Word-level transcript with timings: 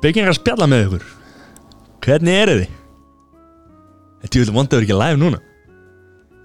Byggingar 0.00 0.32
að 0.32 0.38
spjalla 0.38 0.68
með 0.70 0.84
ykkur. 0.86 1.08
Hvernig 2.04 2.38
eru 2.42 2.54
þið? 2.60 2.76
Þetta 4.20 4.40
er 4.40 4.52
vondaður 4.56 4.86
ekki 4.86 4.98
live 5.00 5.20
núna. 5.20 5.40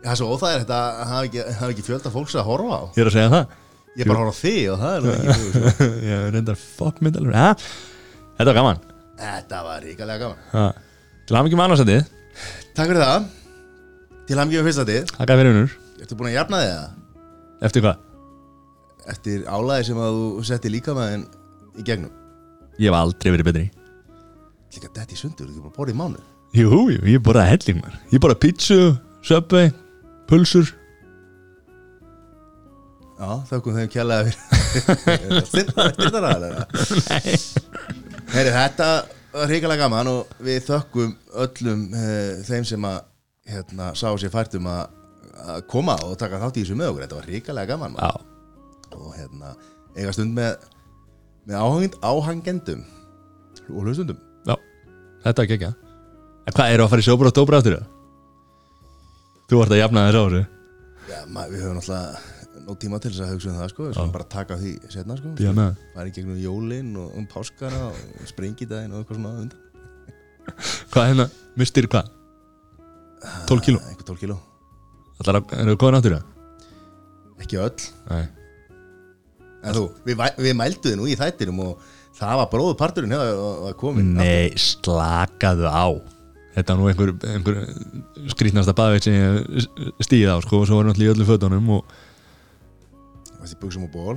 Já, 0.05 0.12
svo 0.20 0.28
óþægir 0.36 0.66
þetta 0.66 0.79
hafa 1.12 1.21
ekki, 1.28 1.46
hafa 1.60 1.70
ekki 1.73 1.86
fjölda 1.88 2.12
fólks 2.13 2.36
að 2.38 2.49
horfa 2.49 2.76
á. 2.78 2.81
Ég 2.96 3.02
er 3.04 3.10
að 3.10 3.15
segja 3.15 3.31
það. 3.31 3.55
Ég 3.95 4.04
er 4.04 4.12
bara 4.12 4.20
að 4.20 4.26
horfa 4.26 4.36
á 4.36 4.41
þig 4.44 4.59
og 4.73 4.84
það 4.84 4.98
er 4.98 5.07
ekki 5.13 5.38
þú, 5.55 5.88
Ég 6.09 6.20
er 6.20 6.36
reyndar 6.36 6.59
fuck 6.59 7.02
mynd 7.02 7.21
alveg 7.21 7.39
ja. 7.39 7.48
Þetta 8.36 8.49
var 8.52 8.59
gaman. 8.59 8.84
Þetta 9.23 9.63
var 9.70 9.88
ríkalega 9.88 10.22
gaman. 10.26 10.45
Ha. 10.52 10.67
Til 11.26 11.40
að 11.40 11.48
mikið 11.48 11.59
með 11.62 11.67
annarsætið. 11.70 12.13
Takk 12.76 12.91
fyrir 12.91 13.03
það. 13.05 13.31
Til 14.26 14.40
hann 14.41 14.49
gefum 14.49 14.66
fyrsta 14.66 14.85
tið 14.88 15.09
Takk 15.13 15.30
fyrir 15.30 15.52
vinnur 15.52 15.73
Ertu 16.02 16.17
búin 16.17 16.31
að 16.31 16.38
jafna 16.40 16.62
þig 16.62 16.72
það? 16.73 17.26
Eftir 17.67 17.84
hvað? 17.85 17.99
Eftir 19.13 19.44
álæði 19.45 19.88
sem 19.90 19.99
að 20.02 20.16
þú 20.20 20.45
setti 20.49 20.72
líka 20.73 20.95
með 20.98 21.12
henn 21.13 21.26
í 21.77 21.85
gegnum 21.85 22.24
Ég 22.75 22.89
hef 22.89 22.97
aldrei 22.97 23.31
verið 23.34 23.49
betri. 23.49 23.65
Líka 24.75 24.89
dætt 24.95 25.13
í 25.15 25.20
sundur, 25.20 25.47
þú 25.47 25.61
er 25.61 25.67
bara 25.67 25.77
borðið 25.77 25.95
í 25.95 25.99
mánu 25.99 26.23
Jú, 26.55 26.79
jú, 26.91 26.99
ég 27.11 27.21
borðaði 27.23 27.51
helling 27.51 27.79
maður. 27.84 27.95
Ég 28.13 28.21
borðaði 28.23 28.41
pítsu, 28.45 28.77
subway, 29.27 29.71
pulsur. 30.29 30.70
Já, 33.15 33.29
þökkum 33.49 33.75
þeim 33.75 33.89
kjærlega 33.91 34.27
fyrir 34.27 35.45
Styrtar 35.48 36.27
aðeins 36.29 37.05
Nei. 37.11 37.35
Heyri, 38.34 38.51
þetta 38.51 38.87
var 39.35 39.51
ríkalega 39.51 39.85
gaman 39.85 40.12
og 40.12 40.34
við 40.43 40.65
þökkum 40.67 41.13
öllum 41.45 41.85
uh, 41.95 42.43
þeim 42.48 42.67
sem 42.67 42.87
að 42.87 42.98
hérna, 43.51 43.91
sá 43.95 44.09
sér 44.20 44.34
fært 44.34 44.57
um 44.59 44.67
að 44.71 44.85
að 45.45 45.65
koma 45.70 45.95
og 46.07 46.15
taka 46.20 46.39
þátt 46.41 46.57
í 46.57 46.63
þessu 46.63 46.77
með 46.79 46.91
okkur. 46.91 47.03
Þetta 47.05 47.17
var 47.20 47.27
ríkalega 47.29 47.76
gaman. 47.76 47.98
Já, 47.99 48.12
og 48.95 49.09
hérna, 49.17 49.51
eiga 49.95 50.13
stund 50.15 50.35
með 50.37 50.55
með 51.46 51.57
áhangend, 51.62 51.98
áhangendum 52.01 52.85
og 53.70 53.82
hlustundum 53.85 54.21
já 54.46 54.55
Þetta 55.26 55.41
var 55.41 55.55
ekki 55.55 55.74
En 56.46 56.54
hvað, 56.54 56.71
eru 56.76 56.85
að 56.85 56.91
fara 56.91 57.01
í 57.01 57.05
sjóbra 57.05 57.32
og 57.32 57.35
dóbra 57.35 57.60
áttur? 57.62 57.79
Þú 59.49 59.62
vart 59.62 59.73
að 59.73 59.82
jafna 59.82 60.05
þess 60.05 60.18
á 60.18 60.23
þessu 60.26 60.41
Já, 61.05 61.20
maður, 61.29 61.54
við 61.54 61.63
höfum 61.66 61.79
náttúrulega 61.79 62.63
nóg 62.66 62.77
tíma 62.82 62.99
til 63.01 63.12
þess 63.12 63.23
að 63.26 63.34
hugsa 63.34 63.49
um 63.51 63.57
það 63.60 63.71
sko, 63.71 63.85
við 63.85 63.98
skulum 63.98 64.13
bara 64.16 64.28
taka 64.34 64.57
því 64.62 64.72
setna 64.90 65.18
sko, 65.19 65.34
fara 65.94 66.09
í 66.09 66.13
gegnum 66.16 66.40
jólin 66.41 66.94
og 66.97 67.18
um 67.19 67.28
páskana 67.29 67.81
og 67.91 68.29
springidaginn 68.29 68.96
og 68.96 69.03
eitthvað 69.03 69.19
svona 69.19 69.34
undan. 69.44 69.59
Hvað 70.94 71.09
hérna, 71.12 71.28
mistir 71.62 71.90
hvað? 71.91 72.09
12 73.51 73.66
kíló? 73.68 73.84
Eitthvað 73.91 74.09
12 74.16 74.23
kíló, 74.23 74.40
Allar 75.22 75.41
eru 75.62 75.78
góðan 75.78 76.00
áttur? 76.00 76.18
ekki 77.46 77.62
öll. 77.62 77.85
Nei 78.09 78.44
En 79.66 79.75
þú, 79.75 79.85
við, 80.06 80.25
við 80.46 80.58
mældu 80.58 80.91
þið 80.91 81.00
nú 81.00 81.08
í 81.09 81.16
þættinum 81.19 81.62
og 81.66 81.85
það 82.16 82.41
var 82.41 82.52
bróðu 82.52 82.75
parturinn 82.80 83.16
hefða 83.16 83.47
að 83.69 83.78
komin 83.80 84.13
Nei, 84.19 84.53
slakaðu 84.59 85.68
á. 85.68 85.88
Þetta 86.56 86.75
var 86.75 86.80
nú 86.80 86.91
einhver, 86.91 87.12
einhver 87.34 87.57
skrýtnasta 88.31 88.75
baðveit 88.78 89.07
sem 89.07 89.18
ég 89.18 89.66
stíði 90.06 90.30
á 90.31 90.40
sko, 90.46 90.62
og 90.62 90.69
svo 90.69 90.80
var 90.80 90.88
náttúrulega 90.88 91.12
í 91.12 91.16
öllu 91.18 91.28
fötunum 91.28 91.74
og 91.80 91.97
Þessi 93.41 93.59
buksum 93.62 93.84
og 93.85 93.91
ból 93.94 94.16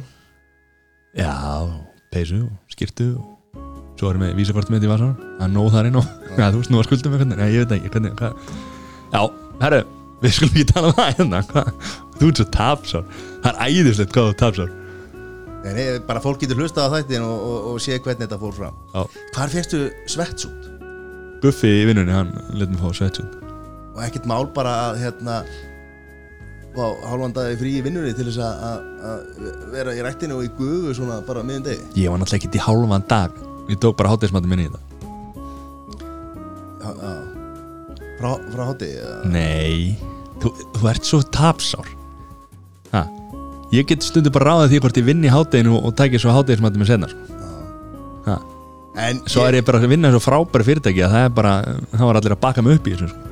já, 1.19 1.35
peysu 2.13 2.45
og 2.47 2.73
skýrtu 2.73 3.11
og 3.19 3.99
svo 3.99 4.13
erum 4.13 4.25
við 4.25 4.39
vísakortum 4.39 4.77
með 4.77 4.85
þetta 4.85 4.89
í 4.89 4.93
vasan 4.95 5.15
það 5.19 5.45
er 5.49 5.53
nóg 5.57 5.71
þar 5.75 5.89
inn 5.91 5.99
og 5.99 6.09
ja, 6.39 6.49
þú 6.49 6.61
veist 6.61 6.73
nú 6.73 6.81
að 6.81 6.89
skuldum 6.89 7.17
nei 7.35 7.49
ég 7.51 7.65
veit 7.65 7.75
ekki 7.77 7.93
hvernig, 7.97 8.15
hvað 8.21 8.39
já, 9.13 9.23
herru, 9.65 9.81
við 10.23 10.37
skulum 10.37 10.55
ekki 10.55 10.69
tala 10.71 10.93
um 10.93 10.99
það 10.99 11.11
hérna, 11.19 11.43
hvað, 11.51 11.73
þú 12.19 12.31
ert 12.31 12.41
svo 12.41 12.47
tapsár. 12.55 13.09
Það 13.43 13.51
er 13.51 13.75
æðislegt 13.75 14.15
hvað 14.15 14.31
þú 14.31 14.39
tapsár 14.45 14.78
Nei, 15.65 15.99
bara 16.07 16.21
fólk 16.23 16.39
getur 16.43 16.61
hlustað 16.61 16.87
á 16.87 16.95
þættin 16.99 17.25
og, 17.27 17.39
og, 17.43 17.65
og 17.73 17.81
sé 17.83 17.97
hvernig 17.99 18.25
þetta 18.29 18.39
fór 18.41 18.55
fram. 18.55 18.77
Já, 18.95 19.01
Hvar 19.35 19.51
férstu 19.53 19.81
svettsút? 20.11 20.69
Guffi 21.43 21.71
í 21.83 21.87
vinnunni, 21.89 22.15
hann 22.15 22.31
let 22.59 22.71
mér 22.73 22.81
fá 22.83 22.91
svetsund 22.99 23.35
Og 23.95 24.01
ekkert 24.07 24.27
mál 24.31 24.47
bara 24.55 24.73
að 24.89 25.01
hérna 25.05 25.41
Vá, 26.79 26.85
hálfandaði 27.11 27.57
frí 27.59 27.73
í 27.79 27.83
vinnunni 27.83 28.13
til 28.15 28.29
þess 28.29 28.39
að- 28.45 28.85
vera 29.73 29.95
í 29.97 30.03
rættinu 30.05 30.37
og 30.39 30.45
í 30.47 30.51
gufu 30.59 30.93
svona 30.95 31.17
bara 31.27 31.43
miðum 31.43 31.65
degi? 31.67 31.83
Ég 32.05 32.13
var 32.13 32.21
náttúrulega 32.21 32.39
ekki 32.45 32.61
í 32.61 32.63
hálfan 32.63 33.07
dag. 33.11 33.35
Ég 33.73 33.81
tók 33.83 33.97
bara 33.99 34.13
hátismandi 34.13 34.51
minni 34.51 34.69
í 34.69 34.71
þetta. 34.71 34.83
Já, 36.79 36.91
já 37.03 37.13
Frá, 38.19 38.31
frá 38.53 38.63
hátti 38.69 38.89
Nei, 39.31 39.97
þú, 40.43 40.51
þú 40.77 40.89
ert 40.91 41.07
svo 41.07 41.21
tapsár. 41.35 41.91
Ég 43.75 43.89
get 43.89 44.05
stundu 44.05 44.33
bara 44.33 44.55
ráðið 44.55 44.71
því 44.73 44.79
hvort 44.85 44.99
ég 44.99 45.05
vinn 45.05 45.25
í 45.27 45.33
hátteginu 45.33 45.77
og, 45.77 45.91
tækir 45.97 46.23
svo 46.23 46.33
háttegismandi 46.33 46.81
með 46.81 46.93
senna 46.93 47.09
sko. 47.13 48.37
Svo 49.29 49.45
er 49.47 49.59
ég 49.61 49.67
bara 49.67 49.79
að 49.79 49.93
vinna 49.93 50.11
svo 50.11 50.21
frábæri 50.25 50.67
fyrirtæki 50.67 51.05
að 51.07 51.13
það 51.15 51.27
er 51.27 51.35
bara, 51.37 51.53
það 51.93 52.07
var 52.09 52.19
allir 52.19 52.35
að 52.35 52.41
baka 52.43 52.65
mig 52.65 52.79
upp 52.79 52.89
í 52.89 52.95
þessu 52.95 53.11
sko. 53.13 53.29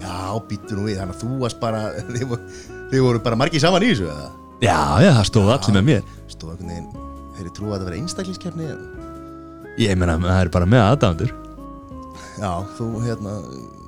Já, 0.00 0.14
býttu 0.48 0.78
nú 0.78 0.86
við, 0.88 0.96
þannig 1.02 1.18
að 1.18 1.20
þú 1.20 1.40
varst 1.42 1.58
bara 1.60 1.82
Þið 2.14 2.24
voru, 2.30 2.62
þið 2.90 3.04
voru 3.04 3.20
bara 3.26 3.38
margir 3.38 3.62
saman 3.62 3.84
í 3.84 3.90
þessu 3.92 4.08
eða? 4.08 4.30
Já, 4.64 4.78
já, 5.04 5.10
það 5.18 5.28
stóð 5.28 5.52
allir 5.54 5.76
með 5.76 5.86
mér 5.90 6.08
Stóð 6.32 6.54
einhvern 6.54 6.72
veginn 6.72 6.88
Þeir 7.36 7.52
trúið 7.56 7.74
að 7.74 7.76
það 7.76 7.86
vera 7.90 8.00
einstaklingskeppni? 8.00 8.70
Ég 9.80 10.00
meina, 10.00 10.16
það 10.24 10.40
er 10.40 10.52
bara 10.56 10.70
með 10.72 10.86
aðdæmandur 10.86 11.36
Já, 12.40 12.52
þú 12.78 12.88
hérna 13.04 13.36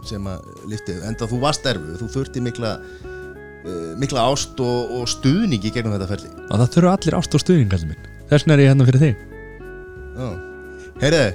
sem 0.04 0.28
að 0.28 0.53
lifti, 0.69 0.98
enda 1.09 1.28
þú 1.31 1.41
varst 1.42 1.66
erfu 1.71 1.97
þú 2.00 2.09
þurfti 2.16 2.42
mikla 2.44 2.76
mikla 4.00 4.24
ást 4.32 4.58
og, 4.62 4.90
og 4.98 5.08
stuðningi 5.10 5.70
gegnum 5.74 5.94
þetta 5.96 6.10
ferli. 6.10 6.30
Og 6.48 6.56
það 6.58 6.72
þurfa 6.76 6.96
allir 6.96 7.18
ást 7.18 7.36
og 7.36 7.44
stuðning 7.44 7.70
allir 7.76 7.92
minn. 7.92 8.10
Þess 8.30 8.42
vegna 8.46 8.56
er 8.56 8.62
ég 8.64 8.68
hérna 8.72 8.88
fyrir 8.88 9.02
þig. 9.02 9.14
Já, 10.12 10.28
heyriði 11.02 11.30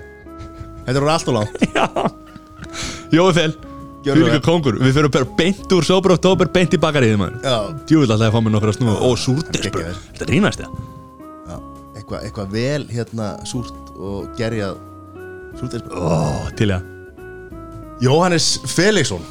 Þetta 0.88 1.00
voru 1.04 1.12
allt 1.12 1.28
og 1.28 1.34
Gjörðu 4.08 4.24
fyrir 4.28 4.38
vel. 4.38 4.44
kongur 4.46 4.78
Við 4.80 4.94
fyrir 4.96 5.12
bara 5.12 5.28
beint 5.40 5.74
úr 5.76 5.86
sóbra 5.86 6.16
og 6.16 6.22
tóber 6.24 6.48
beint 6.54 6.76
í 6.76 6.80
bakariðið 6.80 7.20
maður. 7.20 7.40
Já, 7.44 7.58
Djúvill 7.90 8.12
alltaf 8.14 8.30
að 8.30 8.36
fá 8.36 8.44
mér 8.46 8.54
nokkra 8.56 8.74
snúa 8.76 8.94
Og 9.08 9.18
súrtis, 9.20 9.58
Gekkja 9.58 9.74
bro 9.74 9.84
vel. 9.88 9.98
Þetta 10.14 10.28
rínast 10.32 10.62
það 10.62 10.78
já. 11.50 11.58
Eitthvað 11.98 12.28
eitthva 12.28 12.46
vel 12.54 12.86
hérna 12.94 13.30
súrt 13.50 13.92
og 13.98 14.30
gerjað 14.40 14.78
súrt 15.60 15.76
Ó, 15.92 16.48
til 16.60 16.72
já 16.72 16.80
Jóhannes 18.04 18.52
Felixson, 18.70 19.24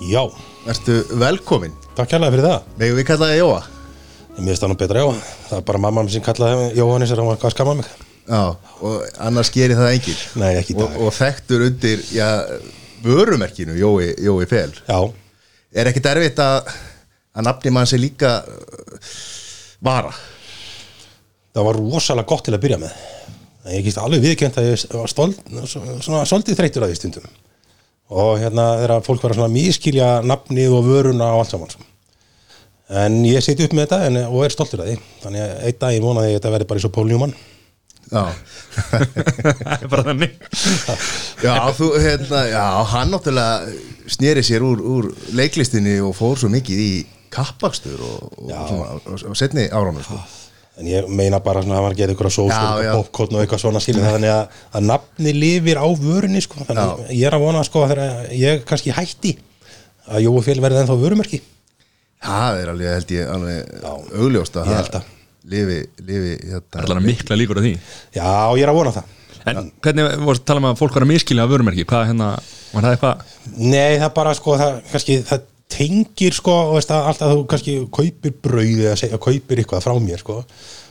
Já, 0.00 0.22
ertu 0.66 1.02
velkomin 1.20 1.74
takk 1.96 2.12
kærlega 2.12 2.34
fyrir 2.34 2.46
það. 2.46 2.70
Megum 2.80 2.98
við 3.00 3.06
kallaði 3.08 3.38
Jóa? 3.40 3.60
Ég 4.36 4.40
minnst 4.44 4.62
það 4.62 4.72
nú 4.72 4.78
betra 4.80 5.02
já 5.02 5.06
Það 5.48 5.58
er 5.58 5.66
bara 5.70 5.80
mamma 5.80 6.04
sem 6.12 6.24
kallaði 6.24 6.66
Jóhannes 6.76 7.12
er 7.12 7.22
hann 7.22 7.30
var 7.30 7.38
hvað 7.40 7.54
skamma 7.54 7.76
mig. 7.78 7.92
Já, 8.26 8.40
og 8.84 9.06
annars 9.22 9.52
gerir 9.54 9.78
það 9.78 9.92
enginn. 9.94 10.24
Nei, 10.42 10.50
ekki 10.60 10.74
í 10.74 10.80
og, 10.82 10.98
og 11.06 11.14
þekktur 11.14 11.62
undir, 11.68 12.02
já, 12.12 12.26
vörumerkinu 13.06 13.76
Jói, 13.78 14.10
Jói 14.26 14.48
Fel. 14.50 14.74
Já, 14.88 14.98
Er 15.76 15.90
ekkit 15.90 16.06
erfitt 16.08 16.38
að 16.40 16.70
að 17.36 17.44
nafni 17.44 17.72
mann 17.74 17.88
sé 17.88 17.98
líka 18.00 18.38
vara? 19.84 20.12
Það 21.52 21.66
var 21.68 21.78
rosalega 21.80 22.28
gott 22.30 22.46
til 22.46 22.54
að 22.56 22.62
byrja 22.62 22.78
með. 22.80 22.94
En 23.66 23.74
ég 23.76 23.84
gíst 23.84 24.00
alveg 24.00 24.22
viðkjönd 24.24 24.56
að 24.60 24.68
ég 24.70 24.86
var 24.94 25.10
stolt, 25.10 25.42
svona 25.66 26.24
svolítið 26.28 26.60
þreytur 26.60 26.86
að 26.86 26.92
því 26.94 27.00
stundum 27.00 27.28
og 28.10 28.38
hérna 28.38 28.68
þegar 28.82 29.04
fólk 29.06 29.24
var 29.24 29.34
að 29.34 29.40
svona 29.40 29.54
mískilja 29.54 30.08
nafnið 30.26 30.76
og 30.78 30.86
vöruna 30.86 31.32
og 31.34 31.42
allt 31.42 31.50
saman 31.54 31.72
sko. 31.72 31.82
en 33.02 33.18
ég 33.26 33.42
seti 33.42 33.66
upp 33.66 33.74
með 33.74 33.88
þetta 33.88 34.06
en, 34.06 34.20
og 34.30 34.44
er 34.46 34.54
stoltur 34.54 34.84
að 34.84 34.92
því. 34.92 34.96
Þannig 35.24 35.42
að 35.42 35.66
einn 35.66 35.78
dag 35.80 35.96
ég 35.96 36.04
vonaði 36.06 36.30
að 36.30 36.36
þetta 36.38 36.52
verði 36.54 36.68
bara 36.70 36.78
eins 36.80 36.88
og 36.88 36.94
Pól 36.94 37.06
Newman. 37.10 37.34
Já, 38.06 38.22
Það 38.76 39.72
er 39.82 39.88
bara 39.90 40.04
þannig. 40.06 40.34
Já, 41.42 41.54
þú, 41.74 41.88
hérna, 41.98 42.42
já, 42.52 42.64
hann 42.92 43.10
náttúrulega 43.10 43.74
sneri 44.14 44.44
sér 44.46 44.62
úr, 44.62 44.82
úr 44.84 45.08
leiklistinni 45.34 45.96
og 46.04 46.14
fór 46.14 46.38
svo 46.38 46.50
mikið 46.52 46.82
í 46.84 46.90
kappakstur 47.34 47.98
og, 48.06 48.36
og, 48.46 48.52
og, 49.10 49.24
og 49.32 49.34
setni 49.38 49.66
áránum 49.66 50.04
sko. 50.06 50.20
En 50.76 50.88
ég 50.90 51.08
meina 51.08 51.40
bara 51.44 51.62
svona 51.64 51.80
að 51.80 51.88
að 51.90 51.98
gera 52.00 52.14
ykkur 52.14 52.28
að 52.28 52.36
Já, 52.52 52.84
já. 52.84 52.92
og 52.92 53.06
popcorn 53.06 53.36
og 53.36 53.42
eitthvað 53.42 53.62
svona 53.64 53.82
skilja 53.82 54.12
þannig 54.12 54.32
að, 54.34 54.60
að 54.76 54.86
nafni 54.90 55.34
lifir 55.36 55.80
á 55.80 55.86
vörunni 55.88 56.42
sko. 56.44 56.64
þannig 56.68 56.82
að 56.84 57.12
ég 57.16 57.26
er 57.30 57.36
að 57.38 57.44
vona 57.46 57.64
sko, 57.66 57.84
þegar 57.88 58.32
ég 58.36 58.64
kannski 58.68 58.94
hætti 58.96 59.36
að 60.06 60.26
Jói 60.26 60.42
Fél 60.46 60.60
verði 60.62 60.82
ennþá 60.82 60.98
vörumerki. 61.00 61.42
Það 62.26 62.60
er 62.62 62.72
alveg, 62.72 62.92
held 62.96 63.14
ég, 63.16 63.30
alveg 63.32 63.86
augljóst 64.20 64.58
að 64.60 64.72
það 64.72 65.12
lifi, 65.46 65.80
lifi 66.02 66.32
Það 66.42 66.56
er 66.56 66.62
hérna, 66.80 66.96
alveg 66.96 67.06
mikla 67.06 67.38
líkur 67.38 67.60
á 67.60 67.62
því? 67.64 67.74
Já, 68.16 68.30
ég 68.58 68.64
er 68.64 68.72
að 68.72 68.78
vona 68.80 68.94
það. 68.94 69.12
En 69.46 69.68
hvernig 69.84 70.24
vorst 70.26 70.42
að 70.42 70.48
tala 70.50 70.62
um 70.62 70.68
að 70.72 70.80
fólk 70.80 70.96
var 70.96 71.04
að 71.06 71.10
miskilja 71.12 71.44
að 71.46 71.52
vörumerki? 71.54 71.84
Hvað 71.86 72.08
hérna, 72.08 72.30
var 72.72 72.86
það 72.86 72.96
eitthvað? 72.96 73.34
Nei, 73.60 73.98
það 74.00 74.08
bara 74.16 74.32
sko, 74.34 74.56
það, 74.58 74.80
kannski, 74.90 75.18
það 75.28 75.44
tengir 75.72 76.36
sko, 76.36 76.56
veist 76.74 76.92
að 76.94 77.08
alltaf 77.12 77.32
þú 77.32 77.46
kannski 77.50 77.76
kaupir 77.94 78.34
brauð 78.44 78.82
eða 78.84 78.98
segja, 79.00 79.22
kaupir 79.22 79.62
eitthvað 79.62 79.86
frá 79.86 79.96
mér 80.02 80.22
sko, 80.22 80.42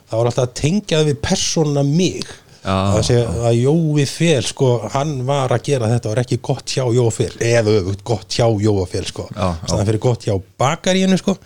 það 0.10 0.18
var 0.20 0.32
alltaf 0.32 0.48
að 0.50 0.58
tengja 0.62 1.00
það 1.00 1.12
við 1.12 1.22
persóna 1.26 1.86
mig 1.88 2.34
Já. 2.66 2.74
að 2.74 3.04
segja 3.06 3.26
að 3.46 3.58
Jói 3.60 4.06
Fél 4.10 4.46
sko, 4.48 4.70
hann 4.96 5.16
var 5.28 5.54
að 5.54 5.68
gera 5.68 5.90
þetta 5.92 6.10
og 6.10 6.16
er 6.16 6.22
ekki 6.24 6.40
gott 6.48 6.74
hjá 6.74 6.84
Jói 6.98 7.12
Fél 7.14 7.32
eða 7.38 7.76
öfugt 7.80 8.04
gott 8.10 8.38
hjá 8.40 8.48
Jói 8.50 8.88
Fél 8.90 9.06
sko, 9.06 9.28
já. 9.30 9.48
þannig 9.70 9.92
fyrir 9.92 10.04
gott 10.08 10.26
hjá 10.26 10.34
bakaríinu 10.64 11.20
sko, 11.22 11.38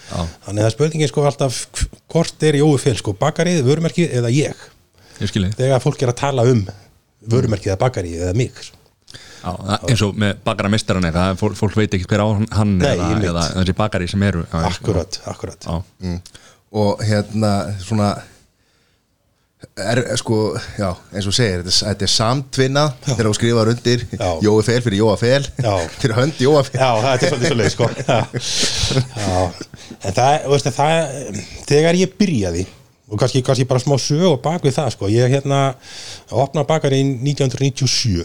þannig 0.48 0.64
að 0.64 0.76
spurningin 0.78 1.12
sko 1.12 1.28
alltaf 1.28 1.62
hvort 2.08 2.48
er 2.48 2.62
Jói 2.62 2.80
Fél 2.80 2.96
sko, 3.02 3.16
bakarið, 3.20 3.66
vörumerkið 3.68 4.16
eða 4.22 4.32
ég 4.32 4.68
Ég 5.20 5.36
þegar 5.60 5.82
fólk 5.84 6.00
er 6.06 6.14
að 6.14 6.22
tala 6.22 6.46
um 6.48 6.62
vörumerkið 7.28 7.74
að 7.74 7.82
bakari 7.82 8.14
eða 8.16 8.36
mig 8.38 8.54
sko. 8.56 8.79
Já, 9.40 9.52
eins 9.88 10.02
og 10.04 10.18
með 10.20 10.42
bakara 10.46 10.72
mistaran 10.72 11.08
eitthvað 11.08 11.38
fólk, 11.40 11.56
fólk 11.60 11.78
veit 11.80 11.94
ekki 11.96 12.10
hver 12.10 12.26
á 12.26 12.28
hann 12.60 12.76
Nei, 12.82 12.92
eða, 12.98 13.30
eða 13.30 13.46
þessi 13.62 13.78
bakari 13.78 14.10
sem 14.12 14.26
eru 14.28 14.44
já, 14.44 14.58
akkurat, 14.68 15.22
akkurat. 15.32 15.64
Já, 15.64 15.80
mm. 16.04 16.20
og 16.84 17.04
hérna 17.08 17.54
svona 17.80 18.10
er, 19.80 20.02
sko, 20.20 20.40
já, 20.80 20.90
eins 21.16 21.28
og 21.28 21.36
segir 21.36 21.64
þetta, 21.64 21.72
er- 21.72 21.94
þetta 21.94 22.06
er 22.08 22.12
samtvinna 22.14 22.84
þegar 23.06 23.30
þú 23.30 23.34
skrifar 23.38 23.72
undir. 23.74 24.06
Jói 24.46 24.64
Fel 24.68 24.82
fyrir 24.86 25.02
Jóa 25.02 25.16
Fel. 25.20 25.48
Fyrir 26.00 26.16
hönd 26.20 26.42
Jóa 26.44 26.64
Fel. 26.68 26.80
Já, 26.80 26.92
það 27.04 27.14
er 27.14 27.34
svolítið 27.34 27.54
svo 27.54 27.60
leið 27.62 27.72
sko. 27.76 27.90
En 30.00 30.14
það, 30.16 30.34
veist, 30.52 30.68
það 30.76 31.24
þegar 31.68 31.98
ég 32.00 32.12
byrjaði 32.20 32.68
og 33.10 33.18
kannski, 33.20 33.42
kannski 33.46 33.66
bara 33.68 33.82
smá 33.82 33.96
sög 34.00 34.28
og 34.30 34.42
bak 34.44 34.64
við 34.64 34.76
það 34.78 34.92
sko 34.94 35.10
ég 35.12 35.32
hérna 35.34 35.60
opnaði 36.30 36.70
bakari 36.70 37.00
1997 37.04 38.22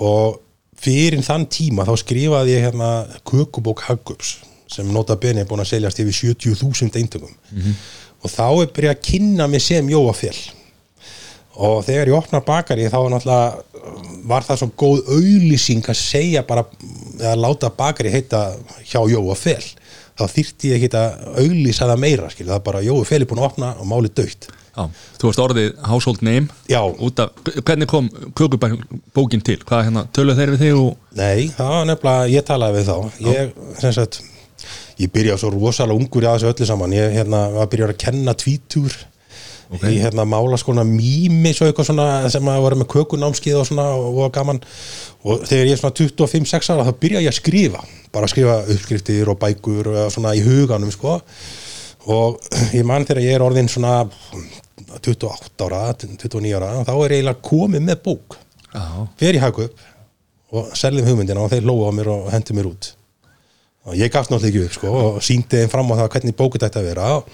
og 0.00 0.40
fyrir 0.80 1.20
þann 1.24 1.46
tíma 1.52 1.84
þá 1.88 1.94
skrifaði 2.00 2.54
ég 2.56 2.68
hérna 2.68 2.90
kökubók 3.28 3.84
Hagups 3.88 4.38
sem 4.70 4.88
nota 4.94 5.16
beni 5.20 5.42
er 5.42 5.48
búin 5.50 5.62
að 5.64 5.74
seljast 5.74 6.00
yfir 6.00 6.34
70.000 6.34 7.00
eintökum 7.00 7.34
og 8.20 8.30
þá 8.30 8.46
er 8.62 8.72
byrjað 8.74 8.96
að 8.96 9.04
kynna 9.10 9.48
mig 9.50 9.64
sem 9.64 9.88
Jóa 9.90 10.14
Fjell 10.16 10.40
og 11.60 11.82
þegar 11.84 12.08
ég 12.08 12.16
opna 12.16 12.40
bakari 12.40 12.88
þá 12.88 12.98
var 14.30 14.46
það 14.46 14.60
svo 14.62 14.70
góð 14.78 15.10
auðlýsing 15.16 15.84
að 15.90 15.98
segja 15.98 16.44
bara 16.46 16.64
að 17.20 17.42
láta 17.42 17.72
bakari 17.76 18.12
heita 18.14 18.54
hjá 18.86 19.02
Jóa 19.10 19.36
Fel 19.36 19.64
þá 20.16 20.24
þyrfti 20.30 20.70
ég 20.70 20.80
ekki 20.80 20.96
að 20.96 21.36
auðlýsa 21.40 21.88
það 21.88 22.02
meira 22.02 22.30
skil, 22.32 22.46
það 22.46 22.56
er 22.56 22.66
bara 22.70 22.84
Jóa 22.84 23.04
Fel 23.08 23.22
er 23.22 23.28
búin 23.28 23.42
að 23.42 23.50
opna 23.50 23.74
og 23.76 23.90
máli 23.90 24.12
dögt 24.12 24.48
já. 24.76 24.84
þú 25.20 25.28
varst 25.28 25.44
orðið 25.44 25.70
household 25.90 26.24
name. 26.26 26.48
Já. 26.70 26.80
af, 26.80 27.52
hvernig 27.60 27.90
kom 27.90 28.10
kökubókin 28.38 29.44
til? 29.44 29.60
Hvað 29.66 29.86
hérna, 29.88 30.06
töluð 30.16 30.42
þeir 30.42 30.54
við 30.54 30.66
þig 30.66 30.80
og 30.80 30.90
Nei, 31.18 31.50
það 31.56 31.72
var 31.74 31.86
nefnilega, 31.90 32.26
ég 32.30 32.46
talaði 32.46 32.78
við 32.78 32.90
þá. 32.90 33.22
Ég, 33.26 33.54
sem 33.82 33.94
sagt 33.96 34.20
ég 35.00 35.12
byrjaði 35.12 35.42
svo 35.42 35.54
rosalega 35.54 35.96
ungur 35.96 36.26
í 36.26 36.28
að 36.28 36.40
þessu 36.40 36.52
öllu 36.52 36.68
saman. 36.68 36.96
Ég 36.96 37.14
hérna, 37.16 37.46
var 37.54 37.70
byrjaði 37.72 37.96
að 37.96 38.02
kenna 38.04 38.36
tvítur 38.38 38.98
okay. 39.70 39.94
ég 39.94 40.04
hérna 40.04 40.26
mála 40.28 40.58
skona 40.60 40.84
mými 40.86 41.52
svo 41.54 41.68
eitthvað 41.68 41.90
svona 41.90 42.08
sem 42.32 42.50
að 42.50 42.64
vera 42.66 42.78
með 42.80 42.90
kökunámskið 42.94 43.60
og 43.60 43.68
svona 43.68 43.86
og 43.96 44.18
var 44.18 44.34
gaman. 44.34 44.60
Og 45.24 45.44
þegar 45.48 45.70
ég 45.70 45.76
er 45.76 45.80
svona 45.80 45.96
25-6 46.00 46.72
ára 46.74 46.86
þá 46.88 46.92
byrjaði 47.02 47.28
ég 47.28 47.34
að 47.34 47.40
skrifa. 47.40 47.82
Bara 48.14 48.28
að 48.28 48.34
skrifa 48.34 48.60
uppskriftir 48.74 49.30
og 49.30 49.40
bækur 49.40 49.92
og 49.94 50.14
svona 50.14 50.34
í 50.36 50.44
huganum 50.44 50.92
sko 50.94 51.20
og 52.08 52.40
ég 52.72 52.86
man 52.86 53.04
þegar 53.08 53.24
ég 53.24 53.36
er 53.36 53.44
orðin 53.44 53.68
svona 53.68 54.04
28 54.90 55.66
ára, 55.66 55.82
29 55.94 56.54
ára 56.56 56.70
þá 56.86 56.94
er 56.94 57.14
ég 57.14 57.18
eiginlega 57.20 57.44
komið 57.44 57.84
með 57.86 58.00
bók. 58.06 58.38
Já, 58.70 58.84
fer 59.18 59.36
í 59.36 59.42
Hagup 59.42 59.82
og 60.50 60.70
seljum 60.78 61.06
hugmyndina 61.06 61.42
og 61.44 61.52
þeir 61.52 61.66
lóa 61.66 61.90
á 61.90 61.92
mér 61.94 62.10
og 62.10 62.30
hendi 62.32 62.56
mér 62.56 62.70
út. 62.70 62.92
Og 63.88 63.96
ég 63.96 64.12
gafst 64.12 64.32
náttúrulega 64.32 64.50
ekki 64.50 64.66
upp 64.68 64.76
sko, 64.76 64.94
og 64.94 65.20
síndi 65.24 65.60
þeim 65.60 65.70
fram 65.72 65.92
á 65.94 66.00
það 66.02 66.10
hvernig 66.14 66.36
bókut 66.38 66.64
ætti 66.66 66.80
að 66.80 66.88
vera. 66.90 67.12
Og, 67.18 67.28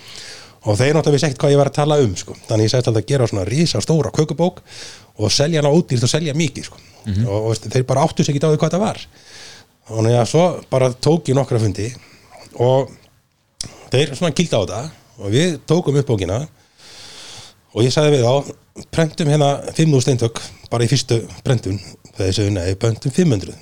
og 0.66 0.78
þeir 0.78 0.96
náttúrulega 0.96 1.16
vissi 1.16 1.28
ekkert 1.30 1.42
hvað 1.44 1.54
ég 1.54 1.62
var 1.62 1.70
að 1.72 1.78
tala 1.80 1.98
um 2.02 2.12
sko. 2.18 2.36
þannig 2.48 2.68
ég 2.68 2.74
sætti 2.74 2.90
alltaf 2.90 3.02
að 3.02 3.10
gera 3.12 3.30
svona 3.30 3.46
rísa 3.48 3.82
stóra 3.84 4.12
kökubók 4.14 4.60
og 5.16 5.32
selja 5.32 5.62
hana 5.62 5.72
ódýrt 5.72 6.04
og 6.06 6.12
selja 6.12 6.36
mikið 6.36 6.68
sko. 6.68 6.78
og, 7.06 7.34
og 7.40 7.48
veist, 7.50 7.68
þeir 7.72 7.88
bara 7.88 8.04
áttu 8.04 8.24
sig 8.24 8.34
ekki 8.36 8.44
á 8.46 8.52
því 8.52 8.60
hvað 8.62 8.76
það 8.76 8.84
var. 8.84 9.02
Og 9.86 10.10
að 10.10 10.28
svo 10.30 10.46
bara 10.70 10.92
tók 10.92 11.30
ég 11.30 11.38
nokkra 11.38 11.62
fundi 11.62 11.88
og 12.62 12.92
þeir 13.92 14.14
svona 14.16 14.34
kildi 14.36 14.56
á 14.56 14.60
þetta 14.62 14.80
og 15.16 15.32
við 15.32 15.58
tókum 15.68 15.98
upp 16.00 16.08
bókina 16.10 16.38
og 17.74 17.84
ég 17.84 17.92
sagði 17.94 18.16
við 18.16 18.26
þá 18.26 18.86
prentum 18.92 19.30
hérna 19.32 19.50
5.000 19.70 20.04
steintök 20.04 20.40
bara 20.70 20.84
í 20.84 20.90
fyrstu 20.90 21.20
prentun. 21.44 21.78
Þegar 22.16 22.30
ég 22.30 22.36
sagði 22.38 22.54
nei, 22.56 22.76
prentum 22.80 23.14
500 23.14 23.54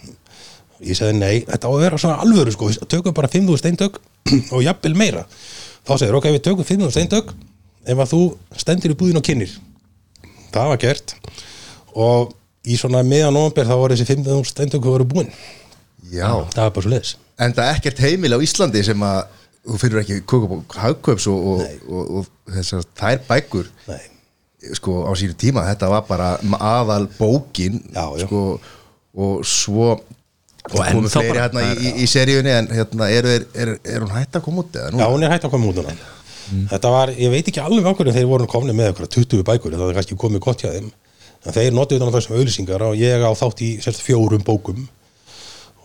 ég 0.85 0.99
sagði 0.99 1.19
nei, 1.19 1.35
þetta 1.49 1.71
á 1.71 1.73
að 1.73 1.83
vera 1.85 2.01
svona 2.01 2.21
alvöru 2.25 2.55
sko, 2.55 2.69
við 2.71 2.87
tökum 2.91 3.17
bara 3.17 3.31
5.000 3.31 3.61
steintök 3.63 4.01
og 4.55 4.65
jafnvel 4.65 4.95
meira. 4.99 5.25
Þá 5.85 5.93
segir 6.01 6.19
ok, 6.19 6.31
við 6.35 6.47
tökum 6.49 6.69
5.000 6.69 6.95
steintök 6.95 7.35
ef 7.85 8.01
að 8.01 8.15
þú 8.15 8.23
stendur 8.59 8.95
í 8.95 8.99
búðin 8.99 9.21
og 9.21 9.27
kynir 9.27 9.53
það 10.55 10.71
var 10.71 10.81
gert 10.81 11.17
og 11.95 12.33
í 12.65 12.79
svona 12.81 13.03
meðan 13.05 13.37
ofnber 13.37 13.69
þá 13.69 13.77
voru 13.77 13.99
þessi 13.99 14.15
5.000 14.15 14.49
steintök 14.49 14.89
voru 14.89 15.07
búin. 15.09 15.29
Já, 16.11 16.31
það 16.55 16.63
var 16.63 16.75
bara 16.77 16.87
svo 16.87 16.95
leiðis 16.95 17.15
en 17.43 17.55
það 17.55 17.69
er 17.69 17.79
ekkert 17.79 18.03
heimil 18.05 18.37
á 18.37 18.45
Íslandi 18.45 18.83
sem 18.87 19.05
að 19.07 19.41
þú 19.65 19.79
finnur 19.81 20.03
ekki 20.03 20.19
kukubók 20.29 20.77
hagköps 20.81 21.29
og, 21.33 21.47
og, 21.55 21.63
og, 21.89 22.11
og 22.21 22.55
þessar 22.57 22.85
þær 23.01 23.23
bækur 23.29 23.71
nei, 23.89 24.03
sko 24.77 25.05
á 25.09 25.13
sínu 25.19 25.37
tíma, 25.41 25.65
þetta 25.71 25.89
var 25.93 26.05
bara 26.09 26.35
aðal 26.61 27.07
bókin 27.19 27.81
Já, 27.95 28.05
já. 28.21 28.27
sko 28.27 28.43
og 29.15 29.47
svo 29.47 29.95
Og 30.65 30.79
og 30.79 30.81
komu 30.81 31.05
ennþá 31.05 31.21
fleiri 31.21 31.41
hérna 31.43 31.63
í, 31.69 31.73
í, 31.77 31.91
í 32.01 32.07
seríunni 32.09 32.49
en 32.49 32.69
hérna, 32.73 33.09
er, 33.13 33.27
er, 33.29 33.43
er, 33.53 33.73
er 33.85 34.01
hún 34.01 34.15
hætt 34.17 34.39
að 34.39 34.47
koma 34.47 34.63
út 34.63 34.77
eða 34.81 34.95
Já, 34.95 34.95
nú? 34.97 35.09
hún 35.13 35.27
er 35.27 35.33
hægt 35.35 35.45
að 35.45 35.53
koma 35.53 35.69
út 35.69 35.77
núna. 35.77 35.93
Þetta 36.71 36.93
var, 36.95 37.13
ég 37.21 37.33
veit 37.35 37.51
ekki 37.51 37.61
alveg 37.61 37.89
ákveður 37.91 38.17
þeir 38.17 38.29
voru 38.31 38.47
komni 38.49 38.73
með 38.73 38.89
eitthvað 38.91 39.11
20 39.13 39.45
bækur 39.45 39.77
það 39.77 39.91
er 39.91 39.99
kannski 39.99 40.17
komið 40.23 40.43
gott 40.47 40.65
hjá 40.65 40.71
þeim. 40.73 40.89
En 41.45 41.57
þeir 41.59 41.77
notuðu 41.77 42.01
þetta 42.01 42.15
þessum 42.17 42.37
auðlýsingar 42.39 42.85
og 42.87 42.97
ég 42.97 43.25
á 43.29 43.31
þátt 43.37 43.61
í 43.61 43.69
sérst, 43.85 44.01
fjórum 44.07 44.45
bókum 44.47 44.87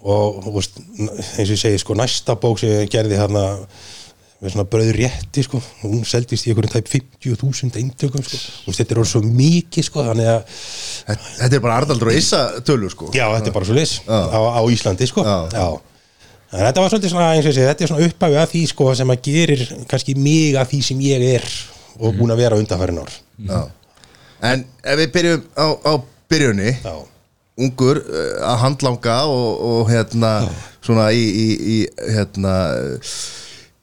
og 0.03 0.51
veist, 0.55 0.77
eins 0.99 1.49
og 1.49 1.55
ég 1.55 1.59
segi 1.59 1.79
sko, 1.81 1.95
næsta 1.99 2.35
bók 2.39 2.61
sem 2.61 2.71
ég 2.71 2.91
gerði 2.93 3.17
hérna 3.19 3.43
með 4.39 4.53
svona 4.53 4.67
bröður 4.71 4.95
rétti 4.95 5.43
sko, 5.43 5.59
hún 5.81 6.05
seldist 6.07 6.47
í 6.47 6.53
einhverjum 6.53 6.71
tæp 6.77 6.87
50.000 6.93 7.81
eintökum 7.81 8.23
sko. 8.23 8.37
Veist, 8.69 8.79
þetta 8.79 8.95
er 8.95 9.01
orðið 9.01 9.11
svo 9.11 9.21
mikið 9.25 9.87
sko, 9.89 10.05
þannig 10.07 10.29
að 10.31 10.61
Þetta 11.09 11.31
þetta 11.41 11.57
er 11.57 11.63
bara 11.65 11.79
Arnaldur 11.81 12.11
og 12.11 12.19
Issa 12.21 12.39
tölur 12.63 12.93
sko 12.93 13.09
Já, 13.11 13.25
þetta 13.35 13.51
er 13.51 13.55
bara 13.57 13.67
svo 13.67 13.75
leys 13.75 13.97
á, 14.07 14.39
á 14.39 14.61
Íslandi 14.71 15.09
sko. 15.09 15.25
Já. 15.27 15.65
En 16.49 16.63
þetta 16.63 16.81
var 16.85 16.93
svolítið 16.93 17.11
svona, 17.11 17.27
eins 17.35 17.43
og 17.45 17.51
ég 17.51 17.57
segi, 17.59 17.67
þetta 17.67 17.83
er 17.85 17.91
svona 17.91 18.07
upphæfi 18.07 18.39
að 18.39 18.53
því 18.53 18.63
sko, 18.71 18.87
sem 18.97 19.11
að 19.13 19.19
gerir 19.27 19.65
kannski 19.91 20.15
mig 20.17 20.55
að 20.57 20.71
því 20.71 20.79
sem 20.87 21.03
ég 21.03 21.27
er 21.35 21.49
og 21.99 22.15
búin 22.15 22.31
að 22.33 22.41
vera 22.45 22.57
undanfærin 22.63 23.03
ár 23.03 23.11
Já. 23.49 23.59
En 24.49 24.63
ef 24.87 25.01
við 25.01 25.11
byrjum 25.17 25.43
á, 25.59 25.67
á 25.83 25.91
byrjunni 26.31 26.71
Já, 26.79 26.95
ungur 27.59 27.99
uh, 28.01 28.51
að 28.51 28.61
handlanga 28.63 29.17
og, 29.27 29.49
og 29.71 29.89
hérna 29.91 30.33
svona 30.85 31.09
í, 31.15 31.23
í, 31.23 31.47
í 31.75 31.77
hérna 32.15 32.53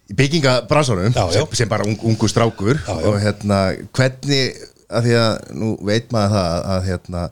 í 0.07 0.15
byggingabransanum 0.17 1.13
Já, 1.15 1.25
já. 1.27 1.41
sem, 1.41 1.55
sem 1.63 1.69
bara 1.71 1.87
ung, 1.89 1.99
ungur 2.07 2.31
strákur 2.31 2.79
Já, 2.79 2.95
já. 2.95 3.05
og 3.11 3.21
hérna 3.23 3.61
hvernig 3.97 4.57
að 4.87 5.09
því 5.09 5.15
að 5.19 5.37
nú 5.59 5.71
veit 5.89 6.13
maður 6.15 6.37
það 6.37 6.67
að 6.77 6.85
hérna 6.91 7.23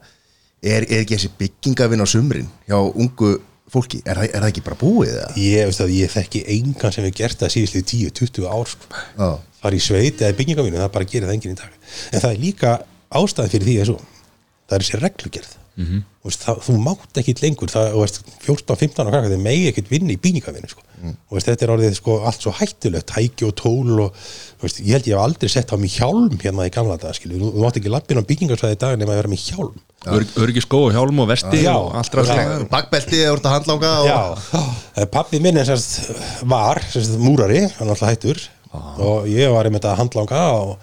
er, 0.64 0.86
er 0.88 1.02
ekki 1.04 1.14
þessi 1.18 1.30
byggingavinn 1.38 2.02
á 2.02 2.06
sumrin 2.10 2.48
hjá 2.66 2.78
ungu 2.82 3.36
fólki, 3.74 4.00
er, 4.06 4.18
það- 4.20 4.32
er 4.34 4.42
það 4.44 4.50
ekki 4.52 4.62
bara 4.66 4.78
búið 4.80 5.12
það? 5.16 5.38
ég 5.42 5.68
veist 5.70 5.82
að 5.82 5.92
ég 5.96 6.10
þekki 6.12 6.42
engan 6.56 6.92
sem 6.94 7.06
hefur 7.06 7.16
gert 7.22 7.40
það 7.40 7.52
síðustu 7.54 7.80
10-20 7.90 8.44
ár 8.50 8.68
sko. 8.70 8.90
Já, 9.18 9.28
fara 9.62 9.78
í 9.78 9.82
sveit 9.82 10.20
eða 10.22 10.36
byggingavinu, 10.38 10.78
það 10.82 10.92
bara 10.98 11.08
gerir 11.10 11.26
það 11.30 11.36
enginn 11.38 11.54
í 11.54 11.58
dag 11.58 11.78
en 12.12 12.20
það 12.22 12.28
er 12.34 12.42
líka 12.42 12.74
ástæðan 13.14 13.52
fyrir 13.54 13.66
því 13.70 13.76
þessu 13.80 13.96
það 14.02 14.76
er 14.76 14.84
þessi 14.84 15.00
reglugerð 15.02 15.54
mm 15.76 15.84
-hmm. 15.84 16.02
veist, 16.24 16.44
það, 16.46 16.60
þú 16.66 16.74
mátt 16.82 17.20
ekki 17.20 17.34
lengur 17.42 17.70
það, 17.70 17.86
þú 17.94 18.02
veist, 18.04 18.20
14-15 18.46 19.00
ára 19.00 19.12
krakka 19.14 19.32
þeir 19.32 19.44
megi 19.44 19.68
ekkert 19.70 19.90
vinna 19.90 20.12
í 20.14 20.20
byggingavinu 20.24 20.68
sko. 20.70 20.82
og 21.04 21.36
veist, 21.36 21.48
þetta 21.48 21.64
er 21.64 21.72
orðið 21.74 21.94
sko, 21.98 22.18
allt 22.24 22.40
svo 22.42 22.52
hættulegt 22.58 23.10
tæki 23.10 23.44
og 23.44 23.54
tól 23.54 24.00
og 24.06 24.14
þú 24.14 24.62
veist, 24.62 24.80
ég 24.80 24.92
held 24.96 25.08
ég 25.08 25.16
hef 25.16 25.24
aldrei 25.24 25.48
sett 25.48 25.72
á 25.72 25.76
mig 25.76 25.90
hjálm 25.98 26.38
hérna 26.40 26.68
í 26.68 26.72
gamla 26.72 26.96
dag 26.96 27.14
skilur. 27.14 27.38
þú, 27.40 27.50
þú 27.54 27.64
mátt 27.64 27.76
ekki 27.76 27.92
lappin 27.92 28.20
á 28.22 28.28
byggingarsvæði 28.30 28.78
í 28.78 28.82
dag 28.84 28.98
nema 28.98 29.12
að 29.12 29.20
vera 29.22 29.34
með 29.34 29.44
hjálm 29.50 29.76
Ör- 30.04 30.36
öryggi 30.36 30.60
skó 30.60 30.84
og 30.84 30.92
hjálm 30.92 31.20
og 31.20 31.28
vesti 31.28 31.62
Já. 31.64 31.72
og 31.80 31.94
allt 31.96 32.12
ræðslega 32.12 32.56
er 32.56 33.32
úr 33.32 33.40
að 33.40 33.54
handlanga 33.56 33.92
og 34.00 34.08
Já, 34.08 35.06
pappi 35.06 35.40
minn 35.40 35.56
er 35.56 35.64
sérst 35.64 36.12
var 36.44 36.80
sérst 36.92 37.16
múrari, 37.16 37.62
hann 37.78 37.88
er 37.88 37.94
alltaf 37.94 38.10
hættur 38.12 38.40
og 38.74 39.28
ég 39.30 39.52
var 39.52 39.64
einmitt 39.64 39.86
að 39.86 39.96
handlanga 40.02 40.42
og, 40.58 40.76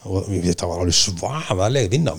og 0.00 0.28
þetta 0.32 0.64
var 0.70 0.78
alveg 0.80 0.96
svafaleg 0.96 1.90
vinna 1.92 2.14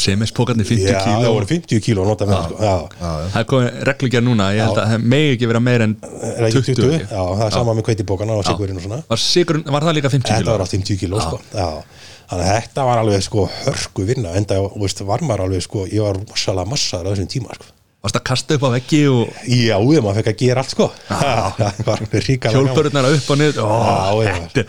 Semispokarnir 0.00 0.64
50 0.64 0.86
Já, 0.88 0.94
það 0.96 1.08
kíló 1.18 1.32
voru 1.34 1.48
50 1.50 1.82
kíló 1.84 2.04
að 2.04 2.08
nota 2.08 2.28
með 2.28 2.38
sko. 2.46 2.56
Já, 2.64 2.76
Það 3.02 3.38
er 3.40 3.46
komið 3.52 3.80
reglugjör 3.88 4.24
núna, 4.24 4.46
ég 4.56 4.64
held 4.64 4.80
að 4.80 4.92
það 4.94 5.04
megi 5.12 5.34
ekki 5.34 5.50
vera 5.50 5.62
meir 5.66 5.84
en 5.84 5.94
er 6.00 6.38
það 6.38 6.56
20, 6.56 6.60
ekki 6.62 6.76
20? 6.78 6.96
ekki? 6.98 7.08
Já, 7.12 7.22
það 7.28 7.44
er 7.48 7.56
sama 7.58 7.76
með 7.76 7.86
kveitibókana 7.90 8.38
og 8.40 8.48
sigurinn 8.48 8.80
og 8.80 8.86
svona. 8.86 9.00
Var, 9.12 9.22
sigur, 9.24 9.60
var 9.68 9.88
það 9.88 9.98
líka 10.00 10.12
50 10.16 10.24
Þetta 10.24 10.40
kíló? 10.40 10.54
var 10.54 10.64
allt 10.64 10.76
50 10.78 11.00
kíló 11.04 11.22
sko. 11.26 11.40
Já, 11.52 11.68
þannig 12.32 12.48
að 12.48 12.54
þetta 12.56 12.88
var 12.88 13.02
alveg 13.04 13.26
sko 13.28 13.48
hörku 13.60 14.08
vinna. 14.08 14.36
Enda, 14.40 14.62
veist, 14.80 15.04
var 15.12 15.26
maður 15.28 15.46
alveg 15.50 15.66
sko 15.68 15.84
ég 15.92 16.04
var 16.08 16.22
rosalega 16.24 16.72
massaður 16.72 17.08
á 17.08 17.12
þessum 17.12 17.32
tíma 17.36 17.58
sko. 17.60 17.74
Varst 17.98 18.14
að 18.14 18.28
kasta 18.30 18.54
upp 18.54 18.62
á 18.62 18.70
veggi 18.78 19.00
og 19.10 19.40
Já, 19.50 19.74
maður 19.82 20.20
fekk 20.20 20.28
að 20.32 20.42
gera 20.44 20.62
allt 20.62 20.70
sko. 20.70 20.86
Það 21.88 22.54
hjólpörurnar 22.54 23.08
upp 23.10 23.32
og 23.34 23.40
niður. 23.40 23.58
Já, 23.58 24.22
já. 24.22 24.36
þetta 24.54 24.64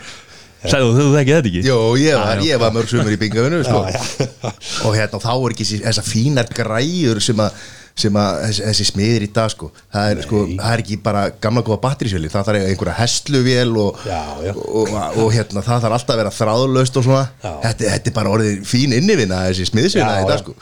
Sagði 0.60 0.94
þú, 0.96 1.04
þekkið 1.16 1.36
þetta 1.36 1.50
ekki? 1.50 1.60
Jó, 1.64 1.76
ég 1.96 2.16
var, 2.20 2.30
Já, 2.36 2.40
já. 2.44 2.46
ég 2.50 2.60
var 2.60 2.72
mörg 2.74 2.90
sumur 2.90 3.14
í 3.14 3.20
byggingavinu 3.20 3.60
sko. 3.64 3.84
Og 4.90 4.96
hérna 4.98 5.20
þá 5.22 5.30
er 5.34 5.54
ekki 5.54 5.68
þessar 5.70 6.08
fínar 6.10 6.50
græjur 6.56 7.20
sem 7.24 7.40
að 7.46 7.60
sem 8.00 8.16
að 8.16 8.36
þessi, 8.60 8.84
smiðir 8.86 9.24
í 9.26 9.28
dag 9.34 9.50
sko 9.52 9.66
það 9.92 10.10
er, 10.12 10.20
sko, 10.24 10.42
það 10.54 10.74
er 10.76 10.82
ekki 10.84 10.96
bara 11.04 11.24
gamla 11.42 11.62
góða 11.66 11.80
batterísjöli 11.82 12.30
það 12.32 12.46
þarf 12.46 12.68
einhverja 12.70 12.94
hestluvél 13.00 13.72
og, 13.82 13.98
Já, 14.06 14.20
já. 14.46 14.52
og, 14.54 14.92
og, 14.94 15.18
og 15.24 15.32
hérna 15.34 15.64
það 15.66 15.82
þarf 15.84 15.96
alltaf 15.98 16.14
að 16.14 16.20
vera 16.22 16.32
þráðlaust 16.38 17.00
og 17.00 17.06
svona 17.08 17.24
þetta, 17.42 17.90
þetta 17.96 18.12
er 18.12 18.16
bara 18.20 18.32
orðið 18.36 18.62
fín 18.70 18.94
innivinna 18.96 19.42
þessi 19.50 19.68
smiðsvinna 19.72 20.14
Já, 20.16 20.22
í 20.22 20.30
dag 20.30 20.40
sko 20.44 20.54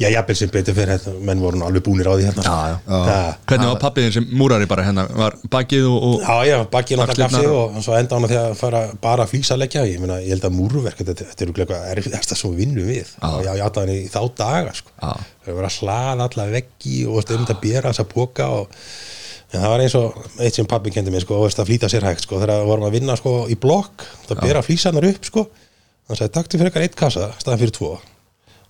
Já, 0.00 0.08
jafnvel 0.14 0.36
sem 0.38 0.48
betur 0.48 0.72
fyrir 0.78 0.94
þetta, 0.96 1.12
menn 1.28 1.40
voru 1.44 1.58
alveg 1.66 1.82
búnir 1.84 2.08
á 2.08 2.14
því 2.16 2.24
hérna. 2.24 2.44
Já, 2.46 2.54
já. 2.70 2.76
Það- 2.88 3.34
Hvernig 3.50 3.68
var 3.68 3.80
pappiðin 3.82 4.12
sem 4.14 4.26
múrari 4.40 4.66
bara 4.70 4.84
hérna 4.86 5.04
var 5.12 5.34
bakið 5.52 5.84
og, 5.90 6.06
og 6.08 6.22
Já, 6.24 6.36
já, 6.48 6.56
bakið 6.72 7.00
náttúrulega 7.02 7.26
gaf 7.26 7.34
sig 7.36 7.50
og 7.50 7.82
svo 7.84 7.96
enda 7.98 8.14
hann 8.16 8.24
að 8.24 8.32
því 8.32 8.38
að 8.40 8.54
fara 8.62 8.80
bara 9.02 9.26
að 9.26 9.32
flýsa 9.34 9.58
leggja. 9.60 9.82
Ég, 9.90 10.00
meina, 10.00 10.16
ég 10.24 10.32
held 10.32 10.46
að 10.48 10.56
múruverk, 10.56 10.96
þetta, 11.04 11.26
þetta 11.34 11.44
er 11.44 11.52
eitthvað 11.52 11.84
erfiðasta 11.92 12.38
sem 12.40 12.50
við 12.54 12.62
vinnum 12.64 12.88
við. 12.88 13.12
Já, 13.44 13.52
ég 13.58 13.64
átta 13.66 13.80
hann 13.84 13.92
í 13.92 14.08
þá 14.08 14.20
daga 14.40 14.72
sko. 14.80 14.90
Það 15.44 15.54
var 15.60 15.68
að 15.68 15.76
slaða 15.76 16.28
alla 16.30 16.46
veggi 16.56 16.96
og 17.06 17.20
stöðum 17.26 17.46
að 17.52 17.60
bera 17.60 17.92
þess 17.92 18.00
að 18.06 18.10
póka 18.14 18.46
og 18.56 18.68
en 19.52 19.60
það 19.60 19.68
var 19.74 19.80
eins 19.84 19.94
og 19.98 20.14
eitt 20.40 20.54
sem 20.54 20.66
pappi 20.70 20.90
kendi 20.94 21.10
mér 21.12 21.24
sko, 21.26 21.34
og 21.36 21.44
veist, 21.48 21.58
að 21.60 21.66
flýta 21.72 21.88
sér 21.92 22.04
hægt 22.08 22.22
sko, 22.24 22.38
þegar 22.40 22.60
við 22.62 22.68
vorum 22.70 22.86
að 22.88 22.92
vinna 22.96 23.16
sko, 23.18 23.32
í 23.50 23.56
blokk, 23.58 24.04
það 24.28 24.40
bera 24.46 24.62
flýsanar 24.62 25.08
upp 25.10 25.24
sko, 25.26 25.44
hann 26.08 26.16
sagði, 26.16 26.32
taktu 26.36 26.56
fyrir 26.60 26.70
eitthvað 26.70 26.86
eitt 26.86 26.96
kassa 27.00 27.32
staðan 27.40 27.58
fyrir 27.64 27.74
tvo 27.76 27.98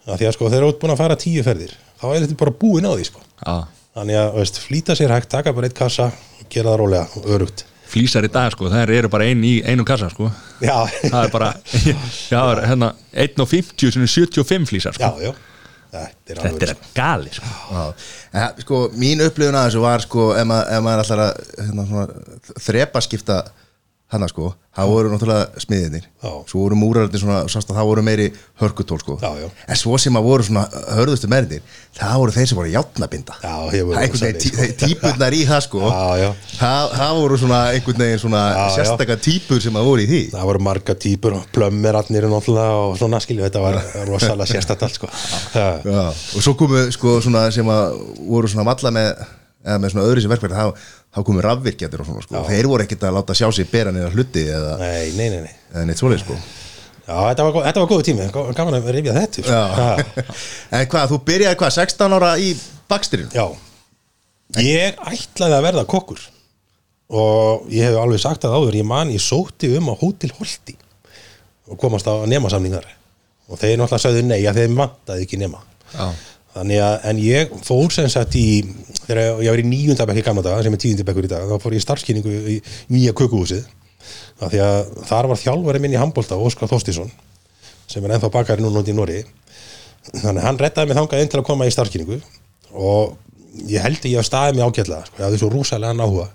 að 0.07 0.21
því 0.23 0.28
að 0.30 0.37
sko, 0.37 0.50
þeir 0.52 0.62
eru 0.62 0.78
búin 0.80 0.95
að 0.95 1.02
fara 1.02 1.19
tíu 1.21 1.42
ferðir 1.47 1.75
þá 2.00 2.07
er 2.14 2.23
þetta 2.25 2.38
bara 2.45 2.54
búin 2.62 2.88
á 2.88 2.92
því 2.95 3.09
sko. 3.11 3.25
Já, 3.40 3.57
þannig 3.99 4.21
að 4.21 4.38
veist, 4.38 4.62
flýta 4.64 4.97
sér 4.99 5.12
hægt, 5.14 5.28
taka 5.33 5.52
bara 5.57 5.69
eitt 5.69 5.76
kassa 5.78 6.11
gera 6.50 6.73
það 6.73 6.80
rólega 6.85 7.21
og 7.21 7.28
örugt 7.37 7.66
flýsar 7.90 8.26
í 8.26 8.30
dag 8.33 8.52
sko, 8.54 8.71
það 8.71 8.92
eru 8.95 9.11
bara 9.11 9.26
ein 9.26 9.40
í 9.47 9.57
einum 9.66 9.87
kassa 9.88 10.11
sko. 10.12 10.30
Já, 10.62 10.76
Það 11.02 11.21
er 11.25 11.33
bara, 11.33 11.52
já, 11.90 11.95
það 12.30 12.50
er 12.52 12.61
hérna 12.71 12.90
1.50 13.26 13.95
sem 13.97 14.04
er 14.07 14.12
75 14.14 14.69
flýsar 14.71 14.95
sko. 14.99 15.09
Já, 15.19 15.30
já. 15.30 15.33
Þetta 15.90 16.30
er 16.30 16.40
Þetta 16.45 16.66
er 16.69 16.83
gali 16.95 17.33
sko. 17.35 17.49
Já, 17.75 17.80
en, 18.38 18.61
sko, 18.62 18.80
mín 18.95 19.25
upplifun 19.25 19.59
að 19.59 19.64
þessu 19.66 19.83
var 19.83 20.04
sko, 20.04 20.28
ef, 20.38 20.47
mað, 20.47 20.61
ef 20.76 20.85
maður 20.87 21.02
ætlar 21.04 21.23
að 21.25 21.40
hérna, 21.64 21.87
svona, 21.88 22.37
þrepa 22.69 23.02
skipta 23.02 23.38
hana 24.11 24.26
sko, 24.31 24.52
það 24.75 24.88
voru 24.90 25.11
náttúrulega 25.12 25.61
smiðinir 25.62 26.07
svo 26.21 26.64
voru 26.64 26.76
múrararnir 26.79 27.21
svona, 27.23 27.40
sást 27.50 27.71
að 27.71 27.76
það 27.79 27.88
voru 27.90 28.02
meiri 28.07 28.26
hörkutól 28.59 28.99
sko, 29.02 29.17
Já, 29.23 29.31
já. 29.45 29.49
en 29.71 29.79
svo 29.79 29.99
sem 30.02 30.19
að 30.19 30.26
voru 30.26 30.47
svona 30.47 30.64
hörðustu 30.99 31.31
mennir, 31.31 31.62
það 31.99 32.17
voru 32.23 32.35
þeir 32.35 32.49
sem 32.50 32.59
voru 32.59 32.73
játnabinda 32.75 33.37
Það 33.40 33.76
er 33.79 33.93
einhvern 34.02 34.25
veginn 34.25 34.40
tí, 34.43 34.50
sko. 34.50 34.67
típurnar 34.83 35.37
í 35.37 35.40
það 35.49 35.62
sko. 35.67 35.83
Já. 36.21 36.29
Það, 36.59 36.93
það 36.99 37.14
voru 37.21 37.38
svona 37.40 37.61
einhvern 37.75 38.02
veginn 38.05 38.23
svona 38.23 38.43
sérstaka 38.75 39.17
típur 39.23 39.62
sem 39.62 39.79
að 39.81 39.88
voru 39.90 40.05
í 40.05 40.09
því. 40.11 40.21
Það 40.35 40.47
voru 40.50 40.62
marga 40.67 40.97
típur 41.07 41.37
og 41.38 41.59
náttúrulega 41.61 42.67
og 42.85 42.97
svona 43.00 43.21
skilju, 43.23 43.47
þetta 43.47 43.62
var 43.64 43.79
rosalega 44.11 44.50
sérstætt 44.50 44.85
allt 44.87 44.99
sko. 44.99 45.11
Og 46.37 46.43
svo 46.45 46.55
komu 46.59 46.87
sko 46.95 47.19
svona 47.25 47.47
sem 47.55 47.69
að 47.71 48.00
voru 48.29 48.50
svona 48.50 48.67
valla 48.71 48.93
með 48.95 49.25
eða 49.64 49.79
með 49.83 49.95
svona 49.95 50.09
öðru 50.09 50.25
sem 50.25 50.33
verkverð 50.33 50.57
þá, 50.57 50.88
þá 51.14 51.21
komu 51.29 51.45
rafvirkjadir 51.45 52.02
og 52.02 52.09
svona 52.09 52.25
sko. 52.25 52.43
Þeir 52.49 52.69
voru 52.71 52.87
ekkert 52.87 53.07
að 53.09 53.17
láta 53.19 53.37
sjá 53.37 53.47
sig 53.55 53.71
bera 53.71 53.93
neina 53.95 54.11
hluti 54.12 54.45
eða, 54.49 54.75
nei, 54.81 55.12
nei, 55.17 55.29
nei, 55.35 55.40
nei. 55.47 55.57
eða 55.75 55.87
neitt 55.88 56.00
svoleið 56.00 56.25
sko. 56.25 56.38
Já, 57.11 57.17
þetta 57.17 57.47
var, 57.47 57.57
þetta 57.67 57.83
var 57.83 57.90
góðu 57.90 58.07
tími, 58.07 58.29
gaman 58.57 58.79
að 58.79 58.93
rifja 58.95 59.17
þetta 59.17 59.47
sko. 59.47 60.21
En 60.79 60.87
hvað, 60.93 61.09
þú 61.11 61.21
byrjaði 61.26 61.61
hvað, 61.61 61.75
16 61.81 62.17
ára 62.21 62.37
í 62.38 62.52
bakstirinn 62.90 63.35
Já. 63.35 63.49
Ég 64.59 64.97
ætlaði 65.07 65.55
að 65.57 65.67
verða 65.69 65.87
kokkur. 65.90 66.23
Og 67.11 67.67
ég 67.71 67.87
hef 67.87 67.99
alveg 67.99 68.23
sagt 68.23 68.47
að 68.47 68.57
áður 68.59 68.79
ég 68.81 68.87
man 68.87 69.11
ég 69.11 69.23
sótti 69.23 69.71
um 69.79 69.90
á 69.90 69.95
Hótel 69.99 70.31
Holti 70.38 70.76
og 71.71 71.79
komast 71.79 72.07
á 72.11 72.14
nemasamningar. 72.26 72.87
Og 73.50 73.59
þeir 73.59 73.79
náttúrulega 73.79 74.02
sagði 74.02 74.25
nei 74.26 74.40
að 74.47 74.61
þeir 74.61 74.76
vantaði 74.79 75.26
ekki 75.26 75.38
nema. 75.38 75.62
Já. 75.90 76.07
Þannig 76.54 76.83
að, 76.85 76.95
en 77.11 77.21
ég 77.23 77.52
fór 77.66 77.92
sem 77.95 78.09
sagt 78.11 78.37
í 78.38 78.47
þegar 79.04 79.42
ég 79.45 79.52
var 79.52 79.62
í 79.62 79.66
níundabekki 79.66 80.25
gamla 80.26 80.45
daga 80.47 80.64
sem 80.66 80.75
er 80.76 80.83
tíundabekkur 80.83 81.26
í 81.28 81.30
dag, 81.30 81.47
þá 81.50 81.62
fór 81.62 81.76
ég 81.76 81.85
starfskynningu 81.85 82.35
í 82.54 82.57
nýja 82.92 83.14
kökuhúsið. 83.16 83.66
Af 84.40 84.52
því 84.52 84.62
að 84.64 84.92
þar 85.07 85.28
var 85.30 85.40
þjálfari 85.40 85.83
minn 85.83 85.95
í 85.95 86.00
handbólta 86.00 86.38
Óskar 86.40 86.71
Þóstísson 86.71 87.11
sem 87.90 88.04
er 88.07 88.14
ennþá 88.14 88.30
bakari 88.33 88.62
núna 88.64 88.80
út 88.80 88.88
í 88.88 88.95
Nóri 88.97 89.19
þannig 90.09 90.40
að 90.40 90.47
hann 90.47 90.61
rettaði 90.61 90.88
mig 90.88 90.99
þangað 90.99 91.23
inn 91.23 91.33
til 91.33 91.40
að 91.40 91.47
koma 91.49 91.66
í 91.69 91.75
starfskynningu 91.75 92.19
og 92.73 93.16
ég 93.69 93.85
held 93.85 94.00
að 94.00 94.12
ég 94.12 94.21
hef 94.21 94.28
staðið 94.28 94.57
mig 94.57 94.64
ágætlega 94.64 95.09
sko, 95.09 95.19
ég 95.19 95.26
hafði 95.26 95.40
svo 95.42 95.50
rúsalega 95.52 95.97
náhuga. 95.99 96.28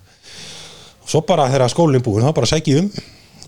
Svo 1.06 1.22
bara 1.26 1.48
þegar 1.50 1.74
skólinn 1.74 2.06
búinn 2.06 2.28
þá 2.28 2.36
bara 2.38 2.50
sæki 2.50 2.76
um 2.82 2.92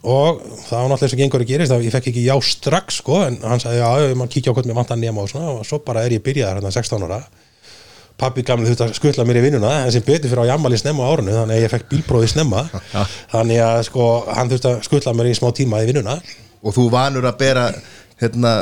og 0.06 0.42
það 0.68 0.78
var 0.84 0.92
náttúrulega 0.92 1.18
og 1.18 1.22
gengur 1.24 1.44
að 1.44 1.50
gerist 1.52 1.74
að 1.74 1.86
ég 1.88 1.94
fekk 1.96 2.10
ekki 2.12 2.24
já 2.28 2.36
strax 2.46 3.00
sko 3.02 3.20
en 3.26 3.38
hann 3.42 3.62
sagði 3.64 3.82
já, 3.82 3.90
ég 4.06 4.16
maður 4.20 4.34
kíkja 4.36 4.54
á 4.54 4.56
hvort 4.58 4.70
mér 4.70 4.78
vantar 4.78 5.00
nema 5.02 5.24
og 5.24 5.32
svona. 5.32 5.54
Og 5.58 5.68
svo 5.68 5.80
bara 5.86 6.06
er 6.06 6.16
ég 6.18 6.24
byrjaðar 6.26 6.60
hérna 6.60 6.72
16 6.76 7.06
ára. 7.08 7.20
Pappi 8.18 8.42
gamli 8.46 8.70
þurfti 8.70 8.86
að 8.88 8.96
skutla 8.98 9.26
mér 9.30 9.42
í 9.42 9.46
vinnuna 9.46 9.74
en 9.84 9.94
sem 9.94 10.06
betur 10.06 10.32
fyrir 10.32 10.46
á 10.46 10.52
jammali 10.54 10.80
snemma 10.82 11.06
árunu 11.06 11.36
þannig 11.36 11.58
að 11.60 11.66
ég 11.66 11.74
fekk 11.74 11.88
bílbróði 11.92 12.32
snemma. 12.34 12.64
Þannig 13.34 13.62
að 13.66 13.84
sko 13.90 14.10
hann 14.32 14.52
þurfti 14.54 14.72
að 14.72 14.84
skutla 14.90 15.16
mér 15.18 15.32
í 15.32 15.38
smá 15.38 15.50
tíma 15.58 15.82
í 15.86 15.90
vinnuna. 15.90 16.18
Og 16.66 16.74
þú 16.78 16.88
vanur 16.94 17.30
að 17.30 17.40
bera 17.42 17.68
hérna 18.18 18.54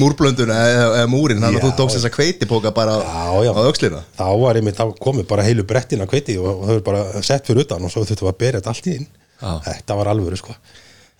múrblönduna 0.00 0.54
eða, 0.66 0.86
eða 0.98 1.10
múrin 1.10 1.38
þannig 1.38 1.60
að 1.60 1.68
þú 1.68 1.74
tókst 1.78 1.98
þessa 2.00 2.10
kveitipóka 2.10 2.72
bara 2.74 2.96
á, 2.98 3.38
Já, 3.38 3.46
já. 3.46 3.52
á 3.54 3.62
öxlina. 3.70 4.00
Þá 4.18 4.26
þá 4.74 4.86
komið 4.98 5.28
bara 5.30 5.44
heilu 5.46 5.62
brettin 5.62 6.02
að 6.02 6.10
kveiti 6.10 6.34
og, 6.42 6.64
þau 6.66 6.80
bara 6.82 7.04
sett 7.22 7.46
fyrir 7.46 7.62
utan 7.62 7.86
og 7.86 7.94
svo 7.94 8.02
þurftu 8.02 8.26
að 8.26 8.40
bera 8.42 8.58
þetta 8.58 8.74
allt 8.74 8.90
í 8.90 8.96
inn 8.98 9.06
Já. 9.40 9.50
þetta 9.68 9.96
var 9.98 10.10
alvöru 10.14 10.36
sko 10.40 10.54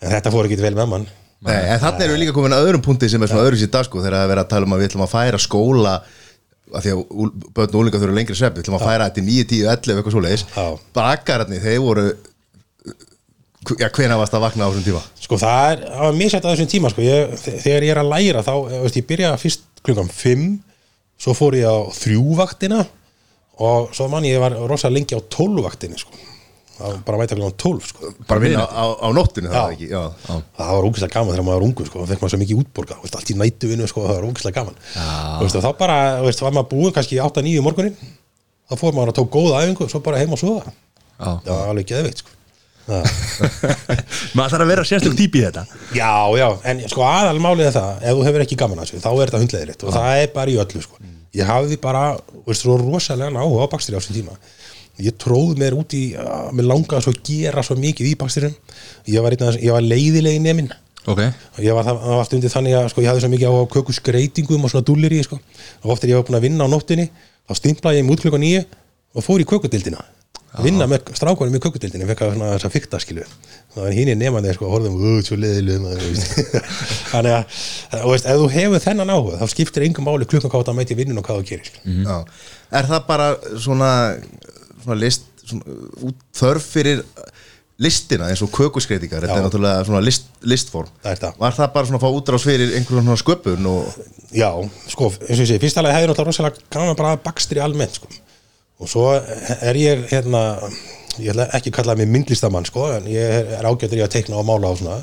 en 0.04 0.10
þetta 0.14 0.30
fór 0.34 0.46
ekki 0.48 0.60
vel 0.62 0.74
með 0.78 0.90
mann 0.94 1.06
Nei, 1.44 1.58
en 1.74 1.80
þannig 1.82 2.04
erum 2.06 2.14
við 2.16 2.20
líka 2.22 2.32
komin 2.38 2.54
að 2.56 2.66
öðrum 2.68 2.82
punkti 2.86 3.08
sem 3.12 3.20
er 3.22 3.28
svona 3.28 3.44
öðru 3.44 3.58
sér 3.60 3.68
dag 3.74 3.84
sko 3.84 4.00
þegar 4.00 4.14
að 4.22 4.30
vera 4.32 4.44
að 4.46 4.52
tala 4.54 4.64
um 4.68 4.72
að 4.76 4.80
við 4.80 4.88
ætlum 4.88 5.02
að 5.04 5.10
færa 5.12 5.40
skóla 5.44 5.94
að 6.74 6.86
því 6.86 6.92
að 6.94 7.02
börn 7.58 7.74
og 7.74 7.80
úlingar 7.82 8.00
þurfa 8.00 8.16
lengri 8.16 8.36
svepp 8.38 8.54
við 8.56 8.64
ætlum 8.64 8.78
að 8.78 8.84
færa 8.88 9.08
þetta 9.10 9.20
í 9.20 9.26
9, 9.26 9.44
10, 9.50 9.66
11 9.74 9.98
eitthvað 9.98 10.14
svoleiðis 10.16 10.44
Já. 10.54 10.64
bakararnir, 10.96 11.60
þeir 11.66 11.82
voru 11.84 12.06
já, 13.80 13.88
hvena 13.96 14.16
varst 14.20 14.34
að 14.36 14.44
vakna 14.44 14.66
á 14.66 14.70
þessum 14.72 14.86
tíma 14.88 15.02
Sko 15.24 15.38
það 15.40 15.68
er, 15.74 15.84
það 15.88 16.02
var 16.06 16.16
misjætt 16.18 16.44
að 16.48 16.54
þessum 16.54 16.70
tíma 16.74 16.90
sko. 16.92 17.04
ég, 17.04 17.34
þe- 17.44 17.56
þegar 17.64 17.86
ég 17.86 17.94
er 17.94 18.00
að 18.02 18.10
læra 18.14 18.42
þá, 18.44 18.52
eh, 18.70 18.80
veist, 18.84 18.98
ég 19.00 19.06
byrja 19.08 19.30
fyrst 19.40 19.64
klukkan 19.84 20.10
5 20.12 20.44
svo 21.24 21.34
fór 21.36 21.56
ég 21.60 21.68
á 21.68 21.76
þrjúvaktina 22.00 22.80
og 23.64 23.92
svo 23.96 24.08
man 24.10 24.24
ég 24.26 24.40
var 24.42 24.56
rosa 24.68 24.88
lengi 24.90 25.14
á 25.16 25.20
tólvaktinni 25.28 26.00
sko. 26.00 26.10
Það 26.74 26.86
var 26.88 27.00
bara 27.06 27.20
mæta 27.20 27.38
klukkan 27.38 27.56
12 27.64 27.88
sko. 27.90 28.12
bara 28.28 28.42
vinna 28.42 28.64
á, 28.66 28.84
á 28.98 29.08
nóttinu 29.14 29.50
það 29.52 29.62
var 29.62 29.76
ekki 29.76 29.88
já. 29.92 30.02
það 30.26 30.72
var 30.74 30.88
ógæslega 30.88 31.14
gaman 31.14 31.34
þegar 31.34 31.46
maður 31.48 31.60
var 31.60 31.66
ungur 31.68 31.88
sko. 31.90 32.02
það 32.02 32.12
fekk 32.12 32.24
maður 32.24 32.34
svo 32.34 32.42
mikið 32.42 32.62
útborga, 32.64 32.98
veist, 33.04 33.18
allt 33.18 33.30
í 33.30 33.38
nættu 33.38 33.70
vinnu 33.70 33.90
sko, 33.90 34.06
það 34.08 34.18
var 34.18 34.28
ógæslega 34.30 34.58
gaman 34.58 34.76
veist, 35.42 35.60
þá 35.62 35.70
bara, 35.78 35.98
veist, 36.26 36.42
var 36.44 36.56
maður 36.56 36.70
búið 36.74 36.96
kannski 36.98 37.20
8-9 37.22 37.64
morgunin 37.64 37.94
þá 38.64 38.74
fór 38.80 38.96
maður 38.96 39.12
að 39.12 39.20
tók 39.20 39.30
góða 39.34 39.62
æfingu 39.62 39.86
og 39.86 39.92
svo 39.92 40.02
bara 40.04 40.22
heim 40.22 40.34
og 40.34 40.42
Já. 41.14 41.30
það 41.44 41.52
var 41.54 41.68
alveg 41.70 41.90
geðveikt 41.90 42.22
sko. 42.24 42.32
Maður 44.36 44.50
þarf 44.52 44.64
að 44.64 44.70
vera 44.72 44.82
sérstök 44.84 45.14
típi 45.16 45.40
í 45.40 45.44
þetta 45.46 45.62
Já, 45.96 46.10
já, 46.36 46.48
en 46.68 46.82
sko 46.90 47.04
aðalmálið 47.06 47.70
er 47.70 47.76
það 47.78 48.02
ef 48.02 48.18
þú 48.18 48.26
hefur 48.28 48.44
ekki 48.44 48.58
gaman 48.60 48.82
að 48.82 48.90
þessu, 48.90 49.00
þá 49.00 49.10
er 49.12 49.22
þetta 49.22 49.40
hundleðilegt 49.40 49.84
og 49.86 49.94
það 49.94 50.18
er 50.24 50.34
bara 50.34 50.52
í 50.52 50.58
öllu 50.60 50.82
sko. 50.84 51.00
ég 51.38 51.48
hafði 51.48 51.78
bara, 51.80 52.02
veist, 52.44 52.66
ég 55.02 55.16
tróð 55.18 55.58
mér 55.58 55.76
út 55.78 55.94
í, 55.96 56.04
að 56.14 56.54
mér 56.54 56.68
langaði 56.70 57.06
svo 57.06 57.14
að 57.14 57.20
gera 57.26 57.64
svo 57.66 57.76
mikið 57.80 58.10
í 58.12 58.16
bakstrinum. 58.20 58.56
Ég 59.10 59.24
var, 59.24 59.36
var 59.36 59.86
leiðilegi 59.86 60.42
neminn. 60.44 60.72
Ok, 61.04 61.20
og 61.20 61.60
ég 61.60 61.76
var, 61.76 61.84
það 61.84 61.98
það 62.00 62.16
var 62.16 62.26
stundið 62.30 62.52
þannig 62.54 62.74
að 62.78 62.86
sko, 62.88 63.02
ég 63.04 63.10
hafði 63.10 63.22
svo 63.26 63.32
mikið 63.34 63.50
á 63.52 63.72
kökuskreitingum 63.74 64.64
og 64.64 64.70
svona 64.72 64.86
dúllir 64.88 65.12
í 65.12 65.20
sko. 65.26 65.36
og 65.82 65.90
oft 65.92 66.04
er 66.06 66.14
ég 66.14 66.16
var 66.16 66.24
búin 66.24 66.38
að 66.38 66.46
vinna 66.46 66.64
á 66.64 66.72
nóttinni 66.72 67.10
þá 67.44 67.58
stimplaði 67.58 68.00
ég 68.00 68.06
mig 68.06 68.14
út 68.16 68.22
klukkan 68.24 68.40
nýju 68.40 68.62
og 69.12 69.26
fór 69.26 69.44
í 69.44 69.46
kökudildina 69.50 70.00
vinna 70.62 70.86
með 70.88 71.10
strákunum 71.18 71.56
í 71.58 71.60
kökudildinni 71.62 72.06
fekk 72.08 72.22
að 72.24 72.36
þess 72.38 72.66
að 72.68 72.74
fykta 72.76 73.00
skilu 73.02 73.24
það 73.74 73.88
hinn 73.96 74.10
í 74.12 74.16
nefandi 74.18 74.54
sko, 74.54 74.68
horfðum, 74.70 74.96
ú, 74.96 75.14
svo 75.26 75.38
leðilegum 75.42 75.88
þannig 77.12 77.34
að, 77.34 77.56
og 78.00 78.12
veist, 78.12 78.28
ef 78.30 78.38
þú 78.38 78.48
hefur 78.54 78.84
þennan 78.84 79.14
áhuga 79.14 79.40
þá 79.40 79.50
skiptir 79.50 79.86
engum 79.88 80.06
máli 80.06 80.28
klukkan 80.30 80.52
hvað 80.52 80.68
það 80.70 80.78
mæti 80.78 80.98
vinnun 80.98 81.18
og 81.20 81.26
hvað 81.26 81.40
þú 81.40 81.48
gerir 81.48 81.70
sko. 81.70 81.82
Já. 82.06 82.16
er 82.78 82.90
það 82.92 83.08
bara 83.08 83.28
svona, 83.66 83.90
svona 84.84 85.00
list 85.00 85.26
svona, 85.44 85.80
út, 86.08 86.20
þörf 86.36 86.70
fyrir 86.76 87.02
listina 87.84 88.28
eins 88.30 88.42
og 88.44 88.52
kökuskreitingar 88.54 89.24
þetta 89.24 89.40
er 89.40 89.46
náttúrulega 89.48 89.86
svona 89.88 90.02
list, 90.04 90.28
listform 90.46 90.92
Það 91.02 91.24
það. 91.24 91.40
var 91.40 91.56
það 91.56 91.72
bara 91.74 91.88
svona 91.88 91.98
að 91.98 92.04
fá 92.04 92.18
útrás 92.20 92.44
fyrir 92.46 92.76
einhverjum 92.78 93.08
svona 93.08 93.22
sköpun 93.24 93.66
og 93.72 94.04
Já, 94.34 94.50
sko, 94.90 95.12
eins 95.28 95.38
og 95.38 95.44
ég 95.44 95.48
segi, 95.48 95.62
fyrsta 95.62 95.82
lagi 95.84 95.94
hefði 95.94 96.10
náttúrulega 96.10 96.32
rosalega 96.32 96.70
gaman 96.74 96.96
bara 96.98 97.14
bakstri 97.22 97.60
almennt, 97.62 98.00
sko. 98.00 98.08
Og 98.82 98.90
svo 98.90 99.04
er 99.14 99.78
ég, 99.78 100.00
hérna, 100.10 100.40
ég 101.22 101.30
ætla 101.30 101.46
ekki 101.54 101.70
að 101.70 101.76
kalla 101.76 101.94
mig 102.00 102.10
myndlistamann, 102.10 102.66
sko, 102.66 102.88
en 102.96 103.06
ég 103.12 103.52
er, 103.54 103.68
ágættur 103.68 104.00
í 104.00 104.02
að 104.02 104.16
teikna 104.16 104.40
og 104.40 104.48
mála 104.48 104.72
og 104.74 104.80
svona. 104.80 104.96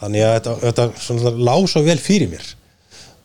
Þannig 0.00 0.26
að 0.26 0.34
þetta, 0.34 0.54
þetta 0.64 0.88
svona 1.04 1.34
lá 1.46 1.54
svo 1.70 1.84
vel 1.86 1.98
fyrir 2.02 2.32
mér. 2.32 2.48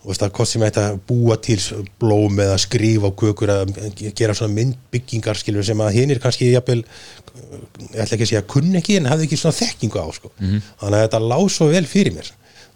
Að 0.01 0.31
hvort 0.33 0.49
sem 0.49 0.63
þetta 0.65 0.83
búa 1.05 1.35
til 1.37 1.59
blóm 2.01 2.39
eða 2.41 2.57
skrifa 2.61 3.11
á 3.13 3.17
kökur 3.21 3.51
eða 3.53 4.13
gera 4.17 4.33
svona 4.33 4.55
myndbyggingar 4.55 5.37
skilur 5.37 5.65
sem 5.67 5.83
að 5.83 5.93
hinn 5.99 6.13
er 6.15 6.21
kannski 6.23 6.49
jafnvel 6.49 6.81
ég 6.81 8.01
ætla 8.01 8.17
ekki 8.17 8.25
að 8.25 8.31
segja 8.31 8.43
kunn 8.49 8.75
ekki 8.79 8.97
en 8.97 9.09
hafði 9.11 9.27
ekki 9.27 9.37
svona 9.37 9.59
þekkingu 9.59 10.01
á 10.01 10.07
sko. 10.15 10.31
þannig 10.39 10.95
að 10.97 11.03
þetta 11.05 11.19
lá 11.29 11.37
svo 11.53 11.67
vel 11.69 11.85
fyrir 11.89 12.15
mér 12.17 12.31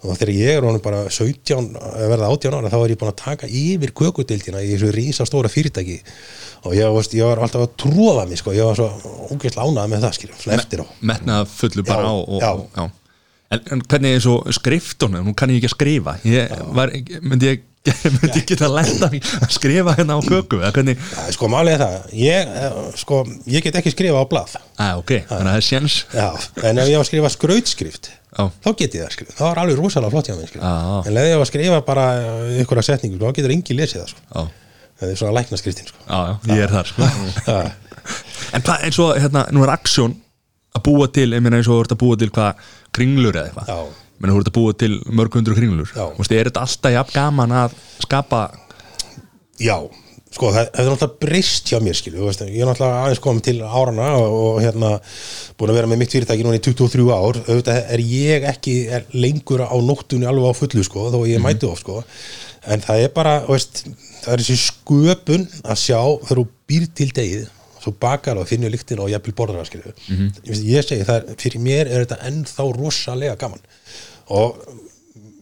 og 0.06 0.18
þegar 0.20 0.32
ég 0.36 0.58
er 0.58 0.66
honum 0.66 0.82
bara 0.84 1.06
17 1.10 1.78
að 1.80 2.10
verða 2.12 2.28
18 2.30 2.54
ára 2.58 2.70
þá 2.70 2.76
er 2.78 2.92
ég 2.92 3.00
búin 3.00 3.10
að 3.10 3.18
taka 3.22 3.48
yfir 3.48 3.92
kökudeildina 3.96 4.62
í 4.62 4.68
þessu 4.74 4.90
rísa 4.94 5.26
stóra 5.26 5.50
fyrirtæki 5.50 5.96
og 6.66 6.76
ég, 6.76 6.90
veist, 6.94 7.16
ég 7.16 7.26
var 7.26 7.42
alltaf 7.42 7.64
að 7.64 7.74
tróða 7.80 8.26
mig 8.28 8.38
sko. 8.38 8.54
ég 8.54 8.68
var 8.68 8.78
svo 8.78 8.90
ógeðslega 9.32 9.66
ánægð 9.66 9.90
með 9.94 10.06
það 10.06 10.54
eftir 10.60 10.84
á 10.84 10.86
metnað 11.00 11.50
fullu 11.56 11.86
bara 11.88 12.06
Já, 12.06 12.12
á 12.12 12.14
og, 12.14 12.38
já. 12.38 12.50
og, 12.52 12.66
já. 12.76 13.05
En, 13.46 13.78
hvernig 13.86 14.16
er 14.16 14.22
svo 14.24 14.40
skriftunum, 14.50 15.22
nú 15.28 15.32
kann 15.38 15.52
ég 15.54 15.60
ekki 15.60 15.68
að 15.70 15.76
skrifa 15.76 16.14
ég 16.26 16.52
var, 16.74 16.90
myndi 17.22 17.52
ég 17.52 17.60
myndi 18.16 18.40
ég 18.40 18.48
geta 18.48 18.66
í 18.66 19.20
að 19.22 19.52
skrifa 19.54 19.94
hérna 19.94 20.16
á 20.18 20.20
köku 20.26 20.58
hvernig, 20.58 20.98
Já, 20.98 21.20
sko 21.36 21.50
málið 21.52 21.76
er 21.76 21.82
það 21.84 22.16
ég, 22.18 22.50
eh, 22.58 22.80
sko, 22.98 23.20
ég 23.46 23.62
get 23.62 23.78
ekki 23.78 23.92
skrifa 23.94 24.18
á 24.18 24.26
blað 24.26 24.56
að 24.82 25.02
ok, 25.04 25.14
þannig 25.28 25.46
að 25.46 25.52
það 25.52 25.60
er 25.60 25.66
sjens 25.68 26.00
Já, 26.10 26.26
en 26.66 26.82
ef 26.82 26.90
ég 26.90 26.98
á 26.98 27.02
að 27.04 27.08
skrifa 27.12 27.32
skrautskrift 27.36 28.10
Já. 28.10 28.42
þá 28.50 28.68
get 28.82 28.98
ég 28.98 29.06
það 29.06 29.14
skrifa, 29.14 29.38
það 29.38 29.48
var 29.52 29.62
alveg 29.62 29.80
rosalega 29.80 30.14
flott 30.16 30.32
hjá 30.32 30.36
skrifa. 30.50 30.74
Já. 30.74 30.98
en 31.06 31.16
leðið 31.16 31.30
ég 31.30 31.38
á 31.38 31.42
að 31.44 31.50
skrifa 31.52 31.80
bara 31.86 32.10
ykkur 32.66 32.82
að 32.82 32.88
setningu, 32.90 33.22
þá 33.22 33.38
getur 33.38 33.54
engi 33.54 33.78
lesið 33.78 34.02
það 34.02 34.12
sko. 34.16 34.46
það 34.98 35.14
er 35.14 35.18
svona 35.22 35.38
lækna 35.38 35.62
skriftin 35.62 35.90
sko. 35.92 36.20
ég 36.50 36.66
er 36.66 36.74
þar 36.74 36.90
sko. 36.90 37.10
En 38.54 38.62
hvað, 38.62 38.84
eins 38.86 38.98
og 39.02 39.16
hérna, 39.18 39.46
nú 39.54 39.64
er 39.64 39.72
aksjón 39.72 40.14
að 40.76 40.84
búa 40.88 41.08
til, 41.12 41.28
ég 41.32 41.44
meina 41.44 41.60
eins 41.60 41.70
og 41.70 41.78
þú 41.78 41.84
ert 41.84 41.96
að 41.96 42.02
búa 42.02 42.20
til 42.20 42.32
hvað, 42.36 42.66
kringlur 42.96 43.40
eða 43.40 43.50
eitthvað. 43.50 43.72
Já. 43.72 44.04
menn 44.16 44.32
þú 44.32 44.40
ert 44.40 44.50
að 44.52 44.56
búa 44.56 44.76
til 44.80 44.92
mörg 45.12 45.34
hundru 45.36 45.56
kringlur. 45.58 45.92
Þú 45.92 46.22
veist, 46.22 46.32
er 46.32 46.48
þetta 46.50 46.64
alltaf 46.64 46.94
jafn 46.94 47.16
gaman 47.16 47.56
að 47.64 47.76
skapa 48.04 48.46
Já, 49.56 49.76
sko 50.36 50.50
það 50.52 50.66
það 50.74 50.80
er 50.82 50.90
náttúrulega 50.90 51.20
breyst 51.22 51.70
hjá 51.70 51.78
mér 51.80 51.96
veist, 51.96 52.42
ég 52.44 52.60
er 52.60 52.68
náttúrulega 52.68 53.04
aðeins 53.06 53.22
komið 53.24 53.44
til 53.46 53.56
árana 53.64 54.08
og, 54.20 54.34
og 54.40 54.58
hérna 54.60 54.90
búin 55.56 55.72
að 55.72 55.78
vera 55.78 55.90
með 55.90 56.02
mitt 56.02 56.12
fyrirtæki 56.12 56.44
núna 56.44 56.58
í 56.58 56.64
23 56.66 57.06
ár. 57.08 57.40
Auðvitað 57.46 57.80
er 57.94 58.02
ég 58.10 58.48
ekki 58.52 58.76
er 58.98 59.06
lengur 59.16 59.64
á 59.64 59.76
nóttunni 59.80 60.28
alveg 60.28 60.52
á 60.52 60.60
fullu 60.60 60.84
sko 60.84 61.08
þó 61.14 61.20
ég 61.30 61.40
mæti 61.44 61.68
of 61.68 61.80
sko. 61.80 62.02
En 62.68 62.82
það 62.84 63.06
er 63.06 63.12
bara, 63.16 63.38
veist, 63.48 63.84
það 64.24 64.32
er 64.34 64.44
þessi 64.44 64.58
sköpun 64.66 65.48
að 65.64 65.82
sjá 65.86 66.00
þegar 66.02 66.42
þú 66.42 66.46
býr 66.68 66.88
til 66.98 67.10
degið 67.16 67.44
svo 67.86 67.94
bakar 68.02 68.36
og 68.42 68.48
finnur 68.50 68.74
lyktin 68.74 69.00
og 69.00 69.08
jafnvel 69.14 69.36
borðar 69.38 69.62
það 69.62 69.70
skilu 69.70 69.94
ég, 70.66 70.82
segi 70.90 71.06
það, 71.08 71.30
fyrir 71.40 71.62
mér 71.64 71.86
er 71.86 72.04
þetta 72.04 72.20
ennþá 72.32 72.66
rosalega 72.76 73.38
gaman. 73.40 73.62
Og 74.36 74.58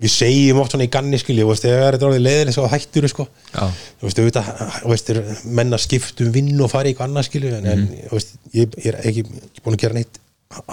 við 0.04 0.10
segjum 0.12 0.58
oft 0.60 0.74
svona 0.74 0.84
í 0.84 0.90
ganni 0.92 1.16
skilji, 1.20 1.44
þú 1.44 1.52
veist, 1.52 1.64
þetta 1.64 1.86
er 1.96 2.06
orðið 2.08 2.24
leiðileg 2.26 2.54
svo 2.56 2.66
hættur 2.68 3.06
sko, 3.08 3.24
þú 3.54 4.08
veist, 4.08 4.18
auðvitað 4.20 4.50
þú 4.82 4.90
veist, 4.90 5.12
er 5.14 5.20
menn 5.56 5.72
að 5.76 5.84
skipta 5.86 6.26
um 6.26 6.32
vinn 6.34 6.60
og 6.60 6.68
fara 6.72 6.90
í 6.90 6.92
eitthvað 6.92 7.08
annað 7.08 7.28
skilju, 7.30 7.52
en, 7.56 7.68
en 7.72 7.84
þú 8.10 8.18
veist, 8.18 8.34
ég, 8.52 8.74
ég 8.84 8.88
er 8.90 8.98
ekki 9.08 9.24
búin 9.64 9.78
að 9.78 9.84
gera 9.86 9.96
neitt 9.96 10.18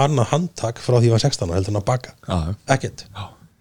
annað 0.04 0.34
handtak 0.34 0.82
frá 0.84 0.98
því 0.98 1.12
ég 1.12 1.16
var 1.16 1.24
16 1.24 1.48
og 1.48 1.56
heldur 1.56 1.72
hann 1.72 1.80
að 1.82 1.88
baka. 1.88 2.16
Já. 2.28 2.58
ekkert. 2.76 3.06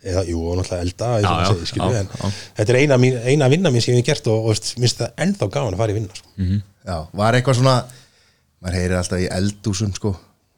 Eða, 0.00 0.24
jú, 0.32 0.40
og 0.48 0.56
náttúrulega 0.56 0.86
elda, 0.88 1.08
Já, 1.20 1.30
segir, 1.52 1.68
skilju, 1.68 1.92
já, 1.92 2.00
en 2.00 2.06
já. 2.08 2.28
þetta 2.56 2.72
er 2.72 2.78
eina, 2.80 2.96
mín, 3.00 3.18
eina 3.20 3.48
vinna 3.52 3.70
mín 3.72 3.84
sem 3.84 3.92
ég 3.92 4.00
hef 4.00 4.06
gert 4.08 4.30
og, 4.32 4.46
og 4.48 4.70
minnst 4.80 5.02
það 5.02 5.10
ennþá 5.26 5.48
gáðan 5.52 5.76
að 5.76 5.82
fara 5.84 5.92
í 5.92 5.98
vinna 6.00 6.16
sko. 6.16 6.30
Já, 6.86 6.96
var 7.20 7.36
eitthvað 7.38 7.58
svona 7.60 7.76
maður 8.60 8.76
heyrir 8.78 8.96
alltaf 9.00 9.20
í 9.22 9.28
eldúsum 9.36 9.92
sko. 9.96 10.14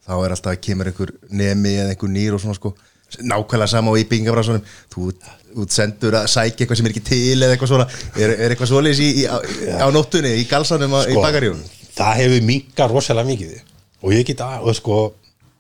Þá 0.07 0.13
er 0.27 0.35
alltaf 0.35 0.53
að 0.57 0.61
kemur 0.67 0.91
einhver 0.91 1.13
nemi 1.31 1.77
eða 1.79 1.93
einhver 1.95 2.11
nýr 2.15 2.37
og 2.37 2.43
svona 2.43 2.59
sko. 2.59 2.75
Nákvæmlega 3.23 3.69
sama 3.69 3.93
og 3.93 3.99
í 4.01 4.07
byggingafræðsonum 4.09 4.63
þú 4.95 5.11
þú 5.53 5.67
sendur 5.69 6.15
að 6.17 6.31
sækja 6.33 6.65
eitthvað 6.65 6.79
sem 6.81 6.87
er 6.89 6.93
ekki 6.95 7.03
til 7.05 7.43
eða 7.45 7.53
eitthvað 7.59 7.71
svona, 7.75 7.87
er, 8.17 8.31
er 8.41 8.55
eitthvað 8.55 8.89
í, 9.05 9.09
á, 9.29 9.37
á 9.85 9.87
nóttunni, 9.93 10.31
í 10.41 10.47
galsanum 10.49 10.95
á- 10.97 11.05
í 11.05 11.13
Sko, 11.13 11.21
bakaríunum 11.27 11.61
það 11.93 12.15
hefur 12.23 12.47
minka 12.49 12.87
rosalega 12.89 13.29
mikið. 13.29 13.59
Og 14.03 14.15
ég 14.17 14.25
get 14.31 14.41
að, 14.41 14.65
og 14.65 14.79
sko 14.79 14.97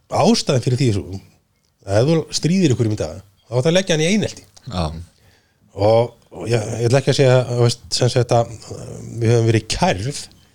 ástæðan 0.08 0.64
fyrir 0.64 0.80
því 0.80 0.88
er 0.88 0.96
svo 0.96 1.20
að 1.92 2.08
þú 2.08 2.16
stríðir 2.40 2.72
ykkur 2.72 2.88
um 2.88 2.96
þetta 2.96 3.10
þá 3.20 3.58
ætti 3.60 3.68
að 3.68 3.76
leggja 3.76 3.94
hann 3.98 4.04
í 4.06 4.08
einelti. 4.14 4.44
Já, 4.72 4.84
og, 5.76 6.14
og 6.32 6.48
ég, 6.48 6.66
ég 6.80 6.88
ætla 6.88 7.02
ekki 7.02 7.12
að 7.12 7.18
segja 7.20 7.36
þú 7.52 7.60
veist, 7.66 7.84
sem 8.00 8.12
sagt 8.16 8.32
að 8.38 8.56
við 9.20 9.28
höfum 9.34 9.48
verið 9.52 9.68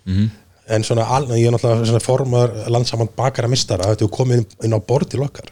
kærð 0.08 0.14
Mhm. 0.16 0.30
en 0.68 0.82
svona, 0.84 1.04
al- 1.08 1.26
ég 1.28 1.46
er 1.46 1.52
náttúrulega 1.52 2.00
formar 2.02 2.50
landsamann 2.68 3.08
bakara 3.16 3.48
mistara 3.48 3.84
að 3.84 4.02
er 4.02 4.08
komið 4.08 4.46
inn, 4.64 4.72
á 4.74 4.78
borð 4.80 5.08
til 5.10 5.20
okkar 5.20 5.48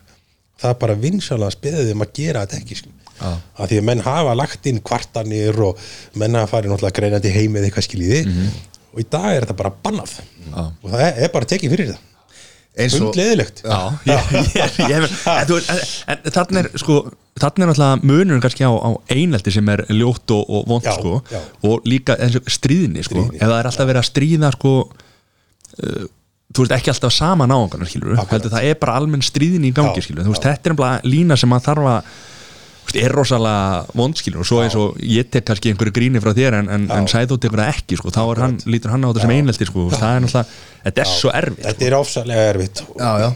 það 0.61 0.71
er 0.71 0.75
bara 0.81 0.95
vinsalega 0.95 1.51
speðið 1.57 1.93
um 1.93 2.01
að 2.03 2.13
gera 2.15 2.47
þetta 2.47 2.61
ekki 2.63 2.77
sko. 2.77 2.91
Já. 3.21 3.33
að 3.59 3.69
því 3.71 3.79
að 3.79 3.83
menn 3.85 4.01
hafa 4.01 4.35
lagt 4.37 4.67
inn 4.67 4.81
kvartanir 4.81 5.59
og 5.65 5.79
menn 6.15 6.35
hafa 6.35 6.57
farið 6.61 6.69
náttúrulega 6.75 6.97
greinandi 6.99 7.31
heim 7.33 7.55
eða 7.57 7.65
eitthvað 7.71 7.87
skiljiði 7.89 8.27
Mhm. 8.27 8.49
og 8.93 9.01
í 9.01 9.07
dag 9.11 9.37
er 9.37 9.41
þetta 9.47 9.57
bara 9.57 9.73
bannað 9.85 10.21
og 10.83 10.91
það 10.91 11.01
er, 11.01 11.15
er 11.25 11.29
bara 11.33 11.45
tekið 11.47 11.71
fyrir 11.71 11.89
það 11.95 11.99
hundleðilegt 12.77 13.63
en, 16.13 16.27
þannig 16.29 16.59
er 16.61 16.69
sko 16.81 16.99
þannig 17.37 17.65
er 17.65 17.71
náttúrulega 17.71 18.03
munurinn 18.03 18.43
kannski 18.45 18.69
á, 18.69 18.73
á 18.73 18.91
einelti 19.13 19.53
sem 19.55 19.73
er 19.73 19.85
ljótt 19.93 20.33
og, 20.37 20.45
og 20.45 20.69
vond 20.71 20.89
sko 20.89 21.19
og 21.67 21.89
líka 21.89 22.17
stríðni 22.49 23.05
sko. 23.05 23.27
Ef 23.33 23.43
það 23.43 23.59
er 23.59 23.71
alltaf 23.71 23.91
verið 23.91 24.03
að 24.03 24.09
stríða 24.11 24.53
sko 24.57 24.75
uh, 24.87 26.07
þú 26.57 26.65
veist 26.65 26.77
ekki 26.79 26.93
alltaf 26.93 27.17
sama 27.17 27.49
náungarnar 27.51 27.91
skilur 27.91 28.15
Akkurat. 28.15 28.37
heldur 28.37 28.55
það 28.55 28.71
er 28.71 28.81
bara 28.81 28.97
almenn 29.01 29.25
stríðni 29.25 29.73
í 29.73 29.77
gangi 29.77 30.05
þú 30.05 30.31
veist 30.31 30.47
þetta 30.47 30.73
er 30.73 30.79
bara 30.79 31.01
lína 31.05 31.39
sem 31.39 31.53
maður 31.53 31.69
þarf 31.71 31.91
að 31.93 32.15
er 32.95 33.13
rosalega 33.15 33.85
vond 33.99 34.17
skilur 34.19 34.45
og 34.45 34.47
svo 34.49 34.61
eins 34.63 34.77
og 34.79 34.97
ég 35.03 35.29
tek 35.33 35.47
kannski 35.49 35.73
einhverju 35.73 35.95
gríni 35.97 36.23
frá 36.23 36.31
þér 36.37 36.59
en, 36.61 36.71
en, 36.73 36.87
en 36.95 37.09
Sæþór 37.11 37.41
tekur 37.43 37.63
það 37.63 37.71
ekki 37.73 37.99
sko. 37.99 38.13
Þá 38.15 38.21
hann, 38.41 38.57
lítur 38.71 38.93
hann 38.95 39.07
á 39.07 39.09
þetta 39.11 39.25
sem 39.25 39.35
einelti 39.35 39.69
sko. 39.69 39.87
Þú 39.87 40.01
það 40.01 40.13
er 40.13 40.25
náttúrulega, 40.25 40.61
þetta 40.85 41.03
er 41.03 41.11
svo 41.11 41.33
erfitt 41.41 41.59
sko. 41.59 41.67
þetta 41.67 41.87
er 41.89 41.97
ofsalega 41.99 42.45
erfitt. 42.53 42.85
Já, 43.01 43.11
já, 43.25 43.29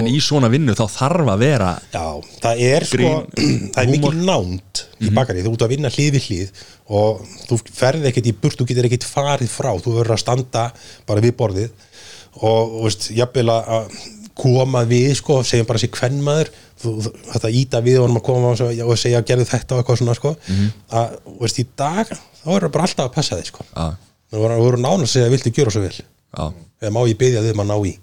en 0.00 0.10
í 0.10 0.18
svona 0.24 0.52
vinnu 0.52 0.76
þá 0.76 0.84
þarf 0.98 1.32
að 1.32 1.44
vera 1.46 1.70
Já, 1.94 2.04
það 2.44 2.62
er 2.68 2.88
sko 2.90 2.98
Grín, 2.98 3.64
það 3.74 3.80
er 3.84 3.92
mikil 3.94 4.14
nánd 4.28 4.84
í 4.98 5.14
bakari 5.14 5.46
þú 5.46 5.54
ert 5.54 5.66
að 5.68 5.74
vinna 5.76 5.94
hlið 5.94 6.12
við 6.18 6.28
hlið 6.28 6.62
og 6.98 7.24
þú 7.48 7.60
ferð 7.80 8.06
ekkert 8.10 8.28
í 8.28 8.36
burt, 8.36 8.60
þú 8.60 8.68
getur 8.68 8.90
ekkert 8.90 9.08
farið 9.08 9.50
frá. 9.52 9.72
Þú 9.80 9.98
verður 10.00 10.16
að 10.18 10.22
standa 10.24 10.68
bara 11.08 11.24
við 11.24 11.36
borðið 11.38 11.88
og 12.38 12.72
þú 12.76 12.86
veist, 12.86 13.10
jafnvel 13.16 13.50
að 13.54 13.90
koma 14.38 14.84
við 14.86 15.12
sko, 15.18 15.40
segjum 15.46 15.66
bara 15.68 15.80
sér 15.82 15.92
kvennmaður 15.94 16.50
þú, 16.82 16.92
þú, 17.04 17.12
þetta 17.32 17.50
íta 17.60 17.80
við 17.84 17.98
honum 18.02 18.20
að 18.20 18.26
koma 18.28 18.52
og, 18.52 18.58
svo- 18.60 18.86
og 18.90 18.98
segja 19.00 19.22
gerðu 19.26 19.46
þetta 19.50 19.74
og 19.74 19.80
eitthvað 19.82 19.98
svona 20.02 20.14
sko. 20.18 20.34
Að, 20.90 21.16
þú 21.26 21.38
veist, 21.42 21.58
í 21.62 21.66
dag 21.82 22.12
þá 22.12 22.46
verður 22.52 22.72
bara 22.76 22.86
alltaf 22.88 23.08
að 23.08 23.14
passa 23.18 23.38
þig 23.40 23.50
sko. 23.52 23.64
Já. 23.74 23.88
þú 24.32 24.44
verður 24.44 24.78
nána 24.84 25.02
að 25.06 25.10
segja, 25.14 25.32
viltu 25.32 25.50
gjöra 25.56 25.72
svo 25.74 25.82
vel? 25.86 25.96
Já, 25.98 26.44
eða 26.82 26.92
má 26.94 27.00
ég 27.08 27.18
byggja 27.18 27.42
þig 27.46 27.54
um 27.56 27.64
að 27.64 27.70
ná 27.72 27.76
í? 27.88 27.94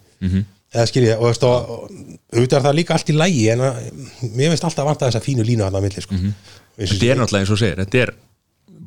Eða 0.76 0.86
skil 0.90 1.04
ég, 1.06 1.16
og 1.22 1.30
veist 1.30 1.44
og 1.48 1.70
og 1.72 1.92
auðvitað 2.36 2.58
er 2.58 2.64
það 2.66 2.74
líka 2.76 2.94
allt 2.98 3.10
í 3.10 3.14
lægi 3.16 3.44
en 3.54 3.62
að, 3.64 3.76
mér 4.36 4.50
finnst 4.52 4.66
alltaf 4.68 4.82
að 4.84 4.90
vanta 4.90 5.08
þessa 5.08 5.22
fínu 5.24 5.46
línu 5.48 5.64
að 5.70 5.78
milli 5.86 6.02
sko. 6.04 6.16
mm 6.20 6.34
þetta 6.76 7.06
er 7.08 7.16
náttúrulega 7.22 7.46
eins 7.46 7.52
og 7.56 7.60
segir 7.62 7.78
þetta 7.80 8.00
er 8.04 8.10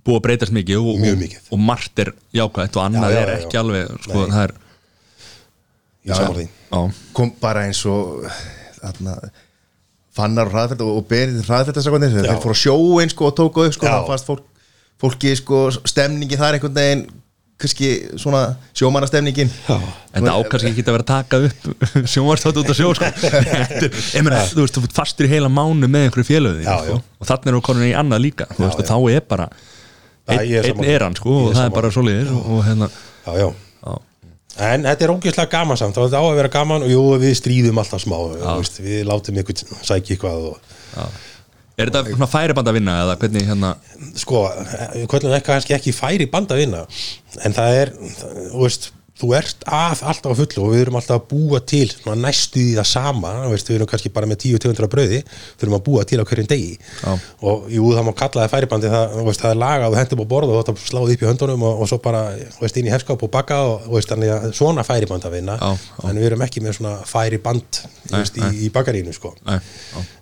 búið 0.05 0.19
að 0.19 0.25
breytast 0.27 0.53
mikið 0.53 0.77
og, 0.83 0.99
Mjög 1.01 1.15
og- 1.15 1.23
mikið. 1.23 1.47
og 1.55 1.59
margt 1.71 2.03
er 2.05 2.11
jákvæmt 2.37 2.77
og 2.77 2.83
annað 2.85 3.09
Já, 3.09 3.15
já, 3.15 3.23
er 3.23 3.31
já, 3.33 3.37
ekki 3.39 3.57
já. 3.57 3.61
alveg 3.63 3.95
sko, 4.05 4.27
það 4.29 4.43
er 4.45 4.53
kom 7.17 7.33
bara 7.41 7.65
eins 7.69 7.81
og 7.89 8.27
þarna, 8.79 9.15
fannar 10.19 10.51
og 10.51 10.57
hraðfært 10.57 10.85
og, 10.85 11.01
berið 11.09 11.41
að 11.47 12.27
Já. 12.27 12.35
þeir 12.35 12.43
fóru 12.43 12.59
á 12.59 12.63
sjóin 12.65 13.13
sko 13.15 13.31
og 13.31 13.39
tóku 13.39 13.65
upp 13.69 13.77
sko, 13.79 13.89
Já. 13.89 13.95
þá 13.95 14.11
fannst 14.13 14.29
fólk, 14.29 14.45
fólki 15.01 15.33
sko 15.39 15.63
stemningi 15.87 16.39
þar 16.41 16.59
einhvern 16.59 16.79
veginn 16.79 17.07
kannski 17.59 17.89
svona 18.23 18.43
sjómannastemningin 18.79 19.49
en 19.51 20.27
það 20.29 20.37
ákast 20.39 20.69
ekki 20.69 20.85
að 20.85 20.95
vera 20.95 21.03
að 21.03 21.09
taka 21.11 21.41
upp 21.49 21.87
sjónvarstátt 22.13 22.61
út 22.61 22.71
af 22.71 22.79
sjó 22.79 22.93
sko. 22.95 23.09
Meina, 24.23 24.45
þú 24.47 24.63
veist, 24.63 24.77
þú 24.79 24.85
ert 24.87 24.95
fastur 24.95 25.27
í 25.27 25.33
heila 25.33 25.51
mánu 25.51 25.91
með 25.91 26.07
einhverju 26.07 26.29
félöðu 26.29 26.63
Já, 26.63 26.77
já. 26.87 26.95
og 26.95 27.31
þannig 27.31 27.51
er 27.51 27.59
þú 27.59 27.63
konin 27.67 27.89
í 27.89 27.97
annað 27.99 28.23
líka 28.29 28.47
þú 28.53 28.63
veist, 28.69 28.85
þá 28.87 28.99
er 29.11 29.27
bara 29.27 29.49
Já, 30.29 30.37
einn, 30.37 30.45
ég 30.53 30.69
er 30.69 30.71
einn 30.71 31.07
hann 31.09 31.19
sko, 31.19 31.35
og 31.49 31.57
það 31.57 31.65
er 31.65 31.75
bara 31.81 31.91
svoleiðis 31.97 32.31
og, 32.37 32.47
og 32.55 32.63
hérna 32.69 32.91
já, 32.93 33.43
já. 33.43 33.49
En 34.59 34.85
þetta 34.89 35.07
er 35.07 35.15
ógeðslega 35.15 35.53
gaman 35.53 35.79
samt. 35.81 35.99
Þetta 35.99 36.21
á 36.21 36.25
að 36.25 36.37
vera 36.41 36.53
gaman 36.53 36.85
og 36.87 36.93
jú, 36.93 37.03
við 37.23 37.35
stríðum 37.39 37.81
alltaf 37.83 38.03
smá 38.05 38.17
veist, 38.59 38.81
við 38.83 39.07
látum 39.09 39.41
ykkur 39.43 39.65
sækja 39.87 40.17
eitthvað 40.17 40.53
og 40.53 40.61
er 41.79 41.91
þetta 41.93 42.05
svona 42.11 42.31
færiband 42.31 42.71
að 42.71 42.79
vinna 42.81 42.97
eða 43.05 43.17
hvernig 43.23 43.49
hérna? 43.49 43.73
Sko, 44.19 44.45
hvernig 45.11 45.37
ekki 45.39 45.47
kannski 45.47 45.77
ekki 45.77 45.95
færi 45.95 46.27
band 46.31 46.55
að 46.55 46.65
vinna 46.65 46.85
en 47.47 47.55
það 47.55 47.81
er, 47.83 47.93
það, 48.19 48.41
þú 48.53 48.65
veist 48.65 48.91
þú 49.19 49.29
ert 49.35 49.65
að 49.67 50.03
alltaf 50.13 50.31
á 50.31 50.39
fullu 50.39 50.63
og 50.63 50.73
við 50.75 50.81
erum 50.85 50.97
alltaf 51.01 51.17
að 51.19 51.25
búa 51.33 51.59
til 51.67 51.87
næstu 52.23 52.61
í 52.63 52.75
það 52.77 52.87
sama 52.87 53.33
við 53.51 53.71
erum 53.75 53.89
kannski 53.91 54.13
bara 54.15 54.29
með 54.31 54.45
10-200 54.45 54.91
brauði 54.93 55.19
þurfum 55.59 55.75
að 55.79 55.83
búa 55.89 56.05
til 56.07 56.21
á 56.23 56.25
hverjum 56.29 56.47
degi. 56.53 56.77
Já. 57.03 57.17
og 57.43 57.67
jú, 57.75 57.89
það 57.97 58.07
má 58.07 58.13
kalla 58.21 58.45
það 58.45 58.53
færibandi 58.55 58.93
það, 58.93 59.17
veist, 59.27 59.43
það 59.43 59.55
er 59.55 59.61
lagað 59.65 59.89
og 59.91 59.99
hendur 59.99 60.23
á 60.23 60.27
borð 60.35 60.53
og 60.55 60.61
þetta 60.63 60.87
sláði 60.87 61.17
upp 61.19 61.25
í 61.25 61.29
höndunum 61.33 61.67
og, 61.67 61.83
og 61.83 61.91
svo 61.91 61.99
bara 62.05 62.23
veist, 62.61 62.79
inn 62.79 62.87
í 62.87 62.95
hefskap 62.95 63.25
og 63.27 63.33
bakka 63.35 63.59
og 63.73 63.91
veist, 63.97 64.13
þannig 64.15 64.33
að 64.37 64.47
svona 64.61 64.87
færiband 64.87 65.27
að 65.27 65.35
vinna. 65.41 65.59
En 66.07 66.15
við 66.23 66.29
erum 66.31 66.47
ekki 66.47 66.63
með 66.63 66.79
svona 66.79 66.95
færiband 67.11 67.83
Nei, 68.13 68.23
í, 68.23 68.53
í 68.69 68.71
bakarínu 68.75 69.13
sko. 69.17 69.35
Nei, 69.51 69.59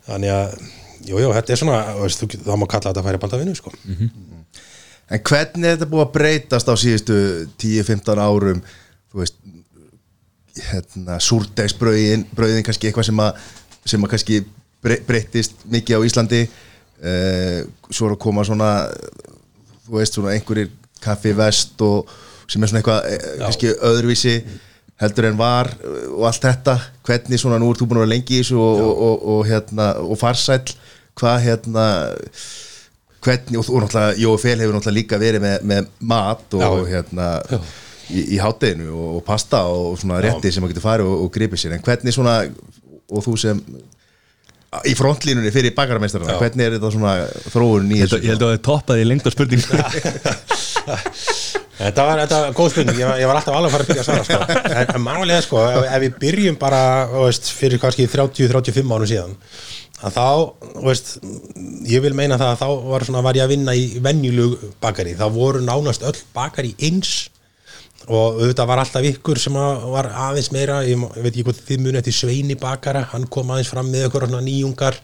þannig 0.09 0.33
að 0.33 0.57
jú, 1.07 1.21
jú, 1.21 1.29
þetta 1.37 1.53
er 1.55 1.61
svona, 1.61 1.83
þú 1.99 2.07
veist, 2.09 2.25
þú- 2.25 2.41
það 2.49 2.59
má 2.65 2.67
kalla 2.73 2.91
þetta 2.95 3.05
færiband 3.11 3.37
að 3.37 3.45
vinna 3.45 3.59
sko. 3.61 3.73
en 5.07 5.21
hvernig 5.23 5.69
er 5.69 5.77
þetta 5.77 5.87
búið 5.93 6.05
að 6.07 6.13
breytast 6.17 6.67
á 6.67 6.75
síðustu 6.81 7.17
10-15 7.63 8.19
árum 8.25 8.63
þú 9.17 9.23
veist 9.25 9.39
hérna, 10.71 11.17
súrdegsbrauðin 11.21 12.27
brauðin 12.37 12.65
kannski 12.65 12.89
eitthvað 12.91 13.09
sem 13.11 13.21
að 13.25 13.41
sem 13.87 14.05
að 14.05 14.13
kannski 14.13 14.39
bre- 14.85 15.01
breyttist 15.09 15.67
mikið 15.73 16.01
á 16.01 16.07
Íslandi. 16.09 16.43
Uh, 16.97 17.65
svo 17.93 18.09
er 18.09 18.15
að 18.17 18.23
koma 18.25 18.45
svona 18.49 18.71
þú 19.87 19.99
veist 19.99 20.17
svona 20.17 20.33
einhverjir 20.33 20.71
kaffi 21.05 21.35
vest 21.37 21.83
og 21.85 22.09
sem 22.49 22.63
er 22.65 22.71
svona 22.71 22.81
eitthvað 22.81 23.09
eh, 23.11 23.27
kannski 23.43 23.73
öðruvísi 23.85 24.37
heldur 25.03 25.27
en 25.29 25.37
var 25.39 25.69
eh, 25.77 26.07
og 26.15 26.25
allt 26.31 26.47
þetta. 26.47 26.77
Hvernig 27.07 27.43
svona 27.43 27.59
nú 27.61 27.69
ert 27.73 27.83
þú 27.83 27.91
búin 27.91 28.01
að 28.01 28.07
vera 28.07 28.15
lengi 28.15 28.39
í 28.39 28.41
þessu 28.41 28.61
og, 28.63 28.81
og, 28.81 29.03
og, 29.09 29.27
og 29.35 29.43
hérna 29.51 29.91
og 30.07 30.21
farsæll. 30.21 30.77
Hvað 31.17 31.43
hérna 31.47 31.87
hvernig, 33.25 33.59
og, 33.61 33.69
náttúrulega 33.83 34.17
Jói 34.21 34.37
Fel 34.41 34.61
hefur 34.63 34.77
náttúrulega 34.77 34.99
líka 35.01 35.21
verið 35.21 35.45
með, 35.45 35.67
með 35.69 35.91
mat 36.13 36.57
og 36.57 36.65
Já. 36.65 36.89
hérna 36.95 37.29
Já. 37.51 37.61
Í, 38.11 38.23
í 38.37 38.39
hátteginu 38.43 38.89
og, 38.95 39.11
og 39.21 39.25
pasta 39.27 39.65
og 39.71 39.99
svona 40.01 40.21
rétti 40.25 40.53
sem 40.53 40.63
maður 40.65 40.75
getur 40.77 40.87
farið 40.89 41.11
og, 41.13 41.27
og 41.27 41.33
gripið 41.35 41.63
sér. 41.65 41.77
En 41.79 41.85
hvernig 41.87 42.15
svona, 42.17 42.39
og 43.11 43.25
þú 43.27 43.37
sem 43.41 43.61
í 44.87 44.93
frontlínunni 44.99 45.53
fyrir 45.55 45.73
bakaramestarana, 45.77 46.37
hvernig 46.41 46.67
er 46.67 46.75
þetta 46.77 46.91
svona 46.93 47.13
þróun 47.55 47.93
í 47.95 48.01
Ég 48.03 48.07
held 48.07 48.17
að- 48.19 48.25
ég 48.27 48.33
held 48.35 48.43
að 48.43 48.51
það 48.51 48.57
er 48.59 48.65
toppað 48.67 49.01
í 49.01 49.07
lengda 49.09 49.33
spurning. 49.33 49.63
Þetta 51.77 52.05
var, 52.09 52.21
þetta 52.23 52.37
var 52.41 52.55
góð 52.57 52.71
spurning, 52.73 52.97
ég 53.03 53.05
var, 53.09 53.19
ég 53.21 53.29
var 53.29 53.37
alltaf 53.37 53.57
alveg 53.59 53.69
að 53.69 53.75
fara 53.75 53.85
að 53.85 53.89
byrja 53.91 54.03
að 54.03 54.07
svara 54.07 54.25
sko. 54.25 54.37
en, 54.81 54.93
en 54.97 55.03
málega 55.05 55.41
sko, 55.45 55.59
ef, 55.69 55.89
ef 55.93 56.01
við 56.07 56.15
byrjum 56.23 56.57
bara 56.61 56.79
veist, 57.13 57.51
fyrir 57.53 57.81
kannski 57.83 58.07
30-35 58.09 58.95
árum 58.97 59.11
síðan 59.11 59.35
að 60.07 60.17
þá, 60.17 60.25
veist 60.87 61.11
ég 61.93 62.01
vil 62.07 62.15
meina 62.17 62.39
það 62.41 62.55
að 62.55 62.63
þá 62.63 62.89
var, 62.95 63.05
svona, 63.11 63.23
var 63.29 63.37
ég 63.37 63.45
að 63.45 63.53
vinna 63.53 63.75
í 63.77 63.85
venjulug 64.05 64.57
bakari, 64.81 65.13
það 65.21 65.37
voru 65.37 65.61
nánast 65.69 66.07
öll 66.09 66.17
bakari 66.37 66.73
eins 66.89 67.13
og 68.07 68.37
auðvitað 68.39 68.69
var 68.71 68.81
alltaf 68.83 69.07
ykkur 69.09 69.39
sem 69.41 69.57
var 69.57 70.07
aðeins 70.29 70.53
meira, 70.55 70.79
ég, 70.87 71.01
veit 71.17 71.33
ekki 71.33 71.45
hvað 71.47 71.63
þið 71.67 71.81
muni 71.83 71.99
eftir 71.99 72.15
Sveini 72.15 72.57
bakara, 72.61 73.03
hann 73.11 73.27
kom 73.33 73.51
aðeins 73.51 73.71
fram 73.73 73.89
með 73.91 74.07
ykkur 74.07 74.27
nýjungar 74.31 74.99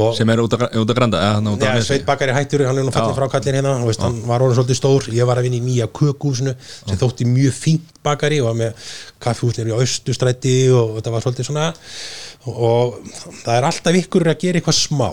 og 0.00 0.14
sem 0.16 0.30
er 0.32 0.40
út 0.40 0.54
að 0.56 0.94
granda 0.94 1.20
að 1.36 1.80
Sveit 1.84 2.06
Bakari 2.08 2.32
hættur, 2.32 2.64
hann 2.64 2.80
er 2.80 2.86
nú 2.86 2.94
fallin 2.94 3.12
Já. 3.12 3.18
frá 3.18 3.28
kallin 3.34 3.58
hérna 3.58 3.74
þú 3.82 3.90
veist, 3.90 4.04
hann 4.06 4.20
var 4.28 4.44
orðin 4.46 4.56
svolítið 4.60 4.78
stór, 4.78 5.08
ég 5.12 5.28
var 5.28 5.40
að 5.40 5.48
vinna 5.48 5.60
í 5.60 5.64
nýja 5.66 5.88
kökuhúsinu 5.92 6.54
sem 6.62 7.00
þótti 7.00 7.28
mjög 7.28 7.56
fínt 7.58 7.94
bakari 8.06 8.40
og 8.40 8.52
var 8.52 8.60
með 8.62 8.92
kaffihúsnir 9.20 9.68
í 9.68 9.76
austustrætti 9.76 10.54
og 10.72 10.96
þetta 10.96 11.14
var 11.16 11.26
svolítið 11.26 11.50
svona 11.50 11.68
og 12.48 13.00
það 13.42 13.56
er 13.58 13.68
alltaf 13.68 13.98
ykkur 14.04 14.30
að 14.30 14.44
gera 14.46 14.62
eitthvað 14.62 14.78
smá. 14.80 15.10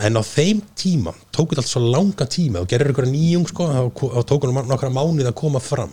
En 0.00 0.16
á 0.16 0.22
þeim 0.24 0.62
tíma 0.78 1.12
tók 1.34 1.50
þetta 1.50 1.66
allt 1.66 1.72
svo 1.74 1.82
langa 1.84 2.24
tíma 2.30 2.62
og 2.62 2.70
gerir 2.70 2.94
ykkur 2.94 3.10
nýjung 3.10 3.50
sko, 3.50 3.66
þá 3.90 4.22
tók 4.24 4.46
hann 4.46 4.70
nokkra 4.70 4.88
mánuð 4.94 5.28
að 5.28 5.36
koma 5.42 5.60
fram 5.60 5.92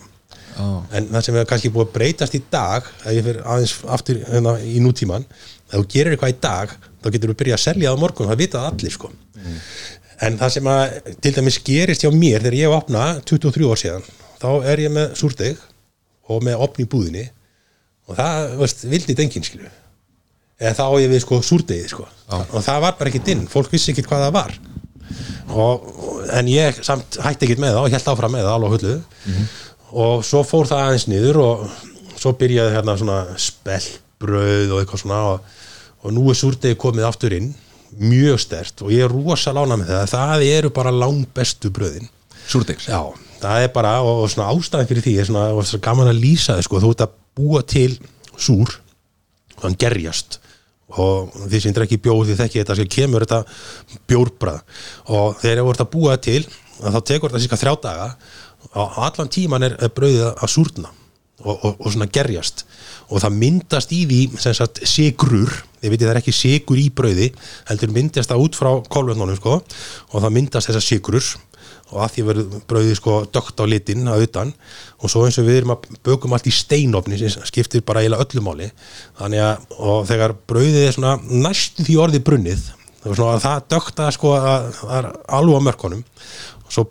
Já. 0.58 0.66
en 0.98 1.08
það 1.12 1.24
sem 1.24 1.36
er 1.38 1.48
kannski 1.48 1.70
búið 1.70 1.86
að 1.86 1.92
breytast 1.94 2.34
í 2.34 2.40
dag 2.50 2.86
ef 3.04 3.12
ég 3.14 3.24
fyrir 3.28 3.44
aðeins 3.46 3.74
aftur 3.94 4.18
hérna, 4.26 4.56
í 4.58 4.80
nútíman 4.82 5.26
ef 5.28 5.76
þú 5.76 5.84
gerir 5.92 6.16
eitthvað 6.16 6.34
í 6.34 6.38
dag 6.42 6.72
þá 6.74 7.10
getur 7.14 7.32
þú 7.32 7.38
byrjað 7.42 7.58
að 7.58 7.64
selja 7.64 7.92
það 7.92 7.98
á 7.98 8.02
morgun 8.02 8.30
það 8.32 8.40
vita 8.42 8.62
það 8.64 8.70
allir 8.72 8.94
sko. 8.96 9.10
En 10.26 10.38
það 10.40 10.54
sem 10.56 10.70
að 10.72 10.96
til 11.22 11.34
dæmis 11.36 11.58
gerist 11.62 12.02
hjá 12.02 12.10
mér 12.10 12.42
þegar 12.42 12.58
ég 12.58 12.74
opna 12.74 13.02
23 13.22 13.68
ár 13.70 13.78
síðan 13.84 14.08
þá 14.42 14.48
er 14.72 14.82
ég 14.82 14.94
með 14.94 15.12
súrdeg 15.20 15.60
og 16.28 16.42
með 16.44 16.64
opn 16.66 16.82
í 16.82 16.88
búðinni 16.90 17.28
og 18.08 18.16
það 18.18 18.56
veist, 18.62 18.82
vildi 18.88 19.14
dengin 19.18 19.44
skilju. 19.46 19.70
Eða 20.58 20.74
þá 20.74 20.86
ég 21.04 21.12
við 21.12 21.22
sko 21.22 21.38
súrdegið 21.44 21.92
sko. 21.92 22.08
Og 22.50 22.64
það 22.64 22.82
var 22.82 22.96
bara 22.98 23.12
ekkert 23.12 23.30
inn, 23.34 23.44
fólk 23.50 23.70
vissi 23.70 23.92
ekkert 23.92 24.08
hvað 24.10 24.24
það 24.26 24.34
var. 24.34 24.54
Og, 25.54 25.84
en 26.34 26.48
ég 26.50 26.80
samt 26.84 27.20
hætti 27.24 27.46
ekkert 27.46 27.62
með 27.62 27.76
það 27.76 27.84
og 27.84 27.94
held 27.94 28.08
áfram 28.12 28.34
með 28.34 28.46
það 28.48 28.56
alveg 28.56 28.68
á 28.68 28.74
hullu 28.74 28.96
og 29.92 30.24
svo 30.26 30.42
fór 30.46 30.68
það 30.68 30.84
aðeins 30.84 31.06
niður 31.08 31.40
og 31.44 31.64
svo 32.18 32.34
byrjaði 32.38 32.74
hérna 32.74 32.96
svona 32.98 33.20
spellbröð 33.40 34.74
og 34.74 34.82
eitthvað 34.82 35.02
svona 35.04 35.22
og, 35.32 35.48
og 36.02 36.14
nú 36.16 36.26
er 36.32 36.38
súrdegi 36.38 36.78
komið 36.80 37.08
aftur 37.08 37.36
inn 37.38 37.52
mjög 37.98 38.42
stert 38.42 38.82
og 38.84 38.92
ég 38.92 39.06
er 39.06 39.12
rosa 39.12 39.54
lána 39.56 39.78
með 39.80 39.94
það. 39.94 40.10
Það 40.12 40.44
eru 40.48 40.72
bara 40.76 40.94
langbestu 40.94 41.72
bröðin 41.74 42.10
Súrdegs 42.48 42.88
Já, 42.88 43.00
það 43.42 43.64
er 43.66 43.72
bara 43.74 43.94
og, 44.00 44.24
og 44.24 44.30
svona 44.32 44.50
ástæðan 44.52 44.88
fyrir 44.88 45.04
því 45.04 45.14
er 45.20 45.28
svona, 45.28 45.48
svona 45.62 45.84
gaman 45.84 46.12
að 46.12 46.20
lýsa 46.22 46.56
þið 46.56 46.66
sko, 46.68 46.82
þú 46.84 46.92
ert 46.94 47.04
að 47.04 47.16
búa 47.38 47.64
til 47.68 47.90
súr 48.38 48.78
og 49.58 49.66
hann 49.66 49.76
gerjast. 49.80 50.38
Og 50.88 51.34
því 51.44 51.60
sem 51.60 51.74
drekki 51.76 51.98
bjóð 52.00 52.30
því 52.30 52.38
þekki 52.38 52.62
þetta 52.62 52.76
sem 52.78 52.88
kemur 52.94 53.26
þetta 53.26 53.42
bjórbrað 54.08 54.62
og 55.12 55.36
þegar 55.42 55.60
þú 55.60 55.72
ert 55.74 55.84
að 55.84 55.90
búa 55.92 56.14
það 56.14 56.22
til 56.28 56.40
þá 56.78 57.00
tekur 57.10 57.32
þetta 57.32 57.42
síka 57.44 57.60
þrjá 57.60 57.74
daga 57.84 58.06
og 58.74 59.02
allan 59.06 59.30
tíman 59.32 59.66
er, 59.66 59.76
brauðið 59.94 60.30
að 60.30 60.52
súrna 60.52 60.92
og, 61.44 61.54
og, 61.54 61.74
og 61.78 61.90
svona 61.92 62.08
gerjast. 62.12 62.64
Og 63.08 63.22
það 63.22 63.36
myndast 63.40 63.92
í 63.94 64.02
því 64.08 64.20
sem 64.42 64.56
sagt 64.56 64.82
sigrur, 64.88 65.52
þið 65.80 65.92
veitir 65.92 66.08
það 66.08 66.14
er 66.14 66.20
ekki 66.22 66.36
sigur 66.36 66.80
í 66.80 66.88
brauði, 66.92 67.28
heldur 67.70 67.92
myndast 67.94 68.32
það 68.32 68.44
út 68.44 68.58
frá 68.58 68.70
kolvetnunum 68.92 69.38
sko. 69.38 69.60
Og 70.12 70.24
það 70.24 70.34
myndast 70.36 70.70
þessar 70.70 70.84
sigrur 70.84 71.30
og 71.88 72.02
að 72.04 72.10
því 72.12 72.24
verður 72.26 72.64
brauðið 72.68 72.96
sko 72.98 73.14
dögt 73.32 73.62
á 73.62 73.64
litin 73.64 74.10
að 74.12 74.26
utan. 74.26 74.50
Og 75.00 75.12
svo 75.12 75.24
eins 75.24 75.38
og 75.40 75.48
við 75.48 75.62
erum 75.62 75.76
að 75.76 75.86
bökum 76.04 76.34
allt 76.36 76.50
í 76.50 76.54
steinofni 76.54 77.20
sem 77.20 77.48
skiptir 77.48 77.84
bara 77.86 78.02
eiginlega 78.02 78.26
öllu 78.26 78.44
máli. 78.44 78.68
Þannig 79.20 79.44
að 79.46 79.78
og 79.78 80.02
þegar 80.10 80.36
brauðið 80.50 80.84
er 80.84 80.98
svona 80.98 81.16
næstu 81.46 81.86
því 81.86 81.96
orðið 82.04 82.26
brunnið 82.28 82.66
það 83.08 83.24
að 83.24 83.42
það 83.44 83.66
dögt 83.72 84.00
að 84.02 84.14
sko 84.16 84.32
að 84.36 84.68
það 84.82 85.10
alveg 85.38 85.60
á 85.62 85.66
mörkunum. 85.68 86.04
Og 86.66 86.74
svo 86.74 86.88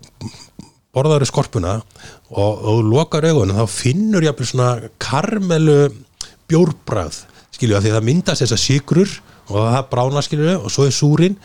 borðaður 0.95 1.29
skorpuna 1.29 1.77
og, 1.77 2.51
og 2.51 2.67
þú 2.67 2.83
lokar 2.91 3.27
augunum 3.29 3.59
þá 3.59 3.73
finnur 3.73 4.25
jafnvel 4.25 4.49
svona 4.49 4.69
karmelu 5.01 5.79
bjórbræð 6.47 7.23
skilju 7.57 7.77
að 7.77 7.85
því 7.87 7.91
að 7.91 7.97
það 7.97 8.07
myndast 8.11 8.45
þessar 8.45 8.61
sigrur 8.61 9.17
og 9.47 9.59
það 9.63 9.89
brána 9.91 10.23
skilju 10.25 10.55
og 10.57 10.71
svo 10.73 10.87
er 10.87 10.95
súrin. 10.95 11.37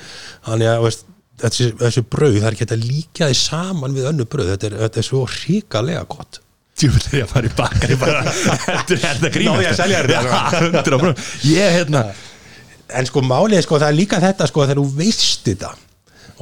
Þannig 0.46 0.70
að 0.72 0.86
veist, 0.86 1.04
þessi, 1.42 1.68
þessi 1.80 2.04
brauð 2.12 2.38
það 2.38 2.48
er 2.48 2.56
ekki 2.56 2.68
að 2.68 2.88
líka 2.88 3.28
því 3.30 3.38
saman 3.38 3.94
við 3.96 4.08
önnu 4.12 4.26
brauð. 4.30 4.50
Þetta 4.54 4.68
er, 4.68 4.78
þetta 4.86 5.02
er 5.02 5.08
svo 5.08 5.22
ríkalega 5.36 6.02
gott. 6.10 6.40
Djúvill 6.82 7.04
er 7.10 7.18
ég 7.20 7.26
að 7.26 7.32
fara 7.34 7.48
í 7.48 7.54
bakari 7.56 7.96
bara 8.00 8.20
Þetta 8.64 8.94
er 8.94 9.00
þetta 9.02 9.30
grínast 9.34 9.82
ég 9.92 9.98
að 10.08 10.86
brún 11.02 11.18
Ég 11.44 11.74
hérna 11.76 12.06
en 12.96 13.08
sko 13.08 13.22
málið 13.24 13.58
er 13.58 13.66
sko 13.66 13.80
það 13.80 13.90
er 13.90 13.98
líka 13.98 14.20
þetta 14.22 14.48
sko 14.48 14.64
þegar 14.64 14.80
þú 14.80 14.86
veist 14.96 15.44
þetta 15.46 15.72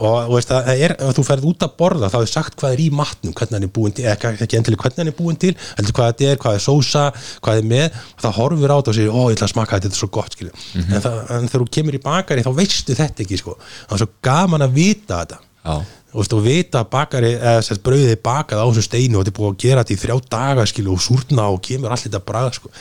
og 0.01 0.33
veist 0.35 0.51
það 0.53 0.71
er 0.87 0.95
ef 0.97 1.17
þú 1.19 1.25
ferð 1.29 1.49
út 1.51 1.67
að 1.67 1.75
borða 1.81 2.11
þá 2.13 2.19
er 2.21 2.31
sagt 2.33 2.57
hvað 2.61 2.77
er 2.77 2.83
í 2.85 2.89
matnum 2.95 3.35
hvernig 3.37 3.59
hann 3.59 3.69
er 3.69 3.73
búin 3.75 3.97
til, 3.97 4.07
ekki, 4.11 4.33
ekki 4.47 4.61
endilega 4.61 4.87
hvernig 4.87 5.03
hann 5.03 5.13
er 5.13 5.19
búin 5.19 5.41
til 5.41 5.53
heldur 5.77 5.97
hvað 5.99 6.13
þetta 6.13 6.31
er, 6.31 6.41
hvað 6.45 6.59
er 6.59 6.65
sósa, 6.65 7.05
hvað 7.45 7.61
er 7.61 7.71
með 7.75 8.01
og 8.01 8.25
það 8.25 8.37
horfir 8.39 8.73
á 8.73 8.77
þetta 8.81 8.95
og 8.95 8.99
segir, 9.01 9.13
ó 9.13 9.23
ég 9.29 9.37
ætla 9.37 9.49
að 9.49 9.55
smaka 9.55 9.77
þetta 9.77 9.91
þetta 9.91 9.99
er 9.99 10.03
svo 10.05 10.11
gott 10.17 10.37
skilju, 10.37 10.55
en, 10.81 10.97
það, 11.05 11.21
en 11.37 11.49
þegar 11.51 11.65
þú 11.65 11.71
kemur 11.77 11.99
í 11.99 12.03
bakari 12.05 12.45
þá 12.47 12.53
veistu 12.57 12.97
þetta 12.97 13.25
ekki 13.25 13.41
sko. 13.41 13.57
Það 13.87 13.97
er 13.97 14.03
svo 14.05 14.11
gaman 14.27 14.67
að 14.67 14.77
vita 14.77 15.23
þetta. 15.23 15.41
Já. 15.61 15.75
Og 16.13 16.43
vita 16.43 16.83
bakari 16.91 17.35
eða 17.37 17.61
sérst 17.63 17.83
brauðið 17.87 18.17
bakað 18.25 18.63
á 18.63 18.67
þessu 18.67 18.83
steinu 18.87 19.19
og 19.19 19.25
þetta 19.25 19.31
er 19.31 19.37
búið 19.37 19.51
að 19.51 19.61
gera 19.63 19.85
þetta 19.85 19.95
í 19.95 20.01
þrjá 20.03 20.17
daga 20.35 20.65
skilju 20.67 20.95
og 20.95 21.05
súrna 21.05 21.45
og 21.53 21.61
kemur 21.63 21.93
allir 21.95 22.09
þetta 22.09 22.23
brað 22.27 22.51
sko. 22.57 22.73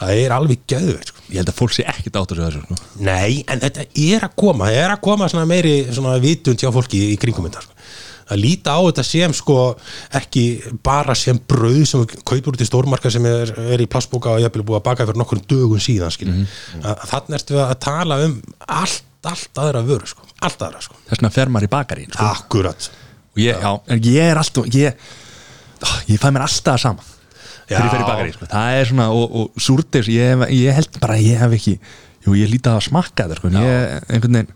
það 0.00 0.20
er 0.20 0.34
alveg 0.36 0.62
geðveikt 0.70 1.10
sko. 1.10 1.24
Ég 1.30 1.40
held 1.40 1.50
að 1.50 1.58
fólk 1.58 1.74
sé 1.74 1.86
ekkit 1.90 2.20
átt 2.20 2.34
að 2.36 2.44
þessu 2.44 2.62
sko. 2.62 2.78
Nei, 3.02 3.42
en 3.50 3.64
þetta 3.64 3.88
er 3.90 4.28
að 4.28 4.38
koma 4.44 4.70
það 4.70 4.78
er 4.84 4.94
að 4.94 5.02
koma 5.08 5.28
svona 5.32 5.50
meiri 5.50 5.74
svona 5.90 6.14
vitund 6.22 6.62
hjá 6.62 6.70
fólki 6.74 7.02
í 7.10 7.18
kringum 7.20 7.50
þetta 7.50 7.66
sko. 7.66 7.76
að 8.30 8.42
líta 8.44 8.78
á 8.78 8.80
þetta 8.86 9.06
sem 9.10 9.34
sko 9.34 9.58
ekki 10.20 10.46
bara 10.86 11.18
sem 11.18 11.42
brauð 11.50 11.84
sem 11.90 12.08
kaupur 12.22 12.54
út 12.54 12.62
í 12.62 12.70
stórmarka 12.70 13.10
sem 13.10 13.26
er, 13.26 13.50
er 13.74 13.82
í 13.82 13.90
plastbóka 13.90 14.36
og 14.36 14.44
ég 14.44 14.46
hef 14.46 14.62
búið 14.62 14.78
að 14.78 14.86
baka 14.86 15.08
fyrir 15.08 15.18
nokkur 15.18 15.42
dögun 15.42 15.82
síðan 15.82 16.14
mm. 16.14 16.46
-hmm. 16.46 17.06
þannig 17.10 17.40
ertu 17.40 17.58
að 17.58 17.78
tala 17.82 18.22
um 18.28 18.38
allt, 18.68 19.02
allt 19.26 19.58
aðra 19.58 19.82
vöru 19.82 20.06
sko. 20.06 20.29
Allt 20.46 20.64
aðra 20.66 20.82
sko. 20.84 20.98
Þess 21.06 21.16
vegna 21.18 21.32
fer 21.34 21.52
maður 21.52 21.68
í 21.68 21.72
bakari 21.72 22.06
sko. 22.10 22.28
Akkurat 22.30 22.90
Og 23.30 23.42
ég, 23.44 23.56
já, 23.62 23.72
en 23.94 24.04
ég 24.10 24.28
er 24.32 24.40
alltaf 24.40 24.70
Ég, 24.74 25.08
ah, 25.86 25.96
ég 26.10 26.20
fæ 26.22 26.28
mér 26.34 26.46
alltaf 26.46 26.80
saman 26.82 27.10
Þegar 27.70 27.84
ég 27.84 27.92
fer 27.92 28.00
í 28.00 28.04
Já. 28.04 28.08
bakari 28.08 28.32
sko. 28.34 28.48
Það 28.50 28.78
er 28.78 28.88
svona, 28.90 29.10
og, 29.14 29.36
og 29.40 29.60
súrdegs 29.62 30.08
ég, 30.10 30.46
ég 30.58 30.78
held 30.80 30.96
bara, 31.02 31.18
ég 31.22 31.38
hef 31.38 31.58
ekki 31.60 31.76
Jú, 32.26 32.34
ég 32.36 32.50
líti 32.50 32.68
að 32.68 32.82
smakka 32.88 33.28
þetta 33.28 33.38
sko. 33.38 33.52
veginn 33.52 34.50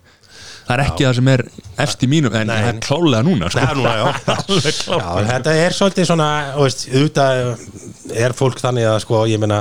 Það 0.65 0.75
er 0.79 0.83
ekki 0.87 1.05
það 1.05 1.17
sem 1.19 1.29
er 1.29 1.43
í 1.45 2.09
mínum 2.09 2.35
En 2.39 2.49
Nei. 2.49 2.55
það 2.57 2.69
er 2.71 2.79
klálega 2.87 3.25
núna 3.27 3.51
sko. 3.53 3.65
Er 3.65 3.77
núna, 3.77 3.95
já. 4.01 4.07
Já, 5.05 5.09
þetta 5.29 5.55
er 5.61 5.77
svolítið 5.77 6.09
svona 6.09 6.29
þú 6.55 6.65
veist, 6.65 6.85
auðvitað 6.89 8.21
er 8.25 8.37
fólk 8.39 8.63
þannig 8.63 8.89
að 8.89 8.97
sko, 9.05 9.21
ég 9.29 9.43
meina 9.43 9.59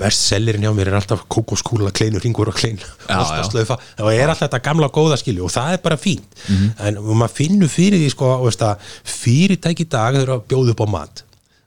bestsellerin 0.00 0.64
hjá 0.64 0.72
mér 0.74 0.88
er 0.90 0.96
alltaf 0.98 1.24
kókoskúla, 1.30 1.92
kleinur, 1.94 2.22
ringur 2.24 2.48
og 2.50 2.56
klein 2.58 2.78
það 3.98 4.12
er 4.14 4.28
alltaf 4.32 4.46
þetta 4.46 4.62
gamla 4.64 4.88
góða 4.94 5.18
skilju 5.20 5.44
og 5.46 5.52
það 5.52 5.74
er 5.76 5.82
bara 5.84 5.98
fínt. 6.00 6.38
Mhm. 6.48 6.70
en 6.78 7.02
maður 7.20 7.36
finnur 7.36 7.68
fyrir 7.70 8.00
því 8.00 8.08
sko, 8.14 8.30
veist, 8.46 8.64
að 8.66 8.88
fyrirtæki 9.04 9.88
dag 9.92 10.16
eru 10.22 10.38
að 10.38 10.48
bjóða 10.48 10.74
upp 10.74 10.82
á 10.82 10.88
mat. 10.96 11.22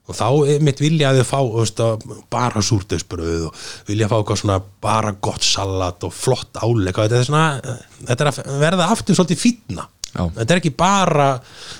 Og 0.06 0.14
þá 0.14 0.60
mitt 0.62 0.78
vilja 0.84 1.10
að 1.10 1.24
þau 1.24 1.30
fá 1.32 1.40
veist, 1.56 1.80
að 1.82 2.04
bara 2.30 2.62
súrdeisbröð 2.62 3.48
og 3.48 3.56
vilja 3.88 4.10
fá 4.12 4.20
eitthvað 4.20 4.42
svona 4.44 4.60
bara 4.82 5.16
gott 5.18 5.42
salat 5.42 6.04
og 6.06 6.14
flott 6.14 6.60
áleika 6.62 7.08
þetta 7.08 7.22
er 7.22 7.26
svona, 7.26 7.78
þetta 8.06 8.26
er 8.26 8.30
að 8.30 8.60
verða 8.62 8.90
aftur 8.94 9.18
svolítið 9.18 9.42
fínna. 9.42 9.88
Já. 9.88 9.95
Þetta 10.15 10.56
er 10.56 10.62
ekki 10.62 10.71
bara 10.80 11.28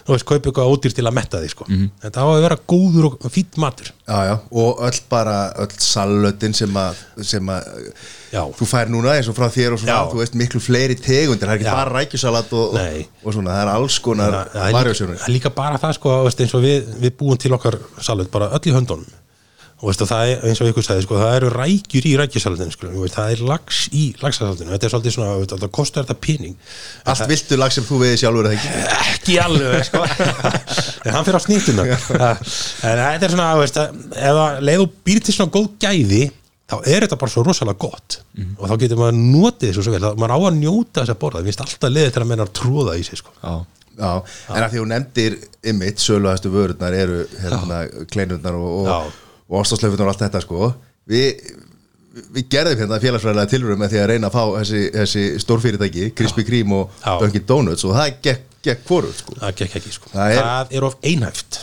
þú 0.06 0.14
veist, 0.16 0.26
kaupa 0.28 0.50
eitthvað 0.52 0.72
ódýr 0.74 0.96
til 0.98 1.06
að 1.08 1.16
metta 1.16 1.42
því 1.42 1.50
sko. 1.54 1.66
Mhm. 1.70 1.90
þetta 2.04 2.22
á 2.22 2.28
að 2.28 2.44
vera 2.46 2.58
góður 2.68 3.08
og 3.16 3.32
fýtt 3.32 3.58
matur 3.62 3.92
Já, 4.06 4.20
já, 4.30 4.36
og 4.52 4.84
öll 4.86 5.00
bara, 5.10 5.38
öll 5.64 5.80
salötin 5.82 6.54
sem 6.54 6.76
að, 6.78 7.00
sem 7.26 7.48
að 7.50 7.64
þú 8.60 8.68
fær 8.70 8.92
núna 8.94 9.16
eins 9.16 9.30
og 9.32 9.38
frá 9.38 9.48
þér 9.50 9.74
og 9.74 9.82
svona, 9.82 10.12
þú 10.12 10.22
veist, 10.22 10.36
miklu 10.38 10.62
fleiri 10.62 10.96
tegundir, 11.00 11.48
það 11.48 11.56
er 11.56 11.60
ekki 11.62 11.70
Já. 11.70 11.76
bara 11.80 11.96
rækjusalat 11.96 12.54
og, 12.54 12.78
og, 13.24 13.34
svona, 13.34 13.56
það 13.56 13.62
er 13.64 13.74
alls 13.74 14.00
konar 14.06 14.40
varjósjónur. 14.54 15.18
það 15.18 15.30
er 15.30 15.34
líka 15.40 15.54
bara 15.56 15.82
það 15.82 15.96
sko, 15.98 16.16
veist, 16.28 16.42
eins 16.46 16.54
og 16.54 16.66
við, 16.68 16.90
við 17.02 17.16
búum 17.18 17.40
til 17.42 17.54
okkar 17.58 17.80
salut 18.02 18.30
bara 18.32 18.52
öll 18.54 18.62
í 18.70 18.76
höndunum 18.76 19.08
og 19.82 19.90
veist, 19.90 20.02
og 20.06 20.08
það 20.08 20.30
er 20.32 20.46
eins 20.48 20.62
og 20.64 20.70
ykkur 20.72 20.86
sagði 20.86 21.04
sko, 21.04 21.18
það 21.20 21.34
eru 21.40 21.50
rækjur 21.52 22.06
í 22.08 22.14
rækjusalatinu 22.22 22.76
sko, 22.76 22.92
það 23.12 23.34
er 23.34 23.42
lags 23.50 23.82
í 23.92 24.04
lagsalatinu 24.22 24.72
þetta 24.72 24.88
er 24.88 24.94
svolítið 24.94 25.16
svona, 25.18 25.34
veist, 25.42 25.56
það 25.60 25.74
kostar 25.76 26.06
þetta 26.06 26.18
pening. 26.24 26.56
Allt 27.12 27.26
viltu 27.32 27.60
lag 27.60 27.76
sem 27.76 27.88
þú 27.88 28.00
veið 28.06 28.16
sjálfur 28.22 28.50
eða 28.50 28.56
ekki? 28.56 28.72
Ekki 29.02 29.38
alveg 29.44 29.86
sko. 29.90 30.06
en 31.06 31.18
hann 31.18 31.28
fyrir 31.28 31.38
á 31.38 31.44
snýtuna 31.44 31.86
en 31.92 33.04
þetta 33.04 33.28
er 33.28 33.36
svona 33.36 33.52
veist, 33.60 33.82
að, 33.84 34.02
ef 34.16 34.42
að 34.46 34.66
leið 34.72 34.88
og 34.88 34.98
býr 35.06 35.22
til 35.28 35.36
svona 35.36 35.56
góð 35.58 35.70
gæði 35.84 36.24
þá 36.66 36.78
er 36.80 37.06
þetta 37.06 37.20
bara 37.22 37.36
svo 37.36 37.44
rosalega 37.46 37.82
gott. 37.84 38.20
Og 38.58 38.66
þá 38.72 38.76
getur 38.82 39.02
maður 39.04 39.20
notið 39.20 39.70
þessu 39.70 39.84
svo 39.86 39.94
vel. 39.94 40.12
Maður 40.18 40.34
á 40.34 40.40
að 40.40 40.60
njóta 40.64 41.04
þess 41.04 41.14
að 41.14 41.20
borða, 41.22 41.42
það 41.42 41.52
finnst 41.52 41.66
alltaf 41.66 41.92
leiðið 41.92 42.16
til 42.16 42.24
að 42.24 42.32
menna 42.32 42.48
að 42.48 42.56
tróða 42.58 42.96
í 42.98 43.04
sig 43.06 43.20
sko. 43.22 43.36
Já, 43.44 43.54
Já, 43.96 44.10
en 44.52 44.64
að 44.64 44.74
því 44.74 44.80
þú 44.82 44.88
nefndir 44.92 45.36
ymmit, 45.72 46.02
söluhæstu 46.04 46.50
vörurnar 46.52 46.96
eru 46.98 47.22
hérna, 47.40 47.78
kleinurnar 48.12 48.58
og, 48.60 48.74
og, 48.82 49.14
og 49.50 49.62
ástafslöfunar 49.62 50.08
og 50.08 50.14
allt 50.14 50.24
þetta 50.26 50.42
sko. 50.44 50.72
Við, 51.12 51.44
við 52.34 52.50
gerðum 52.56 52.82
hérna 52.82 53.00
félagsfræðilega 53.04 53.52
tilröðum 53.54 53.84
með 53.84 53.94
því 53.94 54.02
að 54.02 54.10
reyna 54.14 54.32
að 54.32 54.38
fá 54.38 54.44
þessi, 54.60 54.82
þessi 54.96 55.26
stórfyrirtæki, 55.46 56.10
Krispy 56.18 56.48
Kreme 56.48 56.82
og. 56.82 57.00
Dunkin 57.22 57.48
Donuts 57.52 57.86
og 57.86 57.96
það 58.00 58.18
gekk, 58.26 58.44
gekk 58.66 58.84
hvorugt 58.90 59.22
sko. 59.22 59.38
Það 59.44 59.56
gekk 59.62 59.80
ekki 59.82 59.96
sko. 60.00 60.12
Það 60.16 60.36
það, 60.40 60.52
er- 60.66 60.78
er... 60.80 60.90
of 60.90 60.98
einhæft. 61.06 61.62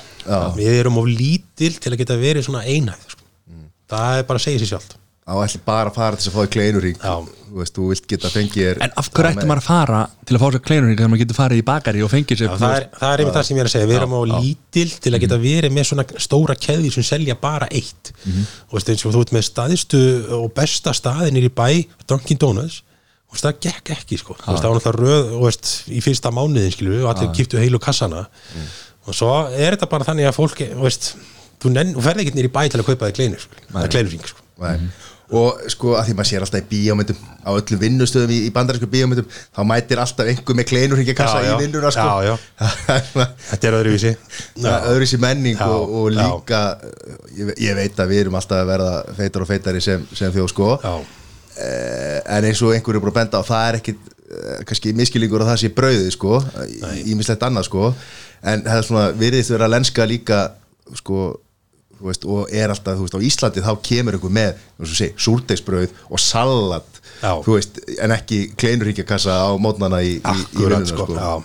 Við 0.58 0.74
erum 0.78 1.00
of 1.02 1.10
lítil 1.10 1.74
til 1.82 1.90
að 1.90 2.02
geta 2.04 2.18
verið 2.20 2.46
svona 2.46 2.62
einhæft 2.62 3.16
sko. 3.16 3.24
það 3.92 4.18
er 4.20 4.28
bara 4.28 4.38
að 4.38 4.44
segja 4.46 4.62
sér 4.62 4.70
sjálft 4.76 4.98
á 5.22 5.34
ætli 5.38 5.60
bara 5.62 5.90
að 5.90 5.94
fara 5.94 6.18
til 6.18 6.24
þess 6.24 6.32
að 6.32 6.34
fá 6.34 6.42
í 6.42 6.50
kleinurring 6.50 6.96
Já. 6.98 7.12
þú 7.22 7.58
veist, 7.60 7.74
þú 7.76 7.84
vilt 7.92 8.06
geta 8.10 8.30
fengið 8.32 8.64
þér 8.66 8.80
En 8.82 8.94
af 8.98 9.08
hverju 9.14 9.30
ætti 9.30 9.46
maður 9.46 9.60
að 9.62 9.66
fara 9.68 10.00
til 10.26 10.34
að 10.34 10.42
fá 10.42 10.46
sér 10.50 10.62
kleinurinn 10.66 10.96
þegar 10.98 11.10
maður 11.12 11.22
getur 11.22 11.38
farið 11.38 11.60
í 11.60 11.64
bakari 11.68 12.02
og 12.02 12.10
fengið 12.10 12.40
sér 12.40 12.48
Já, 12.48 12.54
það, 12.58 12.74
er, 12.78 12.86
það 12.98 13.12
er 13.12 13.22
einmitt 13.22 13.36
það 13.36 13.46
sem 13.46 13.56
ég 13.56 13.62
er 13.62 13.68
að 13.70 13.74
segja, 13.76 13.88
við 13.92 13.98
erum 14.00 14.16
á 14.18 14.22
lítil 14.32 14.86
til 15.04 15.12
að 15.14 15.22
geta 15.22 15.38
verið 15.44 15.74
með 15.76 15.86
svona 15.92 16.06
stóra 16.26 16.56
keði 16.58 16.90
sem 16.96 17.06
selja 17.06 17.36
bara 17.38 17.68
eitt. 17.70 18.10
Og 18.66 18.74
veist 18.74 18.90
eins 18.90 19.04
og 19.06 19.14
þú 19.14 19.22
ert 19.22 19.34
með 19.36 19.46
staðistu 19.46 20.00
og 20.40 20.48
besta 20.56 20.94
staðinir 20.96 21.46
í 21.46 21.52
bæ 21.54 21.68
Dunkin 22.10 22.40
Donuts 22.42 22.80
og 23.32 23.38
það 23.40 23.60
gekk 23.64 23.92
ekki 23.94 24.18
sko, 24.20 24.34
það 24.42 24.58
var 24.58 24.80
náttúrulega 24.80 24.98
röð 24.98 25.30
og 25.38 25.46
veist, 25.46 25.70
í 25.88 26.02
fyrsta 26.04 26.34
mánuðin 26.34 26.74
skilju 26.74 26.98
og 27.06 27.12
allir 27.14 27.30
kýftu 27.38 27.62
heilu 27.62 27.78
kassana. 27.80 28.26
Og 29.06 29.16
svo 29.16 29.30
er 29.54 29.72
þetta 29.76 29.88
bara 29.88 30.04
þannig 30.10 30.28
að 30.28 30.36
fólk 30.36 30.60
þú 30.60 30.82
veist, 30.84 31.14
þú, 31.62 31.72
nenn, 31.72 31.94
þú 31.96 32.04
ferði 32.04 32.26
ekki 32.26 32.36
nýr 32.36 32.50
í 32.50 32.52
bæ 32.52 32.60
til 32.74 32.82
að 32.82 32.90
kaupa 32.90 33.08
þig 33.08 33.16
kleinur, 33.22 33.46
sko, 33.46 33.86
kleinurring 33.94 34.28
sko. 34.28 34.44
Og 35.32 35.62
sko 35.72 35.94
að 35.96 36.08
því 36.10 36.14
maður 36.18 36.28
sér 36.28 36.44
alltaf 36.44 36.60
í 36.60 36.66
bíómyndum 36.68 37.20
á 37.40 37.50
öllum 37.56 37.80
vinnustöðum 37.80 38.32
í, 38.34 38.38
í 38.44 38.50
bandarísku 38.52 38.88
bíómyndum 38.92 39.28
þá 39.32 39.60
mætir 39.64 40.00
alltaf 40.02 40.28
einhver 40.28 40.58
með 40.58 40.66
kleinurringakassa 40.68 41.38
Já, 41.40 41.48
í 41.48 41.60
vinnuna 41.62 41.92
sko. 41.94 42.04
Já, 42.04 42.28
já. 42.28 42.34
Þetta 43.48 43.70
er 43.70 43.76
öðruvísi. 43.78 44.12
Það 44.58 44.76
er 44.76 44.88
öðru 44.90 45.08
sér 45.08 45.22
menning 45.24 45.56
Já, 45.56 45.64
og, 45.72 45.94
og 46.02 46.08
líka 46.12 46.60
ég, 47.38 47.52
ég 47.64 47.78
veit 47.78 48.02
að 48.04 48.12
við 48.12 48.24
erum 48.26 48.36
alltaf 48.42 48.60
að 48.60 48.72
verða 48.74 48.92
feitar 49.20 49.46
og 49.46 49.50
feitari 49.52 49.84
sem, 49.84 50.04
sem 50.12 50.34
þjóð 50.34 50.50
sko. 50.52 50.68
Já, 50.82 50.92
eh, 51.64 52.18
en 52.36 52.48
eins 52.50 52.60
og 52.66 52.74
einhverju 52.76 53.00
búin 53.04 53.14
að 53.14 53.20
benda 53.22 53.40
á 53.40 53.48
það 53.48 53.68
er 53.70 53.78
ekki 53.80 53.94
eh, 53.96 54.58
kannski 54.68 54.92
miskilíkur 55.00 55.46
að 55.46 55.54
það 55.54 55.62
sé 55.64 55.72
brauðið 55.78 56.10
sko 56.18 56.42
ímislegt 57.14 57.48
annað 57.48 57.70
sko. 57.70 57.94
En 58.42 58.66
það 58.68 58.82
er 58.82 58.86
svona 58.90 59.08
virðist 59.16 59.54
vera 59.54 59.70
að 59.70 59.78
lenska 59.78 60.08
líka 60.12 60.42
sko 60.98 61.30
veist, 62.08 62.26
og 62.26 62.50
er 62.50 62.72
alltaf, 62.72 62.98
þú 62.98 63.06
veist, 63.06 63.16
á 63.18 63.26
Íslandi 63.28 63.64
þá 63.64 63.72
kemur 63.88 64.18
einhver 64.18 64.34
með, 64.34 64.60
þú 64.76 64.86
veist, 64.86 64.98
segi, 64.98 65.14
súrdeisbrauð 65.26 65.94
og 66.08 66.22
salat, 66.22 67.00
Já. 67.22 67.32
þú 67.44 67.56
veist 67.56 67.80
en 67.98 68.16
ekki 68.16 68.42
kleinuríkjakassa 68.58 69.38
á 69.46 69.50
mótnana 69.62 70.02
í, 70.04 70.18
í, 70.18 70.36
í 70.58 70.62
vinnuna 70.62 70.88
sko, 70.88 71.08
sko, 71.10 71.40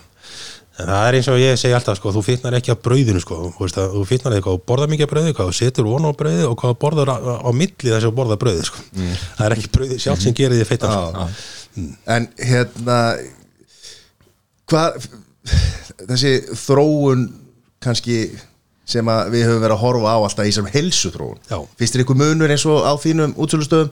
En 0.78 0.86
það 0.86 1.08
er 1.08 1.16
eins 1.18 1.28
og 1.34 1.40
ég 1.42 1.56
segi 1.58 1.74
alltaf 1.74 1.98
sko, 1.98 2.12
þú 2.14 2.22
fitnar 2.22 2.54
ekki 2.54 2.70
af 2.70 2.82
brauðinu 2.86 3.22
sko, 3.24 3.38
þú 3.56 3.64
veist 3.64 3.80
að 3.82 3.96
þú 3.96 4.02
fitnar 4.06 4.36
eitthvað 4.38 4.60
og 4.60 4.66
borðar 4.70 4.92
mikið 4.92 5.08
af 5.08 5.14
brauði, 5.14 5.32
hvað 5.34 5.48
þú 5.50 5.56
setur 5.58 5.88
von 5.90 6.06
á 6.06 6.14
brauði 6.20 6.44
og 6.46 6.54
hvað 6.60 6.74
þú 6.76 6.78
borðar 6.84 7.10
á, 7.10 7.18
á 7.18 7.50
milli 7.50 7.90
þess 7.90 7.98
að 7.98 8.06
þú 8.06 8.12
borðar 8.20 8.42
brauði 8.44 8.68
sko. 8.68 8.84
það 9.40 9.42
er 9.48 9.56
ekki 9.56 9.72
brauði 9.74 9.98
sjálf 10.04 10.22
sem 10.22 10.36
gerir 10.38 10.60
því 10.60 10.68
feitan 10.70 10.94
sko. 10.94 11.26
Já. 11.26 11.88
en 12.14 12.30
hérna 12.52 13.00
hvað 14.70 15.00
þessi 16.12 16.34
þróun 16.62 17.26
kannski 17.84 18.20
sem 18.88 19.10
við 19.34 19.44
höfum 19.50 19.64
verið 19.66 19.76
að 19.76 19.82
horfa 19.84 20.14
á 20.16 20.18
alltaf 20.24 20.48
í 20.48 20.54
sem 20.56 20.68
helsu 20.72 21.10
þróun 21.12 21.40
finnst 21.80 21.96
þér 21.96 22.04
eitthvað 22.06 22.22
munur 22.24 22.54
eins 22.54 22.64
og 22.72 22.86
á 22.88 22.94
þínum 23.04 23.34
útsölustöðum? 23.36 23.90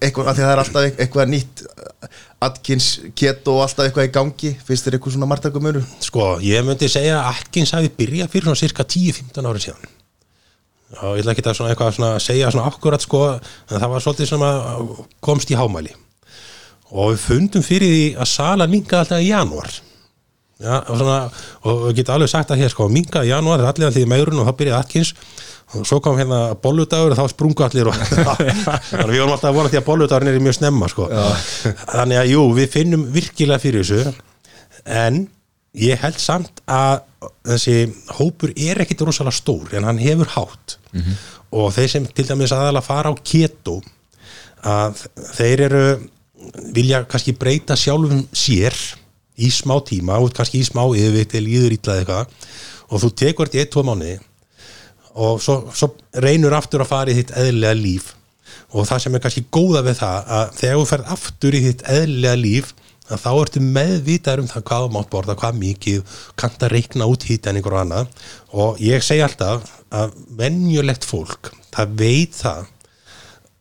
Eitthvað, 0.00 0.28
það 0.36 0.50
er 0.52 0.60
alltaf 0.62 0.84
eit- 0.86 1.00
eitthvað 1.04 1.30
nýtt 1.32 1.62
Atkins, 2.40 2.86
keto 3.18 3.56
og 3.58 3.64
alltaf 3.66 3.84
eitthvað 3.88 4.06
í 4.08 4.12
gangi. 4.14 4.50
Finnst 4.64 4.86
þér 4.86 4.96
eitthvað 4.96 5.12
svona 5.16 5.28
margtakum 5.28 5.64
munur? 5.66 5.84
Sko, 6.00 6.28
ég 6.44 6.64
myndi 6.64 6.88
segja 6.88 7.18
að 7.20 7.34
Atkins 7.34 7.72
hafi 7.76 7.90
byrjað 7.98 8.30
fyrir 8.32 8.46
svona 8.48 8.60
cirka 8.62 8.86
10-15 8.88 9.50
árið 9.50 9.66
síðan. 9.66 9.90
Já, 10.90 11.02
ég 11.14 11.20
ætla 11.22 11.34
ekki 11.34 11.44
að 11.46 11.58
svona 11.58 11.74
eitthvað 11.74 11.92
svona 11.98 12.12
segja 12.24 12.48
svona 12.54 12.70
akkurat 12.70 13.04
sko, 13.04 13.20
en 13.70 13.76
það 13.82 13.92
var 13.92 14.04
svolítið 14.06 14.46
að 14.46 14.88
komst 15.28 15.52
í 15.52 15.58
hámæli. 15.60 15.92
Og 16.90 17.12
við 17.12 17.20
fundum 17.26 17.62
fyrir 17.66 17.92
því 17.92 18.06
að 18.24 18.30
sala 18.32 18.66
minkaði 18.70 19.04
alltaf 19.04 19.20
í 19.22 19.28
janúar 19.30 19.70
Já, 20.60 20.74
og, 20.82 20.96
svona, 21.00 21.20
og 21.64 21.84
við 21.86 22.00
getum 22.00 22.18
alveg 22.18 22.30
sagt 22.32 22.50
að 22.52 22.60
hér 22.60 22.72
sko, 22.72 22.88
minkaði 22.92 23.30
í 23.30 23.32
janúar, 23.32 23.62
það 23.62 23.70
er 23.70 23.72
allir 23.72 23.88
allir 23.88 24.04
í 24.04 24.10
megrun 24.12 24.42
og 24.42 24.48
þá 24.50 24.58
byrjaði 24.58 24.84
Atkins. 24.84 25.12
Og 25.70 25.86
svo 25.86 26.00
kom 26.02 26.18
hérna 26.18 26.40
bolludagur 26.58 27.14
og 27.14 27.18
þá 27.20 27.30
sprungu 27.30 27.64
allir 27.64 27.88
og 27.88 27.96
við 28.00 29.20
vorum 29.22 29.36
alltaf 29.36 29.52
að 29.52 29.56
vona 29.56 29.70
því 29.70 29.78
að 29.78 29.86
bolludagurinn 29.86 30.32
er 30.32 30.42
mjög 30.42 30.56
snemma 30.58 30.88
sko. 30.90 31.06
þannig 31.94 32.18
að 32.18 32.32
jú, 32.32 32.42
við 32.58 32.72
finnum 32.72 33.04
virkilega 33.14 33.62
fyrir 33.62 33.86
þessu 33.86 34.14
en 34.90 35.22
ég 35.78 36.02
held 36.02 36.18
samt 36.18 36.60
að 36.66 37.04
þessi 37.46 37.76
hópur 38.18 38.52
er 38.58 38.82
ekkit 38.82 39.06
rosalega 39.06 39.38
stór 39.38 39.78
en 39.78 39.86
hann 39.86 40.02
hefur 40.02 40.34
hátt. 40.34 40.76
Og 41.54 41.70
þeir 41.74 41.92
sem 41.94 42.08
til 42.10 42.26
dæmis 42.26 42.52
aðalega 42.52 42.84
fara 42.84 43.14
á 43.14 43.22
keto 43.22 43.78
að 44.66 45.06
þeir 45.38 45.64
eru 45.70 45.84
vilja 46.74 47.04
kannski 47.08 47.36
breyta 47.38 47.76
sjálfum 47.78 48.26
sér 48.34 48.74
í 49.40 49.50
smá 49.54 49.76
tíma 49.86 50.18
og 50.20 50.34
kannski 50.36 50.60
í 50.60 50.66
smá 50.66 50.82
yfirvikt 50.88 51.36
eða 51.36 51.46
líður 51.46 51.76
ítlaði 51.76 52.04
eitthvað 52.04 52.34
og 52.90 53.02
þú 53.04 53.10
tekur 53.22 53.48
þetta 53.48 53.58
í 53.58 53.62
eitt, 53.64 53.72
tvo 53.74 53.86
mánuði 53.86 54.18
og 55.14 55.40
svo, 55.42 55.56
svo 55.74 55.92
reynur 56.22 56.54
aftur 56.56 56.84
að 56.84 56.90
fara 56.90 57.12
í 57.12 57.18
þitt 57.18 57.34
eðlilega 57.38 57.78
líf. 57.78 58.12
Og 58.70 58.86
það 58.86 59.02
sem 59.04 59.16
er 59.16 59.22
kannski 59.24 59.46
góða 59.50 59.82
við 59.86 59.98
það 59.98 60.28
að 60.36 60.52
þegar 60.60 60.78
þú 60.78 60.88
ferð 60.90 61.14
aftur 61.16 61.56
í 61.56 61.62
þitt 61.66 61.86
eðlilega 61.90 62.40
líf 62.40 62.74
að 63.10 63.22
þá 63.24 63.30
ertu 63.32 63.62
meðvitaður 63.64 64.42
um 64.44 64.50
það 64.50 64.66
hvað 64.68 64.84
mátt 64.94 65.08
borða, 65.10 65.34
hvað 65.38 65.56
mikið 65.58 66.18
kannt 66.38 66.62
að 66.62 66.74
reikna 66.76 67.08
út 67.10 67.26
hýtæningur 67.26 67.74
og 67.74 67.82
annað. 67.82 68.12
Og 68.54 68.82
ég 68.84 69.02
segi 69.02 69.24
alltaf 69.26 69.72
að 69.90 70.14
venjulegt 70.38 71.06
fólk, 71.08 71.50
það 71.74 71.96
veit 71.98 72.38
það 72.38 72.68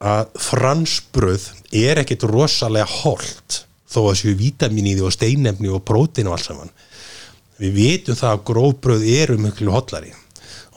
að 0.09 0.29
fransbröð 0.39 1.49
er 1.75 1.99
ekkit 2.03 2.23
rosalega 2.29 2.87
holt 3.01 3.63
þó 3.89 3.99
að 4.05 4.17
séu 4.21 4.37
vítamin 4.37 4.87
í 4.91 4.95
því 4.97 5.05
og 5.07 5.15
steinefni 5.15 5.73
og 5.73 5.83
prótein 5.87 6.29
og 6.29 6.37
allt 6.37 6.49
saman. 6.49 6.73
Við 7.59 7.75
vitum 7.75 8.17
það 8.19 8.35
að 8.35 8.43
grófbröð 8.49 9.05
eru 9.17 9.37
miklu 9.41 9.73
hotlari 9.73 10.13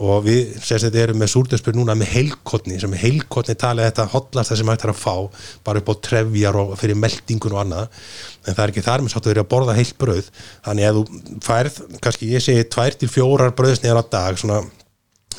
og 0.03 0.25
við 0.25 0.55
sérst 0.65 0.89
þetta 0.89 1.01
erum 1.03 1.21
með 1.21 1.31
súrdöspur 1.31 1.77
núna 1.77 1.95
með 1.95 2.15
heilkotni 2.17 2.79
sem 2.81 2.95
heilkotni 2.99 3.55
talið 3.61 3.87
þetta 3.87 4.07
hotlasta 4.11 4.57
sem 4.59 4.71
hægt 4.73 4.87
er 4.87 4.91
að 4.91 4.99
fá 4.99 5.45
bara 5.63 5.83
upp 5.83 5.93
á 5.93 5.95
trefjar 6.09 6.59
og 6.59 6.73
fyrir 6.81 6.99
meldingun 6.99 7.55
og 7.55 7.61
annað. 7.63 8.01
En 8.47 8.57
það 8.57 8.65
er 8.65 8.73
ekki 8.73 8.85
þar 8.89 9.05
með 9.05 9.15
sátt 9.15 9.29
að 9.29 9.35
vera 9.35 9.45
að 9.45 9.51
borða 9.53 9.77
heilt 9.79 9.99
bröð 10.01 10.31
þannig 10.65 10.89
að 10.89 10.99
þú 10.99 11.39
færð, 11.47 11.79
kannski 12.03 12.33
ég 12.33 12.43
segi 12.43 12.67
tvær 12.73 12.99
til 12.99 13.11
fjórar 13.13 13.55
bröðsnegar 13.59 14.03
á 14.03 14.05
dag 14.17 14.41
svona, 14.41 14.63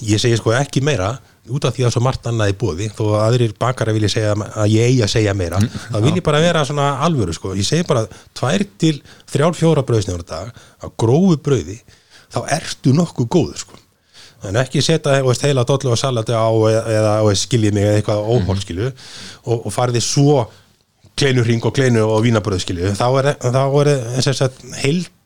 ég 0.06 0.22
segi 0.22 0.40
sko 0.40 0.56
ekki 0.56 0.86
meira 0.86 1.16
út 1.52 1.66
af 1.68 1.76
því 1.76 1.86
að 1.88 1.94
svo 1.96 2.02
margt 2.06 2.28
annað 2.30 2.54
í 2.54 2.58
bóði 2.60 2.88
þó 2.96 3.04
að 3.10 3.24
aðrir 3.26 3.54
bakara 3.60 3.94
vilja 3.96 4.12
segja 4.14 4.36
að 4.36 4.72
ég 4.72 4.92
eigi 4.92 5.02
að 5.04 5.12
segja 5.12 5.34
meira 5.36 5.60
þá 5.60 5.98
vil 6.06 6.14
ég 6.16 6.24
bara 6.24 6.40
vera 6.44 6.64
svona 6.68 6.88
alvöru 7.04 7.36
sko. 7.36 7.52
ég 7.58 7.68
segi 7.68 7.84
bara 7.88 8.06
tvær 8.38 8.64
til 8.80 8.94
þrjár 9.32 9.58
fjóra 9.60 9.84
bröðsnegar 9.84 10.24
á 10.24 10.32
dag 10.32 10.54
á 10.56 10.88
grófu 10.96 11.40
bröði 11.44 11.82
þá 12.34 12.40
ertu 12.56 12.94
nokkuð 12.96 13.28
góður 13.30 13.60
sko. 13.62 13.80
En 14.44 14.58
ekki 14.60 14.82
setja 14.84 15.22
heila 15.22 15.64
dollu 15.68 15.94
og 15.94 16.00
salati 16.00 16.36
á 16.36 16.48
eða, 16.52 17.14
skiljið 17.40 17.76
mig 17.76 17.86
eða 17.88 18.00
eitthvað 18.00 18.32
óhólskilju 18.34 18.90
og, 18.90 19.68
og 19.68 19.72
farið 19.72 20.04
svo 20.04 20.40
kleinurring 21.20 21.64
og 21.64 21.76
kleinu 21.76 22.04
og 22.08 22.24
vínabröðskilju 22.26 22.96
þá 22.98 23.06
er, 23.22 23.30
þá 23.44 23.64
er 23.84 24.34
sagt, 24.34 24.64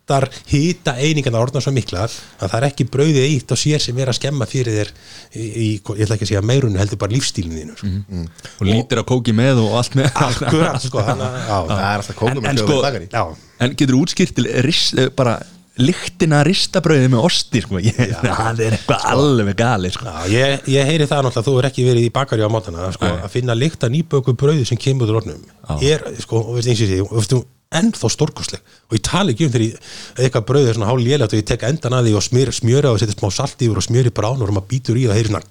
heildar 0.08 0.28
hýta 0.48 0.94
einingarna 1.04 1.40
orðna 1.42 1.62
svo 1.62 1.72
miklar 1.76 2.08
að 2.40 2.48
það 2.52 2.58
er 2.62 2.66
ekki 2.70 2.86
brauðið 2.94 3.26
eitt 3.28 3.52
og 3.52 3.60
sér 3.60 3.82
sem 3.84 3.98
er 4.00 4.08
að 4.12 4.18
skemma 4.20 4.48
fyrir 4.48 4.78
þér 4.80 4.92
í, 5.36 5.48
í 5.48 5.68
ég 5.76 6.06
ætla 6.06 6.16
ekki 6.16 6.28
að 6.28 6.32
segja 6.32 6.44
meirunu 6.48 6.80
heldur 6.80 7.02
bara 7.02 7.12
lífstílinu 7.16 7.60
þínu 7.60 7.76
sko. 7.82 8.24
og 8.62 8.70
lítir 8.70 9.02
á 9.04 9.06
kóki 9.08 9.36
með 9.36 9.60
og 9.66 9.76
allt 9.82 9.98
með. 10.00 10.10
Akkurat 10.16 10.82
sko 10.88 11.04
þannig 11.04 11.28
að 11.28 11.38
já, 11.44 11.58
það 11.68 11.84
er 11.84 12.00
alltaf 12.00 12.18
kóngum 12.22 12.40
En- 12.44 12.50
en 12.50 12.56
með 12.56 12.64
sko- 12.64 12.82
bakari 12.82 13.10
já, 13.12 13.26
En 13.60 13.74
getur 13.74 13.96
útskýrt 13.98 14.36
til 14.38 14.46
rist, 14.64 14.94
eh, 15.02 15.10
bara 15.18 15.40
lyktina 15.78 16.44
ristabrauði 16.46 17.10
með 17.10 17.24
osti 17.26 17.62
sko. 17.62 17.80
ég, 17.82 17.98
það 18.22 18.62
er 18.66 18.78
eitthvað 18.78 19.04
alveg 19.12 19.56
gali 19.58 19.92
sko. 19.94 20.06
Já, 20.06 20.30
ég, 20.34 20.64
ég 20.74 20.86
heyri 20.90 21.06
það 21.10 21.28
náttúrulega, 21.28 21.46
þú 21.50 21.58
er 21.60 21.68
ekki 21.72 21.86
verið 21.90 22.08
í 22.08 22.14
bakari 22.14 22.46
á 22.46 22.50
mátana, 22.54 22.88
sko, 22.94 23.06
að 23.26 23.30
finna 23.34 23.54
lykta 23.58 23.90
nýböku 23.90 24.34
brauði 24.38 24.66
sem 24.66 24.78
kemur 24.78 25.10
úr 25.12 25.20
ornum 25.22 25.44
er, 25.82 26.06
sko, 26.22 26.42
og 26.48 26.56
veist 26.58 26.70
eins 26.72 26.82
og 26.86 27.26
því, 27.28 27.44
ennþá 27.76 28.12
stórkostleg. 28.14 28.62
Og 28.88 28.98
ég 28.98 29.04
tala 29.04 29.34
ekki 29.34 29.48
um 29.48 29.54
þegar 29.54 29.66
ég, 29.66 29.90
eitthvað 30.16 30.48
brauði 30.48 30.72
er 30.72 30.78
svona 30.78 30.92
hál 30.92 31.02
lélægt 31.04 31.36
og 31.36 31.42
ég 31.42 31.48
tek 31.50 31.66
endan 31.68 31.98
að 31.98 32.08
því 32.08 32.16
og 32.20 32.26
smjör, 32.28 32.54
smjöra 32.56 32.94
og 32.94 33.02
setja 33.02 33.18
smá 33.18 33.30
salt 33.34 33.60
yfir 33.60 33.82
og 33.82 33.86
smjöri 33.86 34.14
brán 34.16 34.40
og 34.40 34.54
maður 34.54 34.70
býtur 34.72 35.00
í 35.00 35.08
og 35.10 35.18
heyri 35.18 35.32
svona 35.32 35.44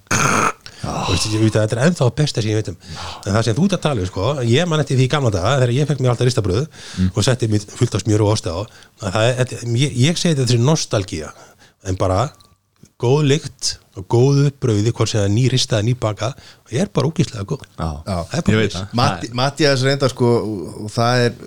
veit 1.41 1.55
að 1.55 1.63
þetta 1.63 1.77
er 1.77 1.83
ennþá 1.87 2.07
besta 2.17 2.43
sem 2.43 2.51
ég 2.51 2.59
veit 2.59 2.69
um. 2.71 2.77
En 3.25 3.33
það 3.35 3.47
sem 3.47 3.57
þú 3.57 3.65
ert 3.67 3.77
að 3.77 3.83
tala 3.85 4.03
um 4.03 4.09
sko, 4.09 4.27
ég 4.47 4.69
man 4.69 4.83
eftir 4.83 4.99
því 4.99 5.07
gamla 5.13 5.31
daga 5.33 5.55
þegar 5.57 5.73
ég 5.75 5.89
fekk 5.89 6.03
mér 6.03 6.13
alltaf 6.13 6.29
ristabröð 6.29 6.67
og 7.09 7.25
setti 7.25 7.49
mér 7.51 7.65
fullt 7.79 7.97
af 7.97 8.05
smjör 8.05 8.25
og 8.25 8.33
osti 8.35 8.53
á. 8.53 8.59
Að 9.07 9.17
það 9.17 9.73
ég, 9.81 9.97
ég 10.07 10.21
segi 10.21 10.35
þetta 10.35 10.47
þessi 10.51 10.61
nostalgía 10.63 11.33
en 11.87 11.99
bara 11.99 12.29
góð 13.01 13.27
lykt. 13.33 13.77
og 13.77 13.86
góðu 14.05 14.51
brauði 14.61 14.91
hvort 14.93 15.09
sem 15.11 15.19
það 15.21 15.27
er 15.27 15.33
ný 15.33 15.45
ristað, 15.53 15.85
ný 15.87 15.93
baka 15.99 16.29
og 16.37 16.73
ég 16.75 16.83
er 16.85 16.91
bara 16.93 17.09
úkislega 17.09 17.45
góð. 17.49 17.63
Já, 17.77 17.87
Já. 18.07 18.17
Það 18.31 18.37
er 18.37 18.45
bara 18.47 18.55
ég 18.57 18.61
veit 18.63 18.71
þess. 18.73 18.81
það. 18.81 18.97
Matti, 19.01 19.29
Mattias 19.41 19.85
reynda 19.87 20.09
sko 20.13 20.33
og 20.85 20.91
það 20.93 21.23
er, 21.27 21.37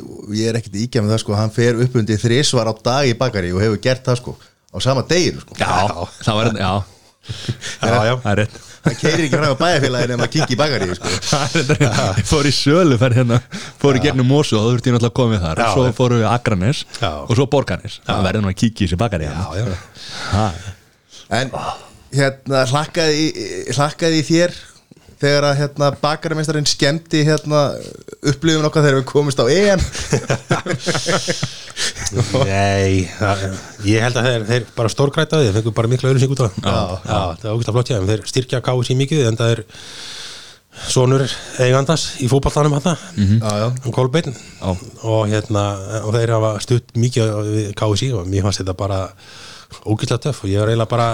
ég 0.41 0.49
er 0.51 0.61
ekkert 0.61 0.81
íkjæð 0.85 1.05
með 1.07 1.15
það 1.15 1.23
sko 1.25 1.37
hann 1.41 1.55
fer 1.59 1.85
upp 1.87 2.01
undir 2.03 2.23
þrisvar 2.25 2.71
á 2.71 2.75
dag 2.91 3.11
í 3.11 3.19
bakari 3.21 3.53
og 3.55 3.63
hefur 3.63 3.83
gert 3.85 4.03
það 4.09 4.21
sko 4.23 4.37
á 4.71 4.77
sama 4.83 5.03
deginu 5.07 5.45
sko. 5.45 5.55
Já, 5.61 6.09
það 6.25 6.41
var 6.41 6.51
þetta, 6.51 6.67
já, 6.67 6.97
Já, 7.85 7.95
já, 8.09 8.15
það 8.25 8.31
er 8.33 8.39
rétt. 8.45 8.59
Hann 8.81 8.95
keirir 8.97 9.27
ekki 9.27 9.37
fram 9.37 9.53
á 9.53 9.61
bæjarfélaginu 9.61 10.15
en 10.15 10.21
maður 10.23 10.31
kingi 10.33 10.55
í 10.55 10.57
bakari 10.57 10.87
sko. 10.97 11.11
Það 11.31 11.57
er 11.61 11.67
þetta, 11.69 12.05
ég 12.17 12.29
fór 12.31 12.47
í 12.49 12.53
sölu 12.57 12.97
fer 13.03 13.13
hérna, 13.19 13.37
fór 13.83 13.99
í 13.99 14.01
gegnum 14.01 14.25
Mosu 14.31 14.57
og 14.57 14.65
þú 14.65 14.71
þurfti 14.73 14.89
ég 14.89 14.95
náttúrulega 14.97 15.35
við 15.35 15.43
þar. 15.45 15.61
Já, 15.61 15.67
og 15.67 15.75
svo 15.77 15.85
já. 15.85 15.93
fórum 15.99 16.23
við 16.23 16.29
Akranes 16.31 16.81
Já. 16.97 17.11
og 17.21 17.35
svo 17.37 17.47
Borganes 17.53 17.99
það 18.09 18.25
verður 18.25 18.47
nú 18.47 18.51
að 18.55 18.57
kíkja 18.63 18.81
í 18.81 18.89
þessi 18.89 19.01
bakari 19.05 19.29
já, 19.29 19.37
hérna. 19.53 19.77
já. 19.77 20.09
Ha, 20.33 20.47
en 21.43 21.53
hérna 22.17 22.65
hlakkaði, 22.71 23.23
í- 23.23 23.75
hlakkaði 23.77 24.21
þér 24.31 24.55
þegar 25.21 25.45
að 25.51 25.59
hérna 25.61 25.89
bakaramestarinn 26.01 26.69
skemmti 26.71 27.21
hérna 27.29 27.59
upplifun 28.31 28.65
okkar 28.71 28.87
þegar 28.87 28.99
við 29.03 29.09
komist 29.11 29.43
á 29.43 29.45
EM? 29.53 29.83
Nei, 32.49 33.05
það, 33.19 33.43
ég 33.87 34.03
held 34.05 34.17
að 34.21 34.27
þeir, 34.31 34.47
þeir 34.49 34.65
bara 34.77 34.93
stórgræta 34.93 35.41
þeir 35.43 35.55
fengur 35.59 35.75
bara 35.77 35.91
mikla 35.93 36.11
auðlýsing 36.11 36.33
út 36.35 36.43
á 36.43 36.47
það 36.49 36.57
já, 36.65 36.79
já, 37.05 37.21
það 37.43 37.45
er 37.45 37.53
ógust 37.55 37.71
að 37.71 37.77
flott 37.77 37.93
þeim. 37.93 38.09
Þeir 38.11 38.25
styrkja 38.33 38.63
KSI 38.67 38.97
mikið 39.01 39.23
en 39.29 39.39
það 39.41 39.53
er 39.55 39.63
sonur 40.91 41.25
eigandans 41.61 42.05
í 42.25 42.29
fótballtanum 42.31 42.77
hann 42.79 42.89
já, 42.89 43.53
já. 43.61 43.67
um 43.85 43.93
Kolbeinn. 43.95 44.33
Já. 44.33 44.71
og 45.05 45.23
hérna 45.31 45.65
og 46.07 46.13
þeir 46.17 46.33
hafa 46.39 46.53
stutt 46.65 46.95
mikið 46.97 47.33
við 47.51 47.71
KSI 47.79 48.13
og 48.17 48.29
mér 48.31 48.47
fannst 48.49 48.63
þetta 48.65 48.77
bara 48.81 49.01
ógæslega 49.85 50.23
töff 50.27 50.45
og 50.45 50.51
ég 50.51 50.63
var 50.63 50.71
eiginlega 50.73 50.91
bara 50.91 51.07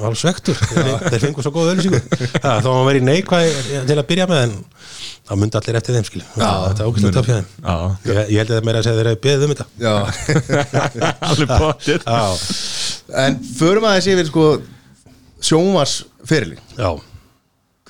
alveg 0.00 0.20
svektur 0.20 0.58
þeir, 0.60 1.20
fengur 1.22 1.46
svo 1.46 1.52
góð 1.54 1.70
það, 2.44 2.60
þá 2.64 2.68
var 2.68 2.84
verið 2.88 3.06
neikvæð 3.08 3.58
til 3.88 3.96
að 3.98 4.06
byrja 4.10 4.28
með 4.30 4.44
en 4.46 4.54
það 5.24 5.40
myndi 5.40 5.60
allir 5.60 5.78
eftir 5.80 5.98
þeim 5.98 6.06
skil 6.08 6.22
þetta 6.34 6.84
er 6.84 6.90
ógæslega 6.90 7.16
töff 7.18 7.30
hjá 7.30 7.36
þeim. 7.38 7.48
Ég, 8.08 8.20
ég 8.20 8.42
held 8.42 8.52
að 8.52 8.58
það 8.58 8.68
meira 8.68 8.82
að 8.82 8.86
segja 8.88 8.98
þeir 9.00 9.10
eru 9.10 9.22
beðið 9.24 9.46
um 9.46 9.54
þetta. 9.54 9.66
Já. 9.84 9.94
alveg 11.30 11.54
bóttir 11.54 12.06
en 13.24 13.40
förum 13.58 13.88
aðeins 13.88 14.10
yfir 14.14 14.30
sko 14.30 14.46
sjónvarsferili 15.44 16.58
já, 16.78 16.90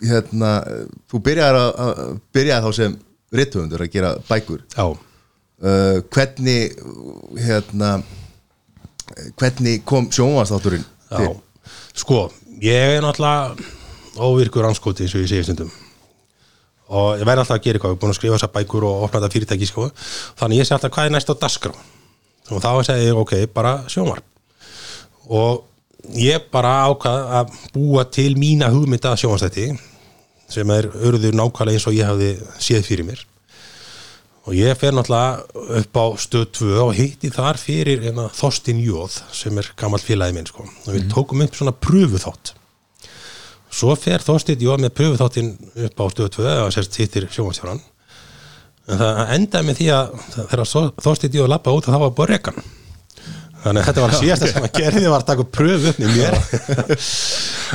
hérna, 0.02 0.52
þú 1.10 1.20
byrjaði, 1.28 1.64
að, 1.64 1.72
að, 1.84 2.14
byrjaði 2.34 2.66
þá 2.66 2.78
sem 2.80 2.96
rithöfundur 3.34 3.84
að 3.84 3.92
gera 3.94 4.12
bækur. 4.28 4.62
Já. 4.74 4.86
Uh, 5.64 5.98
hvernig 6.12 6.74
hérna 7.40 7.96
hvernig 9.40 9.82
kom 9.86 10.08
sjónvarsþátturinn 10.12 10.84
Já, 10.84 11.16
til? 11.16 11.32
sko, 11.94 12.20
ég 12.62 12.98
er 12.98 13.04
náttúrulega 13.04 13.54
óvirkur 14.24 14.68
anskoti 14.68 15.04
eins 15.04 15.14
og 15.16 15.24
ég 15.24 15.30
segi 15.30 15.46
stundum. 15.48 15.72
Og 16.94 17.18
ég 17.18 17.26
verði 17.26 17.42
alltaf 17.42 17.56
að 17.56 17.64
gera 17.64 17.78
eitthvað, 17.78 17.94
ég 17.94 17.96
er 17.96 18.02
búin 18.02 18.12
að 18.12 18.18
skrifa 18.18 18.38
þessar 18.38 18.54
bækur 18.54 18.86
og 18.86 19.04
opna 19.06 19.20
þetta 19.22 19.34
fyrirtæki 19.34 19.68
sko, 19.70 19.88
þannig 20.40 20.60
ég 20.60 20.68
sé 20.68 20.76
alltaf 20.76 20.92
hvað 20.94 21.08
er 21.08 21.14
næst 21.14 21.32
á 21.32 21.34
dasgrá 21.40 21.74
og 22.52 22.60
þá 22.60 22.70
segi 22.84 23.06
ég 23.08 23.18
ok, 23.18 23.34
bara 23.54 23.78
sjónvarp. 23.88 24.26
Og 25.32 25.64
ég 26.20 26.50
bara 26.52 26.84
ákvað 26.90 27.30
að 27.40 27.54
búa 27.72 28.04
til 28.12 28.34
mína 28.36 28.68
hugmynda 28.72 29.14
sjónvarstætti 29.16 29.70
sem 30.52 30.70
er 30.74 30.90
örður 30.92 31.32
nákvæmlega 31.38 31.78
eins 31.78 31.86
og 31.88 31.96
ég 31.96 32.10
hafði 32.10 32.34
séð 32.60 32.84
fyrir 32.90 33.08
mér 33.08 33.22
og 34.44 34.56
ég 34.56 34.76
fer 34.76 34.92
náttúrulega 34.92 35.78
upp 35.80 35.96
á 35.96 36.04
stöð 36.20 36.44
2 36.58 36.82
og 36.84 36.92
hitti 36.98 37.30
þar 37.32 37.56
fyrir 37.60 38.02
hérna, 38.04 38.26
Þorstin 38.36 38.82
Jóð 38.84 39.16
sem 39.32 39.56
er 39.60 39.70
gammal 39.80 40.02
félagi 40.04 40.36
minn 40.36 40.48
sko. 40.48 40.66
og 40.66 40.92
við 40.92 41.08
tókum 41.12 41.42
upp 41.44 41.56
svona 41.56 41.72
pröfuþátt. 41.72 42.52
Svo 43.74 43.96
fer 43.96 44.22
Þorstin 44.22 44.60
Jóð 44.60 44.84
með 44.84 44.94
pröfuþáttin 45.00 45.50
upp 45.88 46.04
á 46.04 46.04
stöð 46.12 46.30
2 46.36 46.54
og 46.66 46.72
sérst 46.76 47.00
hittir 47.00 47.28
sjónvarsjóran 47.32 47.80
en 48.84 49.00
það 49.00 49.34
endaði 49.38 49.66
með 49.70 49.78
því 49.80 49.90
að 49.96 50.16
þegar 50.36 50.64
Þorstin 51.06 51.38
Jóð 51.40 51.52
lappa 51.54 51.72
út 51.72 51.88
þá 51.88 51.98
var 52.04 52.16
bara 52.18 52.36
rekan. 52.36 52.64
Þannig 53.64 53.80
að 53.80 53.86
þetta 53.88 54.02
var 54.04 54.16
síðasta 54.20 54.50
sem 54.52 54.66
að 54.66 54.74
gerði 54.76 55.04
var 55.08 55.22
að 55.22 55.28
taka 55.30 55.46
pröfu 55.56 55.92
upp 55.92 56.02
með 56.02 56.18
mér. 56.18 56.34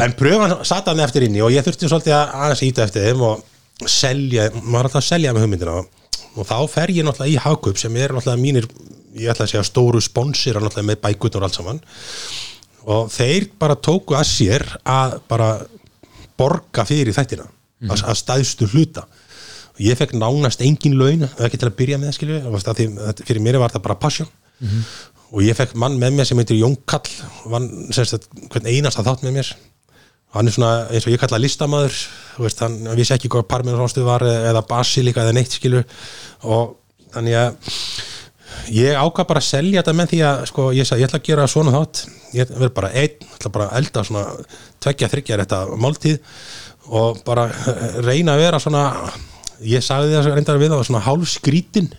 En 0.05 0.13
pröfan 0.19 0.59
satt 0.69 0.91
hann 0.91 1.01
eftir 1.01 1.25
inni 1.25 1.41
og 1.41 1.49
ég 1.49 1.65
þurfti 1.65 1.89
svolítið 1.89 2.13
að 2.13 2.35
aðeins 2.43 2.67
íta 2.67 2.85
eftir 2.85 3.07
þeim 3.09 3.23
og 3.25 3.87
selja, 3.89 4.51
maður 4.61 4.89
alltaf 4.91 5.01
að 5.01 5.07
selja 5.07 5.33
með 5.33 5.47
hugmyndina 5.47 5.79
og 5.79 5.87
þá 6.37 6.57
fer 6.71 6.93
ég 6.93 7.05
náttúrulega 7.07 7.33
í 7.33 7.41
Hagkaup 7.43 7.79
sem 7.79 7.95
er 7.99 8.13
náttúrulega 8.15 8.41
mínir, 8.41 8.67
ég 9.17 9.31
ætla 9.31 9.47
að 9.47 9.53
segja 9.53 9.65
stóru 9.67 10.01
sponsir 10.03 10.59
náttúrulega 10.59 10.89
með 10.91 11.01
bækutn 11.05 11.39
og 11.39 11.47
allt 11.47 11.59
saman. 11.59 11.81
Og 12.89 13.09
þeir 13.13 13.49
bara 13.59 13.75
tóku 13.75 14.15
að 14.17 14.27
sér 14.29 14.65
að 14.87 15.19
bara 15.29 15.49
borga 16.39 16.85
fyrir 16.87 17.13
þættina 17.15 17.47
að, 17.89 18.03
að 18.03 18.19
stæðstu 18.21 18.69
hluta. 18.73 19.05
Og 19.75 19.83
ég 19.83 19.99
fekk 19.99 20.15
nánast 20.19 20.63
engin 20.65 20.97
laun 20.99 21.27
ekki 21.27 21.59
til 21.59 21.69
að 21.69 21.77
byrja 21.79 21.99
með 22.01 22.15
skilju 22.17 22.41
að 22.43 22.71
að 22.73 23.23
fyrir 23.27 23.43
mér 23.43 23.59
var 23.59 23.71
þetta 23.71 23.85
bara 23.87 23.99
passion. 23.99 24.29
Og 25.29 25.43
ég 25.45 25.57
fekk 25.57 25.75
mann 25.77 25.99
með 26.01 26.15
mér 26.17 26.27
sem 26.27 26.39
heitir 26.41 26.57
Jón 26.59 26.77
Kall 26.89 27.09
vann 27.51 27.69
semst 27.93 28.17
að 28.17 28.29
hvern 28.49 28.69
einasta 28.71 29.05
þátt 29.05 29.23
með 29.27 29.37
mér 29.39 29.51
hann 30.35 30.49
er 30.49 30.53
svona 30.53 30.73
eins 30.93 31.07
og 31.07 31.13
ég 31.13 31.21
kalla 31.21 31.39
veist, 32.39 32.61
hann 32.61 32.77
vissi 32.95 33.15
ekki 33.15 33.31
hvað 33.31 33.47
parmenansóstu 33.49 34.05
var 34.05 34.23
eða 34.23 34.61
basilika 34.67 35.25
eða 35.25 35.35
neitt 35.35 35.55
skilur 35.57 35.83
og 36.45 36.75
þannig 37.13 37.35
að 37.35 37.55
ég 38.73 38.97
ákvað 38.97 39.27
bara 39.29 39.41
að 39.41 39.47
selja 39.49 39.81
þetta 39.81 39.95
með 39.97 40.11
því 40.13 40.19
að 40.29 40.43
sko, 40.51 40.67
ég 40.75 40.87
sagði, 40.87 41.03
ég 41.03 41.09
ætla 41.09 41.19
að 41.19 41.27
gera 41.29 41.47
svona 41.49 41.73
þátt. 41.73 42.03
Ég 42.35 42.53
verð 42.53 42.75
bara 42.77 42.91
einn, 43.01 43.27
ætla 43.35 43.51
bara 43.55 43.67
að 43.69 43.79
elda 43.79 44.03
svona 44.05 44.23
tveggja, 44.83 45.09
þryggja 45.13 45.39
þetta 45.41 45.59
máltíð 45.81 46.19
og 46.99 47.19
bara 47.25 47.47
reyna 48.05 48.35
að 48.35 48.43
vera 48.45 48.61
svona 48.61 48.83
ég 49.65 49.83
sagði 49.85 50.15
þess 50.15 50.29
að 50.29 50.37
reyndar 50.37 50.61
við 50.61 50.73
það 50.73 50.85
svona 50.89 51.03
hálf 51.05 51.33
skrítin 51.33 51.91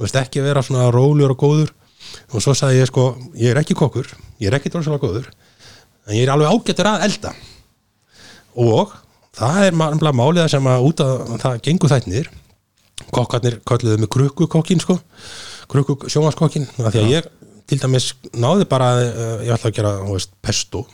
ekki 0.00 0.40
að 0.40 0.48
vera 0.48 0.64
svona 0.64 0.88
rólegur 0.94 1.34
og 1.34 1.42
góður. 1.42 1.74
Og 2.32 2.42
svo 2.42 2.54
sagði 2.56 2.80
ég 2.80 2.88
sko, 2.88 3.10
ég 3.38 3.52
er 3.52 3.60
ekki 3.60 3.76
kokkur 3.76 4.08
ég 4.40 4.48
er 4.48 4.56
ekki 4.56 4.72
dróðslega 4.72 5.02
góður 5.02 5.26
en 6.10 6.18
ég 6.18 6.26
er 6.26 6.34
alveg 6.34 6.50
ágættur 6.50 6.90
að 6.90 7.06
elda. 7.06 7.32
Og 8.60 8.92
það 9.38 9.64
er 9.68 9.76
mannlega 9.78 10.18
málið 10.18 10.48
sem 10.52 10.70
að 10.70 10.86
út 10.90 11.02
að 11.04 11.18
það 11.44 11.60
gengur 11.68 11.92
þætnir 11.94 12.30
kokkarnir 13.14 13.60
kölluðu 13.66 14.00
með 14.02 14.10
krukkukokkin 14.14 14.82
sko. 14.82 14.98
Af 16.82 16.94
því 16.94 17.02
að 17.04 17.12
ég 17.14 17.28
til 17.70 17.78
dæmis 17.78 18.10
náði 18.34 18.66
bara 18.70 18.90
uh, 18.98 19.44
ég 19.46 19.54
ætla 19.54 19.70
að 19.70 19.76
gera 19.78 19.92
veist, 20.08 20.34
pesto. 20.42 20.84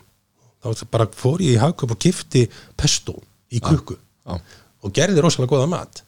Þá 0.62 0.84
bara 0.92 1.06
fór 1.14 1.44
ég 1.44 1.56
í 1.56 1.62
hagköp 1.62 1.94
og 1.94 2.00
kifti 2.02 2.44
pesto 2.78 3.16
í 3.52 3.62
krukku. 3.62 3.96
Já. 4.26 4.40
og 4.82 4.90
gerði 4.94 5.22
rosalega 5.22 5.52
góða 5.54 5.70
mat. 5.70 6.02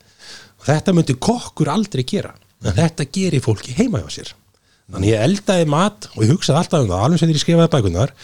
Og 0.59 0.67
þetta 0.67 0.95
myndi 0.95 1.15
kokkur 1.23 1.71
aldrei 1.71 2.03
gera. 2.07 2.33
En 2.67 2.75
þetta 2.75 3.07
gerir 3.15 3.43
fólki 3.45 3.75
heima 3.79 4.01
hjá 4.03 4.11
sér. 4.17 4.33
Þannig 4.89 5.13
ég 5.13 5.23
eldaði 5.23 5.69
mat 5.71 6.09
og 6.15 6.25
ég 6.25 6.33
hugsaði 6.33 6.63
alltaf 6.63 6.83
um 6.83 6.91
það 6.91 7.05
alveg 7.07 7.21
sem 7.21 7.31
ég 7.31 7.43
skrifaði 7.43 7.71
bækunar 7.75 8.15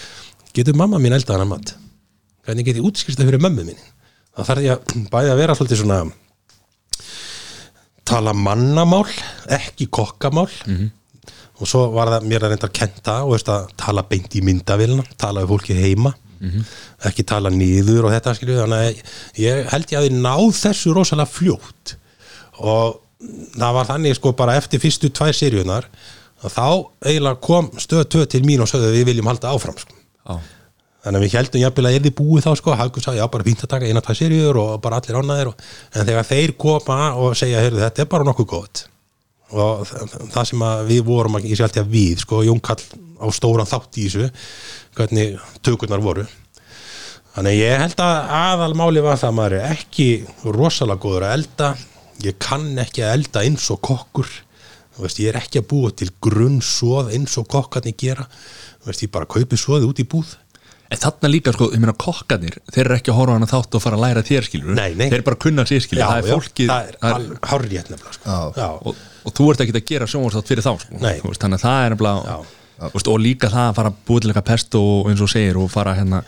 getur 0.55 0.77
mamma 0.79 1.01
mín 1.03 1.17
eldað 1.17 1.39
hana 1.39 1.51
mat? 1.55 1.75
Hvernig 2.45 2.67
get 2.69 2.79
ég 2.79 2.87
útskýrt 2.87 3.19
það 3.19 3.31
fyrir 3.33 3.45
mömmu 3.45 3.65
mín 3.69 3.81
þá 4.35 4.43
þarf 4.49 4.65
ég 4.65 4.75
að 4.75 5.09
bæði 5.13 5.33
að 5.33 5.41
vera 5.41 5.57
svolítið 5.59 5.81
svona 5.85 5.99
tala 8.05 8.35
mannamál 8.37 9.07
ekki 9.49 9.89
kokkamál. 9.89 10.51
Og 11.63 11.69
svo 11.71 11.87
var 11.95 12.11
það 12.11 12.27
mér 12.29 12.45
að 12.45 12.53
reynda 12.53 12.67
að 12.67 12.75
kenta 12.75 13.15
og 13.25 13.37
veist 13.37 13.49
að 13.49 13.69
tala 13.79 14.03
beint 14.11 14.35
í 14.35 14.43
myndavélina 14.45 15.05
tala 15.17 15.45
við 15.45 15.53
fólki 15.55 15.77
heima. 15.79 16.13
Ekki 17.07 17.25
tala 17.31 17.51
niður 17.55 18.09
og 18.09 18.13
þetta 18.13 18.35
skilju 18.35 18.59
þannig 18.59 18.83
að 18.83 19.41
ég 19.41 19.71
held 19.71 19.95
ég 19.95 20.01
að 20.01 20.09
ég 20.09 20.19
náð 20.19 20.51
þessu 20.59 20.93
rosalega 20.97 21.31
fljótt. 21.31 21.95
Og 22.59 23.01
það 23.55 23.77
var 23.79 23.89
þannig 23.89 24.19
sko 24.19 24.35
bara 24.37 24.59
eftir 24.59 24.83
fyrstu 24.83 25.09
tvær 25.15 25.33
seríunar 25.33 25.89
að 26.45 26.53
þá 26.59 26.67
eiginlega 27.07 27.41
kom 27.41 27.71
stöð 27.79 28.05
2 28.19 28.27
til 28.35 28.43
mín 28.45 28.61
og 28.61 28.69
sögðu 28.69 28.91
við 28.93 29.07
viljum 29.13 29.31
halda 29.31 29.55
áfram 29.55 29.79
sko. 29.79 29.95
Þannig 31.05 31.19
að 31.21 31.25
við 31.27 31.35
heldum 31.37 31.61
jafnvel 31.61 31.85
að 31.91 31.95
er 31.99 32.05
þið 32.07 32.15
búið 32.17 32.45
þá 32.47 32.53
sko. 32.57 32.75
Haukur 32.81 33.05
sagði 33.05 33.21
já 33.21 33.27
bara 33.35 33.45
fínt 33.45 33.65
að 33.67 33.71
taka 33.75 33.89
eina 33.91 34.01
tvær 34.07 34.17
seríur 34.17 34.57
og 34.63 34.71
bara 34.81 35.01
allir 35.03 35.19
ánæðir 35.21 35.51
og, 35.51 35.65
en 35.93 36.07
þegar 36.09 36.29
þeir 36.31 36.55
koma 36.65 36.99
og 37.21 37.35
segja 37.37 37.61
heyrðu 37.61 37.83
þetta 37.85 38.05
er 38.07 38.09
bara 38.15 38.25
nokkuð 38.25 38.49
gott. 38.55 38.85
Og 39.53 39.83
þa- 39.91 40.07
það 40.33 40.47
sem 40.49 40.65
við 40.89 41.03
vorum 41.05 41.37
ég 41.45 41.59
sé 41.59 41.67
alltaf 41.67 41.91
við 41.93 42.23
sko 42.25 42.41
Jón 42.47 42.63
Kall 42.65 42.81
á 43.21 43.27
stóran 43.37 43.69
þátt 43.69 44.01
í 44.01 44.07
þessu 44.09 44.31
hvernig 44.97 45.37
tökurnar 45.63 46.01
voru. 46.03 46.25
Þannig 47.35 47.59
ég 47.61 47.81
held 47.83 48.01
að 48.01 48.33
aðalmáli 48.41 49.03
var 49.05 49.19
það 49.21 49.29
að 49.29 49.37
maður 49.43 49.57
er 49.59 49.77
ekki 49.77 50.09
rosalega 50.57 51.03
góður 51.05 51.27
að 51.29 51.37
elda. 51.37 51.69
Ég 52.25 52.37
kann 52.41 52.79
ekki 52.79 53.03
að 53.05 53.13
elda 53.19 53.43
eins 53.45 53.69
og 53.75 53.81
kokkur. 53.85 54.29
Veist, 55.03 55.19
ég 55.19 55.33
er 55.33 55.41
ekki 55.41 55.59
að 55.61 55.69
búa 55.73 55.91
til 55.99 56.09
grunnsóð 56.23 57.09
eins 57.17 57.35
og 57.41 57.49
kokkarnir 57.51 57.97
gera 57.99 58.29
veist, 58.87 59.03
ég 59.07 59.11
bara 59.15 59.27
kaupi 59.31 59.57
svoði 59.61 59.89
út 59.91 60.01
í 60.03 60.07
búð 60.09 60.35
En 60.93 60.99
þarna 61.01 61.29
líka, 61.33 61.51
sko, 61.57 61.71
ég 61.73 61.81
meina 61.81 61.95
kokkarnir 61.97 62.59
Þeir 62.71 62.83
eru 62.85 62.95
ekki 62.99 63.11
að 63.11 63.17
horfa 63.19 63.37
hana 63.39 63.47
þátt 63.49 63.75
og 63.79 63.83
fara 63.83 63.97
að 63.97 64.03
læra 64.05 64.23
þér 64.29 64.45
skilur 64.47 64.75
Nei, 64.77 64.91
nei. 64.95 65.07
Þeir 65.09 65.17
eru 65.17 65.25
bara 65.27 65.39
að 65.39 65.43
kunna 65.47 65.65
sér 65.67 65.81
skilur 65.83 66.05
Það 66.05 66.19
er 66.21 66.29
fólkið 66.35 66.69
það 66.71 66.91
er 66.91 66.99
það 67.01 67.09
er- 67.09 67.17
al- 67.17 67.39
hárrétt 67.51 67.89
nefnilega 67.91 68.13
sko. 68.19 68.29
Já. 68.29 68.61
Já. 68.61 68.69
og, 68.85 69.01
og 69.25 69.35
þú 69.39 69.47
ert 69.55 69.65
ekki 69.65 69.75
að 69.81 69.87
gera 69.91 70.09
sjónvarsþátt 70.13 70.53
fyrir 70.53 70.67
þá 70.67 70.73
sko. 70.85 71.01
Veist, 71.01 71.41
Þannig 71.41 71.59
að 71.59 71.65
það 71.65 71.81
er 71.87 71.95
nefnilega 71.97 72.21
Já. 72.29 72.37
þú 72.85 72.93
veist, 72.99 73.11
Og 73.15 73.19
líka 73.25 73.51
það 73.55 73.67
að 73.73 73.75
fara 73.81 73.93
að 73.95 73.99
búið 74.13 74.21
til 74.27 74.31
eitthvað 74.35 74.49
pest 74.53 74.79
og 74.85 75.11
eins 75.11 75.25
og 75.25 75.33
segir 75.35 75.61
og 75.65 75.71
fara 75.73 75.97
hérna 75.99 76.23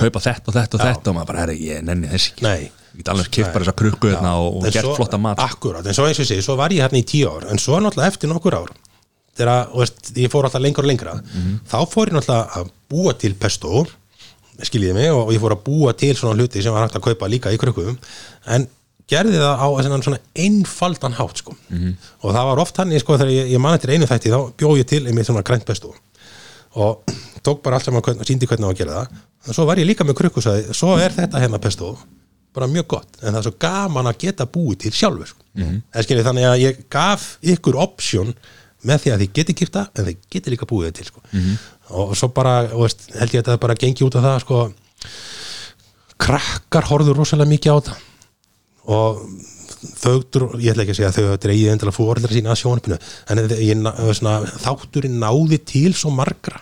kaupa 0.00 0.24
þetta 0.24 0.48
og 0.48 0.56
þetta 0.56 0.74
og 0.74 0.80
Já. 0.80 0.88
þetta 0.94 1.12
og 1.12 1.16
maður 1.20 1.30
bara, 1.34 1.44
herri, 1.44 1.58
ég 1.68 1.84
nenni 1.84 2.08
þess 2.10 2.32
ekki 2.32 2.48
Nei. 2.48 2.60
Ég 2.90 3.04
get 3.04 3.08
alveg 3.12 3.28
kipt 3.30 3.52
bara 3.52 3.64
þessa 3.68 3.76
krukku 3.78 4.08
hérna 4.10 4.32
og, 4.40 4.56
og 4.56 4.64
En 4.66 4.72
gert 4.74 4.94
flotta 4.96 5.18
mat 5.20 5.38
Akkurat, 5.44 5.84
en 5.86 5.94
svo 5.94 6.08
eins 6.08 6.18
og 6.18 6.26
segi, 6.26 6.42
svo 6.42 6.56
var 6.58 6.72
ég 6.74 6.82
hérna 6.82 6.98
í 6.98 7.04
tíu 7.06 7.28
ár 7.30 7.46
en 7.52 7.60
svo 7.60 7.78
náttúrulega 7.84 8.10
eftir 8.16 8.32
nokkur 8.32 8.56
ár 8.64 8.72
þegar 9.38 9.70
veist, 9.74 10.12
ég 10.16 10.32
fór 10.32 10.48
alltaf 10.48 10.62
lengur 10.62 10.84
og 10.84 10.90
lengra 10.90 11.16
þá 11.70 11.78
fór 11.90 12.10
ég 12.10 12.16
náttúrulega 12.16 12.60
að 12.60 12.70
búa 12.90 13.14
til 13.14 13.34
pesto 13.34 13.86
skiljiði 14.66 14.96
mig 14.96 15.12
og 15.14 15.32
ég 15.32 15.40
fór 15.40 15.54
að 15.56 15.64
búa 15.64 15.94
til 15.96 16.12
svona 16.16 16.36
hluti 16.36 16.62
sem 16.62 16.74
var 16.74 16.86
hægt 16.86 16.98
að 16.98 17.06
kaupa 17.08 17.30
líka 17.30 17.52
í 17.54 17.60
krukkum 17.60 17.96
en 18.46 18.68
gerði 19.10 19.40
það 19.40 19.64
á 19.64 19.68
svona, 19.82 20.02
svona 20.04 20.20
einfaldan 20.44 21.16
hátt 21.18 21.42
sko. 21.42 21.56
og 22.22 22.34
það 22.36 22.46
var 22.50 22.62
oft 22.62 22.76
hann 22.78 22.94
sko, 23.00 23.16
þegar 23.18 23.32
ég, 23.34 23.50
ég 23.54 23.62
man 23.62 23.74
eftir 23.74 23.94
einu 23.94 24.06
þætti 24.06 24.32
þá 24.34 24.40
bjóð 24.60 24.78
ég 24.82 24.88
til 24.92 25.02
einmitt 25.06 25.26
svona 25.26 25.42
grænt 25.46 25.66
pesto 25.66 25.94
og 26.78 27.02
tók 27.42 27.62
bara 27.64 27.78
allt 27.78 27.88
saman 27.88 28.04
og 28.04 28.26
síndi 28.28 28.46
hvernig 28.46 28.68
á 28.68 28.70
að 28.70 28.78
gera 28.78 29.00
það 29.00 29.18
en 29.48 29.56
svo 29.56 29.66
var 29.66 29.80
ég 29.80 29.88
líka 29.88 30.06
með 30.06 30.22
sagði, 30.44 30.74
svo 30.76 30.96
er 31.00 31.14
þetta 31.16 31.42
hérna 31.42 31.58
pesto 31.58 31.96
bara 32.54 32.66
mjög 32.66 32.86
gott, 32.90 33.10
en 33.22 33.30
það 33.30 33.38
er 33.38 33.46
svo 33.46 33.56
gaman 33.62 34.10
að 34.10 34.22
geta 34.24 34.46
búið 34.46 34.78
til 34.84 34.92
sjálfur 34.92 35.26
sko. 35.26 35.44
mm 35.54 35.64
-hmm. 35.64 36.22
þannig 36.24 36.44
að 36.44 36.60
ég 36.60 36.80
gaf 36.90 37.38
ykkur 37.42 37.76
option 37.76 38.34
með 38.86 39.04
því 39.04 39.12
að 39.12 39.22
þið 39.22 39.32
geti 39.38 39.56
kipta 39.60 39.84
en 39.94 40.08
þið 40.08 40.20
geti 40.32 40.54
líka 40.54 40.68
búið 40.70 40.94
til 40.98 41.08
sko. 41.10 41.22
og 41.90 42.16
svo 42.18 42.30
bara, 42.34 42.54
og 42.72 42.86
veist, 42.86 43.08
held 43.18 43.34
ég 43.34 43.42
að 43.42 43.50
þetta 43.50 43.62
bara 43.64 43.78
gengi 43.78 44.06
út 44.06 44.16
af 44.16 44.26
það 44.26 44.40
sko, 44.44 44.60
krakkar 46.20 46.88
horfðu 46.90 47.16
rosalega 47.16 47.50
mikið 47.50 47.72
á 47.72 47.76
þetta. 47.80 47.96
Og 48.90 49.22
þau, 50.00 50.16
ég 50.60 50.72
ætla 50.72 50.84
ekki 50.84 50.94
að 50.94 50.98
segja 50.98 51.10
að 51.10 51.18
þau 51.18 51.26
hafa 51.28 51.42
dreigið 51.44 51.72
endilega 51.74 51.96
fóreldra 51.96 52.34
sína 52.34 52.52
að 52.52 52.60
sjónarpinu 52.62 52.98
en 53.32 53.42
ég, 53.56 53.86
svona, 54.18 54.34
þátturinn 54.64 55.20
náði 55.22 55.60
til 55.64 55.92
svo 55.96 56.12
margra 56.14 56.60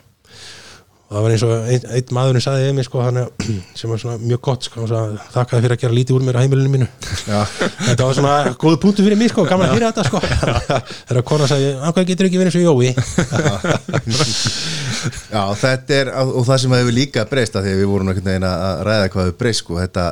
og 1.09 1.17
það 1.17 1.23
var 1.25 1.33
eins 1.33 1.43
og 1.47 1.53
einn, 1.73 1.85
einn 1.97 2.11
maðurinn 2.13 2.45
sagði 2.45 2.65
við 2.67 2.75
mig 2.77 2.85
sko, 2.85 3.01
hann, 3.01 3.19
sem 3.79 3.89
var 3.89 4.01
svona 4.03 4.19
mjög 4.21 4.41
gott 4.45 4.67
sko, 4.69 4.85
þakkaði 4.89 5.63
fyrir 5.65 5.75
að 5.75 5.83
gera 5.85 5.97
lítið 5.97 6.19
úr 6.19 6.27
mér 6.27 6.37
á 6.37 6.43
heimilinu 6.43 6.73
mínu. 6.75 6.89
Þetta 7.89 8.03
var 8.03 8.19
svona 8.19 8.35
góð 8.61 8.77
punktu 8.83 9.07
fyrir 9.07 9.21
mig 9.21 9.33
sko, 9.33 9.47
gaman 9.49 9.71
að 9.71 9.79
hýra 9.79 9.89
þetta 9.93 10.05
sko. 10.11 10.21
Þegar 11.09 11.25
kona 11.31 11.49
sagði, 11.49 11.71
hvað 11.87 12.11
getur 12.11 12.29
ekki 12.29 12.43
verið 12.43 12.53
eins 12.53 12.61
og 12.61 12.65
Jói? 12.69 12.89
Já, 15.33 15.43
þetta 15.55 15.95
er, 15.95 16.13
og 16.27 16.45
það 16.45 16.61
sem 16.61 16.73
hefur 16.75 16.97
líka 16.97 17.25
breyst 17.31 17.57
að 17.57 17.69
því 17.69 17.73
að 17.73 17.81
við 17.81 17.91
vorum 17.93 18.13
að 18.13 18.17
ræða 18.89 19.11
hvað 19.15 19.29
hefur 19.29 19.41
breyst 19.41 19.63
sko, 19.65 19.79
þetta 19.81 20.05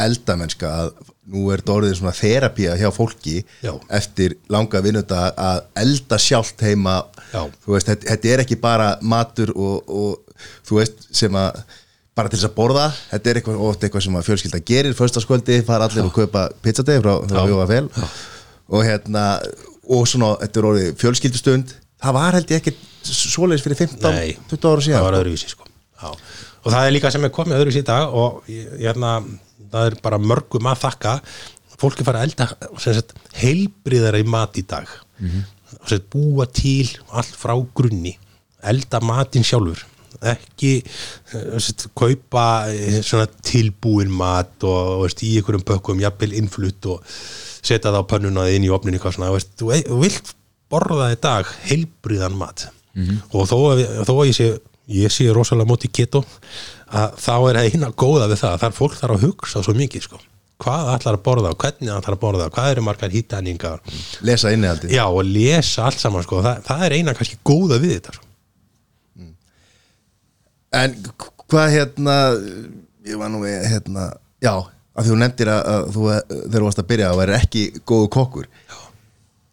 eldamennska 0.00 0.70
að 0.70 0.92
nú 1.30 1.50
er 1.52 1.60
þetta 1.60 1.74
orðið 1.76 1.94
svona 1.98 2.14
þerapía 2.16 2.74
hjá 2.78 2.88
fólki 2.94 3.36
Já. 3.62 3.72
eftir 3.92 4.36
langa 4.50 4.80
vinnuta 4.82 5.28
að 5.38 5.60
elda 5.82 6.18
sjálft 6.18 6.64
heima. 6.66 6.96
Já. 7.30 7.44
þú 7.62 7.76
veist, 7.76 7.90
þetta, 7.90 8.08
þetta 8.10 8.32
er 8.32 8.42
ekki 8.44 8.58
bara 8.62 8.88
matur 9.02 9.52
og, 9.54 9.90
og 9.90 10.29
þú 10.68 10.80
veist 10.80 11.06
sem 11.16 11.38
að 11.38 11.62
bara 12.18 12.30
til 12.30 12.40
þess 12.40 12.50
að 12.50 12.56
borða, 12.56 12.86
þetta 13.12 13.30
er 13.30 13.38
eitthvað, 13.40 13.60
oft 13.70 13.84
eitthvað 13.86 14.04
sem 14.06 14.16
að 14.18 14.26
fjölskylda 14.28 14.60
gerir, 14.70 14.96
föstaskvöldi, 14.98 15.60
fara 15.66 15.86
allir 15.86 16.08
og 16.08 16.14
kaupa 16.14 16.48
pizzadegi 16.64 17.02
frá, 17.04 17.12
frá 17.30 17.40
Já. 17.40 17.52
Jóa 17.52 17.66
Fel 17.70 17.86
og 18.70 18.86
hérna, 18.86 19.24
og 19.90 20.08
svona 20.10 20.32
þetta 20.42 20.60
er 20.60 20.68
orðið 20.70 20.90
fjölskyldustund 21.00 21.74
það 22.00 22.16
var 22.16 22.38
held 22.38 22.52
ég 22.52 22.62
ekki 22.62 22.74
svoleiðis 23.10 23.64
fyrir 23.64 23.80
15, 23.84 24.16
Nei. 24.16 24.34
20 24.50 24.70
ára 24.70 24.84
síðan 24.84 24.98
það 24.98 25.06
var 25.06 25.18
öðruvísi 25.20 25.52
sko. 25.52 25.68
Já. 26.00 26.10
og 26.10 26.74
það 26.74 26.82
er 26.82 26.94
líka 26.96 27.14
sem 27.14 27.26
er 27.26 27.34
komið 27.36 27.60
öðruvísi 27.60 27.84
í 27.84 27.88
dag 27.88 28.18
og 28.22 28.50
hérna, 28.50 29.14
það 29.70 29.90
er 29.90 29.98
bara 30.04 30.20
mörgum 30.22 30.70
að 30.70 30.82
þakka 30.84 31.14
fólk 31.80 32.02
er 32.02 32.08
farið 32.10 32.20
að 32.20 32.28
elda 32.28 33.04
heilbriðara 33.40 34.20
í 34.20 34.26
mat 34.28 34.58
í 34.60 34.66
dag 34.68 34.90
mm 35.20 35.30
-hmm. 35.30 36.02
búa 36.12 36.46
til 36.46 36.88
allt 37.08 37.36
frá 37.36 37.54
grunni 37.74 38.18
elda 38.60 39.00
matinn 39.00 39.46
sjálfur 39.46 39.86
ekki 40.32 40.72
eh, 40.80 41.44
sem 41.56 41.60
sagt, 41.66 41.86
kaupa 41.96 42.46
eh, 42.72 42.98
svona 43.06 43.26
tilbúin 43.46 44.10
mat 44.12 44.66
og, 44.68 44.80
og 44.98 45.04
veist, 45.06 45.22
í 45.24 45.36
einhverjum 45.40 45.64
pökkum 45.68 46.02
jafnvel 46.02 46.34
innflutt 46.40 46.90
og 46.92 47.04
setja 47.60 47.90
það 47.92 48.02
á 48.04 48.10
pönnuna 48.14 48.48
inn 48.52 48.64
í 48.68 48.72
veist, 48.72 49.54
þú, 49.60 49.72
þú 49.88 50.00
vilt 50.02 50.34
borða 50.70 51.10
í 51.14 51.20
dag 51.20 51.48
heilbriðan 51.70 52.36
mat 52.38 52.68
og 53.32 53.46
þó 53.48 53.56
að, 53.70 53.78
við- 53.80 53.94
þó 54.06 54.12
að 54.18 54.26
ég 54.30 54.36
sé 54.36 54.48
ég 54.90 55.12
sé 55.14 55.28
rosalega 55.30 55.68
móti 55.70 55.88
keto 55.94 56.24
að 56.90 57.12
þá 57.22 57.34
er 57.50 57.58
það 57.60 57.68
eina 57.70 57.90
góða 57.94 58.26
við 58.32 58.40
það 58.42 58.56
þar 58.64 58.72
fólk 58.74 58.96
þarf 58.98 59.14
að 59.16 59.24
hugsa 59.28 59.62
svo 59.62 59.74
mikið 59.78 60.02
sko. 60.08 60.18
hvað 60.60 60.88
ætlar 60.96 61.16
að 61.16 61.22
borða, 61.24 61.52
hvernig 61.54 61.92
ætlar 61.94 62.16
að 62.16 62.20
borða 62.24 62.48
hvað 62.52 62.70
eru 62.74 62.82
margar 62.84 63.10
hittaningar 63.14 63.78
lesa 64.26 64.50
innihaldi 64.52 64.90
já 64.92 65.04
og 65.06 65.22
lesa 65.24 65.86
allt 65.86 66.02
saman 66.02 66.22
sko. 66.26 66.42
það, 66.42 66.58
það 66.66 66.82
er 66.88 66.96
eina 66.98 67.14
kannski 67.14 67.38
góða 67.46 67.78
við 67.80 67.94
þetta 68.00 68.16
sko. 68.18 68.26
En 70.76 70.94
hvað 71.50 71.72
hérna 71.74 72.16
ég 73.06 73.18
var 73.20 73.32
nú 73.32 73.42
við 73.42 73.64
hérna 73.70 74.10
já, 74.42 74.52
að 74.94 75.04
því 75.04 75.12
þú 75.12 75.18
nefndir 75.22 75.50
að, 75.52 75.62
að 75.72 75.90
þú 75.96 76.06
eh, 76.12 76.22
þegar 76.30 76.58
þú 76.58 76.68
varst 76.68 76.82
að 76.82 76.90
byrja 76.92 77.10
að 77.10 77.20
vera 77.22 77.40
ekki 77.40 77.64
góðu 77.88 78.10
kokkur. 78.16 78.48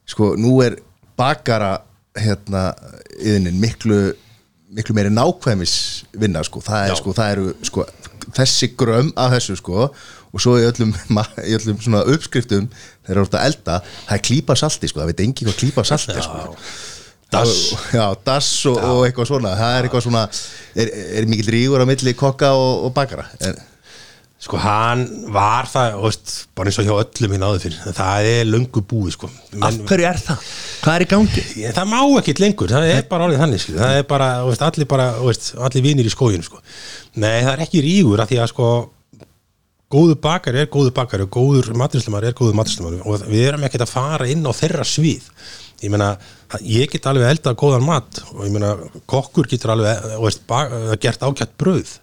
Sko, 0.07 0.31
nú 0.39 0.53
er 0.63 0.77
bakara 1.19 1.73
hérna 2.17 2.69
yðinin 3.17 3.59
miklu 3.61 4.01
miklu 4.77 4.95
meiri 4.97 5.11
nákvæmis 5.13 5.73
vinna 6.19 6.43
sko, 6.43 6.61
það 6.63 6.89
er 6.89 6.99
sko, 6.99 7.13
það 7.15 7.33
eru 7.35 7.51
sko, 7.65 7.85
þessi 8.35 8.71
gröm 8.77 9.13
af 9.15 9.31
þessu 9.37 9.55
sko 9.61 9.87
og 9.87 10.43
svo 10.43 10.57
í 10.59 10.65
öllum, 10.67 10.91
í 11.49 11.55
öllum 11.55 11.79
svona 11.79 12.03
uppskriftum 12.11 12.67
þegar 13.07 13.21
þú 13.21 13.23
ert 13.23 13.37
að 13.39 13.47
elda 13.47 13.77
það 13.85 14.17
er 14.17 14.25
klípa 14.27 14.57
salti 14.59 14.91
sko, 14.91 15.01
það 15.01 15.13
veit 15.13 15.23
engi 15.23 15.47
hvað 15.47 15.59
klípa 15.61 15.85
salti 15.87 16.25
sko 16.25 16.43
Dass. 17.31 17.53
Já, 17.91 18.05
dass 18.23 18.49
og, 18.71 18.77
og 18.79 19.01
eitthvað 19.03 19.31
svona 19.33 19.49
Það 19.59 19.73
er 19.77 19.87
eitthvað 19.87 20.05
svona 20.05 20.21
Er, 20.79 20.91
er 21.19 21.25
mikill 21.27 21.49
rígur 21.51 21.83
á 21.83 21.85
milli 21.89 22.13
kokka 22.15 22.53
og, 22.55 22.85
og 22.87 22.93
bakara 22.95 23.25
en, 23.43 23.57
sko 24.37 24.59
hann 24.61 25.03
var 25.33 25.65
það 25.65 25.95
veist, 26.03 26.33
bara 26.55 26.69
eins 26.69 26.77
og 26.77 26.85
hjá 26.85 26.93
öllum 26.93 27.31
hinn 27.33 27.45
áður 27.47 27.63
fyrir 27.63 27.95
það 27.97 28.27
er 28.29 28.49
löngu 28.51 28.83
búið 28.85 29.15
sko. 29.15 29.29
Af 29.65 29.79
hverju 29.89 30.05
er 30.05 30.19
það? 30.21 30.51
Hvað 30.83 30.97
er 30.97 31.05
í 31.05 31.07
gangi? 31.13 31.45
ég, 31.63 31.73
það 31.73 31.89
má 31.89 31.97
ekkit 32.21 32.41
lengur, 32.43 32.69
það 32.69 32.91
er 32.91 33.07
bara 33.09 33.25
orðið 33.27 33.41
þannig 33.41 33.63
skilur. 33.63 33.81
það 33.81 33.97
er 33.97 34.05
bara, 34.11 34.27
veist, 34.45 34.65
allir 34.67 34.89
bara 34.93 35.07
veist, 35.23 35.49
allir 35.67 35.85
vinir 35.87 36.07
í 36.07 36.13
skógin 36.13 36.45
sko. 36.45 36.61
nei 37.17 37.41
það 37.41 37.51
er 37.55 37.65
ekki 37.65 37.83
rígur 37.83 38.21
af 38.21 38.29
því 38.29 38.39
að 38.43 38.51
sko 38.53 38.69
góðu 39.97 40.17
bakari 40.21 40.61
er 40.61 40.69
góðu 40.69 40.93
bakari 40.93 41.25
og 41.25 41.33
góður 41.33 41.71
maturislemar 41.79 42.27
er 42.27 42.37
góður 42.37 42.59
maturislemar 42.59 43.01
og 43.07 43.25
við 43.31 43.47
erum 43.49 43.65
ekkert 43.65 43.87
að 43.87 43.93
fara 43.95 44.27
inn 44.29 44.45
á 44.45 44.51
þeirra 44.53 44.85
svið 44.85 45.31
ég 45.83 45.93
meina, 45.93 46.13
ég 46.63 46.89
get 46.91 47.09
alveg 47.09 47.29
eldað 47.35 47.59
góðan 47.61 47.85
mat 47.85 48.23
og 48.33 48.45
ég 48.47 48.55
meina, 48.55 48.73
kokkur 49.09 49.49
getur 49.49 49.75
alveg 49.75 50.07
þú 50.15 50.23
veist, 50.23 50.47
bak, 50.49 50.73
gert 51.03 51.25
ágætt 51.25 51.57
brauð 51.59 51.99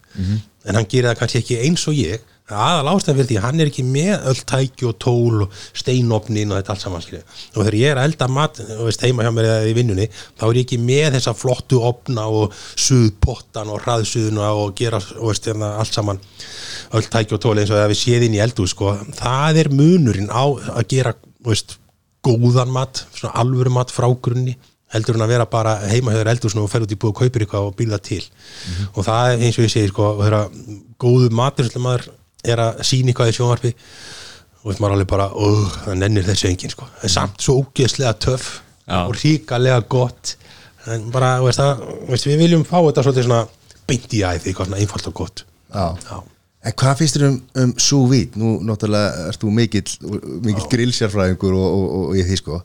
en 0.64 0.78
hann 0.78 0.88
gerir 0.88 1.10
það 1.10 1.18
kannski 1.22 1.42
ekki 1.42 1.60
eins 1.66 1.88
og 1.90 1.98
ég 1.98 2.30
aðal 2.52 2.90
ástæðan 2.92 3.16
fyrir 3.16 3.28
því 3.30 3.36
hann 3.40 3.60
er 3.62 3.68
ekki 3.70 3.82
með 3.88 4.26
öll 4.28 4.40
tæki 4.44 4.86
og 4.90 4.98
tól 5.00 5.44
og 5.46 5.60
steinopnin 5.72 6.50
og 6.52 6.58
þetta 6.58 6.74
allt 6.74 6.82
saman 6.82 7.04
skilja. 7.04 7.22
og 7.54 7.62
þegar 7.62 7.76
ég 7.78 7.92
er 7.92 8.00
að 8.00 8.08
elda 8.10 8.28
mat 8.28 8.58
þú 8.60 8.84
veist, 8.84 9.04
heima 9.04 9.24
hjá 9.24 9.30
mér 9.32 9.48
eða 9.48 9.70
í 9.70 9.76
vinnunni 9.78 10.06
þá 10.12 10.44
er 10.44 10.58
ég 10.58 10.66
ekki 10.66 10.78
með 10.84 11.06
þessa 11.16 11.34
flottu 11.40 11.80
opna 11.80 12.26
og 12.28 12.52
suðpottan 12.76 13.72
og 13.72 13.80
hraðsuðuna 13.86 14.50
og 14.60 14.74
gera 14.76 15.00
og 15.16 15.30
veist, 15.30 15.48
hérna, 15.48 15.72
allt 15.80 15.96
saman 15.96 16.20
öll 16.92 17.08
tæki 17.08 17.38
og 17.38 17.40
tól 17.40 17.56
eins 17.56 17.72
og 17.72 17.80
að 17.80 17.94
við 17.94 18.02
séð 18.02 18.28
inn 18.28 18.36
í 18.36 18.44
eldu 18.44 18.68
sko. 18.68 18.92
það 19.16 19.62
er 19.64 19.72
munurinn 19.72 20.28
á 20.28 20.44
að 20.44 20.84
gera 20.92 21.14
veist, 21.48 21.78
góðan 22.24 22.72
mat 22.74 23.04
svona 23.14 23.34
alvöru 23.42 23.72
mat 23.74 23.92
frá 23.94 24.08
grunni 24.08 24.56
heldur 24.94 25.18
en 25.18 25.24
að 25.26 25.32
vera 25.34 25.46
bara 25.50 25.78
heima 25.90 26.14
þér 26.14 26.30
eldur 26.34 26.58
og 26.60 26.68
fer 26.70 26.84
út 26.84 26.92
í 26.92 26.98
búið 26.98 27.12
og 27.12 27.20
kaupir 27.22 27.44
eitthvað 27.44 27.68
og 27.68 27.78
býða 27.78 27.98
til 28.04 28.22
og 28.92 29.00
það 29.06 29.30
er 29.30 29.46
eins 29.46 29.58
og 29.58 29.66
ég 29.66 29.72
segi 29.72 29.90
sko, 29.90 30.10
góðu 31.02 31.30
matur 31.34 31.70
er 32.44 32.60
að 32.60 32.84
sína 32.86 33.10
eitthvað 33.10 33.32
í 33.32 33.36
sjónvarpi 33.38 33.72
og 34.64 34.70
veist 34.70 34.80
maður 34.80 34.96
alveg 34.96 35.10
bara, 35.10 35.26
oh, 35.36 35.64
það 35.84 35.98
nennir 36.00 36.24
þessu 36.28 36.48
engin 36.48 36.72
sko. 36.72 36.86
það 37.00 37.08
er 37.08 37.14
samt 37.14 37.42
svo 37.44 37.58
ógeðslega 37.60 38.14
töff 38.26 38.46
Já. 38.84 39.00
og 39.02 39.16
ríkalega 39.18 39.80
gott 39.92 40.36
en 40.92 41.08
bara, 41.12 41.38
veist, 41.44 41.60
það, 41.60 41.82
veist, 42.10 42.28
við 42.28 42.44
viljum 42.44 42.64
fá 42.68 42.78
þetta 42.78 43.04
svolítið 43.06 43.28
svona 43.28 43.42
beint 43.88 44.16
í 44.16 44.22
æði, 44.22 44.46
eitthvað 44.50 44.70
svona 44.70 44.80
einfalt 44.80 45.10
og 45.10 45.18
gott 45.20 45.44
já. 45.44 45.86
Já. 46.04 46.33
En 46.64 46.72
hvað 46.80 47.00
finnst 47.00 47.18
þér 47.18 47.26
um, 47.28 47.36
um 47.76 48.06
vide? 48.08 48.40
Nú 48.40 48.54
náttúrulega 48.64 49.28
ert 49.28 49.42
þú 49.42 49.50
mikill, 49.52 49.98
mikill 50.44 50.70
grillsjárfræðingur 50.72 51.52
og, 51.58 51.66
og, 51.66 51.84
og, 51.84 52.08
og 52.08 52.18
ég 52.18 52.30
því 52.30 52.40
sko 52.40 52.62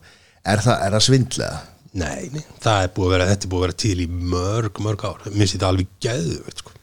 Er 0.48 0.64
það, 0.64 0.76
er 0.86 0.96
það 0.96 1.06
svindlega? 1.06 1.60
Nei, 2.00 2.30
nei, 2.32 2.44
það 2.62 2.84
er 2.84 2.92
búið 2.96 3.08
að 3.08 3.14
vera, 3.16 3.30
þetta 3.32 3.46
er 3.46 3.52
búið 3.52 3.60
að 3.60 3.66
vera 3.66 3.78
til 3.84 4.02
í 4.04 4.08
mörg, 4.34 4.82
mörg 4.86 5.06
ár. 5.10 5.24
Mér 5.26 5.40
finnst 5.42 5.56
þetta 5.56 5.72
alveg 5.74 5.90
geðu, 6.06 6.36
sko. 6.60 6.76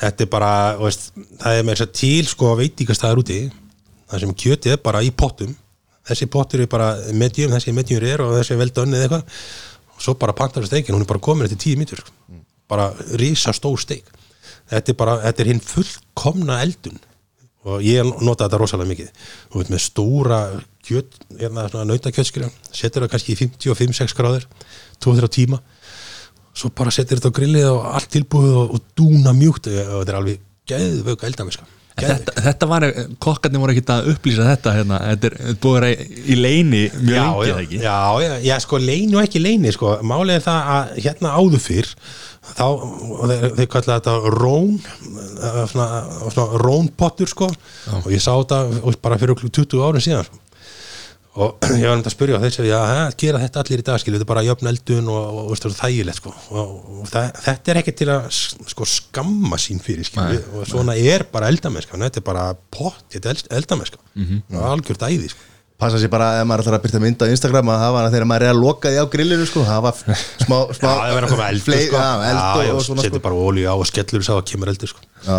Þetta 0.00 0.24
er 0.24 0.30
bara, 0.32 0.52
veist, 0.80 1.08
það 1.42 1.56
er 1.56 1.66
með 1.66 1.74
þess 1.74 1.86
að 1.86 1.96
til, 2.00 2.28
sko, 2.30 2.52
veitingastæðar 2.60 3.20
úti, 3.20 3.40
það 4.10 4.22
sem 4.24 4.36
kjötið 4.44 4.76
er 4.76 4.80
bara 4.86 5.02
í 5.04 5.10
pottum. 5.22 5.50
Þessi 6.08 6.30
pottur 6.32 6.62
er 6.64 6.70
bara 6.72 6.92
medium, 7.12 7.52
þessi 7.52 7.74
medium 7.76 8.06
er 8.06 8.24
og 8.24 8.32
þessi 8.38 8.54
er 8.54 8.62
vel 8.62 8.70
dönnið 8.78 9.04
eitthvað. 9.04 9.42
Svo 10.00 10.14
bara 10.16 10.36
pantar 10.38 10.64
steikin, 10.64 10.96
hún 10.96 11.04
er 11.04 11.10
bara 11.10 11.20
komin 11.20 11.44
eftir 11.44 11.60
tíu 11.60 11.80
mítur, 11.80 12.00
sko. 12.00 12.40
Bara 12.70 12.88
rísa 13.20 13.52
stór 13.56 13.82
steik. 13.82 14.08
Þetta 14.70 14.92
er 14.92 14.98
bara, 15.02 15.16
þetta 15.26 15.44
er 15.44 15.50
hinn 15.52 15.62
fullkomna 15.64 16.60
eldun. 16.64 17.00
Og 17.68 17.82
ég 17.84 18.06
nota 18.24 18.46
þetta 18.46 18.60
rosalega 18.62 18.88
mikið. 18.94 19.10
Þú 19.52 19.62
veit 19.62 19.72
með 19.74 19.82
stóra 19.84 20.38
kjöt, 20.86 21.18
hérna 21.36 21.66
svona 21.68 21.90
nautakjötskriðan 21.90 22.54
setur 22.72 23.04
það 23.04 23.12
kannski 23.14 23.34
í 23.34 23.40
55-6 23.42 24.16
gráður 24.16 24.46
2-3 25.04 25.32
tíma. 25.36 25.60
Svo 26.56 26.72
bara 26.76 26.94
setur 26.94 27.20
þetta 27.20 27.34
á 27.34 27.36
grillið 27.36 27.68
og 27.74 27.90
allt 27.90 28.08
tilbúið 28.14 28.56
og, 28.62 28.78
og 28.78 28.88
dúna 28.96 29.34
mjúkt. 29.36 29.68
Og 29.68 30.00
þetta 30.00 30.14
er 30.14 30.20
alveg 30.22 30.48
geðvöku 30.70 31.28
eldamiska 31.28 31.68
Þetta, 32.00 32.34
þetta 32.44 32.68
var, 32.70 32.86
kokkarnir 33.20 33.60
voru 33.60 33.74
ekkert 33.74 33.92
að 33.92 34.08
upplýsa 34.14 34.46
þetta 34.46 34.74
hérna, 34.76 34.98
þetta 35.10 35.28
er 35.28 35.34
er 35.50 35.56
búið 35.60 35.86
að 35.86 36.04
í, 36.06 36.36
leini 36.38 36.82
mjög 36.94 37.16
já, 37.16 37.24
lengi 37.24 37.48
já, 37.48 37.50
eða 37.50 37.64
ekki? 37.64 37.80
Já, 37.82 37.98
já, 38.24 38.32
já, 38.46 38.54
sko 38.64 38.80
leini 38.80 39.16
og 39.16 39.24
ekki 39.24 39.42
leini 39.42 39.72
sko, 39.74 39.92
málið 40.06 40.38
er 40.38 40.44
það 40.46 40.70
að 40.76 40.92
hérna 41.04 41.34
áður 41.36 41.64
fyrr 41.64 41.90
þá, 42.58 42.66
þeir, 43.30 43.48
þeir 43.58 43.70
kalla 43.72 43.96
þetta 43.96 44.14
rón 44.36 44.76
eh, 44.76 45.64
svona, 45.70 45.88
svona 46.28 46.60
rónpottur 46.60 47.30
sko. 47.30 47.50
Og 48.02 48.12
ég 48.12 48.22
sá 48.22 48.32
þetta 48.34 48.94
bara 49.02 49.18
fyrir 49.20 49.36
okkur 49.36 49.52
20 49.62 49.84
árum 49.86 50.04
síðan 50.04 50.28
sko. 50.28 50.40
og 51.40 51.66
ég 51.80 51.86
var 51.86 52.00
þetta 52.00 52.10
að 52.10 52.16
spyrja 52.16 52.40
þeir 52.42 52.54
segja, 52.56 52.70
já, 52.74 52.80
he, 52.90 53.02
gera 53.22 53.42
þetta 53.44 53.62
allir 53.62 53.82
í 53.82 53.86
dag 53.86 54.00
skilju, 54.02 54.18
þetta 54.18 54.26
er 54.26 54.32
bara 54.32 54.46
jöfn 54.48 54.70
eldun 54.72 55.12
og, 55.12 55.20
og, 55.20 55.52
og, 55.52 55.68
og 55.70 55.76
þægilegt 55.78 56.18
sko. 56.18 56.32
Og, 56.50 56.72
og 57.00 57.12
það, 57.12 57.28
þetta 57.44 57.72
er 57.72 57.80
ekki 57.82 57.94
til 58.00 58.10
að 58.16 58.26
sko, 58.34 58.88
skamma 58.96 59.60
sín 59.62 59.82
fyrir 59.84 60.08
skilju 60.08 60.42
og 60.58 60.66
svona 60.68 60.98
er 60.98 61.28
bara 61.30 61.52
eldamenska 61.52 62.00
þetta 62.02 62.22
er 62.22 62.26
bara 62.26 62.48
pott, 62.74 63.06
þetta 63.14 63.34
er 63.34 63.46
eldamenska 63.60 64.02
mm 64.14 64.26
-hmm. 64.26 64.58
og 64.58 64.68
algjört 64.74 65.06
æði 65.06 65.30
sko 65.30 65.49
passa 65.80 65.98
sér 66.00 66.10
bara 66.12 66.26
ef 66.40 66.46
maður 66.48 66.62
ætlar 66.64 66.76
að 66.78 66.82
byrta 66.84 67.00
mynd 67.02 67.22
á 67.24 67.26
Instagram 67.32 67.70
að 67.72 67.78
hafa 67.82 67.98
hana 68.00 68.10
þegar 68.12 68.28
maður 68.30 68.44
er 68.46 68.52
að 68.54 68.60
loka 68.60 68.92
því 68.92 68.98
á 69.00 69.06
grillinu 69.14 69.46
sko, 69.48 69.62
hafa 69.66 69.92
smá, 69.96 70.58
smá 70.76 70.88
Já, 70.90 70.96
það 71.00 71.14
verður 71.16 71.26
að 71.28 71.32
koma 71.34 71.46
eldur 71.50 71.66
flei- 71.66 71.86
sko. 71.86 71.96
já, 72.00 72.10
eld 72.30 72.40
já, 72.40 72.66
já, 72.68 72.72
og 72.74 72.84
svona 72.86 73.04
setur 73.06 73.16
sko. 73.16 73.24
bara 73.26 73.40
olíu 73.50 73.66
á 73.70 73.74
og 73.74 73.86
skellur 73.90 74.26
sá 74.26 74.32
að 74.36 74.42
kemur 74.52 74.72
eldur 74.74 74.92
sko. 74.92 75.04
Já. 75.20 75.38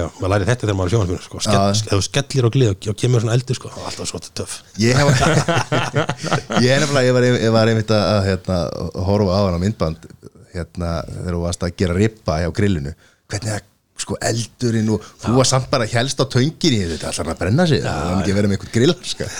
já, 0.00 0.04
maður 0.20 0.32
læri 0.34 0.48
þetta 0.50 0.66
þegar 0.66 0.78
maður 0.80 0.90
er 0.90 0.94
sjónarspinu 0.94 1.24
sko. 1.26 1.42
Skell, 1.44 1.64
ef 1.80 1.90
þú 1.96 2.04
skellir 2.08 2.48
á 2.48 2.50
glið 2.56 2.70
og, 2.72 2.90
kemur 3.02 3.24
svona 3.24 3.36
eldur 3.38 3.58
sko, 3.60 3.72
alltaf 3.88 4.08
svo 4.12 4.22
töff 4.40 4.58
ég 4.80 5.00
hef 5.00 5.24
ég 6.64 6.70
er 6.76 6.84
nefnilega, 6.84 7.06
ég 7.08 7.16
var, 7.16 7.28
ég 7.30 7.54
var 7.56 7.72
einmitt 7.72 7.92
að, 7.92 8.04
að 8.14 8.22
hérna, 8.30 8.60
horfa 9.08 9.36
á 9.36 9.40
hana 9.48 9.60
myndband 9.62 10.08
hérna, 10.54 10.94
þegar 11.08 11.36
þú 11.36 11.42
varst 11.46 11.66
að 11.66 11.76
gera 11.82 11.96
rippa 11.98 12.40
hjá 12.42 12.48
grillinu, 12.56 12.94
hvernig 13.30 13.52
það 13.54 13.66
sko 14.00 14.16
eldurinn 14.30 14.90
og 14.94 15.06
þú 15.22 15.34
var 15.36 15.48
samt 15.48 15.70
bara 15.72 15.86
helst 15.90 16.20
á 16.20 16.26
tönginni, 16.30 16.82
þetta 16.94 17.10
ætlar 17.12 17.26
hann 17.28 17.34
að 17.34 17.40
brenna 17.44 17.66
sig 17.70 17.82
það 17.84 18.02
var 18.10 18.20
ekki 18.20 18.34
að 18.34 18.38
vera 18.40 18.50
með 18.50 18.58
einhvern 18.58 18.74
grill 18.76 18.94
sko. 19.12 19.30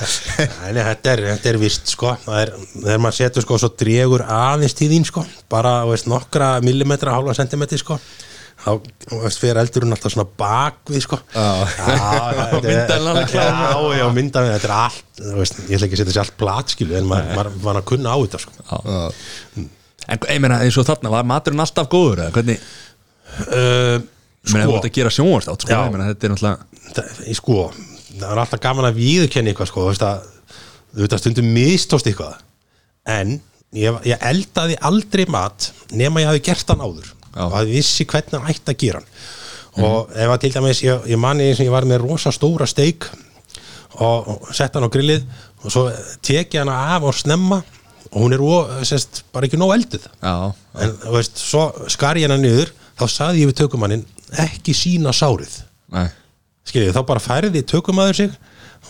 Nei, 0.40 0.72
nei, 0.76 0.82
þetta 0.90 1.12
er, 1.14 1.22
þetta 1.34 1.52
er 1.54 1.60
vist 1.64 1.92
sko 1.94 2.14
það 2.24 2.40
er, 2.44 2.54
þegar 2.78 3.04
maður 3.06 3.18
setur 3.20 3.46
sko 3.46 3.60
svo 3.64 3.72
dregur 3.84 4.26
aðeins 4.26 4.76
til 4.78 4.90
þín 4.92 5.06
sko, 5.08 5.24
bara 5.52 5.78
þú 5.84 5.94
veist, 5.94 6.10
nokkra 6.12 6.50
millimetra, 6.66 7.16
hálfa 7.16 7.36
sentimetri 7.40 7.80
sko 7.80 7.98
þá 8.60 8.74
þú 9.08 9.18
veist, 9.22 9.40
fyrir 9.40 9.56
eldurinn 9.62 9.94
alltaf 9.96 10.12
svona 10.12 10.28
bakvið 10.36 11.04
sko 11.06 11.16
Já. 11.32 11.46
klár. 13.32 13.54
já, 13.64 13.96
já, 13.96 14.06
myndavél, 14.18 14.52
þetta 14.58 14.68
er 14.68 14.74
allt 14.76 15.20
þú 15.22 15.36
veist, 15.38 15.60
ég 15.64 15.76
ætla 15.78 15.88
ekki 15.88 15.96
að 15.96 16.02
setja 16.02 16.16
sér 16.16 16.24
allt 16.26 16.36
platskilu 16.42 16.98
en 17.00 17.08
maður, 17.08 17.30
maður 17.38 17.56
var 17.64 17.80
að 17.80 17.86
kunna 17.94 18.12
á 18.12 18.16
þetta 18.20 18.42
sko 18.44 18.52
Já. 18.60 19.66
En 20.10 20.18
ég 20.26 20.40
meina 20.42 20.60
eins 20.64 20.76
og 20.80 20.86
þarna, 20.88 21.12
var 21.12 21.26
maturinn 21.28 21.62
alltaf 21.62 21.88
góður 21.92 22.24
eða 22.26 22.34
hvernig, 22.34 22.62
uh, 23.46 23.96
þú 24.46 24.56
sko, 24.56 24.74
ert 24.76 24.88
að 24.88 24.94
gera 24.96 25.14
sjónvarstátt 25.14 25.64
sko, 25.66 25.76
ég 25.76 25.94
meina, 25.94 26.10
þetta 26.10 26.26
er 26.26 26.34
náttúrulega 26.34 26.92
það, 26.96 27.32
sko, 27.38 27.56
það 28.10 28.28
er 28.30 28.42
alltaf 28.44 28.62
gaman 28.64 28.88
að 28.88 29.00
viðurkenna 29.00 29.52
eitthvað 29.52 29.70
sko, 29.72 29.84
þú 29.84 29.92
veist 29.92 30.06
að 30.06 30.28
þú 30.90 31.04
veist 31.04 31.14
að 31.14 31.22
stundum 31.22 31.50
mistóst 31.54 32.08
eitthvað. 32.10 32.38
En 33.10 33.36
ég, 33.76 33.98
ég 34.08 34.24
eldaði 34.30 34.78
aldrei 34.86 35.26
mat 35.30 35.70
nema 35.94 36.24
ég 36.24 36.30
hafi 36.30 36.44
gert 36.50 36.72
hann 36.72 36.82
áður 36.84 37.10
Já. 37.10 37.44
og 37.46 37.54
hafi 37.54 37.76
vissi 37.76 38.06
hvernig 38.10 38.38
hann 38.38 38.50
ætti 38.54 38.74
að 38.74 38.80
gera 38.84 39.02
hann. 39.02 39.10
Og 39.86 40.10
ef 40.18 40.32
að 40.34 40.40
til 40.42 40.52
dæmis 40.56 40.80
ég, 40.82 41.04
ég 41.12 41.20
mani 41.20 41.52
sem 41.54 41.68
ég 41.68 41.74
var 41.74 41.86
með 41.88 42.02
rosa 42.02 42.32
stóra 42.34 42.66
steik 42.68 43.06
og, 44.00 44.32
og 44.34 44.50
sett 44.56 44.74
hann 44.74 44.86
á 44.86 44.90
grillið 44.90 45.28
og 45.62 45.70
svo 45.70 45.84
tek 46.26 46.56
ég 46.56 46.64
hann 46.64 46.72
af 46.74 47.06
og 47.06 47.14
snemma 47.16 47.60
og 48.10 48.24
hún 48.24 48.34
er 48.34 48.42
ó, 48.42 48.82
sest, 48.82 49.22
bara 49.30 49.46
ekki 49.46 49.58
nóg 49.60 49.76
elduð. 49.76 50.08
Já, 50.18 50.50
en 50.82 50.94
þú 51.04 51.12
veist, 51.14 51.38
svo 51.38 51.68
skar 51.92 52.18
ég 52.18 52.26
hann 52.26 52.42
niður 52.42 52.72
þá 52.98 53.04
saði 53.06 53.44
ég 53.44 53.52
við 53.52 53.60
tökumannin 53.62 54.02
ekki 54.38 54.74
sína 54.76 55.12
sárið. 55.16 55.60
Nei, 55.90 56.06
skiljið, 56.70 56.94
þá 56.94 57.02
bara 57.08 57.20
færði 57.24 57.62
tökumæður 57.66 58.14
sig 58.20 58.30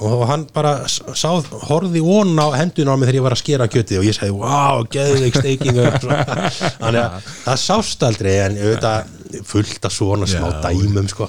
og 0.01 0.22
hann 0.28 0.45
bara 0.55 0.84
s- 0.86 1.01
sá, 1.18 1.28
horfði 1.66 2.01
von 2.05 2.30
á 2.38 2.47
hendun 2.57 2.88
á 2.88 2.95
mig 2.97 3.09
þegar 3.09 3.18
ég 3.18 3.24
var 3.26 3.34
að 3.34 3.41
skera 3.43 3.66
kjötið 3.68 3.99
og 3.99 4.05
ég 4.07 4.14
sagði, 4.16 4.36
wow, 4.38 4.84
geðveik 4.93 5.34
steiking 5.41 5.80
og 5.82 5.97
svona. 6.03 6.51
þannig 6.78 7.01
að 7.03 7.30
það 7.47 7.59
sást 7.64 8.05
aldrei 8.07 8.34
en 8.45 8.59
auðvitað 8.61 9.11
fullt 9.47 9.85
af 9.87 9.95
svona 9.95 10.26
smá 10.31 10.49
Já, 10.51 10.61
dæmum 10.68 11.09
sko. 11.11 11.28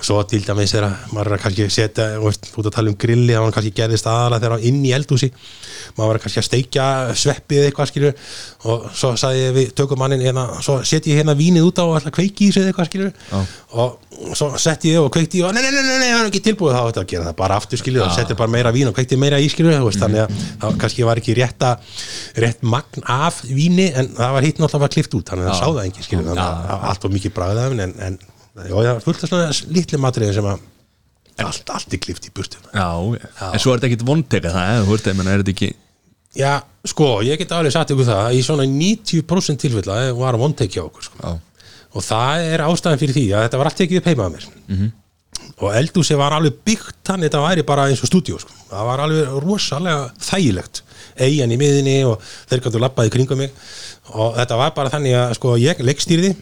svo 0.00 0.22
til 0.28 0.44
dæmis 0.46 0.74
þegar 0.74 0.94
maður 1.12 1.30
er 1.30 1.36
að 1.36 1.42
kannski 1.44 1.68
setja, 1.72 2.06
veist, 2.22 2.50
út 2.56 2.68
að 2.68 2.76
tala 2.76 2.92
um 2.92 2.98
grilli 2.98 3.34
þá 3.34 3.42
hann 3.42 3.54
kannski 3.56 3.74
gerðist 3.76 4.08
aðalega 4.10 4.42
þegar 4.44 4.56
hann 4.56 4.68
inn 4.70 4.80
í 4.84 4.94
eldhúsi. 4.96 5.30
Maður 5.98 6.12
var 6.12 6.22
kannski 6.24 6.42
að 6.42 6.48
steikja 6.48 6.86
sveppið 7.24 7.68
eitthvað 7.68 7.90
skilur 7.92 8.14
og 8.70 8.88
svo 8.96 9.12
sagði 9.20 9.50
við 9.58 9.74
tökumannin 9.78 10.24
hérna, 10.24 10.46
svo 10.64 10.80
setji 10.86 11.14
ég 11.14 11.22
hérna 11.22 11.36
vínið 11.38 11.68
út 11.68 11.82
á 11.82 11.84
og 11.84 11.96
að 12.00 12.10
kveiki 12.16 12.48
í 12.48 12.54
sig 12.54 12.68
eitthvað 12.68 12.90
skilur 12.90 13.12
og 13.74 13.98
svo 14.36 14.48
setti 14.60 14.92
ég 14.92 15.02
og 15.02 15.10
kveikti 15.14 15.40
ég 15.40 15.48
og 15.48 15.54
nei, 15.56 15.62
nei, 15.64 15.72
nei, 15.74 15.98
nei, 16.00 16.10
hann 16.12 16.24
er 16.24 16.30
ekki 16.30 16.42
tilbúið 16.44 16.76
þá 16.76 16.82
að 17.00 17.06
gera 17.10 17.28
það 17.28 17.36
bara 17.38 17.58
aftur 17.60 17.80
skilur 17.80 18.06
og 18.06 18.12
settir 18.16 18.38
bara 18.38 18.52
meira 18.52 18.72
vín 18.74 18.90
og 18.90 18.96
kveikti 18.96 19.18
meira 19.20 19.40
í 19.42 19.48
skilur 19.52 19.76
þú 19.76 19.88
veist, 19.88 20.02
þannig 20.02 20.24
að 20.24 20.42
það 20.62 20.78
kannski 20.84 21.06
var 21.08 21.22
ekki 21.22 21.36
rétta 21.38 21.72
rétt 22.44 22.62
magn 22.74 23.08
af 23.16 23.40
víni 23.48 23.88
en 23.92 24.12
það 24.16 24.36
var 24.38 24.48
hitt 24.48 24.60
náttúrulega 24.62 24.84
var 24.86 24.94
klift 24.96 25.18
út 25.18 25.32
þannig 25.32 25.48
að 25.48 25.52
það 25.52 25.60
sá 25.60 25.66
það 25.68 25.82
ekki 25.88 26.06
skilur 26.08 26.28
þannig 26.30 26.44
að 26.44 26.62
það 26.68 26.80
var 26.82 26.88
allt 26.92 27.08
og 27.08 27.16
mikið 27.18 27.36
bragð 27.38 27.62
af 27.64 27.74
henni 27.74 27.88
en, 27.88 27.96
en 28.08 28.18
já, 28.64 28.74
það 28.74 28.90
var 28.92 29.04
fullt 29.08 29.24
af 29.26 29.32
svona 29.34 29.76
litli 29.78 30.02
matriði 30.04 30.38
sem 30.38 30.50
að 30.52 30.68
allt, 31.44 31.70
allt 31.74 31.94
er 31.96 31.98
klift 31.98 32.28
í 32.28 32.30
burtu. 32.30 32.60
Já, 32.70 32.90
en 33.50 33.58
svo 33.58 33.72
er 33.72 33.80
þetta 33.80 33.88
ekkit 33.90 34.04
vondteka 34.06 34.52
það, 34.54 34.84
ég 34.86 35.32
er 35.34 35.48
ekki 35.50 35.72
Já, 36.34 36.58
sko, 36.82 37.20
ég 37.22 37.38
get 37.38 37.52
alveg 37.54 37.74
sagt 37.74 37.92
ykkur 37.94 38.08
það 38.08 38.20
að 38.24 38.36
í 38.36 38.40
svona 38.42 38.64
90% 38.66 39.60
tilfella 39.62 39.98
var 40.18 40.34
one 40.34 40.56
take 40.58 40.74
hjá 40.74 40.82
okkur 40.82 41.06
sko. 41.06 41.34
Og 41.94 42.02
það 42.02 42.44
er 42.50 42.64
ástæðan 42.64 43.00
fyrir 43.00 43.16
því 43.16 43.24
að 43.32 43.44
þetta 43.46 43.60
var 43.60 43.70
allt 43.70 43.80
tekið 43.80 44.00
upp 44.00 44.08
heima 44.10 44.26
að 44.26 44.32
mér. 44.34 44.46
-hmm. 44.68 44.92
og 45.62 45.76
eldhúsi 45.78 46.16
var 46.18 46.34
alveg 46.34 46.56
byggt 46.66 46.96
þannig 47.06 47.30
þetta 47.30 47.42
væri 47.44 47.62
bara 47.62 47.86
eins 47.88 48.02
og 48.02 48.08
stúdíu 48.10 48.38
sko. 48.40 48.50
það 48.70 48.84
var 48.88 49.00
alveg 49.00 49.28
rosalega 49.44 50.10
þægilegt. 50.18 50.82
Eigin 51.16 51.52
í 51.52 51.58
miðinni 51.58 52.04
og 52.04 52.20
þeir 52.50 52.60
gætu 52.60 52.80
lappaði 52.80 53.10
kringum 53.10 53.38
mig. 53.38 53.50
Og 54.10 54.34
þetta 54.34 54.56
var 54.56 54.74
bara 54.74 54.90
þannig 54.90 55.14
að 55.14 55.34
sko, 55.34 55.56
ég 55.56 55.78
leikstýrði 55.78 56.34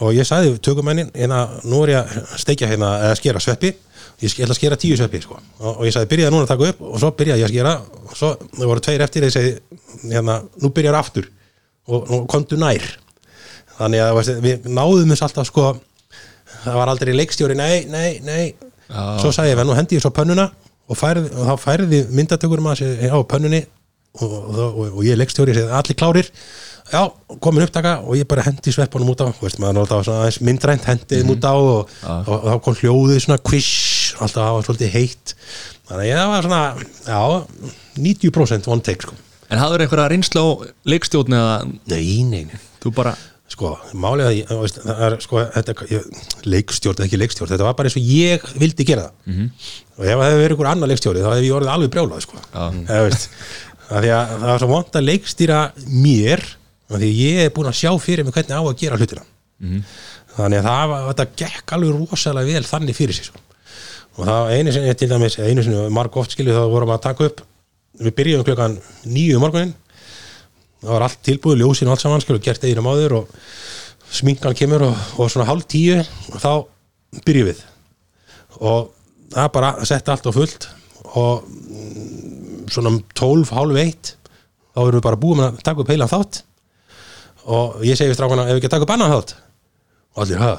og 0.00 0.14
ég 0.14 0.24
sagði 0.26 0.56
tökumennin 0.58 1.10
hérna, 1.14 1.60
nú 1.64 1.84
er 1.84 1.92
ég 1.92 1.98
að 2.00 2.38
steikja 2.40 2.68
hérna 2.68 2.96
eða 3.04 3.18
skera 3.20 3.40
sveppi. 3.40 3.74
Ég 4.22 4.32
ætla 4.32 4.54
að 4.54 4.60
skera 4.60 4.76
tíu 4.76 4.96
sveppi 4.96 5.20
sko. 5.20 5.36
og, 5.58 5.80
og 5.80 5.84
ég 5.84 5.92
sagði 5.92 6.08
byrjaði 6.14 6.32
núna 6.32 6.46
að 6.46 6.52
taka 6.54 6.68
upp. 6.70 6.80
Og 6.80 6.98
svo 7.00 7.10
byrjaði 7.10 7.40
ég 7.40 7.48
að 7.48 7.52
skera. 7.52 7.80
Og 8.08 8.16
svo 8.16 8.36
voru 8.64 8.80
tveir 8.80 9.02
eftir 9.02 9.22
ég 9.28 9.32
segi 9.32 9.54
hérna, 10.08 10.42
nú 10.62 10.70
byrjar 10.70 10.94
aftur. 10.94 11.28
Og, 11.86 12.10
og 12.10 12.28
komdu 12.28 12.56
nær 12.56 13.03
þannig 13.78 14.04
að 14.04 14.14
veist, 14.18 14.36
við 14.44 14.68
náðum 14.70 15.14
þess 15.14 15.26
alltaf 15.28 15.48
sko 15.50 15.70
það 16.64 16.78
var 16.80 16.92
aldrei 16.92 17.14
leikstjóri, 17.16 17.56
nei, 17.58 17.84
nei, 17.90 18.20
nei. 18.24 18.54
Já. 18.84 19.18
svo 19.20 19.32
sagði 19.32 19.54
ég, 19.54 19.56
"Vel, 19.56 19.66
nú 19.68 19.76
hendi 19.76 19.96
ég 19.96 20.04
svo 20.04 20.12
pönnuna 20.14 20.50
og, 20.88 20.98
færði, 20.98 21.30
og 21.32 21.48
þá 21.48 21.54
færði 21.62 22.02
myndatökurum 22.12 22.68
að 22.70 22.82
sig 22.82 23.08
á 23.10 23.18
pönnunni. 23.24 23.64
Og, 24.22 24.30
og, 24.30 24.76
og, 24.94 25.00
ég 25.02 25.18
leikstjóri 25.18 25.54
segi 25.56 25.70
allir 25.74 25.96
klárir. 25.98 26.28
Já, 26.92 27.00
komin 27.42 27.64
upptaka. 27.64 27.96
Og 28.04 28.14
ég 28.14 28.28
bara 28.30 28.44
hendi 28.46 28.70
sveppunum 28.70 29.10
út 29.10 29.24
á 29.24 29.26
veist, 29.40 29.58
maður 29.58 29.80
náttúrulega 29.80 30.06
svona 30.06 30.20
aðeins 30.22 30.40
myndrænt 30.44 30.86
hendið 30.86 31.32
út 31.34 31.48
á 31.48 31.54
og, 31.56 31.94
þá 32.46 32.54
kom 32.62 32.78
hljóðið 32.78 33.24
svona 33.24 33.40
quish, 33.42 34.14
alltaf 34.20 34.44
það 34.44 34.54
var 34.58 34.68
svolítið 34.68 34.94
heitt. 34.94 35.34
Þannig 35.88 36.04
að 36.04 36.10
ég 36.12 36.30
var 36.30 36.46
svona 36.46 36.62
já, 37.08 37.22
90% 37.98 38.70
one 38.70 38.86
take 38.86 39.02
sko. 39.02 39.18
en 39.50 39.60
hafður 39.60 39.84
einhverja 39.84 40.10
reynslu 40.12 40.40
á 40.40 40.48
leikstjórn 40.88 41.34
eða? 41.34 41.56
Nei, 41.90 42.22
nei, 42.22 42.44
nei. 42.48 42.62
Þú 42.82 42.94
bara, 42.94 43.16
sko, 43.52 43.74
veist, 43.92 44.80
það 44.80 45.04
er 45.06 45.16
sko, 45.22 45.42
þetta, 45.54 45.74
leikstjórn, 46.48 47.04
ekki 47.04 47.20
leikstjórn 47.20 47.52
þetta 47.52 47.66
var 47.66 47.76
bara 47.78 47.90
eins 47.90 47.98
og 48.00 48.08
ég 48.08 48.46
vildi 48.56 48.86
gera 48.88 49.10
það 49.10 49.34
-hmm. 49.34 49.50
og 49.98 50.04
ef 50.06 50.16
það 50.16 50.24
hefði 50.24 50.40
verið 50.40 50.56
ykkur 50.56 50.70
annar 50.70 50.90
leikstjóri 50.90 51.22
þá 51.22 51.30
hefði 51.34 51.46
ég 51.50 51.56
orðið 51.58 51.74
alveg 51.74 51.92
brjálað 51.92 52.24
sko. 52.24 52.40
Eða, 52.54 53.02
veist, 53.04 53.28
að 53.90 54.00
því 54.00 54.12
að 54.16 54.34
það 54.34 54.48
var 54.48 54.62
svo 54.62 54.70
vond 54.72 54.98
að 54.98 55.08
leikstýra 55.10 55.60
mér 55.86 56.44
því 56.94 57.10
ég 57.18 57.40
er 57.44 57.54
búin 57.54 57.70
að 57.70 57.80
sjá 57.80 57.90
fyrir 58.00 58.24
mig 58.24 58.34
hvernig 58.36 58.56
á 58.56 58.62
að 58.62 58.76
gera 58.80 58.98
hlutina 59.00 59.24
þannig 60.34 60.60
að 60.60 60.68
það 60.68 60.88
var, 60.90 61.06
þetta 61.10 61.26
gekk 61.42 61.74
alveg 61.76 61.96
rosalega 62.10 62.52
vel 62.52 62.64
þannig 62.68 62.96
fyrir 62.96 63.14
sig 63.14 63.28
sko. 63.28 63.38
og 64.16 64.28
það 64.28 64.52
einu 64.54 64.72
sinni 64.74 64.94
til 64.94 65.08
dæmis 65.10 65.38
einu 65.38 65.62
sinni 65.62 65.88
marg 65.90 66.16
oft 66.16 66.34
skilju 66.34 66.54
þá 66.54 66.64
vorum 66.70 66.94
að 66.94 67.04
taka 67.06 67.28
upp 67.28 67.40
við 68.00 68.14
byrjuðum 68.18 68.46
klukkan 68.48 68.78
nýju 69.06 69.40
morgunin 69.42 69.74
það 70.84 70.92
var 70.92 71.06
allt 71.06 71.20
tilbúið, 71.26 71.62
ljósin 71.62 71.88
og 71.88 71.94
allt 71.94 72.04
saman 72.04 72.22
skilur, 72.24 72.42
gert 72.44 72.64
einu 72.64 72.84
máður 72.84 73.16
og 73.20 73.36
sminkan 74.14 74.56
kemur 74.56 74.86
og, 74.90 75.04
og 75.18 75.30
svona 75.32 75.48
hálf 75.48 75.66
tíu 75.70 76.00
þá 76.36 76.66
byrjum 77.26 77.50
við. 77.50 77.62
Og 78.60 78.90
það 79.34 79.52
bara 79.56 79.72
að 79.78 79.88
setja 79.90 80.14
allt 80.14 80.28
á 80.28 80.32
fullt 80.36 80.68
og 81.14 81.46
mm, 81.48 82.66
svona 82.72 82.94
um 82.94 83.00
12, 83.16 83.54
hálf 83.54 83.80
eitt 83.82 84.14
þá 84.74 84.82
erum 84.84 84.98
við 84.98 85.06
bara 85.06 85.20
búið 85.24 85.40
með 85.40 85.48
að 85.48 85.64
taka 85.66 85.84
upp 85.84 85.94
heilan 85.94 86.12
þátt. 86.12 86.42
Og 87.44 87.80
ég 87.84 87.98
segi 87.98 88.12
við 88.12 88.18
strákana 88.18 88.46
ef 88.48 88.54
við 88.54 88.62
ekki 88.62 88.70
að 88.70 88.76
taka 88.76 88.88
upp 88.88 88.94
annan 88.94 89.14
þátt? 89.14 89.36
Og 90.14 90.24
allir, 90.24 90.40
hæ, 90.40 90.52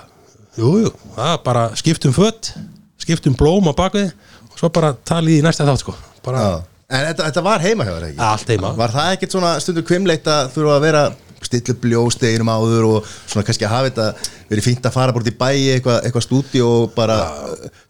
jú, 0.60 0.72
jú, 0.84 0.96
það 1.16 1.32
er 1.32 1.44
bara 1.46 1.68
skiptum 1.80 2.16
fött 2.16 2.52
skiptum 3.06 3.36
blóm 3.38 3.68
á 3.70 3.74
bakvið 3.76 4.14
og 4.50 4.60
svo 4.60 4.70
bara 4.74 4.94
talið 5.08 5.40
í 5.40 5.44
næsta 5.46 5.68
þátt 5.68 5.84
sko. 5.84 5.96
Bara 6.26 6.42
Já. 6.42 6.54
En 6.86 7.06
þetta, 7.10 7.30
þetta 7.30 7.44
var 7.46 7.64
heima 7.64 7.86
þér 7.88 8.08
ekki? 8.12 8.20
allt 8.22 8.52
heima. 8.54 8.74
Var 8.78 8.92
það 8.94 9.14
ekkert 9.16 9.36
svona 9.36 9.54
stundur 9.64 9.86
kvimleitt 9.88 10.28
að 10.30 10.52
þurfa 10.54 10.76
að 10.76 10.84
vera 10.86 11.06
stilla 11.46 11.76
upp 11.76 11.86
ljósteginum 11.90 12.50
áður 12.50 12.88
og 12.90 13.08
svona 13.26 13.46
kannski 13.46 13.66
að 13.68 13.74
hafa 13.74 13.90
þetta 13.92 14.08
verið 14.50 14.66
fínt 14.66 14.88
að 14.90 14.96
fara 14.96 15.14
bort 15.16 15.30
í 15.30 15.34
bæi 15.38 15.76
eitthvað, 15.76 16.00
eitthvað 16.08 16.26
stúdíu 16.26 16.66
og 16.66 16.96
bara 16.98 17.20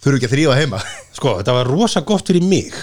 þurfa 0.03 0.19
ekki 0.19 0.29
að 0.29 0.35
þrýfa 0.35 0.59
heima? 0.59 0.83
Sko, 1.15 1.37
þetta 1.39 1.57
var 1.59 1.71
rosa 1.71 2.03
gott 2.07 2.31
fyrir 2.31 2.47
mig 2.47 2.75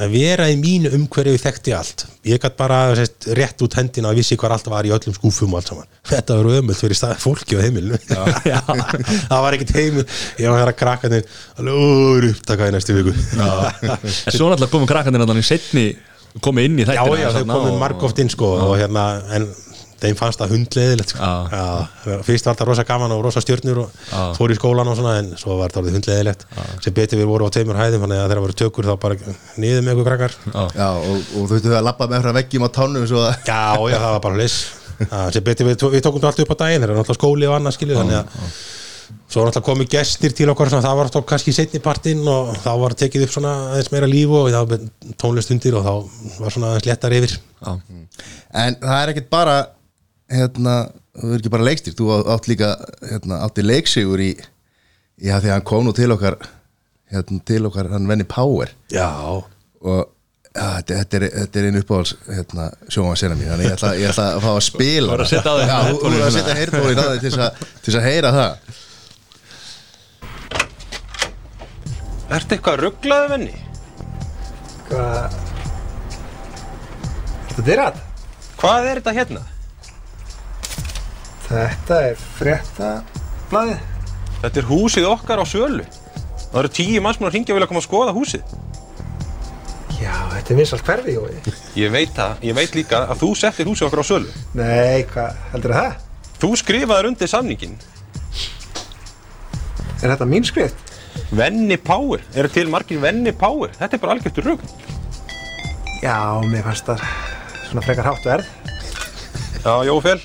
að 0.00 0.14
vera 0.14 0.46
í 0.50 0.56
mínu 0.60 0.90
umhverju 0.96 1.38
þekkti 1.42 1.74
allt. 1.76 2.04
Ég 2.26 2.40
gætt 2.42 2.56
bara 2.58 2.80
sest, 2.98 3.28
rétt 3.36 3.62
út 3.64 3.76
hendina 3.78 4.10
og 4.12 4.18
vissi 4.20 4.36
hvað 4.40 4.54
allt 4.56 4.70
var 4.72 4.88
í 4.88 4.92
öllum 4.96 5.16
skúfum 5.16 5.54
og 5.54 5.60
allt 5.60 5.70
saman. 5.72 5.88
Þetta 6.10 6.36
var 6.40 6.60
ömult 6.60 6.80
fyrir 6.80 6.98
stað, 6.98 7.16
fólki 7.22 7.58
heimilinu. 7.60 7.98
Já, 8.50 8.60
það 8.64 9.42
var 9.46 9.56
ekkert 9.58 9.74
heimil. 9.78 10.06
Ég 10.40 10.54
var 10.56 10.72
að 10.72 10.78
krakka 10.80 11.10
þinn 11.12 11.26
alveg 11.60 11.82
úr 11.86 12.28
upptakaði 12.34 12.76
næstu 12.76 12.96
viku. 12.98 13.16
Já, 13.36 13.50
svo 14.32 14.50
náttúrulega 14.52 14.72
komum 14.72 14.90
krakkandir 14.90 15.26
þannig 15.26 15.48
setni 15.50 15.88
komið 16.44 16.68
inn 16.68 16.78
í 16.78 16.84
já, 16.84 16.92
þættina 16.92 17.18
já 17.18 17.26
þau 17.26 17.38
þarna 17.40 17.58
komið 17.58 17.72
og- 17.74 17.80
margóft 17.82 18.20
inn 18.22 18.30
sko 18.30 18.50
og 18.68 18.76
hérna, 18.78 19.04
en 19.34 19.48
þeim 20.02 20.16
fannst 20.18 20.40
það 20.40 20.54
hundleðilegt 20.54 21.14
sko. 21.14 21.28
Fyrst 22.26 22.48
var 22.48 22.56
þetta 22.56 22.68
rosa 22.70 22.86
gaman 22.88 23.14
og 23.14 23.22
rosa 23.26 23.42
stjörnur 23.44 23.82
og 23.84 24.02
Já. 24.10 24.20
fór 24.38 24.54
í 24.54 24.58
skólan 24.58 24.90
og 24.90 24.98
svona 24.98 25.14
en 25.20 25.30
svo 25.40 25.58
var 25.60 25.72
þetta 25.72 25.94
hundleðilegt 25.98 26.44
sem 26.80 26.96
betur 26.96 27.20
við 27.22 27.30
voru 27.30 27.48
á 27.48 27.54
tveimur 27.54 27.80
hæðum 27.80 28.06
þannig 28.06 28.22
að 28.24 28.28
þegar 28.32 28.42
voru 28.46 28.58
tökur 28.64 28.90
þá 28.90 28.94
bara 29.04 29.36
niður 29.60 29.86
með 29.86 29.94
ykkur 29.94 30.10
krakkar 30.10 30.36
Já. 30.76 30.88
Og, 30.90 31.16
og 31.36 31.46
þú 31.46 31.54
veitum 31.54 31.78
að 31.78 31.88
labba 31.90 32.10
með 32.10 32.26
frá 32.26 32.36
veggjum 32.40 32.66
á 32.66 32.70
tánum 32.80 33.08
Já, 33.10 33.62
já, 33.86 33.96
það 34.00 34.12
var 34.16 34.22
bara 34.26 34.38
hlis 34.40 34.58
sem 35.32 35.44
betur 35.44 35.70
við, 35.70 35.80
við 35.94 36.04
tókum 36.04 36.20
þetta 36.20 36.30
allt 36.34 36.44
upp 36.44 36.52
á 36.52 36.60
daginn 36.66 36.84
þegar 36.84 36.98
náttúrulega 36.98 37.20
skóli 37.20 37.48
og 37.48 37.56
annað 37.56 37.76
skilju 37.78 37.96
þannig 37.96 38.18
að 38.20 38.52
svo 39.30 39.42
var 39.42 39.50
náttúrulega 39.50 39.66
komið 39.68 39.90
gestir 39.94 40.34
til 40.36 40.48
okkar 40.52 40.70
svona, 40.70 40.84
það 40.84 40.98
var 41.00 41.10
þá 41.14 41.18
kannski 41.32 41.54
setni 41.54 41.80
partinn 41.82 42.22
og 42.30 42.52
þá 42.62 42.70
var 42.82 42.96
tekið 42.98 43.26
upp 43.26 43.34
svona 43.34 43.52
aðeins 43.72 43.90
meira 43.94 44.08
líf 44.10 44.34
og 44.36 44.48
það 44.52 44.72
var 44.72 44.84
tónlist 45.22 45.52
undir 45.54 45.76
og 45.78 45.86
þá 45.86 45.92
var 46.42 46.54
svona 46.54 46.72
aðeins 46.72 46.88
léttar 46.90 47.16
yfir. 47.16 47.36
En 47.64 48.78
það 48.82 48.96
er 48.98 49.12
ekkert 49.14 49.30
bara 49.32 49.56
hérna, 50.30 50.74
þú 51.18 51.32
er 51.34 51.40
ekki 51.40 51.52
bara 51.52 51.66
leikstýr 51.66 51.96
þú 51.98 52.08
átt 52.34 52.48
líka, 52.50 52.70
hérna, 53.10 53.40
átti 53.46 53.64
leiksigur 53.66 54.20
í 54.22 54.30
já, 54.36 55.34
því 55.42 55.48
að 55.50 55.54
hann 55.56 55.66
kom 55.68 55.84
nú 55.88 55.92
til 55.96 56.10
okkar 56.14 56.36
hérna, 57.10 57.40
til 57.50 57.64
okkar, 57.68 57.90
hann 57.92 58.06
venni 58.10 58.26
Power 58.30 58.70
Já, 58.94 59.08
og 59.82 60.00
ja, 60.54 60.68
þetta, 60.80 60.94
þetta, 61.00 61.18
er, 61.20 61.26
þetta 61.40 61.60
er 61.60 61.68
einu 61.70 61.82
uppáhalds 61.84 62.12
hérna, 62.28 62.68
sjóma 62.90 63.16
sena 63.18 63.36
mín, 63.38 63.50
þannig 63.52 63.68
ég 63.68 63.74
ætla, 63.76 63.90
ég 64.00 64.10
ætla 64.12 64.28
að 64.36 64.44
fá 64.46 64.50
að 64.54 64.62
spila 64.66 65.06
Þú 65.06 65.14
voru 65.16 65.26
að 65.26 65.32
setja 65.34 65.52
Já, 65.60 65.78
voru 65.98 66.14
að 66.14 66.22
á 66.22 67.10
þig 67.10 67.20
til 67.20 67.30
þess 67.30 67.42
að- 67.46 67.54
til 67.60 67.90
þess 67.90 68.00
að 68.00 68.08
heyra 68.10 68.30
það 68.38 68.52
Ertu 72.30 72.54
eitthvað 72.54 72.76
rugglaðu 72.84 73.30
venni? 73.32 73.54
Hvað 74.90 75.38
Þetta 77.50 77.64
dyrat? 77.66 77.96
Hvað 78.60 78.86
er 78.86 79.00
þetta 79.00 79.14
hérna? 79.16 79.40
Þetta 81.50 82.02
er 82.08 82.20
frétta 82.38 82.90
blaðið 83.50 83.80
Þetta 84.40 84.60
er 84.62 84.68
húsið 84.70 85.06
okkar 85.10 85.42
á 85.42 85.44
sölu. 85.44 85.84
Það 86.50 86.58
eru 86.62 86.70
tíu 86.72 87.00
manns 87.04 87.18
mér 87.20 87.28
að 87.28 87.34
ringja 87.36 87.52
og 87.52 87.58
vilja 87.58 87.68
koma 87.68 87.80
að 87.82 87.86
skoða 87.86 88.14
húsið. 88.16 88.54
Já, 90.00 90.14
þetta 90.32 90.54
er 90.54 90.56
vinsalt 90.56 90.86
hverfi, 90.86 91.16
Jói. 91.18 91.56
Ég 91.76 91.92
veit 91.92 92.14
það, 92.16 92.38
ég 92.48 92.56
veit 92.56 92.78
líka 92.78 93.02
að 93.12 93.20
þú 93.20 93.28
settir 93.36 93.68
húsið 93.68 93.90
okkar 93.90 94.00
á 94.00 94.06
sölu. 94.08 94.32
Nei, 94.56 95.02
hvað, 95.10 95.42
heldur 95.52 95.76
það? 95.76 95.98
Þú 96.40 96.50
skrifaðir 96.56 97.10
undir 97.10 97.28
samningin 97.28 97.74
Er 100.00 100.14
þetta 100.14 100.24
mín 100.24 100.46
skrift? 100.48 100.78
Venni 101.36 101.76
Power, 101.76 102.22
eru 102.32 102.48
til 102.48 102.70
margir 102.72 103.02
Venni 103.02 103.34
Power? 103.36 103.74
Þetta 103.76 103.98
er 103.98 104.00
bara 104.00 104.14
algjörtur 104.16 104.46
rugg 104.48 104.62
Já, 106.00 106.16
mér 106.48 106.64
fannst 106.64 106.88
það 106.88 107.02
svona 107.68 107.84
frekar 107.84 108.08
hátt 108.08 108.24
verð. 108.24 108.46
Já, 109.60 109.74
Jófél 109.84 110.22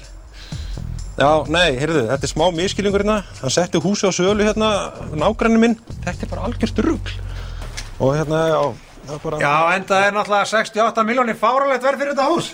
Já, 1.16 1.48
nei, 1.48 1.78
heyrðu, 1.80 2.02
þetta 2.10 2.28
er 2.28 2.32
smá 2.32 2.44
miskilningur 2.52 3.04
hérna. 3.06 3.22
Hann 3.40 3.54
setti 3.54 3.80
húsið 3.80 4.12
á 4.12 4.18
sölu 4.18 4.44
hérna 4.44 4.70
nágranni 5.16 5.60
minn. 5.62 5.78
Þetta 6.04 6.26
er 6.26 6.32
bara 6.34 6.48
algjörtur 6.50 6.90
rugg 6.90 7.14
Og 8.04 8.12
hérna, 8.18 8.40
já, 8.52 8.62
það 9.06 9.14
er 9.16 9.22
bara 9.24 9.40
Já, 9.40 9.54
en 9.78 9.86
það 9.88 10.02
er 10.04 10.16
náttúrulega 10.18 10.50
68 10.52 11.06
miljónir 11.08 11.38
fáralegt 11.40 11.86
verð 11.88 12.00
fyrir 12.04 12.14
þetta 12.16 12.32
hús. 12.32 12.48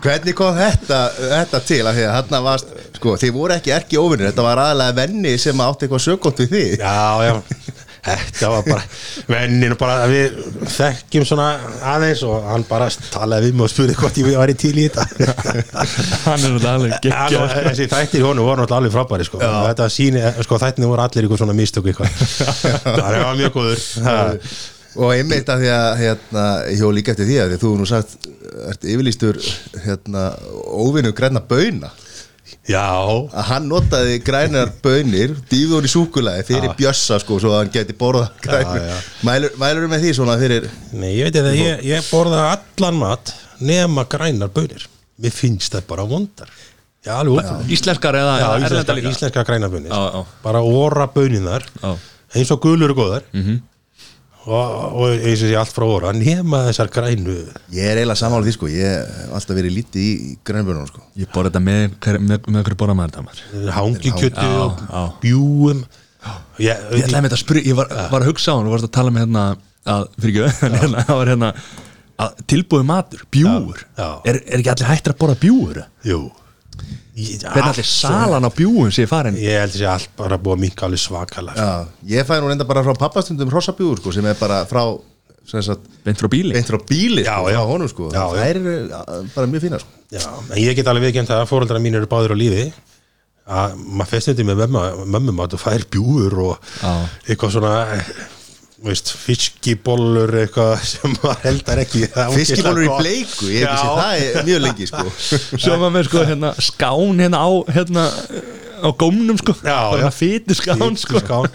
Hvernig 0.00 0.34
kom 0.34 0.56
þetta, 0.56 0.98
þetta 1.36 1.60
til? 1.68 1.82
Að 1.84 1.98
því 1.98 2.04
að 2.08 2.14
þarna 2.16 2.38
varst, 2.48 2.68
sko, 2.96 3.14
þið 3.20 3.34
voru 3.36 3.54
ekki 3.54 3.74
erki 3.76 4.00
óvinnir, 4.00 4.30
þetta 4.32 4.46
var 4.48 4.62
aðalega 4.64 4.96
venni 4.96 5.34
sem 5.38 5.62
átti 5.62 5.86
eitthvað 5.86 6.06
sögótt 6.08 6.42
við 6.42 6.54
þig. 6.56 6.70
Já, 6.80 7.28
já 7.28 7.34
Þetta 8.00 8.50
var 8.54 8.64
bara, 8.64 8.84
vennin 9.28 9.74
bara 9.80 10.06
við 10.08 10.38
þekkjum 10.72 11.26
svona 11.28 11.48
aðeins 11.92 12.22
og 12.24 12.46
hann 12.48 12.64
bara 12.68 12.88
talaði 13.12 13.50
við 13.50 13.58
mig 13.58 13.66
og 13.66 13.72
spurði 13.72 13.96
hvort 14.00 14.20
ég 14.22 14.38
var 14.40 14.52
í 14.52 14.56
til 14.60 14.72
í 14.72 14.86
þetta. 14.88 15.04
Hann 16.26 16.46
er 16.48 16.56
náttúrulega 16.56 17.28
nú, 17.36 17.44
þessi 17.68 17.88
þættir 17.92 18.22
í 18.22 18.24
honum 18.24 18.48
voru 18.48 18.64
náttúrulega 18.64 18.80
alveg 18.80 18.96
frábæri 18.96 19.28
sko. 19.28 19.40
þetta 19.44 19.88
síni, 19.92 20.24
sko 20.46 20.60
þættirni 20.64 20.90
voru 20.90 21.04
allir 21.04 21.28
ykkur 21.28 21.42
svona 21.42 21.56
mistök 21.56 21.90
eitthvað. 21.92 22.20
Það 23.00 23.20
var 23.20 23.40
mjög 23.42 23.56
góður. 23.58 23.86
Ha. 24.08 24.18
Og 25.00 25.14
einmitt 25.14 25.50
að 25.52 25.64
því 25.64 25.72
að 25.76 25.88
hérna, 26.00 26.44
hjó 26.80 26.88
líka 26.94 27.12
eftir 27.12 27.28
því 27.28 27.40
að 27.42 27.50
því 27.50 27.58
að 27.58 27.64
þú 27.64 27.74
nú 27.78 27.88
sagt 27.88 28.30
ert 28.70 28.86
yfirlýstur 28.90 29.38
hérna, 29.84 30.30
óvinnu 30.72 31.12
græna 31.16 31.44
bauna 31.46 31.92
að 32.74 33.46
hann 33.50 33.68
notaði 33.70 34.18
grænar 34.24 34.72
bönir 34.84 35.34
hún 35.50 35.86
í 35.88 35.90
súkulaði 35.90 36.46
fyrir 36.48 36.74
bjössa 36.78 37.18
sko 37.22 37.38
svo 37.42 37.52
að 37.54 37.64
hann 37.64 37.72
geti 37.74 37.96
borða 37.98 38.28
já. 38.46 38.96
Mælur, 39.26 39.54
mælur 39.60 39.88
með 39.90 40.04
því 40.06 40.14
svona 40.20 40.38
fyrir 40.40 40.68
nei, 40.92 41.12
ég 41.18 41.28
veit 41.28 41.40
að 41.40 41.58
ég, 41.58 41.84
ég 41.90 42.10
borða 42.12 42.46
allan 42.54 43.00
mat 43.00 43.34
nema 43.60 44.06
grænar 44.10 44.52
bönir 44.54 44.86
mér 45.20 45.34
finnst 45.34 45.74
það 45.74 45.88
bara 45.90 46.06
vondar 46.08 46.52
já, 47.04 47.16
opið 47.20 47.74
Íslenskar 47.76 48.18
eða 48.20 48.36
já, 48.36 48.44
eða 48.44 48.54
íslenska, 48.54 48.70
erlendar 48.74 49.00
líka? 49.00 49.14
íslenska 49.16 49.44
grænar 49.48 49.72
bönir 49.72 49.92
Já, 49.92 50.02
já. 50.14 50.24
bara 50.44 50.62
óra 50.62 51.08
böninar 51.14 51.66
Já. 51.80 51.94
eins 52.36 52.52
og 52.54 52.62
gulur 52.62 52.94
og 52.94 53.00
góðar 53.02 53.22
-hmm. 53.32 53.60
Og, 54.48 55.04
eins 55.20 55.42
og 55.44 55.50
sé 55.50 55.56
allt 55.60 55.74
frá 55.74 55.84
óra 55.84 56.12
nema 56.16 56.62
þessar 56.70 56.88
grænu. 56.94 57.34
Ég 57.76 57.84
er 57.90 58.00
eiginlega 58.00 58.16
samála 58.20 58.46
því 58.46 58.54
sko. 58.56 58.70
Ég 58.72 58.94
hef 58.94 59.34
alltaf 59.36 59.58
verið 59.58 59.74
lítið 59.76 60.04
í, 60.06 60.30
grænbönunum 60.48 60.88
sko. 60.88 61.02
Ég 61.20 61.28
borði 61.34 61.52
þetta 61.52 61.62
með, 61.66 61.98
með, 62.24 62.48
með 62.48 62.64
hverju 62.68 62.78
borða 62.80 62.96
maður 62.98 63.18
þetta 63.20 63.76
hangikjötu 63.76 64.48
Já, 64.48 64.62
og 64.64 64.80
já. 64.86 65.02
bjúum 65.24 65.84
ég, 66.60 66.88
Ég 66.96 67.04
ætlaði 67.04 67.20
með 67.20 67.28
þetta 67.30 67.38
að 67.38 67.44
spyrja, 67.44 67.66
ég 67.70 67.78
var, 67.78 67.92
var 68.14 68.24
að 68.24 68.32
hugsa 68.32 68.52
á 68.52 68.56
hann 68.56 68.68
og 68.70 68.74
varst 68.76 68.88
að 68.88 68.94
tala 68.96 69.12
með 69.14 69.26
hérna 69.26 69.44
að, 69.94 70.08
fyrir 70.20 70.48
ekki, 70.50 70.74
hérna, 70.80 71.04
það 71.08 71.20
var 71.20 71.32
hérna 71.34 71.52
að 72.20 72.42
tilbúið 72.52 72.88
matur, 72.90 73.22
bjúur 73.32 73.78
Já, 73.96 74.02
já. 74.04 74.08
Er, 74.28 74.40
er 74.44 74.60
ekki 74.60 74.72
allir 74.74 74.90
hættir 74.90 75.14
að 75.14 75.20
borða 75.22 75.38
bjúur? 75.40 75.82
jú 76.04 76.18
Hvernig 77.20 77.70
allir 77.74 77.86
salan 77.88 78.46
á 78.46 78.50
bjúum 78.54 78.88
sé 78.94 79.04
farin? 79.10 79.36
Ég 79.36 79.58
held 79.60 79.74
þessi 79.74 79.88
allt 79.90 80.12
bara 80.16 80.38
búið 80.40 80.56
að 80.56 80.62
minka 80.64 80.86
alveg 80.86 81.02
svakalega 81.02 81.56
sko. 81.56 81.70
Já, 82.06 82.14
ég 82.16 82.28
fæ 82.28 82.34
nú 82.40 82.48
reynda 82.48 82.66
bara 82.68 82.84
frá 82.86 82.94
pappastundum 83.02 83.50
hrossabjúur 83.52 84.00
sko 84.00 84.12
sem 84.16 84.28
er 84.30 84.38
bara 84.40 84.62
frá 84.70 84.84
sem 85.50 85.62
sagt, 85.66 85.86
Beint 86.04 86.20
frá 86.20 86.28
bíli? 86.30 86.52
beint 86.54 86.68
frá 86.70 86.78
bíli 86.86 87.24
Já, 87.26 87.34
sko, 87.40 87.50
já. 87.50 87.58
frá 87.60 87.66
honum 87.72 87.88
sko 87.90 88.08
Já, 88.14 88.22
það 88.30 88.46
er 88.46 88.58
uh, 88.62 89.24
bara 89.34 89.50
mjög 89.50 89.64
fína 89.66 89.80
sko 89.82 90.04
Já, 90.14 90.24
en 90.52 90.60
ég 90.62 90.76
get 90.78 90.88
alveg 90.92 91.08
viðkjönd 91.08 91.32
að 91.34 91.46
fóreldrar 91.50 91.82
mín 91.82 91.96
eru 91.98 92.08
báður 92.10 92.36
á 92.36 92.40
lífi 92.40 92.66
að 93.50 93.72
maður 93.82 94.10
festi 94.12 94.30
þetta 94.34 94.46
með 94.46 94.60
mömmu, 94.62 94.82
mömmu 95.10 95.32
mat 95.34 95.56
og 95.56 95.62
fær 95.64 95.82
bjúur 95.90 96.36
og 96.44 96.68
Já. 96.84 96.92
eitthvað 97.26 97.54
svona 97.56 97.72
eh, 97.96 98.12
veist, 98.86 99.12
fiskibollur 99.20 100.32
eitthvað 100.44 100.80
sem 100.92 101.14
maður 101.18 101.44
heldar 101.44 101.82
ekki 101.84 102.06
Fiskibólur 102.36 102.86
í 102.86 102.90
bleiku, 102.96 103.50
ég 103.52 103.66
hef 103.66 103.68
ekki 103.68 103.82
séð 103.82 104.00
það 104.00 104.24
er 104.24 104.48
mjög 104.48 104.64
lengi 104.66 104.88
sko. 104.90 105.06
Svo 105.66 105.78
var 105.82 105.94
með 105.94 106.10
sko 106.10 106.24
hérna 106.30 106.54
skán 106.70 107.22
hérna 107.24 107.42
á 107.44 107.50
hérna 107.74 108.06
á 108.80 108.88
gómnum 108.96 109.36
sko. 109.36 109.52
Bara. 109.60 110.08
Fytu 110.14 110.56
skán 110.56 110.96
sko. 110.96 111.20
Skán 111.20 111.50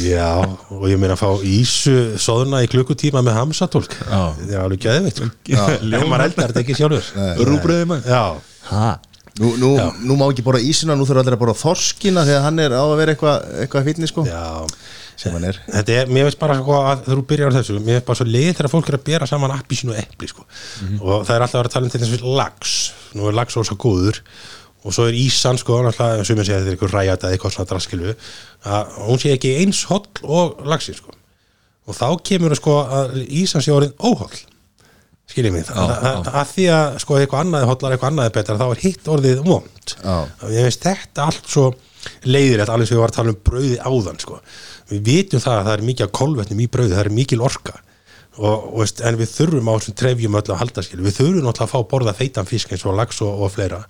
Já, 0.00 0.40
og 0.72 0.86
ég 0.88 1.00
meina 1.00 1.16
að 1.18 1.20
fá 1.20 1.44
ísu 1.44 1.96
soðuna 2.20 2.62
í 2.64 2.70
klukkutíma 2.72 3.20
með 3.24 3.36
hamsatólk. 3.42 3.92
Já. 4.00 4.22
það 4.38 4.54
er 4.54 4.62
alveg 4.62 4.86
geðvitt 4.86 5.20
en 5.26 6.08
maður 6.08 6.24
eldar 6.30 6.54
þetta 6.54 6.64
ekki 6.64 6.78
sjálfur. 6.78 7.10
Rúbröði 7.44 7.90
maður. 7.92 8.08
Já, 8.08 8.24
Ha? 8.68 8.98
Nú, 9.38 9.52
nú, 9.56 9.68
nú 10.02 10.16
má 10.18 10.26
ekki 10.32 10.42
borða 10.44 10.60
ísina, 10.66 10.96
nú 10.98 11.06
þurfa 11.06 11.22
allir 11.22 11.36
að 11.36 11.42
borða 11.44 11.60
þorskina 11.60 12.24
þegar 12.26 12.42
hann 12.48 12.58
er 12.64 12.72
á 12.74 12.82
að 12.82 12.96
vera 12.98 13.14
eitthvað 13.14 13.44
eitthva 13.62 13.82
fítni 13.86 14.08
sko. 14.10 14.24
Já 14.26 14.66
sem 15.18 15.34
hann 15.34 15.46
er. 15.48 15.58
Þetta 15.66 15.96
er, 15.96 16.12
mér 16.14 16.28
veist 16.28 16.38
bara 16.40 16.56
sko 16.60 16.76
að 16.78 17.08
þú 17.08 17.24
byrjar 17.32 17.50
á 17.50 17.56
þessu 17.58 17.78
mér 17.80 17.98
veist 17.98 18.06
bara 18.06 18.20
svo 18.20 18.28
leið 18.28 18.52
þegar 18.52 18.70
fólk 18.74 18.90
er 18.92 18.98
að 18.98 19.04
bera 19.08 19.28
saman 19.30 19.54
appísinu 19.56 19.94
og 19.94 20.00
epli 20.00 20.30
sko. 20.30 20.46
Og 21.00 21.26
það 21.26 21.34
er 21.34 21.44
alltaf 21.46 21.58
að 21.58 21.62
vera 21.62 21.72
að 21.72 21.74
tala 21.74 21.88
um 21.88 21.94
til 21.94 22.02
þess 22.04 22.20
að 22.22 22.38
lax. 22.38 22.76
Nú 23.18 23.28
er 23.28 23.38
lax 23.38 23.58
svo 23.58 23.78
góður. 23.82 24.22
Og 24.86 24.94
svo 24.94 25.08
er 25.10 25.16
ísan 25.18 25.58
sko 25.58 25.80
náttúrulega 25.82 26.26
sem 26.26 26.38
ég 26.38 26.46
segja 26.46 26.60
þetta 26.60 26.70
er 26.70 26.76
eitthvað 26.76 26.92
ræjat 26.94 27.24
eða 27.26 27.34
eitthvað 27.34 27.54
svona 27.56 27.70
draskilu 27.72 28.12
að 28.72 28.92
hún 29.08 29.18
sé 29.18 29.32
ekki 29.34 29.56
eins 29.58 29.80
holl 29.90 30.06
og 30.22 30.62
laxin 30.70 30.96
sko. 30.96 31.16
Og 31.88 31.96
þá 31.98 32.06
kemur 32.30 32.54
það 32.54 32.60
sko 32.60 32.76
að 33.00 33.18
ísan 33.26 33.64
sé 33.64 33.74
orðin 33.74 33.96
óholl. 33.98 34.38
Skiljið 35.28 35.58
Já, 35.58 35.74
að, 35.74 35.90
að, 36.08 36.28
að 36.40 36.52
því 36.54 36.66
að 36.72 36.94
sko 37.02 37.18
eitthvað 37.18 37.42
annað 37.44 37.64
er 37.64 37.68
hotlar, 37.68 37.94
eitthvað 37.94 38.12
annað 38.14 38.28
er 38.30 38.34
betra 38.38 38.56
þá 38.56 38.66
er 38.68 38.82
hitt 38.86 39.10
orðið 39.12 39.42
vond. 39.44 39.94
Ég 40.54 40.68
veist 40.68 40.86
þetta 40.86 41.26
allt 41.28 41.50
svo 41.52 41.66
leiðilegt 42.24 42.72
alveg 42.72 42.88
sem 42.88 42.96
við 42.96 43.02
varum 43.02 43.12
að 43.12 43.18
tala 43.18 43.34
um 43.34 43.40
brauði 43.44 43.74
áðan 43.82 44.22
sko. 44.22 44.38
Við 44.88 45.04
vitum 45.08 45.42
það 45.44 45.58
að 45.58 45.68
það 45.68 45.74
er 45.74 45.84
mikið 45.90 46.10
kolvetnum 46.18 46.64
í 46.64 46.70
brauði, 46.72 46.94
það 46.96 47.04
er 47.04 47.14
mikil 47.18 47.44
orka. 47.44 47.76
Og, 48.38 48.66
og 48.78 49.00
en 49.02 49.16
við 49.18 49.30
þurfum 49.32 49.68
á 49.68 49.72
þessum 49.74 49.96
trefjum 49.98 50.36
öll 50.38 50.44
að 50.46 50.60
halda 50.60 50.84
skil, 50.86 51.00
við 51.02 51.16
þurfum 51.16 51.46
náttúrulega 51.48 51.66
að 51.66 51.72
fá 51.72 51.90
borða 51.90 52.14
feitan 52.14 52.46
fisk 52.46 52.74
eins 52.74 52.84
og 52.86 52.94
lax 52.98 53.22
og, 53.26 53.40
og 53.42 53.50
fleira. 53.50 53.80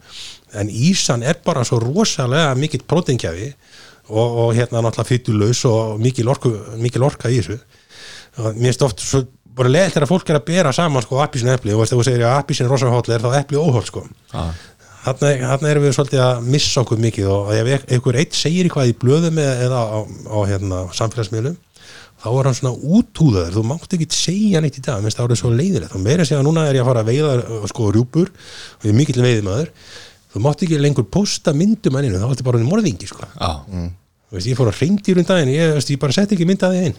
En 0.57 0.70
ísan 0.72 1.24
er 1.26 1.40
bara 1.44 1.66
svo 1.68 1.82
rosalega 1.82 2.55
mikill 2.57 2.86
prótingjafi 2.88 3.51
og, 4.09 4.24
og 4.24 4.55
hérna 4.57 4.80
náttúrulega 4.80 5.11
fytulaus 5.11 5.64
og 5.68 6.01
mikil, 6.01 6.30
orku, 6.32 6.55
mikil 6.80 7.05
orka 7.05 7.28
í 7.28 7.42
þessu. 7.42 7.59
Og 8.38 8.57
mér 8.57 8.70
finnst 8.70 8.86
oft 8.86 9.05
svo 9.05 9.26
bara 9.59 9.72
leðilt 9.72 9.96
þegar 9.96 10.11
fólk 10.11 10.30
er 10.30 10.38
að 10.38 10.49
bera 10.49 10.72
saman 10.74 11.05
sko 11.05 11.20
appisinn 11.22 11.53
epli 11.53 11.74
og 11.74 11.82
veist 11.82 11.92
þegar 11.92 12.05
þú 12.05 12.09
segir 12.09 12.26
að 12.28 12.40
appisinn 12.40 12.68
er 12.68 12.72
rosa 12.72 12.90
hóll 12.92 13.14
er 13.14 13.24
þá 13.24 13.38
epli 13.40 13.61
óhóll 13.61 13.86
sko. 13.86 14.05
Já. 14.32 14.44
Þarna 15.13 15.71
erum 15.71 15.87
við 15.87 15.95
svolítið 15.97 16.23
að 16.25 16.51
missa 16.55 16.83
okkur 16.83 17.01
mikið 17.03 17.31
og 17.33 17.53
ef 17.55 17.87
einhver 17.89 18.19
eitt 18.21 18.37
segir 18.37 18.69
eitthvað 18.69 18.93
í 18.93 18.97
blöðum 19.01 19.41
eða, 19.43 19.81
á, 19.81 19.99
á 20.05 20.39
hérna, 20.49 20.83
samfélagsmiðlum 20.99 21.57
þá 22.19 22.29
er 22.33 22.49
hann 22.49 22.57
svona 22.59 22.75
útúðaður 22.99 23.55
þú 23.55 23.63
mátt 23.71 23.95
ekki 23.95 24.09
segja 24.11 24.63
neitt 24.63 24.81
í 24.81 24.83
dag 24.83 25.05
minnst 25.05 25.21
það 25.21 25.35
er 25.37 25.39
svo 25.39 25.53
leiðilegt. 25.55 25.95
Og 25.95 26.03
meira 26.03 26.27
segja 26.27 26.43
núna 26.43 26.67
er 26.67 26.79
ég 26.79 26.83
að 26.83 26.91
fara 26.91 27.05
að 27.05 27.13
veiða 27.13 27.69
sko 27.71 27.93
rjúpur 27.95 28.33
og 28.33 28.87
ég 28.89 28.91
er 28.91 28.99
mikill 28.99 29.23
veiðimaður. 29.23 29.71
Þú 30.35 30.43
mátt 30.45 30.65
ekki 30.67 30.81
lengur 30.83 31.07
posta 31.15 31.55
myndum 31.55 32.01
enninu 32.01 32.19
þá 32.19 32.27
er 32.27 32.35
þetta 32.35 32.49
bara 32.49 32.59
einu 32.59 32.69
morðingi 32.73 33.07
sko. 33.09 33.29
Já. 33.39 33.63
Þú 34.29 34.37
veist, 34.37 34.49
ég 34.51 34.59
fór 34.59 34.69
að 34.69 34.81
reyndir 34.83 35.21
um 35.23 35.25
daginn 35.25 35.51
ég, 35.55 35.71
veist, 35.79 35.89
ég 35.95 36.01
bara 36.03 36.13
sett 36.13 36.35
ekki 36.37 36.45
myndaði 36.49 36.83
inn 36.91 36.99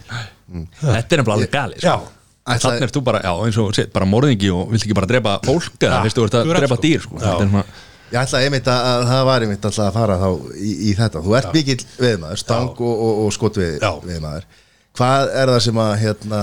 Þetta 0.80 1.14
er 1.14 1.20
nefnilega 1.20 1.36
alveg 1.36 1.52
gali 1.52 1.76
já, 1.78 1.92
sko. 2.00 2.16
Þannig 2.64 2.86
er 2.88 2.92
þú 2.96 3.02
bara, 3.06 3.20
já, 3.22 3.30
eins 3.46 3.58
og 3.62 3.68
sétt, 3.76 3.92
bara 3.94 4.08
morðingi 4.10 4.50
og 4.50 4.72
vilt 4.72 4.82
ekki 4.82 4.96
bara 4.98 5.06
drepa 5.06 5.36
fólk 5.44 5.76
eða 5.78 6.00
Ja, 6.00 6.10
þú 6.16 6.24
ert 6.26 6.36
að 6.40 6.50
drepa 6.50 6.74
sko. 6.74 6.82
dýr 6.82 7.04
sko. 7.04 7.62
Ég 8.10 8.18
ætla 8.18 8.40
einmitt 8.42 8.66
að, 8.66 8.86
að 8.90 9.04
það 9.06 9.20
var 9.28 9.44
einmitt 9.46 9.66
alltaf 9.68 9.84
að 9.86 9.94
fara 10.00 10.16
þá 10.18 10.30
í, 10.58 10.70
í 10.90 10.94
þetta. 10.98 11.20
Þú 11.22 11.36
ert 11.38 11.52
mikill 11.54 11.84
veðmaður, 12.00 12.40
stang 12.42 12.72
og, 12.82 12.90
og, 13.06 13.20
og 13.26 13.34
skotveð 13.36 13.76
Já. 13.78 13.92
veðmaður 14.02 14.48
Hvað 14.98 15.30
er 15.38 15.52
það 15.54 15.60
sem 15.68 15.78
að 15.80 15.92
hérna, 16.00 16.40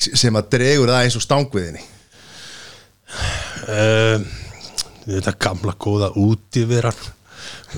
sem 0.00 0.38
að 0.40 0.48
dregur 0.56 0.90
það 0.90 1.04
eins 1.06 1.16
og 1.20 1.24
stangveðinni? 1.24 1.86
um, 3.70 4.26
þetta 5.06 5.34
gamla 5.46 5.74
góða 5.80 6.10
útiveran 6.18 7.00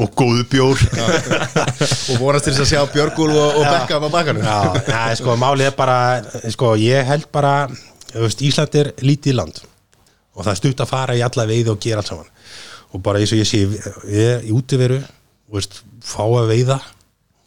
og 0.01 0.15
góðu 0.17 0.47
bjór. 0.51 0.81
Og 0.81 2.17
vonast 2.21 2.49
til 2.49 2.55
þess 2.55 2.65
að 2.65 2.71
sjá 2.73 2.81
Björgúl 2.95 3.31
og, 3.31 3.61
og 3.61 3.67
Bekka 3.69 4.01
á 4.01 4.09
bakkanum. 4.09 4.45
Já, 4.45 4.57
ja, 4.89 5.03
sko, 5.21 5.37
málið 5.41 5.69
er 5.69 5.77
bara 5.77 5.99
sko, 6.57 6.73
ég 6.81 7.05
held 7.09 7.29
bara 7.33 7.55
Ísland 8.13 8.75
er 8.81 8.91
lítið 9.05 9.39
land 9.39 9.61
og 10.33 10.45
það 10.45 10.53
er 10.53 10.61
stutt 10.61 10.83
að 10.85 10.91
fara 10.93 11.17
í 11.17 11.23
alla 11.25 11.47
veiði 11.49 11.73
og 11.73 11.81
gera 11.83 12.03
allt 12.03 12.13
saman. 12.13 12.29
Og 12.93 13.03
bara 13.05 13.23
eins 13.23 13.33
og 13.33 13.41
ég 13.41 13.49
sé 13.49 13.63
ég 13.63 14.29
er 14.37 14.45
í 14.47 14.53
útiveru 14.55 15.01
veist, 15.53 15.81
fá 16.05 16.25
að 16.25 16.53
veiða 16.53 16.79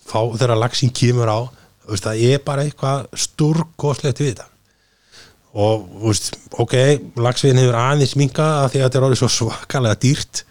fá 0.06 0.20
þegar 0.36 0.60
lagsin 0.62 0.94
kemur 0.94 1.32
á 1.32 1.40
veist, 1.90 2.06
það 2.06 2.26
er 2.30 2.44
bara 2.46 2.66
eitthvað 2.66 3.08
stórkoslegt 3.26 4.22
við 4.22 4.34
þetta. 4.34 4.50
Og 5.56 5.86
veist, 6.04 6.36
ok, 6.60 6.76
lagsveiðin 7.16 7.64
hefur 7.64 7.80
aðeins 7.80 8.18
minka 8.20 8.46
að 8.64 8.74
því 8.74 8.82
að 8.82 8.88
þetta 8.88 9.00
er 9.00 9.08
orðið 9.08 9.22
svo 9.24 9.32
svakalega 9.32 10.02
dýrt. 10.04 10.44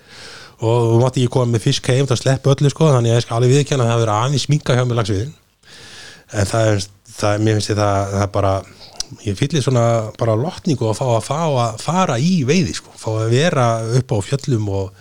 Og 0.65 0.91
þú 0.91 0.99
mátti 1.03 1.25
ekki 1.25 1.35
koma 1.35 1.53
með 1.53 1.67
fisk 1.67 1.89
heim 1.91 2.07
til 2.07 2.15
að 2.15 2.23
sleppa 2.23 2.55
öllu 2.55 2.71
sko, 2.73 2.89
þannig 2.95 3.13
að 3.13 3.19
ég 3.19 3.25
skal 3.27 3.37
alveg 3.37 3.57
viðkjanna 3.59 3.85
að 3.85 3.91
það 3.91 3.99
hefur 3.99 4.13
aðeins 4.15 4.47
minka 4.49 4.77
hjá 4.79 4.85
með 4.87 5.01
lagsveiðin 5.01 5.35
en 6.35 6.49
það 6.49 6.71
er, 6.71 6.87
það 7.15 7.45
mér 7.45 7.59
finnst 7.59 7.73
það, 7.75 8.15
það 8.15 8.25
er 8.25 8.33
bara 8.35 8.55
ég 9.27 9.37
fyllir 9.39 9.63
svona 9.65 9.85
bara 10.19 10.35
lotningu 10.39 10.89
að 10.91 10.99
fá 10.99 11.05
að 11.17 11.23
fá 11.29 11.39
að 11.67 11.79
fara 11.85 12.17
í 12.19 12.45
veiði 12.49 12.75
sko, 12.79 12.91
fá 12.97 13.09
að 13.25 13.31
vera 13.35 13.67
upp 14.01 14.13
á 14.13 14.19
fjöllum 14.25 14.69
og 14.69 14.93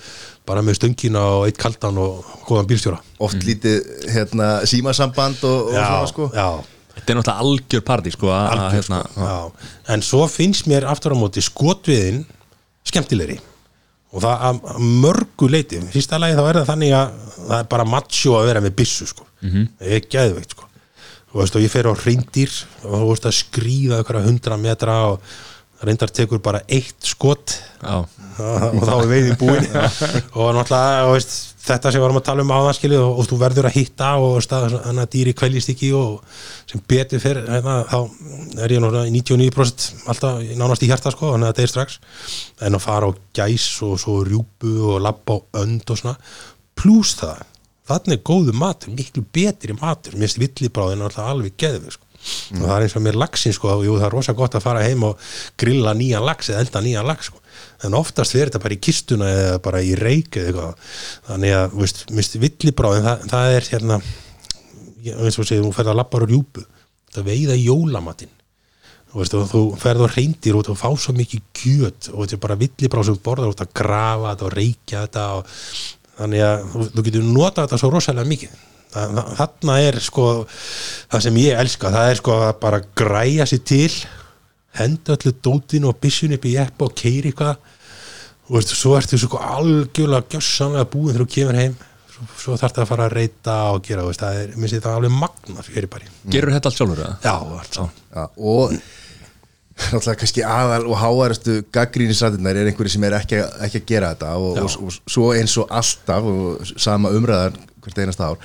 bara 0.45 0.61
með 0.61 0.75
stöngina 0.81 1.21
og 1.37 1.45
eitt 1.47 1.57
kaldan 1.61 1.97
og 2.03 2.25
góðan 2.47 2.67
bílstjóra. 2.67 2.99
Oft 3.23 3.43
lítið 3.47 3.77
hérna, 4.11 4.49
símasamband 4.67 5.43
og, 5.47 5.69
og 5.71 5.73
svona 5.77 6.07
sko. 6.11 6.29
já, 6.35 6.49
Þetta 6.93 7.09
er 7.09 7.17
náttúrulega 7.17 7.41
algjör 7.41 7.81
partí 7.87 8.11
sko, 8.13 8.27
að- 8.29 8.43
að, 8.43 8.51
algjör 8.53 8.75
hérna, 8.75 8.99
sko, 9.07 9.21
já. 9.21 9.69
en 9.95 10.01
svo 10.05 10.27
finnst 10.29 10.67
mér 10.69 10.85
aftur 10.85 11.15
á 11.15 11.17
móti 11.17 11.41
skotviðin 11.41 12.25
skemmtilegri. 12.85 13.39
Og 14.13 14.21
það 14.21 14.43
að 14.45 14.59
mörgu 15.01 15.47
leiti 15.49 15.79
fyrsta 15.89 16.19
lagi 16.21 16.35
þá 16.37 16.43
er 16.51 16.59
það 16.59 16.67
þannig 16.69 16.91
að 16.93 17.15
það 17.47 17.55
er 17.57 17.69
bara 17.71 17.85
macho 17.89 18.35
að 18.37 18.45
vera 18.51 18.61
með 18.61 18.75
byssu 18.77 19.07
sko. 19.09 19.25
-hmm. 19.41 19.65
það 19.79 19.95
er 19.97 20.05
geðveikt 20.13 20.51
sko. 20.53 20.67
Og, 21.33 21.57
ég 21.59 21.71
fer 21.71 21.89
á 21.89 21.93
reyndir 21.97 22.53
og 22.85 23.17
skrýða 23.33 24.03
að 24.03 24.27
hundra 24.27 24.59
metra 24.61 24.99
og 25.11 25.33
reyndar 25.83 26.11
tekur 26.13 26.41
bara 26.43 26.63
eitt 26.67 26.99
skot. 27.03 27.57
Og 28.33 28.81
þá 28.81 28.93
er 28.95 29.09
veiðin 29.11 29.35
búin. 29.37 29.65
Og 30.39 30.47
náttúrulega 30.55 31.09
veist, 31.11 31.33
þetta 31.63 31.91
sem 31.91 31.99
við 31.99 32.03
varum 32.07 32.17
að 32.17 32.25
tala 32.25 32.43
um 32.43 32.53
áðanskilið 32.55 33.03
og, 33.03 33.19
og 33.21 33.27
þú 33.29 33.37
verður 33.43 33.67
að 33.69 33.75
hitta 33.77 34.07
og 34.19 34.47
þannig 34.49 35.03
að 35.03 35.11
dýri 35.13 35.33
kvæljist 35.37 35.69
ekki 35.73 35.91
og 35.95 36.39
sem 36.71 36.81
betur 36.89 37.21
fyrir 37.21 37.45
hérna, 37.47 37.75
þá 37.87 37.99
er 38.65 38.73
ég 38.73 38.81
náttúrulega 38.81 39.11
í 39.11 39.21
99% 39.21 40.09
alltaf 40.11 40.41
nánast 40.57 40.83
í 40.83 40.89
hjarta 40.89 41.13
sko, 41.13 41.29
þannig 41.35 41.51
að 41.51 41.53
þetta 41.53 41.67
er 41.67 41.73
strax. 41.75 41.99
En 42.65 42.79
að 42.79 42.85
fara 42.87 43.09
á 43.09 43.11
gæs 43.37 43.69
og 43.85 43.95
svo 44.01 44.17
rjúpu 44.27 44.73
og 44.95 45.01
labba 45.05 45.37
á 45.37 45.61
önd 45.63 45.93
og 45.93 46.01
svona. 46.01 46.17
Pluss 46.79 47.13
það, 47.21 47.45
þannig 47.89 48.17
er 48.17 48.23
góðu 48.29 48.55
matur 48.55 48.95
miklu 48.95 49.25
betri 49.35 49.75
matur, 49.75 50.15
mér 50.15 50.29
finnst 50.29 50.41
villibráðin 50.41 51.03
alltaf 51.03 51.29
alveg 51.33 51.55
geðvig 51.59 51.95
sko. 51.95 52.09
og 52.55 52.61
það 52.63 52.75
er 52.75 52.85
eins 52.85 52.97
og 52.97 53.03
mér 53.03 53.19
lagsin 53.19 53.55
sko, 53.55 53.71
og 53.73 53.85
jú, 53.87 53.95
það 53.99 54.07
er 54.07 54.15
rosa 54.15 54.35
gott 54.37 54.55
að 54.55 54.65
fara 54.65 54.83
heim 54.85 55.03
og 55.03 55.23
grilla 55.59 55.95
nýjan 55.97 56.23
lags 56.23 56.51
eða 56.51 56.63
elda 56.63 56.83
nýjan 56.85 57.09
lags 57.09 57.31
sko. 57.31 57.41
en 57.83 57.97
oftast 57.99 58.35
fer 58.35 58.47
þetta 58.47 58.63
bara 58.63 58.77
í 58.77 58.83
kistuna 58.87 59.31
eða 59.31 59.57
bara 59.63 59.81
í 59.83 59.95
reik 59.99 60.37
eða 60.39 60.51
eitthvað. 60.51 60.93
Þannig 61.27 61.57
að, 61.57 61.73
veist, 61.81 62.05
minnst 62.15 62.37
villibráðin 62.39 63.09
það, 63.09 63.25
það 63.33 63.57
er 63.57 63.67
hérna 63.73 63.99
eins 65.11 65.39
og 65.39 65.47
segir, 65.47 65.65
þú 65.65 65.73
ferð 65.75 65.91
að 65.91 65.99
labba 65.99 66.21
á 66.23 66.23
rjúpu. 66.23 66.63
Það 67.13 67.27
veiða 67.27 67.57
jólamatinn. 67.59 68.31
Veist, 69.13 69.35
og 69.37 69.49
þú 69.51 69.63
ferð 69.77 70.07
á 70.07 70.13
reyndir 70.15 70.55
og 70.57 70.63
þú 70.65 70.77
fá 70.79 70.87
svo 70.97 71.13
mikið 71.13 71.43
kjöt 71.53 72.07
og 72.13 72.23
þetta 72.23 72.37
er 72.37 72.41
bara 72.47 72.57
villibráð 72.63 73.09
sem 73.09 73.17
þú 73.19 73.25
borðar 73.27 73.51
út 73.51 73.61
að 73.61 73.75
grafa 73.77 74.31
þetta 74.31 74.47
og 74.47 74.55
reykja 74.57 75.03
þetta 75.03 75.25
og 75.35 75.51
þannig 76.23 76.43
að 76.47 76.65
þú, 76.73 77.05
getur 77.07 77.27
notað 77.27 77.67
þetta 77.67 77.79
svo 77.83 77.91
rosalega 77.93 78.29
mikið. 78.31 78.57
Þa, 78.93 79.03
þa- 79.17 79.27
þarna 79.39 79.77
er 79.87 79.99
sko 80.05 80.25
það 80.47 81.23
sem 81.27 81.39
ég 81.43 81.61
elska, 81.63 81.93
það 81.93 82.09
er 82.13 82.19
sko 82.21 82.35
að 82.47 82.51
bara 82.65 82.81
græja 83.03 83.47
sér 83.49 83.63
til 83.69 83.93
henda 84.79 85.15
öllu 85.17 85.33
dótinu 85.45 85.89
og 85.91 85.99
byssun 86.01 86.33
upp 86.37 86.45
í 86.49 86.55
eppa 86.61 86.87
og 86.89 86.95
keiri 86.97 87.31
eitthvað. 87.31 87.57
Og 88.49 88.57
veist, 88.59 88.73
svo 88.75 88.95
ertu 88.97 89.17
svo 89.21 89.39
algjörlega 89.39 90.27
gjössanlega 90.35 90.89
búin 90.91 91.13
þegar 91.13 91.23
þú 91.25 91.29
kemur 91.37 91.59
heim. 91.61 91.75
Svo, 92.13 92.25
svo 92.37 92.57
þarf 92.59 92.75
það 92.75 92.83
að 92.83 92.89
fara 92.91 93.05
að 93.07 93.15
reyta 93.17 93.53
og 93.73 93.79
gera 93.87 94.03
veist, 94.05 94.21
það 94.21 94.41
er, 94.43 94.51
minnst 94.61 94.83
það 94.83 94.97
alveg 94.99 95.13
magna 95.17 95.63
fyrir 95.65 95.89
bara 95.89 96.11
gerur 96.29 96.53
þetta 96.53 96.69
allt 96.69 96.77
sjálfur 96.77 96.99
já, 97.01 97.33
allt 97.33 97.79
Já, 98.13 98.25
og 98.37 98.75
náttúrulega 99.73 100.19
kannski 100.21 100.43
aðal 100.45 100.83
og 100.85 100.99
háærastu 101.01 101.55
gaggrínisrættirnar 101.73 102.59
er 102.59 102.69
einhverju 102.69 102.93
sem 102.93 103.07
er 103.07 103.17
ekki, 103.17 103.39
ekki 103.65 103.81
að 103.81 103.87
gera 103.89 104.11
þetta 104.13 104.35
og, 104.37 104.59
og, 104.61 104.75
og 104.85 105.13
svo 105.15 105.31
eins 105.33 105.55
og 105.61 105.71
alltaf 105.73 106.29
og 106.29 106.75
sama 106.75 107.13
umræðar 107.15 107.57
hvert 107.81 108.03
einast 108.03 108.21
ár 108.21 108.37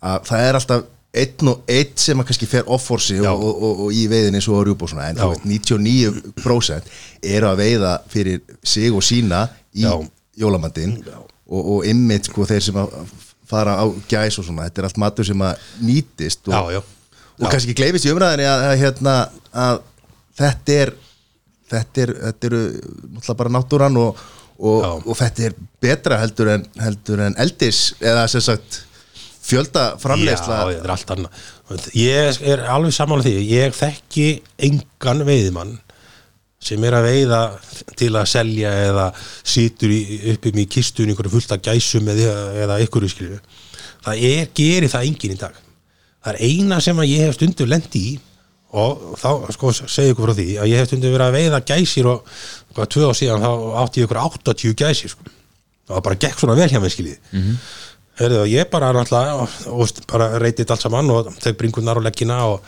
að 0.00 0.24
það 0.30 0.46
er 0.46 0.58
alltaf 0.60 0.88
einn 1.20 1.50
og 1.50 1.64
einn 1.70 1.96
sem 1.98 2.20
að 2.22 2.28
kannski 2.28 2.46
fer 2.46 2.68
off-forsi 2.70 3.18
Já. 3.18 3.32
og, 3.32 3.64
og, 3.66 3.82
í 3.92 4.04
veiðin 4.10 4.38
eins 4.38 4.46
og 4.48 4.60
á 4.62 4.66
rjúb 4.68 4.84
og 4.86 4.92
svona 4.92 5.08
en 5.10 5.18
Já. 5.18 5.24
þú 5.24 5.32
veist, 5.32 5.48
99% 5.74 6.92
eru 7.34 7.50
að 7.50 7.64
veiða 7.64 7.96
fyrir 8.12 8.44
sig 8.62 8.94
og 8.94 9.04
sína 9.04 9.48
í 9.74 9.84
Já. 9.84 9.96
jólamandin 10.38 11.00
og, 11.10 11.60
og 11.60 11.90
ymmit 11.90 12.30
sko 12.30 12.46
þeir 12.46 12.64
sem 12.70 12.78
að 12.78 12.94
fara 13.50 13.74
á 13.82 13.84
gæs 14.06 14.38
og 14.38 14.46
svona, 14.46 14.68
þetta 14.68 14.82
er 14.82 14.88
allt 14.88 15.02
matur 15.02 15.26
sem 15.26 15.42
að 15.42 15.68
nýtist 15.82 16.46
og, 16.46 16.54
já, 16.54 16.78
já, 16.78 16.82
og 17.40 17.50
kannski 17.50 17.74
gleymist 17.74 18.06
í 18.06 18.12
umræðinni 18.14 18.46
að, 18.46 18.66
að, 18.68 18.74
hérna, 18.84 19.14
að 19.50 19.80
þetta 20.40 20.76
er 20.84 20.94
þetta 21.70 22.04
er, 22.04 22.12
þetta 22.26 22.50
eru 22.50 22.60
náttúrulega 22.66 23.38
bara 23.40 23.54
náttúran 23.56 23.98
og, 24.00 24.22
og, 24.58 24.86
og 25.06 25.18
þetta 25.18 25.48
er 25.48 25.58
betra 25.82 26.20
heldur 26.22 26.54
en, 26.56 26.64
heldur 26.82 27.22
en 27.26 27.36
eldis 27.42 27.90
eða 28.00 28.26
sem 28.30 28.44
sagt 28.44 28.82
fjölda 29.50 29.94
framleiðsla. 30.00 30.56
Já, 30.56 30.72
þetta 30.74 30.86
er 30.86 30.94
allt 30.94 31.12
annað. 31.14 31.46
Ég 31.96 32.42
er 32.52 32.64
alveg 32.70 32.94
samála 32.94 33.24
því. 33.24 33.36
Ég 33.50 33.74
þekki 33.74 34.26
engan 34.68 35.24
veiðimann 35.26 35.78
sem 36.60 36.82
er 36.84 36.94
að 36.98 37.06
veiða 37.08 37.40
til 37.96 38.10
að 38.20 38.28
selja 38.28 38.70
eða 38.84 39.06
situr 39.16 39.94
í, 39.94 40.00
uppi 40.34 40.52
með 40.52 40.68
kistunni 40.74 41.14
ykkur 41.14 41.30
fullt 41.32 41.54
af 41.56 41.62
gæsum 41.64 42.10
eða, 42.12 42.34
eða 42.66 42.76
ykkur 42.84 43.06
það 43.08 44.24
er, 44.28 44.50
gerir 44.56 44.92
það 44.92 45.06
enginn 45.08 45.38
í 45.38 45.40
dag. 45.40 45.56
Það 46.20 46.34
er 46.34 46.50
eina 46.50 46.80
sem 46.84 47.00
ég 47.08 47.24
hef 47.24 47.38
stundu 47.38 47.64
lendi 47.68 48.02
í 48.10 48.18
og 48.70 49.18
þá 49.18 49.30
sko 49.56 49.72
segja 49.74 50.14
ykkur 50.14 50.28
frá 50.28 50.36
því 50.38 50.48
að 50.62 50.70
ég 50.70 50.80
hef 50.80 50.90
stundu 50.90 51.10
verið 51.10 51.26
að 51.26 51.36
veiða 51.38 51.60
gæsir 51.72 52.08
og 52.10 52.34
hvað 52.76 52.90
tvö 52.94 53.10
á 53.10 53.12
síðan 53.18 53.44
þá 53.44 53.52
átti 53.82 54.00
ég 54.00 54.08
ykkur 54.08 54.20
80 54.22 54.76
gæsir 54.78 55.14
sko. 55.14 55.24
það 55.88 55.96
var 55.96 56.04
bara 56.06 56.20
gekk 56.24 56.38
svona 56.38 56.58
vel 56.58 56.68
hjá 56.70 56.80
mig 56.80 56.92
skiljið 56.94 57.18
mm 57.32 57.40
-hmm. 57.40 57.56
Herðu, 58.20 58.44
ég 58.52 58.68
bara 58.68 58.92
náttúrulega 58.92 59.34
og, 59.34 59.48
og 59.66 59.88
bara 60.06 60.38
reytið 60.38 60.70
allt 60.70 60.82
saman 60.82 61.10
og 61.10 61.34
tek 61.40 61.56
bringunar 61.56 61.96
og 61.96 62.04
leggina 62.04 62.44
og 62.44 62.60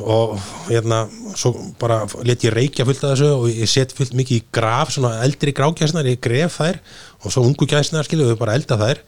og 0.00 0.40
hérna 0.68 1.06
svo 1.36 1.54
bara 1.80 2.04
let 2.24 2.44
ég 2.44 2.52
reykja 2.52 2.84
fullt 2.84 3.04
af 3.04 3.14
þessu 3.14 3.30
og 3.32 3.48
ég 3.48 3.68
set 3.70 3.92
fullt 3.96 4.12
mikið 4.12 4.36
í 4.36 4.44
graf 4.52 4.92
svona 4.92 5.22
eldri 5.24 5.54
grágæsnar, 5.56 6.04
ég 6.04 6.20
gref 6.20 6.58
þær 6.60 6.80
og 7.24 7.32
svo 7.32 7.44
ungu 7.46 7.66
gæsnar 7.66 8.04
skilju 8.04 8.28
við 8.32 8.40
bara 8.40 8.54
elda 8.58 8.76
þær 8.76 9.00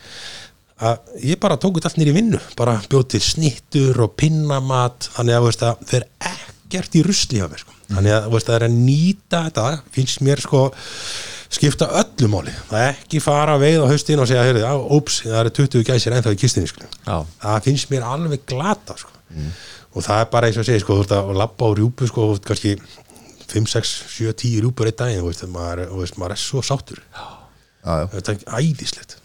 að 0.78 1.14
ég 1.26 1.40
bara 1.42 1.56
tók 1.60 1.78
þetta 1.78 1.90
allt 1.90 1.98
nýr 2.00 2.12
í 2.12 2.16
vinnu 2.18 2.40
bara 2.58 2.76
bjóð 2.90 3.08
til 3.14 3.22
snittur 3.24 3.98
og 4.04 4.12
pinnamat 4.20 5.08
þannig 5.16 5.34
að 5.38 5.42
þú 5.42 5.48
veist 5.50 5.64
að 5.66 5.82
þeir 5.90 6.06
ekkert 6.28 6.98
í 6.98 7.02
rusli 7.06 7.40
á 7.42 7.46
mér 7.50 7.62
sko. 7.64 7.74
þannig 7.88 8.14
að 8.14 8.36
það 8.38 8.54
er 8.58 8.66
að 8.68 8.76
nýta 8.76 9.42
þetta 9.48 9.66
finnst 9.96 10.22
mér 10.26 10.42
sko 10.44 10.62
skipta 11.48 11.88
öllu 12.02 12.28
máli, 12.28 12.52
það 12.68 12.82
er 12.84 12.90
ekki 12.92 13.20
fara 13.24 13.54
veið 13.60 13.80
á 13.80 13.86
haustin 13.88 14.20
og 14.20 14.28
segja, 14.28 14.42
heyrðu, 14.44 14.64
óps, 14.92 15.22
það 15.24 15.38
eru 15.40 15.52
20 15.56 15.86
gæsir 15.88 16.16
ennþá 16.16 16.34
í 16.34 16.40
kistinni 16.42 16.68
sko. 16.68 16.84
Já. 17.06 17.16
það 17.40 17.62
finnst 17.64 17.88
mér 17.92 18.04
alveg 18.04 18.42
glata 18.50 18.98
sko. 19.00 19.14
og 19.96 20.04
það 20.04 20.20
er 20.20 20.28
bara 20.34 20.50
eins 20.50 20.58
og 20.60 20.66
segja 20.68 20.82
sko, 20.84 20.98
þú 20.98 21.06
veist 21.06 21.14
að 21.16 21.32
labba 21.40 21.70
á 21.72 21.76
rjúpu 21.78 22.08
sko, 22.10 22.26
kannski 22.44 22.74
5, 23.48 23.70
6, 23.72 23.94
7, 24.12 24.34
10 24.44 24.60
rjúpur 24.66 24.90
einn 24.90 24.98
daginn, 25.00 25.22
þú 25.24 25.30
veist, 25.32 25.46
maður, 25.48 25.86
er- 25.86 25.96
veist, 26.02 26.18
maður 26.20 26.36
er 26.36 26.42
svo 26.44 26.60
sáttur 26.60 27.00
já, 27.00 27.24
já. 27.88 28.04
þetta 28.12 28.34
er 28.36 28.60
æðislegt 28.60 29.16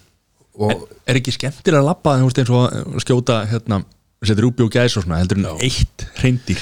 og 0.60 0.88
er 1.10 1.20
ekki 1.20 1.34
skemmtilega 1.36 1.82
að 1.82 1.90
labba 1.90 2.18
þú 2.22 2.30
veist 2.30 2.42
eins 2.44 2.54
og 2.54 3.04
skjóta 3.04 3.40
hérna 3.50 3.82
setja 4.24 4.44
rúbi 4.46 4.64
og 4.66 4.72
gæs 4.74 4.98
og 5.00 5.06
svona 5.06 5.20
heldur 5.22 5.42
en 5.42 5.50
eitt 5.66 6.06
hreindir 6.22 6.62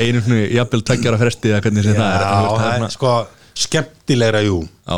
einu 0.00 0.20
svona 0.24 0.46
jafnvel 0.52 0.84
tveggjara 0.88 1.20
fresti 1.20 1.52
eða 1.52 1.62
hvernig 1.64 1.86
sem 1.86 1.96
það 1.96 2.16
er 2.16 2.24
Já, 2.26 2.32
veist, 2.36 2.62
það 2.62 2.86
er 2.88 2.94
sko 2.96 3.12
skemmtilegra, 3.56 4.42
jú. 4.44 4.58
Já, 4.86 4.96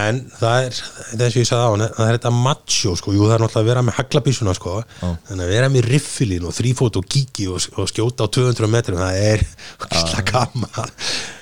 en 0.00 0.18
það 0.38 0.64
er, 0.66 0.78
þess 1.18 1.34
að 1.34 1.38
ég 1.40 1.48
sagði 1.48 1.66
á 1.66 1.90
það 1.96 2.04
er 2.06 2.16
þetta 2.16 2.32
macho, 2.34 2.94
sko, 2.98 3.14
jú 3.14 3.26
það 3.26 3.34
er 3.36 3.44
náttúrulega 3.44 3.62
að 3.64 3.70
vera 3.70 3.84
með 3.86 3.96
haglabísuna, 3.98 4.54
sko, 4.58 4.76
þannig 5.00 5.44
að 5.46 5.52
vera 5.54 5.70
með 5.72 5.88
riffilin 5.94 6.46
og 6.50 6.56
þrýfót 6.56 6.98
og 7.00 7.08
kíki 7.10 7.46
og, 7.50 7.66
og 7.78 7.90
skjóta 7.90 8.26
á 8.26 8.32
200 8.38 8.70
metrum, 8.70 9.02
það 9.02 9.20
er 9.30 9.44
hlæslega 9.86 10.26
gaman, 10.30 10.96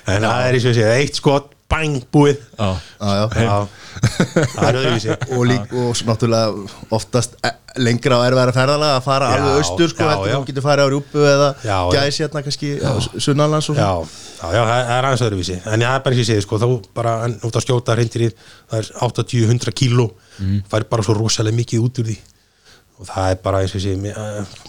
en 0.09 0.27
það 0.29 0.45
er 0.45 0.57
eins 0.59 0.67
og 0.67 0.71
ég 0.73 0.79
segi, 0.79 1.03
eitt 1.03 1.21
skot, 1.21 1.49
bang, 1.69 1.99
búið 2.13 2.39
já, 2.57 2.69
já, 2.99 3.09
já. 3.09 3.43
Já, 3.45 3.57
það 4.55 4.67
er 4.69 4.77
öðruvísi. 4.79 5.15
Og, 5.35 5.43
lík, 5.49 5.73
og 5.75 5.99
náttúrulega 6.07 6.63
oftast 6.95 7.35
e- 7.45 7.53
lengra 7.83 8.17
og 8.17 8.25
erfæra 8.25 8.53
ferðalega 8.55 8.97
að 8.97 9.05
fara 9.05 9.27
Já, 9.29 9.35
alveg 9.37 9.59
austur 9.59 9.91
sko, 9.91 10.07
heldur 10.09 10.33
þú 10.33 10.47
getur 10.49 10.65
farið 10.65 10.87
á 10.87 10.89
rjúpu 10.93 11.25
eða 11.29 11.49
Já, 11.61 11.75
já. 11.77 11.99
gæs 11.99 12.19
hérna 12.23 12.43
kannski 12.45 12.71
sunnanlands 13.21 13.69
og 13.69 13.77
Já, 13.77 13.89
svo 14.01 14.49
já, 14.49 14.57
já, 14.57 14.63
það 14.65 14.93
er 14.95 15.07
aðeins 15.09 15.25
öðruvísi. 15.27 15.59
En 15.59 15.85
það 15.85 15.93
er 15.93 16.03
bara 16.07 16.15
eins 16.15 16.19
og 16.19 16.23
ég 16.25 16.29
segi, 16.31 16.45
sko, 16.47 16.61
þá 16.63 16.67
bara 16.99 17.15
en 17.27 17.37
út 17.45 17.59
að 17.61 17.65
skjóta 17.67 17.97
reyndir 17.99 18.25
í, 18.25 18.31
það 18.71 18.81
er 18.81 18.91
80-100 19.09 19.77
kíló. 19.83 20.09
Fær 20.71 20.87
bara 20.89 21.05
svo 21.05 21.17
rosalega 21.19 21.59
mikið 21.59 21.85
út 21.85 22.01
úr 22.01 22.09
því. 22.09 22.17
Og 22.99 23.07
það 23.07 23.33
er 23.35 23.41
bara 23.45 23.63
eins 23.63 23.75
og 23.77 24.11
uh, 24.11 24.59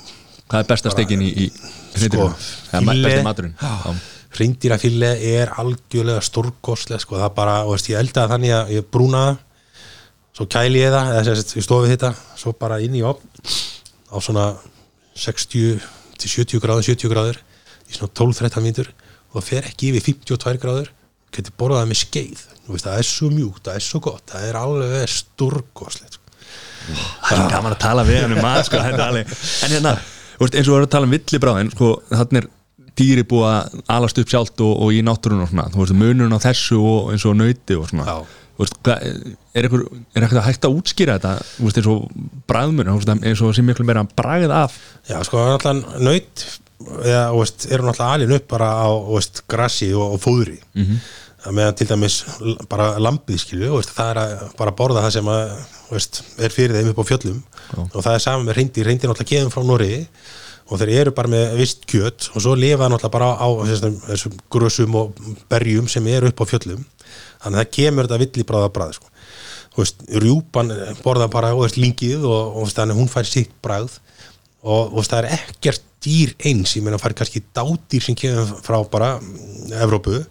hvað 0.50 0.62
er 0.64 0.70
besta 0.70 0.92
stekin 0.94 1.24
í, 1.24 1.30
í 1.46 1.50
Sko, 1.90 2.30
það 2.70 2.90
er 2.94 3.04
besta 3.06 3.26
maturinn. 3.26 3.54
Já, 3.58 3.94
Hreindýrafille 4.30 5.10
er 5.26 5.50
algjörlega 5.58 6.22
stórkostlega 6.22 7.02
sko, 7.02 7.18
það 7.18 7.32
bara, 7.34 7.56
og 7.66 7.74
veist, 7.74 7.90
ég 7.90 7.98
eldaði 7.98 8.34
þannig 8.34 8.56
að 8.56 8.74
ég 8.76 8.90
brúna 8.94 9.22
það 9.26 9.38
svo 10.40 10.46
kæli 10.50 10.80
ég 10.80 10.94
það, 10.94 11.10
eða 11.18 11.34
sagt, 11.36 11.56
ég 11.58 11.66
stofið 11.66 11.94
þetta 11.94 12.10
svo 12.38 12.52
bara 12.56 12.78
inn 12.80 12.94
í 12.96 13.02
opn 13.04 13.26
á 14.10 14.16
svona 14.22 14.46
60 15.18 15.82
til 16.20 16.30
70 16.30 16.62
gráður, 16.62 16.86
70 16.86 17.12
gráður 17.12 17.40
í 17.90 17.96
svona 17.96 18.14
12-13 18.20 18.64
mínútur 18.64 18.92
og 19.30 19.40
það 19.40 19.48
fer 19.50 19.68
ekki 19.70 19.90
yfir 19.90 20.06
52 20.14 20.62
gráður 20.62 20.92
getur 21.34 21.56
borðað 21.58 21.90
með 21.90 22.00
skeið 22.04 22.46
veist, 22.70 22.86
það 22.86 23.02
er 23.02 23.08
svo 23.10 23.32
mjúkt, 23.34 23.64
það 23.66 23.76
er 23.80 23.86
svo 23.86 24.00
gott 24.06 24.32
það 24.32 24.46
er 24.46 24.60
alveg 24.60 25.12
stórkostlegt 25.16 26.16
sko. 26.16 26.32
það 27.26 27.36
er 27.36 27.52
gaman 27.56 27.74
að 27.74 27.82
tala 27.84 28.06
við 28.06 28.22
hann 28.22 28.36
um 28.36 28.42
mat 28.46 28.70
sko, 28.70 28.80
en 28.80 29.74
hérna, 29.74 29.94
eins 29.98 30.40
og 30.40 30.54
við 30.54 30.62
erum 30.62 30.86
að 30.86 30.94
tala 30.94 31.10
um 31.10 31.14
villibráðin 31.16 31.74
sko, 31.74 31.92
þannig 32.14 32.42
er 32.42 32.50
dýri 33.00 33.24
búið 33.28 33.48
að 33.48 33.80
alast 33.96 34.20
upp 34.22 34.30
sjálft 34.30 34.62
og, 34.64 34.76
og 34.84 34.94
í 34.94 35.00
náttúrun 35.06 35.44
og 35.44 35.50
svona. 35.50 35.66
Þú 35.72 35.82
veist, 35.82 35.98
munurinn 36.02 36.36
á 36.36 36.40
þessu 36.44 36.78
og 36.78 37.10
eins 37.14 37.26
og 37.28 37.36
nauti 37.40 37.78
og 37.80 37.88
svona. 37.90 38.06
Já. 38.06 38.40
Veist, 38.60 38.76
er 39.56 39.64
eitthvað 39.64 40.42
hægt 40.44 40.66
að 40.68 40.74
útskýra 40.76 41.16
þetta? 41.16 41.46
Þú 41.56 41.68
veist, 41.68 41.78
eins 41.80 41.90
og 41.90 42.26
bræðmun 42.50 42.90
eins 42.92 43.40
og 43.40 43.54
sem 43.56 43.66
miklu 43.66 43.86
meira 43.88 44.04
bræð 44.04 44.52
af. 44.52 44.76
Já, 45.08 45.16
sko, 45.24 45.40
náttúrulega 45.48 46.04
nöyt 46.04 46.44
eða, 46.80 47.24
þú 47.32 47.40
veist, 47.40 47.66
eru 47.70 47.86
náttúrulega 47.86 48.12
alin 48.18 48.36
upp 48.36 48.46
bara 48.50 48.70
á, 48.84 48.88
þú 48.92 49.16
veist, 49.16 49.42
grassi 49.50 49.90
og, 49.94 50.16
og 50.16 50.22
fóðri. 50.22 50.58
Mm 50.74 50.84
-hmm. 50.84 51.52
meðan 51.56 51.74
til 51.74 51.88
dæmis 51.88 52.24
bara 52.68 52.98
lambið, 52.98 53.38
skilju, 53.40 53.70
þú 53.70 53.76
veist, 53.80 53.94
það 53.96 54.10
er 54.10 54.18
að 54.18 54.56
bara 54.58 54.76
borða 54.76 55.02
það 55.02 55.10
sem 55.10 55.26
að, 55.26 55.50
er 56.38 56.50
fyrir 56.50 56.76
þeim 56.76 56.90
upp 56.90 57.00
á 57.00 57.08
fjöllum. 57.10 57.42
Og 57.94 58.04
það 58.04 58.14
er 58.14 58.18
saman 58.18 58.46
með 58.46 58.56
reyndi, 58.56 58.82
reyndi 58.82 59.06
náttúrulega 59.06 59.30
keðum 59.32 59.50
frá 59.50 59.64
Noregi 59.64 60.06
og 60.70 60.78
þeir 60.78 60.92
eru 61.00 61.12
bara 61.14 61.30
með 61.32 61.56
vist 61.58 61.84
kjöt 61.90 62.30
og 62.30 62.44
svo 62.44 62.54
lifa 62.58 62.84
það 62.84 62.92
náttúrulega 62.94 63.14
bara 63.16 63.30
á, 63.42 63.48
þessum, 63.66 63.96
þessum 64.06 64.36
grössum 64.54 64.98
og 65.00 65.22
berjum 65.50 65.88
sem 65.90 66.06
eru 66.12 66.30
upp 66.30 66.42
á 66.46 66.50
fjöllum. 66.52 66.84
Þannig 67.42 67.56
að 67.56 67.62
það 67.64 67.72
kemur 67.76 68.06
þetta 68.06 68.20
villi 68.22 68.46
bráða 68.46 68.72
bræð, 68.76 68.96
sko. 68.98 69.12
Veist, 69.80 70.02
rjúpan 70.22 70.72
borða 71.04 71.28
bara 71.32 71.52
þú 71.54 71.64
veist, 71.64 71.78
lingið 71.80 72.26
og, 72.28 72.58
og 72.60 72.72
þannig 72.74 72.96
að 72.96 73.00
hún 73.00 73.10
fær 73.10 73.28
sitt 73.28 73.54
bragð. 73.64 73.96
Og 74.60 74.94
veist, 74.98 75.14
það 75.14 75.24
er 75.24 75.38
ekkert 75.38 75.86
dýr 76.04 76.34
eins, 76.48 76.76
ég 76.76 76.84
meina 76.84 77.00
fær 77.00 77.16
kannski 77.16 77.42
dádýr 77.56 78.04
sem 78.04 78.16
kemur 78.18 78.54
frá 78.64 78.78
bara 78.92 79.14
Evrópu, 79.80 80.22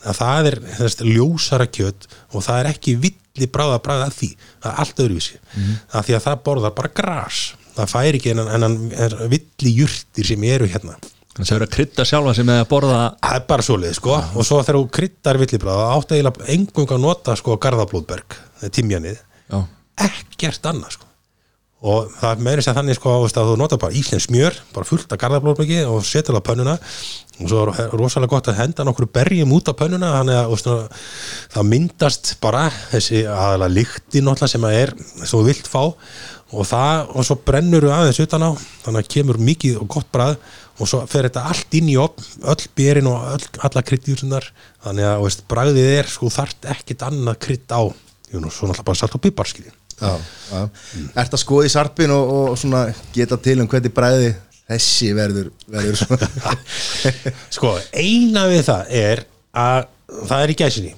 að 0.00 0.20
það 0.20 0.50
er 0.50 0.58
þess, 0.78 1.02
ljósara 1.04 1.66
kjöt 1.68 2.06
og 2.32 2.44
það 2.46 2.60
er 2.62 2.70
ekki 2.70 2.96
villi 3.02 3.48
bráða 3.52 3.80
bræð 3.84 4.04
að 4.06 4.14
því. 4.16 4.30
Það 4.62 4.70
er 4.70 4.84
allt 4.84 5.02
öðruvísi, 5.04 5.40
mm 5.56 5.74
að 5.90 6.06
því 6.06 6.16
að 6.16 6.24
það 6.26 6.42
borðar 6.46 6.76
bara 6.78 6.92
gras, 7.00 7.40
það 7.76 7.94
fær 7.94 8.18
ekki 8.18 8.34
en, 8.34 8.44
en, 8.44 8.68
en 8.68 9.16
villi 9.32 9.74
jurtir 9.78 10.28
sem 10.28 10.46
eru 10.50 10.68
hérna. 10.70 10.98
Þannig 11.30 11.44
að 11.44 11.50
það 11.50 11.56
er 11.56 11.64
að 11.64 11.74
krydda 11.76 12.04
sjálfa 12.08 12.32
sem 12.36 12.48
með 12.48 12.58
að 12.60 12.70
borða 12.72 13.02
Það 13.22 13.36
er 13.36 13.44
bara 13.48 13.64
svoleið 13.64 13.92
sko. 13.96 14.16
Og 14.34 14.46
svo 14.46 14.56
þegar 14.64 14.78
þú 14.80 14.88
kryddar 14.96 15.38
villibráð 15.40 15.78
þá 15.80 15.92
áttu 15.94 16.16
eiginlega 16.16 16.48
engung 16.56 16.96
að 16.96 17.04
nota 17.04 17.36
sko 17.38 17.54
garðablóðberg, 17.62 18.36
timjanið 18.74 19.20
já, 19.20 19.60
ekkert 20.08 20.66
annað 20.72 20.96
sko. 20.96 21.06
Og 21.80 22.10
það 22.12 22.34
er 22.34 22.42
meira 22.44 22.64
sér 22.64 22.76
þannig 22.76 22.98
sko 22.98 23.12
að 23.14 23.52
þú 23.52 23.54
nota 23.56 23.78
bara 23.80 23.96
íslensk 23.96 24.26
smjör, 24.26 24.58
bara 24.74 24.88
fullt 24.88 25.14
af 25.14 25.20
garðablóðbergi 25.22 25.78
og 25.88 26.02
setur 26.04 26.36
það 26.36 26.42
á 26.42 26.48
pönnuna. 26.50 26.74
Og 27.40 27.48
svo 27.48 27.62
er 27.70 27.94
rosalega 27.96 28.34
gott 28.34 28.50
að 28.52 28.58
henda 28.58 28.84
nokkur 28.84 29.08
berjum 29.14 29.54
út 29.56 29.70
á 29.70 29.78
pönnuna 29.78 30.10
þannig 30.18 30.40
að 30.42 30.58
svona, 30.60 30.98
það 31.54 31.70
myndast 31.70 32.34
bara 32.42 32.66
þessi 32.90 33.22
aðalega 33.24 33.86
náttúrulega 33.86 34.50
sem 34.52 34.68
að 34.68 34.76
er 34.82 34.94
þú 35.30 35.40
vilt 35.46 35.70
fá 35.70 35.80
og 36.50 36.66
það 36.66 37.12
og 37.14 37.26
svo 37.26 37.36
brennur 37.46 37.86
þú 37.86 37.92
aðeins 37.94 38.20
utan 38.24 38.44
á 38.46 38.50
þannig 38.84 39.04
að 39.04 39.10
kemur 39.14 39.38
mikið 39.50 39.80
og 39.82 39.90
gott 39.94 40.08
brað 40.10 40.36
og 40.80 40.88
svo 40.90 41.02
fer 41.10 41.28
þetta 41.28 41.44
allt 41.50 41.76
inn 41.78 41.90
í 41.92 41.96
opn 42.00 42.24
öll 42.50 42.68
berin 42.78 43.10
og 43.10 43.26
öll, 43.36 43.48
alla 43.60 43.82
kryddjúsunar 43.86 44.46
þannig 44.84 45.10
að 45.10 45.26
veist, 45.26 45.44
bragðið 45.50 45.90
er 45.98 46.10
sko 46.10 46.30
þart 46.32 46.70
ekkit 46.74 47.04
annað 47.06 47.38
krydd 47.44 47.76
á. 47.76 47.82
Jú, 48.30 48.40
nú, 48.40 48.50
svo 48.50 48.68
náttúrulega 48.70 48.86
bara 48.86 49.00
salt 49.00 49.16
og 49.18 49.22
pipar 49.24 49.48
skilja 49.50 49.74
Já, 50.00 50.14
já. 50.48 50.60
Ert 51.20 51.34
að 51.36 51.42
skoða 51.42 51.68
í 51.68 51.72
sarpin 51.74 52.12
og, 52.14 52.30
og 52.32 52.54
svona 52.56 52.86
geta 53.12 53.36
til 53.42 53.58
um 53.60 53.68
hvernig 53.68 53.92
bræði 53.92 54.30
þessi 54.70 55.10
verður, 55.18 55.50
verður 55.68 55.98
svona? 56.00 56.54
Sko, 57.56 57.74
eina 57.92 58.46
við 58.48 58.64
það 58.70 58.94
er 58.96 59.24
að 59.52 59.90
það 60.30 60.44
er 60.46 60.52
í 60.54 60.56
gæsinni. 60.56 60.94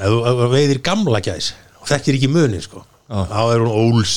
Þú 0.00 0.48
veiðir 0.54 0.80
gamla 0.84 1.20
gæs 1.24 1.52
og 1.76 1.90
þetta 1.90 2.10
er 2.12 2.18
ekki 2.18 2.32
munin 2.32 2.64
sko 2.64 2.82
þá 3.06 3.40
er 3.54 3.62
hún 3.62 3.70
alveg 3.70 4.08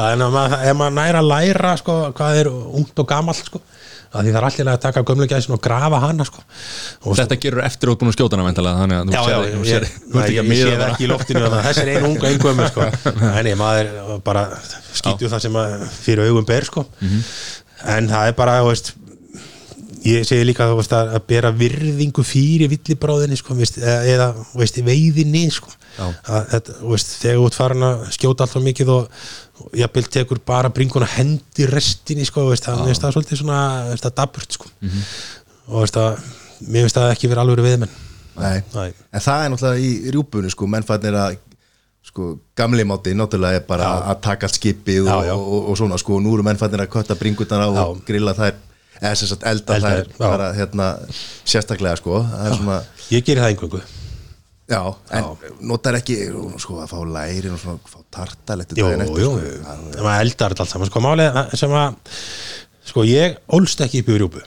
en 0.00 0.24
ef 0.26 0.32
maður, 0.34 0.96
næra 0.96 1.20
að 1.22 1.28
læra 1.30 1.76
sko, 1.78 1.98
hvað 2.16 2.40
er 2.42 2.50
ungt 2.50 2.98
og 3.02 3.10
gamalt 3.10 3.44
sko 3.46 3.62
því 4.10 4.32
það 4.34 4.38
er 4.40 4.44
alltaf 4.48 4.68
að 4.72 4.80
taka 4.82 5.02
gömlu 5.06 5.26
gæsin 5.30 5.54
og 5.54 5.60
grafa 5.62 6.00
hana 6.02 6.24
sko. 6.26 6.42
Og 7.06 7.14
þetta 7.18 7.36
gerur 7.44 7.62
eftir 7.62 7.92
út 7.92 8.00
búin 8.00 8.10
að 8.10 8.16
skjóta 8.16 8.38
hana 8.40 8.50
þannig 8.50 9.14
að 9.14 9.36
þú 9.54 9.60
sér- 9.68 9.86
ég, 9.86 9.86
ég, 9.86 9.86
ég, 9.86 9.92
ég, 10.10 10.24
að 10.24 10.32
ég 10.34 10.40
sé 10.40 10.46
miða 10.48 10.72
það 10.72 10.80
bara. 10.80 10.90
ekki 10.90 11.06
í 11.06 11.10
loftinu 11.12 11.50
þessi 11.54 11.84
er 11.84 11.92
einu 11.94 12.08
unga 12.10 12.30
einhverjum 12.32 12.64
sko. 12.72 12.88
Nei, 13.22 13.42
nei, 13.46 13.54
maður 13.60 13.92
bara 14.26 14.44
skýtu 14.98 15.30
það 15.30 15.44
sem 15.46 15.60
fyrir 16.00 16.26
augum 16.26 16.48
ber 16.50 16.66
sko. 16.66 16.86
en 17.94 18.10
það 18.10 18.32
er 18.32 18.36
bara 18.42 18.58
þú 18.64 18.72
veist, 18.72 18.90
ég 20.06 20.24
segi 20.28 20.46
líka 20.48 20.68
þú 20.70 20.78
veist, 20.78 20.94
að 20.96 21.12
að 21.18 21.26
bera 21.28 21.52
virðingu 21.52 22.24
fyrir 22.24 22.70
villibráðinni 22.72 23.38
sko, 23.40 23.56
veist, 23.58 23.78
eða, 23.80 24.30
veist, 24.56 24.80
veiðinni 24.86 25.44
sko. 25.52 25.72
að, 26.00 26.50
þetta, 26.54 26.76
þú 26.80 26.92
veist, 26.94 27.14
þegar 27.20 27.46
ert 27.46 27.58
farin 27.60 27.88
að 27.90 28.04
skjóta 28.16 28.46
alltaf 28.46 28.66
mikið 28.66 28.92
og 28.96 29.22
og 29.60 29.74
jafnvel 29.76 30.06
tekur 30.08 30.38
bara 30.46 30.70
bringuna 30.72 31.08
hendi 31.18 31.66
restinni 31.68 32.24
sko, 32.24 32.46
veist, 32.48 32.64
það 32.64 32.86
það 32.96 33.16
svolítið 33.16 33.42
svona 33.42 33.58
veist, 33.90 34.06
það 34.06 34.14
daburt 34.22 34.56
sko. 34.56 34.70
og 35.68 35.82
veist, 35.82 35.98
að, 36.00 36.22
mér 36.64 36.86
finnst 36.86 36.96
það 36.96 37.12
ekki 37.14 37.30
verið 37.30 37.44
alveg 37.44 37.68
viðmenn 37.68 37.98
Nei. 38.40 38.62
Nei. 38.72 38.90
En 39.12 39.20
það 39.20 39.44
er 39.44 39.50
náttúrulega 39.52 39.84
í 39.84 40.12
rjúpunni 40.14 40.50
sko, 40.54 40.68
mennfæðin 40.70 41.10
er 41.10 41.18
að 41.20 41.38
sko, 42.08 42.30
gamli 42.56 42.86
máti 42.88 43.12
náttúrulega 43.16 43.60
er 43.60 43.66
bara 43.68 43.88
Já. 43.90 44.04
að 44.12 44.20
taka 44.24 44.48
skipið 44.48 45.10
og, 45.10 45.28
og, 45.34 45.42
og, 45.42 45.68
og 45.72 45.78
svona 45.80 45.98
sko, 46.00 46.20
nú 46.24 46.32
eru 46.36 46.46
mennfæðin 46.46 46.84
að 46.86 46.92
kötta 46.94 47.18
bringutan 47.20 47.60
á 47.60 47.68
og 47.68 48.00
grilla 48.06 48.32
þær 48.38 48.56
eða 49.00 49.14
sem 49.16 49.30
sagt 49.30 49.46
elda 49.48 49.78
þær 49.80 50.04
já. 50.04 50.18
bara 50.20 50.50
hérna 50.56 50.90
sérstaklega 51.48 51.96
sko, 52.00 52.20
það 52.28 52.46
er 52.50 52.60
svona 52.60 52.78
ég 53.10 53.26
gerir 53.26 53.44
það 53.44 53.54
einhverju 53.54 53.82
Já, 54.70 54.84
en 55.18 55.24
notar 55.66 55.96
ekki 55.98 56.14
sko, 56.62 56.76
að 56.78 56.92
fá 56.92 56.98
lærin 57.02 57.56
og 57.56 57.58
svona 57.58 57.90
fá 57.90 58.04
tartal 58.14 58.60
eftir 58.62 58.78
Jú, 58.78 58.86
daginn 58.86 59.02
eftir 59.02 59.24
jú, 59.24 59.30
sko. 59.34 59.62
það 59.64 60.04
maður 60.06 60.22
eldar 60.26 60.54
þetta 60.54 60.62
allt 60.64 60.72
saman. 60.72 60.90
Sko 60.90 61.02
málið 61.02 61.38
sem 61.58 61.74
að 61.74 62.20
sko 62.92 63.04
ég 63.08 63.40
ólst 63.58 63.82
ekki 63.82 64.04
upp 64.04 64.12
í 64.12 64.18
rjúpu. 64.20 64.44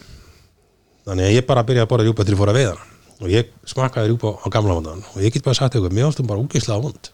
Þannig 1.04 1.28
að 1.28 1.36
ég 1.36 1.48
bara 1.50 1.66
byrjaði 1.68 1.84
að 1.84 1.92
borða 1.92 2.08
rjúpu 2.08 2.24
til 2.24 2.36
ég 2.38 2.40
fór 2.40 2.54
að 2.54 2.60
veiða 2.62 2.78
og 3.20 3.34
ég 3.34 3.52
smakkaði 3.74 4.14
rjúpu 4.14 4.32
á 4.40 4.48
gamla 4.56 4.78
vandan 4.80 5.04
og 5.12 5.20
ég 5.26 5.36
get 5.36 5.44
bara 5.44 5.60
sagt 5.60 5.76
ykkur, 5.76 5.92
mér 5.92 6.08
ástum 6.08 6.30
bara 6.32 6.40
úgislega 6.40 6.80
vond. 6.80 7.12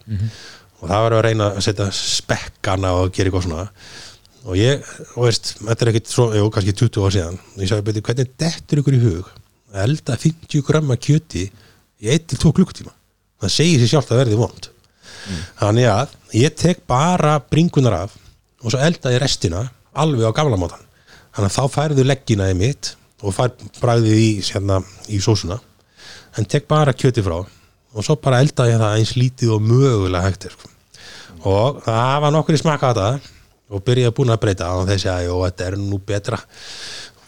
Og 0.80 0.86
það 0.86 1.04
var 1.08 1.18
að 1.18 1.26
reyna 1.26 1.50
að 1.56 1.66
setja 1.66 1.90
spekkana 1.98 2.94
og 3.00 3.10
gera 3.10 3.32
eitthvað 3.32 3.48
svona 3.50 3.66
og 4.46 4.56
ég, 4.60 4.84
og 5.16 5.28
veist, 5.28 5.56
þetta 5.60 5.86
er 5.86 5.92
ekkit 5.94 6.12
svo, 6.12 6.30
jú, 6.38 6.50
kannski 6.54 6.76
20 6.80 7.06
ár 7.06 7.16
síðan. 7.16 7.40
Og 7.56 7.64
ég 7.64 7.72
sagði, 7.72 7.88
betur, 7.90 8.06
hvernig 8.08 8.34
dettur 8.40 8.82
ykkur 8.82 8.98
í 8.98 9.02
hug 9.04 9.32
að 9.70 9.82
elda 9.86 10.18
50 10.24 10.66
gramma 10.66 10.98
kjöti 10.98 11.46
í 11.50 12.12
1-2 12.16 12.54
klukkutíma? 12.56 12.94
Það 13.40 13.56
segir 13.56 13.84
sér 13.84 13.94
sjálft 13.94 14.14
að 14.14 14.24
verði 14.24 14.40
vond. 14.40 14.70
Þannig 15.60 15.90
að 15.92 16.16
ég 16.40 16.56
tek 16.58 16.86
bara 16.90 17.38
bringunar 17.52 17.98
af 18.06 18.16
og 18.64 18.72
svo 18.72 18.80
elda 18.84 19.14
ég 19.14 19.22
restina 19.24 19.66
alveg 20.00 20.32
á 20.32 20.36
gamla 20.36 20.58
mátan 20.60 20.84
þannig 21.36 21.52
að 21.52 21.56
þá 21.56 21.76
færðu 21.76 22.06
leggina 22.08 22.50
í 22.52 22.58
mitt 22.58 22.94
og 23.24 23.36
fær 23.36 23.54
bræðið 23.80 24.20
í, 24.20 24.30
hérna, 24.50 24.80
í 25.12 25.20
sósuna. 25.24 25.60
En 26.38 26.48
tek 26.48 26.68
bara 26.70 26.96
kjöti 26.96 27.24
frá 27.26 27.38
og 27.40 28.06
svo 28.06 28.16
bara 28.22 28.42
elda 28.44 28.68
ég 28.70 28.80
það 28.80 29.00
eins 29.00 29.16
lítið 29.18 29.56
og 29.56 29.66
mögulega 29.66 30.26
hægt 30.28 30.46
er 30.46 30.56
sko. 30.56 30.70
og 31.50 31.82
það 31.86 32.22
var 32.24 32.34
nokkur 32.36 32.58
í 32.58 32.62
smaka 32.62 32.94
þetta 32.94 33.36
og 33.70 33.86
byrjaði 33.86 34.16
búin 34.18 34.34
að 34.34 34.42
breyta 34.46 34.72
og 34.78 34.90
þessi 34.90 35.12
að 35.12 35.28
jú, 35.28 35.38
þetta 35.46 35.70
er 35.70 35.78
nú 35.82 36.02
betra. 36.12 36.42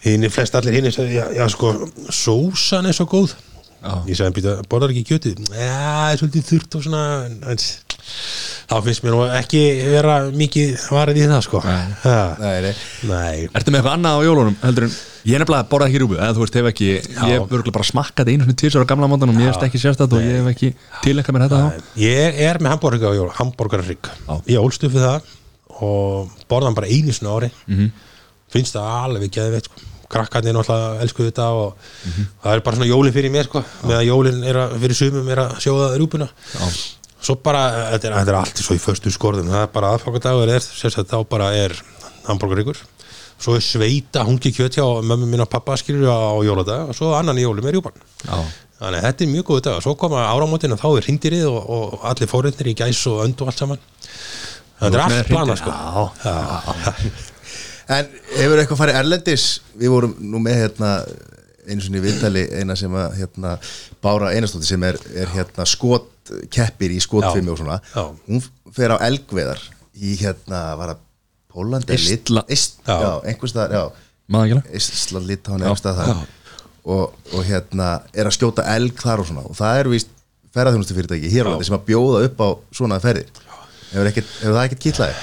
Hinn 0.01 0.25
er 0.25 0.33
flest 0.33 0.57
allir 0.57 0.79
hinn 0.79 0.89
sagði, 0.89 1.19
já, 1.19 1.25
já 1.37 1.45
sko, 1.53 1.75
sósan 2.09 2.89
er 2.89 2.97
svo 2.97 3.05
góð. 3.09 3.37
Já. 3.81 3.93
ég 4.05 4.17
sagði, 4.17 4.35
býta, 4.37 4.51
borðar 4.69 4.91
ekki 4.93 5.07
kjötið? 5.09 5.39
Já, 5.57 5.69
það 5.73 6.11
er 6.11 6.19
svolítið 6.19 6.43
þurrt 6.51 6.75
og 6.77 6.83
svona 6.85 7.05
en, 7.25 7.63
þá 8.69 8.75
finnst 8.85 9.05
mér 9.05 9.15
nú 9.15 9.23
ekki 9.39 9.61
vera 9.89 10.17
mikið 10.37 10.83
varðið 10.93 11.23
í 11.23 11.31
það 11.31 11.41
sko. 11.47 11.61
Nei. 11.65 11.95
Nei, 12.43 12.59
nei. 12.67 12.75
nei. 13.09 13.47
Ertu 13.49 13.73
með 13.73 13.81
eitthvað 13.81 13.97
annað 13.97 14.21
á 14.21 14.25
jólunum 14.27 14.59
heldur 14.61 14.85
en 14.85 14.93
ég 15.25 15.33
er 15.33 15.43
nefnilega 15.43 15.69
borðað 15.73 15.89
ekki 15.89 16.03
rúbu 16.05 16.19
eða 16.19 16.37
þú 16.37 16.45
veist, 16.45 16.61
hef 16.61 16.71
ekki, 16.71 16.93
ég 17.01 17.35
hef 17.41 17.67
bara 17.73 17.89
smakkað 17.89 18.33
einu 18.35 18.45
svona 18.45 18.61
tísar 18.61 18.85
á 18.85 18.91
gamla 18.93 19.09
mótan 19.09 19.33
og 19.33 19.37
mér 19.41 19.51
erst 19.55 19.65
ekki 19.65 19.81
sérstætt 19.81 20.13
og 20.13 20.25
ég 20.29 20.41
hef 20.43 20.53
ekki 20.53 20.73
tilengjað 21.01 21.37
mér 21.37 21.47
þetta 21.47 21.65
þá. 21.65 21.91
Ég 22.05 22.41
er 22.49 22.61
með 22.61 22.77
hambúrgar 22.77 23.13
á 23.13 23.17
jól, 23.17 23.29
hambúrgarrygg 23.41 24.13
Og 25.81 26.29
borðan 26.49 26.75
bara 26.77 26.87
einu 26.87 27.11
á 27.27 27.31
ári 27.39 27.51
Mhm. 27.67 27.91
finnst 28.51 28.75
það 28.75 28.89
alveg 29.05 29.31
geðveitt 29.31 29.65
sko. 29.69 29.87
krakkarnir 30.11 30.51
náttúrulega 30.53 31.01
elsku 31.01 31.23
þetta 31.23 31.45
og 31.55 31.75
Mhm. 32.05 32.25
það 32.43 32.53
er 32.55 32.59
bara 32.61 32.75
svona 32.77 32.89
jólin 32.91 33.13
fyrir 33.13 33.31
mér 33.31 33.43
sko. 33.47 33.63
meðan 33.87 34.05
jólin 34.07 34.43
að, 34.55 34.79
fyrir 34.81 34.95
sumum 34.95 35.29
er 35.29 35.37
að 35.37 35.55
sjóða 35.63 35.97
rúpuna 35.97 36.27
Já. 36.27 36.67
svo 37.21 37.35
bara, 37.41 37.61
þetta 37.95 38.05
er, 38.09 38.13
þetta 38.19 38.27
er 38.27 38.35
allt 38.35 38.57
svo 38.57 38.75
í 38.75 38.79
föstu 38.79 39.09
skorðum 39.11 39.47
það 39.47 39.63
er 39.63 39.67
bara 39.67 39.93
aðfangadagur 39.97 40.49
er 40.49 40.59
sérst 40.59 41.07
þá 41.07 41.23
bara 41.29 41.53
er 41.55 41.71
hambúrgarryggur 42.27 42.75
svo 43.39 43.55
er 43.55 43.61
sveita 43.61 44.25
hungi 44.27 44.51
kjöt 44.51 44.75
hjá 44.75 44.83
mömmu 45.01 45.25
mín 45.31 45.41
og 45.41 45.49
pappa 45.49 45.77
skilur 45.77 46.05
á 46.11 46.35
jóladag 46.43 46.89
og 46.89 46.93
svo 46.95 47.13
annan 47.17 47.37
í 47.37 47.45
jólum 47.47 47.65
er 47.65 47.73
Já. 48.27 48.43
Þannig 48.81 48.97
að 48.97 49.05
þetta 49.05 49.21
er 49.21 49.27
mjög 49.29 49.43
góð 49.45 49.61
dag 49.61 49.81
Svo 49.83 49.95
koma 49.95 50.25
áramótin 50.25 50.71
og 50.73 50.79
þá 50.81 50.97
er 50.97 51.03
hringdirið 51.05 51.45
og, 51.47 51.69
og 51.69 51.99
allir 52.03 52.27
fóreitnir 52.27 52.67
í 52.67 52.75
gæs 52.75 53.05
og 53.07 53.23
önd 53.27 53.39
og 53.41 53.47
allt 53.47 53.57
saman 53.59 53.77
Þetta 54.81 54.97
er 54.97 55.03
allt 55.05 55.29
plana 55.29 55.57
sko. 55.59 55.73
Já. 56.25 57.11
En 57.91 58.07
hefur 58.37 58.61
eitthvað 58.61 58.79
farið 58.79 58.97
erlendis? 59.01 59.45
Við 59.75 59.91
vorum 59.91 60.11
nú 60.31 60.39
með 60.39 60.61
hérna 60.61 60.91
einu 61.67 61.83
sinni 61.83 61.99
í 61.99 62.03
viðtali 62.05 62.43
eina 62.61 62.75
sem 62.79 62.93
að 62.95 63.17
hérna, 63.19 63.55
Bára 64.03 64.31
Einarstóttir 64.31 64.69
sem 64.69 64.85
er, 64.87 64.97
er 65.17 65.31
hérna 65.33 65.65
skotkeppir 65.67 66.93
í 66.95 67.01
skotfimi 67.03 67.49
Já. 67.49 67.53
og 67.53 67.59
svona. 67.59 67.77
Já. 67.91 68.05
hún 68.29 68.43
fer 68.77 68.95
á 68.95 68.97
elgveðar 69.09 69.61
í 69.99 70.15
hérna, 70.21 70.61
var 70.79 70.93
það 70.93 71.03
Pólandi 71.51 71.97
Já. 72.87 72.95
já, 72.95 72.95
já. 73.03 73.11
Einhvers 73.27 73.51
staðar 73.51 73.75
þar. 75.99 76.23
Og, 76.81 77.19
og 77.35 77.43
hérna 77.45 77.89
er 78.15 78.29
að 78.29 78.37
skjóta 78.39 78.63
elg 78.71 79.03
þar 79.03 79.21
og 79.21 79.27
svona. 79.29 79.43
Og 79.51 79.57
það 79.59 79.81
eru 79.83 79.91
víst 79.97 80.13
ferðarþjónustu 80.55 80.95
fyrirtæki 80.97 81.29
hér 81.31 81.47
á 81.47 81.49
landi 81.53 81.67
sem 81.67 81.75
að 81.77 81.85
bjóða 81.91 82.23
upp 82.29 82.39
á 82.41 82.47
svona 82.79 82.97
ferðir 83.03 83.27
hefur, 83.91 84.09
ekkert, 84.11 84.35
hefur 84.41 84.57
það 84.57 84.67
ekkert 84.67 84.83
kýtlaði? 84.85 85.15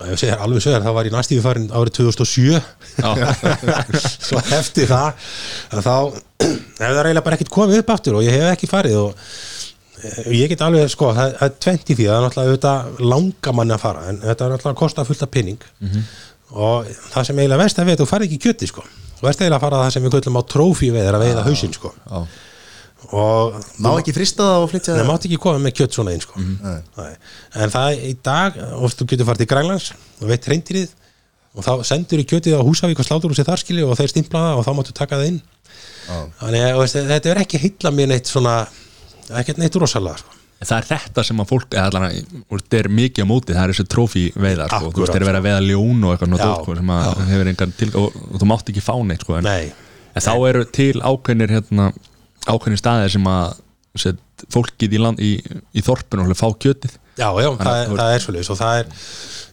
Ef 0.00 0.08
ég 0.08 0.20
segir 0.22 0.40
alveg 0.40 0.64
sögur, 0.64 0.84
það 0.84 0.96
var 0.96 1.08
í 1.08 1.12
næstífi 1.12 1.42
farin 1.44 1.66
árið 1.76 1.96
2007 1.98 2.60
Svo 4.30 4.40
eftir 4.56 4.88
það 4.88 5.26
að 5.76 5.82
þá 5.84 5.94
hefur 6.80 6.94
það 6.96 7.02
reyla 7.08 7.24
bara 7.26 7.36
ekkert 7.36 7.52
komið 7.52 7.82
upp 7.82 7.92
aftur 7.96 8.16
og 8.20 8.24
ég 8.24 8.36
hef 8.38 8.46
ekki 8.54 8.70
farið 8.70 8.96
og 9.02 9.26
eh, 10.00 10.32
ég 10.38 10.54
get 10.54 10.64
alveg, 10.64 10.88
sko, 10.92 11.12
það, 11.16 11.36
það 11.36 11.50
er 11.50 11.60
tvent 11.66 11.92
í 11.92 11.98
því 11.98 12.08
það 12.08 12.16
er 12.16 12.26
náttúrulega 12.26 12.54
auðvitað 12.54 13.04
langa 13.12 13.56
manni 13.58 13.76
að 13.76 13.84
fara 13.84 14.06
en 14.08 14.22
þetta 14.24 14.46
er 14.48 14.54
náttúrulega 14.54 14.76
að 14.76 14.80
kosta 14.80 15.06
fullt 15.10 15.26
af 15.26 15.32
pinning 15.36 15.68
og 16.50 16.88
það 17.12 17.28
sem 17.28 17.38
eiginlega 17.44 17.62
verst 17.62 17.78
að 17.78 17.92
við 17.92 18.00
þú 18.00 18.08
farið 18.10 18.30
ekki 18.30 18.40
í 18.40 18.44
kjöti, 18.48 18.70
sko 18.72 18.86
verst 19.20 19.42
eiginlega 19.42 19.58
að 19.58 19.64
fara 19.66 19.82
það 19.84 19.92
sem 19.94 20.06
við 20.06 20.14
köllum 20.16 20.40
á 20.40 20.42
trófí 20.48 20.88
við 20.94 21.08
að 21.10 21.24
veiða 21.24 21.44
hausinn, 21.44 21.74
sko. 21.76 21.92
Já. 22.08 22.24
Má 23.10 23.90
ekki 23.96 24.14
frista 24.14 24.46
það 24.46 24.64
og 24.64 24.70
flytja 24.70 24.92
það 24.92 25.00
það? 25.00 25.10
mátt 25.10 25.26
ekki 25.28 25.38
koma 25.42 25.62
með 25.64 25.76
kjött 25.80 25.96
svona 25.96 26.14
einn 26.14 26.24
sko. 26.24 26.40
Nei. 26.40 27.12
en 27.56 27.72
það 27.74 28.02
í 28.06 28.14
dag 28.26 28.58
þú 28.96 29.06
getur 29.12 29.28
farið 29.28 29.44
til 29.44 29.50
Grænlands 29.50 29.92
og 30.20 30.26
veit 30.30 30.50
reyndirið 30.52 30.92
og 31.56 31.66
þá 31.66 31.72
sendur 31.88 32.22
í 32.22 32.26
kjötið 32.30 32.60
á 32.60 32.62
Húsavík 32.62 33.00
og 33.02 33.08
slátur 33.08 33.32
úr 33.32 33.38
sér 33.38 33.48
þar 33.48 33.62
skilji 33.64 33.86
og 33.86 33.96
þeir 33.98 34.12
stimla 34.12 34.44
það 34.44 34.60
og 34.60 34.66
þá 34.68 34.72
máttu 34.78 34.94
taka 34.94 35.18
það 35.18 35.32
inn 35.32 35.40
þannig 36.38 36.66
að 36.68 37.08
þetta 37.10 37.32
er 37.32 37.40
ekki 37.42 37.62
heilla 37.64 37.94
mér 37.94 38.12
neitt 38.12 38.30
svona 38.30 38.54
ekkert 39.40 39.60
neitt 39.62 39.78
rosalega 39.78 40.20
sko. 40.20 40.36
Það 40.60 40.76
er 40.76 40.86
þetta 40.90 41.22
sem 41.24 41.38
að 41.40 41.46
fólk 41.48 41.72
eða 41.72 41.84
allan, 41.88 42.32
þetta 42.50 42.78
er 42.82 42.88
mikið 42.92 43.24
á 43.24 43.30
móti, 43.30 43.54
það 43.56 43.62
er 43.62 43.70
þessi 43.72 43.84
trófi 43.88 44.24
veiðar 44.36 44.68
sko. 44.74 44.90
þú 44.92 45.00
veist, 45.00 45.14
þeir 45.14 45.24
verið 45.24 45.38
að 45.38 45.46
veiða 45.46 45.62
ljón 45.64 46.02
og 46.04 46.12
eitthvað 46.12 46.42
sko, 46.60 46.74
sem 46.76 46.90
að 46.92 47.22
hefur 47.30 47.50
engan 47.54 47.72
til 47.78 47.88
og, 47.96 48.18
og 48.26 48.42
þú 48.42 48.48
mátt 48.50 48.72
ekki 48.72 48.82
fá 48.84 48.92
neitt 49.08 49.24
sko, 49.24 49.38
en, 49.38 49.48
Nei. 49.48 49.70
en 50.12 50.26
þá 50.26 50.32
eru 50.50 50.66
til 50.76 50.90
ákveðnir 51.00 51.54
hérna, 51.56 51.86
ákveðnir 52.46 52.80
staðir 52.80 53.12
sem 53.14 53.28
að 53.30 53.60
set, 53.98 54.20
fólkið 54.54 54.96
í, 54.96 55.00
land, 55.02 55.20
í, 55.22 55.34
í 55.76 55.84
þorpinu 55.84 56.24
og 56.24 56.38
fá 56.38 56.48
kjötið. 56.62 56.96
Já, 57.20 57.28
já, 57.42 57.50
það, 57.58 57.76
er, 57.76 57.92
það 57.98 58.14
er 58.14 58.24
svolítið 58.24 58.50
og 58.54 58.58
það 58.60 58.80
er, 58.80 58.90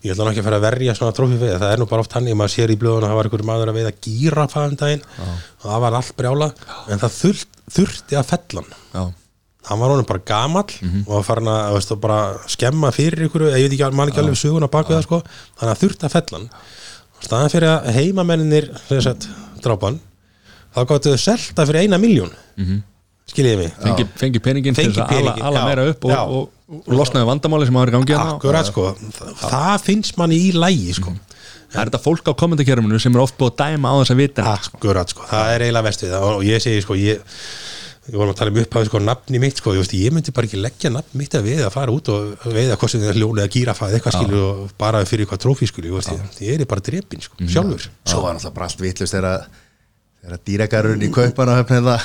ég 0.06 0.14
ætla 0.14 0.26
nú 0.26 0.32
ekki 0.32 0.42
að 0.44 0.48
fara 0.48 0.60
að 0.60 0.66
verja 0.68 0.96
svona 0.96 1.16
trófi 1.18 1.40
veið, 1.42 1.54
það. 1.58 1.72
Er 1.74 1.82
nú 1.82 1.88
bara 1.90 2.04
oft 2.06 2.16
hann 2.16 2.30
maður 2.38 2.54
sér 2.54 2.72
í 2.72 2.78
blöðun 2.80 3.04
að 3.04 3.12
það 3.12 3.20
var 3.20 3.30
einhver 3.30 3.46
maður 3.50 3.72
að 3.72 3.80
veiða 3.80 3.94
gíra 4.06 4.46
fæðum 4.54 4.78
daginn 4.80 5.06
og 5.18 5.66
það 5.66 5.84
var 5.84 5.98
allt 6.00 6.14
brjála 6.22 6.50
en 6.88 7.02
það 7.02 7.16
þurft, 7.18 7.60
þurfti 7.76 8.20
að 8.20 8.30
fellan 8.30 8.70
Já, 8.94 9.04
hann 9.68 9.82
var 9.82 9.92
honum 9.92 10.08
bara 10.08 10.24
gamall 10.32 10.78
og 11.02 11.12
var 11.12 11.28
farin 11.28 11.52
að 11.52 11.76
veist, 11.76 11.96
bara 12.06 12.20
skemma 12.48 12.94
fyrir 12.96 13.28
ykkur 13.28 13.50
ég 13.50 13.68
veit 13.68 13.76
ekki, 13.76 13.90
man 14.00 14.14
ekki 14.14 14.24
alveg 14.24 14.40
söguna 14.40 14.72
bak 14.72 14.88
við 14.88 15.02
það 15.02 15.08
sko. 15.10 15.22
Þannig 15.60 15.74
að 15.74 15.82
þurfti 15.84 16.08
að 16.08 16.16
fella 16.16 16.38
hann. 16.40 16.50
Og 17.18 17.26
staðan 17.28 17.52
fyrir 17.52 17.74
að 17.74 17.98
heimamenninir 17.98 18.70
drápan 19.66 20.00
þá 20.78 20.84
gáttu 20.94 21.16
þau 21.16 21.24
selta 21.26 21.66
fyrir 21.66 21.88
eina 21.88 22.00
miljón 22.02 22.32
mm 22.58 22.86
skiljiði 23.32 23.60
mig? 23.62 23.78
Fengi, 23.84 24.08
fengi 24.22 24.42
peningin 24.44 24.76
til 24.78 24.86
Fengi 24.88 24.96
þess 24.96 25.04
að 25.04 25.12
ala, 25.12 25.34
peninginn, 25.34 25.48
ala 25.50 25.62
já. 25.62 25.70
meira 25.70 25.86
upp 25.92 26.08
og, 26.08 26.14
og, 26.18 26.36
og, 26.68 26.82
og 26.84 27.00
losnaði 27.02 27.30
vandamáli 27.30 27.70
sem 27.70 27.80
að 27.80 27.92
í 27.92 27.96
gangi 27.98 28.16
hérna. 28.16 28.36
akkurat 28.36 28.70
sko, 28.72 28.90
það, 29.18 29.32
það 29.44 29.88
finnst 29.88 30.20
manni 30.22 30.42
í 30.48 30.52
lægi 30.56 31.00
sko. 31.02 31.16
Það 31.68 31.82
er 31.82 31.90
þetta 31.90 32.00
fólk 32.00 32.30
á 32.32 32.34
kommentarkerfinu 32.40 33.00
sem 33.04 33.18
er 33.18 33.24
oft 33.26 33.36
búið 33.40 33.54
að 33.54 33.58
dæma 33.66 33.92
á 33.92 33.96
þess 34.00 34.14
að 34.14 34.22
vita 34.22 34.52
akkurat 34.54 35.12
sko, 35.12 35.26
það 35.28 35.56
er 35.56 35.66
eiginlega 35.66 35.90
vest 35.90 36.06
við 36.06 36.14
það 36.16 36.30
og 36.30 36.46
ég 36.48 36.64
segi 36.64 36.86
sko, 36.86 37.00
ég 37.02 37.42
við 38.08 38.16
vorum 38.16 38.32
að 38.32 38.38
tala 38.40 38.54
um 38.54 38.60
upphafi 38.62 38.88
sko, 38.88 39.02
nafni 39.04 39.42
mitt 39.44 39.60
sko, 39.60 39.74
ég, 39.76 39.84
veist, 39.84 39.96
ég 40.00 40.14
myndi 40.16 40.32
bara 40.32 40.48
ekki 40.48 40.62
leggja 40.64 40.92
nafn 40.96 41.20
mitt 41.20 41.34
að 41.36 41.50
við 41.50 41.66
að 41.68 41.74
fara 41.74 41.92
út 41.92 42.12
og 42.14 42.46
veiða 42.56 42.78
hvort 42.80 42.94
sem 42.94 43.04
það 43.04 43.12
er 43.12 43.20
ljónu 43.20 43.42
eða 43.44 43.52
gírafa 43.52 43.90
eða 43.90 44.00
eitthvað 44.00 44.16
skilur 44.16 44.46
og 44.46 44.62
bara 44.80 45.02
fyrir 45.10 45.26
eitthvað 45.26 45.42
trófí 45.44 45.68
skilur, 45.68 46.08
ég, 46.40 46.54
er 46.56 46.70
bara 46.72 46.86
drepin 46.88 47.26
sko, 47.26 47.36
sjálfur. 47.52 47.90
Svo 48.08 48.24
var 48.24 48.38
náttúrulega 48.38 48.56
bara 48.56 48.70
allt 48.72 48.86
vitlust 48.86 49.18
þegar 49.18 49.44
þegar 50.28 50.46
dýragarurinn 50.52 51.08
í 51.08 51.12
kaupana 51.16 51.58
höfn 51.62 51.80
eða 51.82 51.98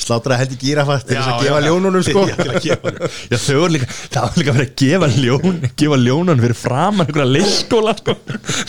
slátra 0.00 0.36
hendi 0.40 0.56
gírafast 0.58 1.06
til 1.06 1.16
þess 1.16 1.28
að 1.30 1.42
gefa 1.46 1.58
ljónunum 1.62 2.02
sko 2.02 2.22
Já, 2.26 2.36
að. 2.40 2.64
Já, 3.30 3.36
þau 3.38 3.58
voru 3.60 3.74
líka, 3.76 3.86
það 4.10 4.24
var 4.24 4.38
líka 4.40 4.54
verið 4.56 4.64
að 4.64 4.80
gefa 4.82 5.08
ljón 5.14 5.60
gefa 5.82 5.98
ljónan 6.02 6.42
fyrir 6.42 6.58
framan 6.58 7.06
einhverja 7.06 7.28
leikskóla 7.30 7.94
sko. 8.00 8.16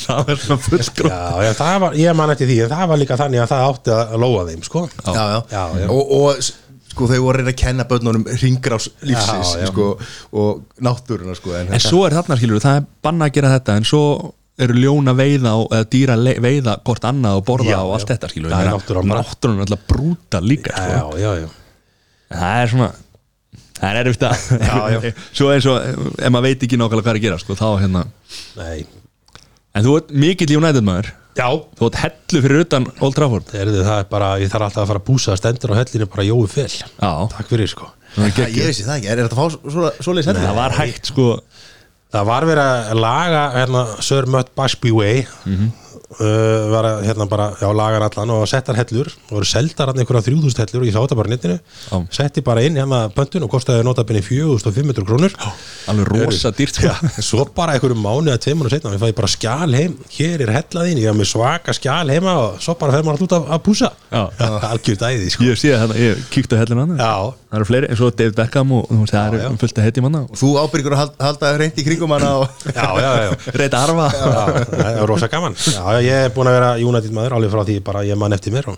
það 0.04 0.22
var 0.30 0.44
svona 0.44 0.60
fullskró 0.68 1.10
Já, 1.14 1.24
já, 1.48 1.52
það 1.58 1.80
var, 1.86 1.98
ég 2.04 2.20
man 2.20 2.36
eftir 2.36 2.52
því 2.52 2.60
það 2.76 2.86
var 2.94 3.02
líka 3.02 3.18
þannig 3.24 3.42
að 3.46 3.50
það 3.56 3.66
átti 3.72 3.96
að 3.96 4.16
lóa 4.26 4.46
þeim 4.52 4.64
sko. 4.70 4.86
já, 5.02 5.16
já. 5.18 5.42
Já, 5.56 5.64
já. 5.82 5.88
Og, 5.96 6.14
og 6.20 6.46
sko 6.96 7.10
þau 7.12 7.18
voru 7.26 7.34
að 7.34 7.42
reyna 7.42 7.52
að 7.56 7.60
kenna 7.66 7.88
börnunum 7.90 8.28
ringrás 8.44 8.90
lífsins 9.02 9.56
Já, 9.58 9.64
já. 9.66 9.70
Sko, 9.74 9.90
og 10.40 10.62
náttúruna 10.86 11.36
sko 11.36 11.58
en, 11.58 11.74
En 11.76 11.84
svo 11.84 12.06
er 12.08 12.16
þarna 12.20 12.38
skilur, 12.40 12.62
það 12.64 12.84
er 12.84 12.86
banna 13.04 13.28
að 13.32 13.40
gera 13.40 13.56
þetta 13.58 13.80
en 13.82 13.88
svo 13.90 14.04
eru 14.64 14.76
ljón 14.80 15.12
að 15.12 15.18
veiða 15.20 15.54
og, 15.60 15.66
eða 15.76 15.88
dýra 15.92 16.16
að 16.16 16.44
veiða 16.44 16.76
hvort 16.88 17.08
annað 17.10 17.40
og 17.40 17.48
borða 17.50 17.74
Já, 17.74 17.80
og 17.82 17.96
allt 17.98 18.06
já. 18.06 18.12
þetta 18.14 18.30
skilur 18.32 18.54
Það 18.54 18.62
er 18.62 18.70
er 19.60 19.64
alltaf 19.66 19.90
brúta 19.90 20.42
líka 20.44 20.76
sko. 20.76 20.94
Já, 20.94 21.26
já, 21.26 21.32
já 21.44 21.50
En 22.32 22.40
það 22.40 22.62
er 22.62 22.72
svona 22.72 22.92
það 23.76 23.90
er 23.90 24.00
erfitt 24.02 24.26
að 24.30 24.46
Já, 24.70 24.78
já. 24.96 25.12
svo 25.38 25.52
eins 25.52 25.68
og 25.72 25.92
ef 26.16 26.32
maður 26.32 26.48
veit 26.48 26.66
ekki 26.68 26.80
nákvæmlega 26.80 27.04
hvað 27.06 27.14
er 27.14 27.20
að 27.20 27.28
gera 27.28 27.42
sko, 27.44 27.60
þá 27.60 27.68
hérna. 27.84 28.06
Nei, 28.62 28.88
en 29.76 29.86
þú 29.86 30.00
ert 30.00 30.16
mikill 30.26 30.56
United 30.56 30.88
maður. 30.88 31.12
Já. 31.36 31.50
Þú 31.76 31.90
ert 31.90 32.00
hellu 32.00 32.42
fyrir 32.46 32.64
utan 32.64 32.88
Old 33.04 33.18
Trafford. 33.18 33.52
Er, 33.60 33.72
það 33.76 33.98
er 34.00 34.08
bara, 34.12 34.32
ég 34.40 34.52
þarf 34.54 34.70
alltaf 34.70 34.86
að 34.86 34.92
fara 34.94 35.02
að 35.02 35.08
búsa 35.10 35.36
stendur 35.36 35.76
á 35.76 35.80
hellinu 35.82 36.08
bara 36.14 36.28
jói 36.30 36.46
fel. 36.48 36.70
Já. 36.72 37.12
Takk 37.36 37.52
fyrir 37.52 37.72
sko. 37.72 37.90
Það 38.16 38.40
er 38.46 38.54
ég 38.56 38.70
veist 38.70 38.86
það 38.86 38.96
ekki, 38.96 39.10
er 39.12 39.20
þetta 39.20 39.36
að 39.36 39.42
fá 39.42 39.72
svo, 39.76 39.90
svo 40.06 40.14
leið 40.16 40.30
það 40.40 40.54
var 40.56 40.76
hægt 40.78 41.10
sko 41.12 41.26
Það 42.14 42.28
var 42.30 42.46
verið 42.48 42.68
að 42.92 43.00
laga 43.02 43.42
hérna, 43.56 43.86
Sir 44.06 44.28
Mutt 44.32 44.52
Busby 44.56 44.92
Way 44.96 45.26
uh, 45.96 46.66
var 46.72 46.88
að 46.90 47.04
hérna 47.08 47.28
bara, 47.30 47.48
já, 47.62 47.68
lagar 47.76 48.06
allan 48.08 48.34
og 48.36 48.44
settar 48.50 48.78
hellur 48.80 49.10
og 49.30 49.34
voru 49.38 49.48
seldar 49.50 49.92
hann 49.92 50.02
einhverja 50.04 50.26
3000 50.30 50.62
hellur 50.64 50.84
og 50.84 50.90
ég 50.90 50.96
sá 50.96 51.00
þetta 51.04 51.18
bara 51.20 51.30
á 51.30 51.34
netinu 51.36 51.58
Já. 51.60 51.98
setti 52.20 52.44
bara 52.46 52.64
inn 52.66 52.80
hérna 52.80 53.00
pöntun 53.16 53.46
og 53.48 53.52
kostaði 53.54 53.86
notabinni 53.88 54.22
4500 54.26 55.06
krónur. 55.08 55.36
Alveg 55.92 56.10
rosa 56.12 56.52
dýrt. 56.56 56.82
Já, 56.84 56.94
svo 57.24 57.46
bara 57.56 57.76
einhverju 57.78 57.98
mánu 58.00 58.34
að 58.34 58.42
tveimur 58.48 58.70
og 58.70 58.76
setna 58.76 58.94
við 58.96 59.06
fæði 59.06 59.18
bara 59.22 59.32
skjál 59.36 59.78
heim, 59.80 59.98
hér 60.18 60.46
er 60.48 60.54
hellaðin 60.60 61.02
ég 61.04 61.10
haf 61.12 61.20
með 61.20 61.32
svaka 61.32 61.76
skjál 61.78 62.12
heima 62.14 62.36
og 62.44 62.60
svo 62.64 62.78
bara 62.80 62.96
fer 62.98 63.06
maður 63.08 63.26
alltaf 63.26 63.30
út 63.30 63.38
að, 63.40 63.50
að 63.56 63.64
púsa 63.66 63.92
algjört 64.72 65.08
æði 65.10 65.32
sko. 65.34 65.48
ég 65.50 65.60
sé 65.60 65.74
það, 65.76 65.96
ég 66.02 66.24
kíkti 66.34 66.58
á 66.58 66.62
hellina 66.64 66.86
hann 66.86 66.98
það 67.00 67.60
eru 67.60 67.68
fleiri, 67.70 67.88
eins 67.92 68.02
og 68.04 68.16
David 68.20 68.36
Beckham 68.38 68.72
og 68.76 68.88
þú 68.90 68.98
veist, 69.02 69.14
það 69.16 69.36
eru 69.40 69.60
fullt 69.62 69.80
að 69.80 69.86
hetjum 69.88 70.08
hann 70.10 70.18
Þú 70.36 70.50
ábyrgur 70.60 70.96
að 70.96 71.00
hal- 71.02 71.14
halda 71.24 71.52
hreint 71.56 71.78
í 71.80 71.86
kringum 71.86 72.12
hana 72.16 72.32
og 72.42 72.66
já, 72.68 72.88
já, 73.00 73.12
já. 73.26 73.30
reyta 73.62 73.82
arfa. 73.86 74.08
Já, 74.12 74.26
það 74.76 75.00
rosa 75.12 75.30
gaman. 75.32 75.56
Já, 75.66 75.80
já, 75.80 75.85
ég 76.06 76.28
er 76.28 76.34
búin 76.36 76.50
að 76.50 76.58
vera 76.60 76.70
United 76.82 77.16
maður 77.16 77.38
alveg 77.38 77.56
frá 77.56 77.64
því 77.68 77.80
bara 77.86 78.06
ég 78.08 78.20
man 78.20 78.36
eftir 78.36 78.56
mér 78.56 78.70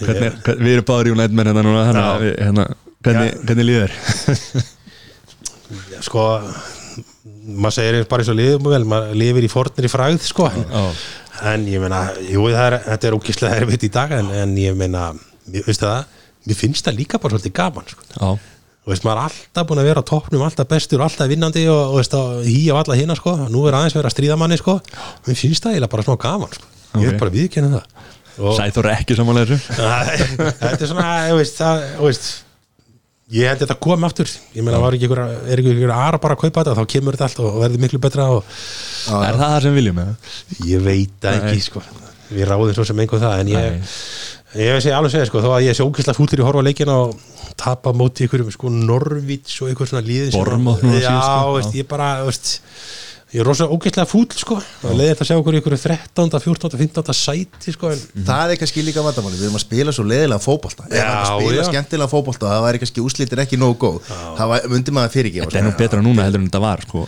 hvernig, 0.00 0.36
hvern, 0.44 0.60
við 0.64 0.76
erum 0.76 0.88
báður 0.88 1.12
United 1.14 1.36
menn 1.36 1.50
hérna 1.50 1.64
núna 1.66 2.04
við, 2.22 2.34
hérna, 2.40 2.66
hvernig, 3.04 3.40
hvernig 3.48 3.68
líður 3.68 3.96
sko 6.06 6.26
maður 7.50 7.76
segir 7.76 8.06
bara 8.10 8.24
eins 8.24 8.30
og 8.32 8.38
liðum 8.38 8.70
vel 8.72 8.84
maður 8.88 9.18
lifir 9.20 9.46
í 9.46 9.50
fornir 9.52 9.88
í 9.88 9.92
fræð 9.92 10.22
sko 10.28 10.48
Já. 10.52 10.84
en 11.52 11.66
ég 11.70 11.82
meina, 11.82 12.04
jú, 12.28 12.46
það 12.52 12.64
er, 12.66 12.78
þetta 12.86 13.10
er 13.10 13.16
ógislega 13.18 13.60
erfitt 13.60 13.86
í 13.86 13.92
dag 13.92 14.14
en, 14.18 14.32
en 14.42 14.56
ég 14.60 14.76
meina, 14.78 15.10
veistu 15.50 15.86
það 15.86 16.16
mér 16.48 16.56
finnst 16.56 16.86
það 16.88 16.98
líka 17.02 17.20
bara 17.20 17.36
svolítið 17.36 17.56
gaman 17.58 17.90
sko. 17.90 18.06
já, 18.14 18.28
Þú 18.80 18.92
veist, 18.94 19.04
maður 19.04 19.18
er 19.20 19.24
alltaf 19.28 19.66
búin 19.68 19.80
að 19.82 19.88
vera 19.90 20.02
toppnum 20.08 20.42
alltaf 20.46 20.68
bestur, 20.70 21.02
alltaf 21.04 21.28
vinnandi 21.30 21.66
og, 21.68 21.80
og 21.92 21.98
veist, 22.00 22.14
hí 22.46 22.62
á 22.72 22.74
alla 22.80 22.96
hina, 22.96 23.16
sko, 23.18 23.34
nú 23.52 23.64
er 23.68 23.76
aðeins 23.76 23.96
verið 23.98 24.08
að 24.08 24.14
stríða 24.16 24.38
manni, 24.40 24.56
sko, 24.60 24.78
mér 25.26 25.36
finnst 25.38 25.66
það 25.66 25.74
eiginlega 25.76 25.92
bara 25.94 26.06
smá 26.06 26.16
gaman, 26.24 26.54
sko, 26.56 26.70
ég 26.96 27.10
Ok. 27.10 27.12
er 27.12 27.18
bara 27.20 27.34
viðkennið 27.34 27.74
það. 27.76 28.06
Og 28.40 28.54
er 28.86 28.90
ekki 28.94 29.16
samanlega 29.18 29.50
þessu. 29.50 29.74
Þetta 30.62 30.86
er 30.86 30.88
svona, 30.94 31.10
þú 31.28 31.36
veist, 31.42 31.58
það, 31.60 31.82
veist 32.08 32.30
ég 33.30 33.46
held 33.46 33.60
að 33.60 33.66
þetta 33.66 33.78
kom 33.84 34.06
aftur. 34.08 34.30
Ég 34.56 34.64
meina, 34.66 34.80
var 34.82 34.96
ekki 34.96 35.10
er 35.52 35.60
ykkur 35.62 35.92
aðra 35.94 36.20
bara 36.22 36.34
að 36.38 36.40
kaupa 36.46 36.64
þetta 36.64 36.76
þá 36.80 36.86
kemur 36.94 37.18
þetta 37.18 37.28
allt 37.28 37.42
og 37.44 37.58
verður 37.62 37.82
miklu 37.84 38.00
betra 38.02 38.26
og 38.34 38.40
er 39.20 39.36
það 39.38 39.44
það 39.44 39.58
sem 39.66 39.76
viljum 39.76 40.00
ég 40.66 40.82
veit 40.88 41.28
ekki, 41.34 41.60
sko. 41.68 41.82
Við 42.30 42.46
ráðum 42.46 42.74
svo 42.74 42.86
sem 42.86 43.02
einhver 43.02 43.22
það, 43.22 43.40
en 43.44 43.52
ég. 43.52 43.94
Ég 44.58 44.72
veist 44.74 44.88
ég 44.88 44.96
alveg 44.96 45.12
segja, 45.14 45.28
sko, 45.28 45.42
þó 45.44 45.52
að 45.56 45.66
ég 45.68 45.76
sé 45.78 45.86
ógæslega 45.86 46.16
fúlir 46.18 46.42
í 46.42 46.46
horfa 46.46 46.64
leikina 46.66 46.96
og 47.04 47.20
tapa 47.60 47.92
móti 47.94 48.26
ykkur 48.26 48.48
sko 48.50 48.72
Norvíts 48.72 49.60
og 49.62 49.70
ykkur 49.74 49.90
svona 49.90 50.02
Bournemouth 50.34 50.82
núna 50.82 50.98
já, 50.98 51.14
sko. 51.14 51.54
veist, 51.58 51.76
ég 51.78 51.86
bara, 51.90 52.08
veist 52.26 52.60
ég 53.30 53.44
er 53.44 53.46
rosa 53.46 53.68
ógæslega 53.70 54.08
fúl, 54.10 54.26
sko 54.34 54.56
og 54.58 54.96
leiði 54.98 55.12
þetta 55.12 55.22
að 55.22 55.28
sjá 55.28 55.36
okkur 55.38 55.54
í 55.54 55.60
ykkur 55.60 55.76
13. 55.78 56.40
14. 56.42 56.78
15. 56.80 57.14
sæti, 57.14 57.74
sko 57.76 57.92
en 57.94 58.02
það 58.26 58.54
er 58.56 58.60
kannski 58.64 58.82
líka 58.82 59.04
vandamáli 59.06 59.38
Við 59.38 59.46
erum 59.46 59.60
að 59.60 59.64
spila 59.66 59.94
svo 59.94 60.06
Ef 60.10 60.98
Já, 60.98 61.06
við 61.06 61.14
að 61.14 61.28
spila 61.30 61.60
já. 61.60 61.68
skemmtilega 61.70 62.10
fótbolta 62.10 62.50
það 62.50 62.64
væri 62.66 62.82
kannski 62.82 63.04
úslitin 63.04 63.44
ekki 63.44 63.60
nógu 63.60 63.78
góð 63.84 64.00
það 64.10 64.50
var, 64.50 64.66
myndi 64.72 64.96
maður 64.96 65.14
fyrirgefa 65.14 65.46
þetta 65.46 65.62
er 65.62 65.68
nú 65.68 65.76
betra 65.78 66.02
núna 66.02 66.26
heldur 66.26 66.42
en 66.42 66.50
þetta 66.50 66.62
var 66.64 66.82
sko. 66.88 67.06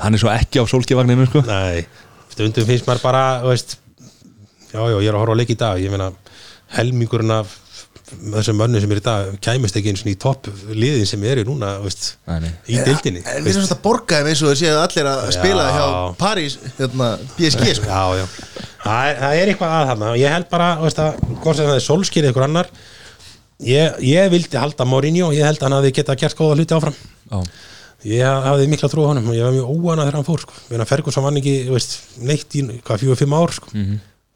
hann 0.00 0.16
er 0.16 0.22
svo 0.24 0.32
ekki 0.32 0.62
á 0.62 0.64
sólskivagninu 0.72 1.28
sko. 1.28 1.44
Nei, 1.44 1.84
stundum 2.32 2.68
finnst 2.70 2.88
maður 2.88 3.04
bara 3.04 3.24
veist, 3.44 3.76
já, 4.72 4.80
já, 4.80 4.96
ég 4.96 5.10
er 5.10 5.18
að 5.18 5.20
horfa 5.20 5.36
á 5.36 5.40
leik 5.42 5.52
í 5.52 5.58
dag 5.60 5.82
ég 5.84 5.92
meina, 5.92 6.08
helmingurinn 6.76 7.34
af 7.34 7.58
þessum 8.12 8.58
mönnum 8.60 8.80
sem 8.82 8.92
er 8.92 8.98
í 9.00 9.04
dag 9.04 9.28
kæmist 9.44 9.76
ekki 9.78 9.92
eins 9.92 10.02
og 10.04 10.08
í 10.10 10.14
topp 10.20 10.48
liðin 10.76 11.08
sem 11.08 11.22
eru 11.28 11.44
núna 11.48 11.70
veist, 11.80 12.10
í 12.68 12.76
deildinni 12.84 13.22
En 13.24 13.44
við 13.44 13.54
erum 13.54 13.64
svona 13.64 13.76
að 13.78 13.82
borga 13.86 14.18
þeim 14.20 14.28
eins 14.32 14.42
og 14.44 14.50
þau 14.52 14.58
séu 14.60 14.74
allir 14.80 15.08
að 15.08 15.20
spila 15.36 15.64
Já. 15.68 15.72
hjá 15.76 15.86
París, 16.20 16.56
hérna, 16.78 17.08
PSG 17.38 17.76
sko. 17.78 17.88
Já, 17.88 18.02
já, 18.20 18.24
það 18.84 19.08
er, 19.08 19.20
það 19.22 19.36
er 19.40 19.52
eitthvað 19.52 19.76
að 19.78 19.86
þarna. 19.92 20.10
Og 20.12 20.20
ég 20.20 20.34
held 20.36 20.48
bara, 20.52 20.68
veist 20.82 21.00
að 21.02 21.20
hvort 21.42 21.58
sem 21.60 21.68
það 21.70 21.78
er 21.78 21.84
solskýrið 21.86 22.32
ykkur 22.32 22.46
annar 22.48 22.70
ég, 23.64 24.00
ég 24.12 24.32
vildi 24.32 24.60
halda 24.60 24.88
Mourinho. 24.88 25.30
Ég 25.36 25.46
held 25.48 25.60
að 25.62 25.68
hann 25.68 25.76
hafi 25.78 25.92
getað 26.00 26.20
gert 26.24 26.38
góða 26.40 26.58
hluti 26.58 26.76
áfram. 26.76 26.96
Já, 27.32 27.38
ég 28.12 28.46
hafði 28.48 28.68
mikla 28.72 28.90
trú 28.92 29.06
á 29.06 29.10
honum 29.12 29.30
og 29.30 29.38
ég 29.38 29.46
var 29.46 29.54
mjög 29.56 29.72
óana 29.72 30.04
þegar 30.08 30.18
hann 30.20 30.28
fór 30.28 30.42
sko. 30.44 30.58
Meina, 30.72 30.88
Ferguson 30.90 31.24
vann 31.24 31.38
ekki, 31.40 31.54
veist, 31.70 31.96
neitt 32.20 32.58
í 32.58 32.64
hvað, 32.82 33.04
fjóðu, 33.04 33.18
fimm 33.22 33.36
ár 33.38 33.54
sko. 33.56 33.72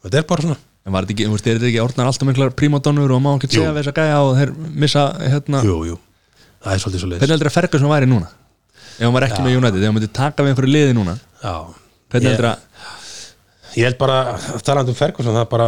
þetta 0.07 0.21
er 0.21 0.27
bara 0.29 0.45
svona 0.47 0.57
en 0.87 0.95
var 0.95 1.03
þetta 1.03 1.15
ekki, 1.17 1.25
þú 1.27 1.35
veist, 1.35 1.47
er 1.47 1.57
þetta 1.57 1.67
ekki 1.67 1.81
orðnar 1.83 2.09
alltaf 2.09 2.27
miklar 2.29 2.53
prímadonnur 2.55 3.13
og 3.17 3.23
má 3.23 3.31
ekki 3.35 3.49
segja 3.51 3.73
við 3.75 3.81
þess 3.81 3.91
að 3.91 3.97
gæja 3.99 4.19
og 4.23 4.35
þeir 4.37 4.53
missa 4.83 5.03
hérna, 5.19 5.63
Jú, 5.67 5.77
jú, 5.89 5.97
það 6.63 6.75
er 6.75 6.83
svolítið 6.83 7.03
svo 7.03 7.09
hvernig 7.11 7.33
heldur 7.35 7.49
að 7.51 7.57
Ferguson 7.57 7.91
væri 7.91 8.07
núna? 8.07 8.29
Ef 8.97 9.03
hann 9.03 9.17
var 9.17 9.25
ekki 9.27 9.41
með 9.43 9.57
United, 9.59 9.81
ef 9.81 9.89
hann 9.91 9.97
myndi 9.97 10.09
taka 10.15 10.45
við 10.45 10.53
einhverju 10.53 10.73
liði 10.73 10.95
núna? 10.95 11.17
Já, 11.43 11.55
hvernig 12.13 12.29
ég, 12.29 12.37
heldur 12.37 12.49
að 12.53 13.75
ég 13.77 13.89
held 13.89 13.99
bara, 13.99 14.21
talandi 14.65 14.95
um 14.95 14.99
Ferguson 15.01 15.35
það 15.35 15.43
er 15.43 15.51
bara 15.51 15.67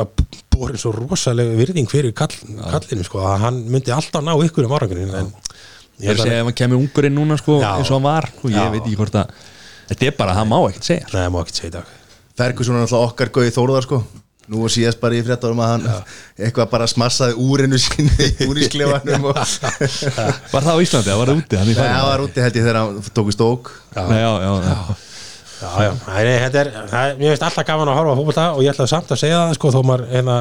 borin 0.55 0.81
svo 0.81 0.93
rosalega 0.95 1.59
virðing 1.59 1.91
fyrir 1.91 2.15
kall, 2.15 2.31
kallinu, 2.71 3.03
sko, 3.05 3.21
að 3.27 3.43
hann 3.43 3.59
myndi 3.69 3.93
alltaf 3.93 4.23
ná 4.23 4.31
ykkur 4.47 4.69
um 4.69 4.77
árangurinn 4.79 5.13
en 5.19 5.33
Ég 5.99 6.13
held 6.13 6.21
að 6.21 6.23
að, 6.23 6.29
segja 6.29 6.39
ef 6.39 6.47
hann 6.47 6.55
kemur 6.55 6.79
ungur 6.79 7.05
inn 7.09 7.17
núna 7.19 7.35
sko, 7.35 7.57
Já. 7.59 7.73
eins 7.75 7.89
og 7.91 7.97
hann 7.97 8.05
var 8.07 8.29
sko, 8.31 8.47
ég 8.47 8.55
Já. 8.55 8.71
veit 8.71 8.85
ekki 8.85 8.95
hvort 9.01 9.17
að 9.19 9.33
þetta 9.89 10.07
er 10.07 10.13
bara, 10.15 10.35
það 10.37 10.45
má 10.47 10.57
ekkert 10.69 10.87
segja. 10.87 11.07
Nei, 11.11 11.25
má 11.33 11.39
ekki 11.41 11.55
segja 11.57 11.67
í 11.67 11.73
dag. 11.73 11.89
Ferguson 12.39 12.77
er 12.77 12.85
náttúrulega 12.85 13.09
okkar 13.09 13.31
gauði 13.35 13.51
þóruðar 13.57 13.83
sko 13.83 13.99
Nú 14.49 14.63
og 14.65 14.71
síðast 14.73 14.97
bara 15.01 15.13
í 15.13 15.21
fréttarum 15.25 15.59
að 15.61 15.73
hann 15.75 15.83
eitthvað 16.39 16.71
bara 16.71 16.87
smassaði 16.89 17.35
úrinu 17.37 17.77
sinni 17.81 18.29
úr 18.47 18.57
í 18.57 18.65
sklefanum 18.65 19.27
og 19.29 19.37
Var 20.53 20.63
það 20.65 20.71
á 20.73 20.81
Íslandi, 20.81 21.11
það 21.11 21.19
var 21.21 21.33
úti 21.35 21.59
Nei, 21.59 21.75
það 21.77 22.07
var 22.07 22.25
úti 22.25 22.45
held 22.47 22.57
ég 22.57 22.65
þegar 22.65 22.81
hann 22.81 23.13
tók 23.13 23.29
í 23.29 23.35
stók. 23.37 23.69
Nei, 23.99 24.17
já, 24.23 24.31
já, 24.41 24.49
já. 24.65 25.05
Já, 25.59 25.69
já, 25.83 25.91
Nei, 26.07 26.35
þetta 26.39 26.59
er, 26.61 26.67
það 26.87 27.01
er, 27.03 27.15
mér 27.19 27.33
finnst 27.33 27.45
alltaf 27.49 27.65
gaman 27.67 27.89
að 27.91 27.97
horfa 27.99 28.11
á 28.15 28.19
fótbolta 28.19 28.43
og 28.55 28.61
ég 28.63 28.71
ætla 28.71 28.85
samt 28.87 29.09
að 29.11 29.19
segja 29.19 29.39
það, 29.41 29.55
sko, 29.57 29.71
þó 29.75 29.79
maður, 29.89 30.03
hérna, 30.13 30.37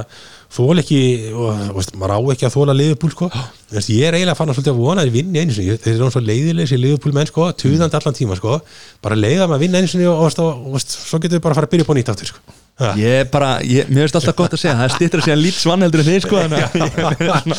þól 0.55 0.83
ekki, 0.85 1.01
og, 1.35 1.65
veist, 1.75 1.97
maður 1.99 2.15
á 2.15 2.19
ekki 2.37 2.47
að 2.47 2.55
þóla 2.55 2.77
liðupúl, 2.79 3.11
sko, 3.17 3.29
veist, 3.75 3.91
ég 3.91 4.07
er 4.07 4.15
eiginlega 4.15 4.39
fann 4.39 4.53
að 4.53 4.61
svolítið 4.61 4.77
að 4.77 4.79
vona 4.85 5.03
að 5.03 5.11
þið 5.11 5.17
vinni 5.19 5.43
einu 5.43 5.57
sinni, 5.57 5.81
þeir 5.83 5.97
eru 5.97 6.13
svo 6.15 6.23
leiðilegis 6.23 6.77
í 6.77 6.81
liðupúl 6.85 7.15
menn, 7.19 7.31
sko, 7.33 7.49
tuðandi 7.65 7.99
allan 7.99 8.19
tíma, 8.21 8.39
sko, 8.39 8.61
bara 9.03 9.19
leiða 9.19 9.51
maður 9.51 9.59
að 9.59 9.67
vinna 9.67 9.83
einu 9.83 9.91
sinni 9.91 10.07
og, 10.07 10.23
og, 10.23 10.39
og, 10.47 10.71
og 10.79 10.87
svo 10.87 11.19
getur 11.19 11.41
við 11.41 11.45
bara 11.49 11.57
að 11.57 11.61
fara 11.65 11.73
að 11.73 11.75
byrja 11.75 11.89
upp 11.89 11.91
á 11.91 11.97
nýtt 11.99 12.15
aftur, 12.15 12.31
sko. 12.31 12.58
Ég 12.79 13.14
er 13.24 13.24
bara, 13.33 13.49
ég, 13.66 13.89
mér 13.91 14.05
finnst 14.07 14.16
alltaf 14.20 14.37
gott 14.39 14.53
að 14.55 14.61
segja 14.62 14.74
það 14.79 14.85
er 14.87 14.93
stittur 14.95 15.18
að 15.22 15.26
segja 15.26 15.39
lít 15.41 15.57
svanheldur 15.59 16.03
en 16.05 16.07
þið 16.09 16.20
sko 16.22 16.37
þannig 16.39 16.61
að 16.62 16.76
ég, 16.79 16.99
er 17.09 17.33
svona, 17.33 17.57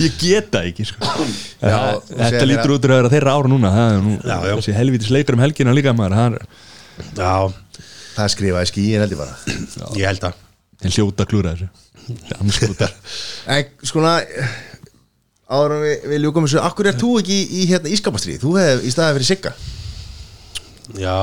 ég 0.00 0.14
get 0.22 0.46
það 0.54 0.68
ekki 0.70 0.86
sko. 0.88 1.10
Já, 1.60 1.80
Þetta 2.08 2.46
lítur 2.48 2.72
út 2.76 2.86
úr 2.88 2.94
að 2.94 3.00
vera 3.02 3.12
þeirra 3.12 3.34
ára 3.36 3.50
núna 3.52 3.72
það 3.74 3.90
er 3.90 4.00
nú, 4.06 4.14
Já, 4.24 4.36
já. 4.48 4.54
þessi 4.56 4.76
helvítis 4.78 5.12
leikar 5.12 5.36
um 5.36 5.44
helgina 5.44 5.74
líka 5.76 5.92
maður 5.98 6.16
það 6.16 6.38
er 6.38 6.46
Já, 7.20 7.34
Það 8.14 8.30
skrifaði 8.36 8.70
skíin 8.70 9.02
held 9.02 9.12
ég 9.16 9.18
bara. 9.20 9.34
Ég 9.98 10.06
held 10.08 10.26
að. 10.30 10.40
þeir 10.84 10.96
hljóta 10.96 11.26
klúra 11.28 11.52
þessu. 11.56 11.68
En 13.50 13.66
skona 13.84 14.12
en 15.54 15.74
við, 15.82 16.06
við 16.12 16.22
ljúkum 16.24 16.46
þessu 16.46 16.60
Akkur 16.64 16.88
er 16.90 16.96
þú 17.00 17.10
ekki 17.20 17.36
í, 17.36 17.44
í 17.60 17.66
hérna 17.70 17.92
ískapastrið? 17.92 18.38
Þú 18.44 18.54
hefði 18.60 18.86
í 18.88 18.94
staðið 18.94 19.18
fyrir 19.18 19.28
Sigga. 19.28 19.52
Já, 21.00 21.18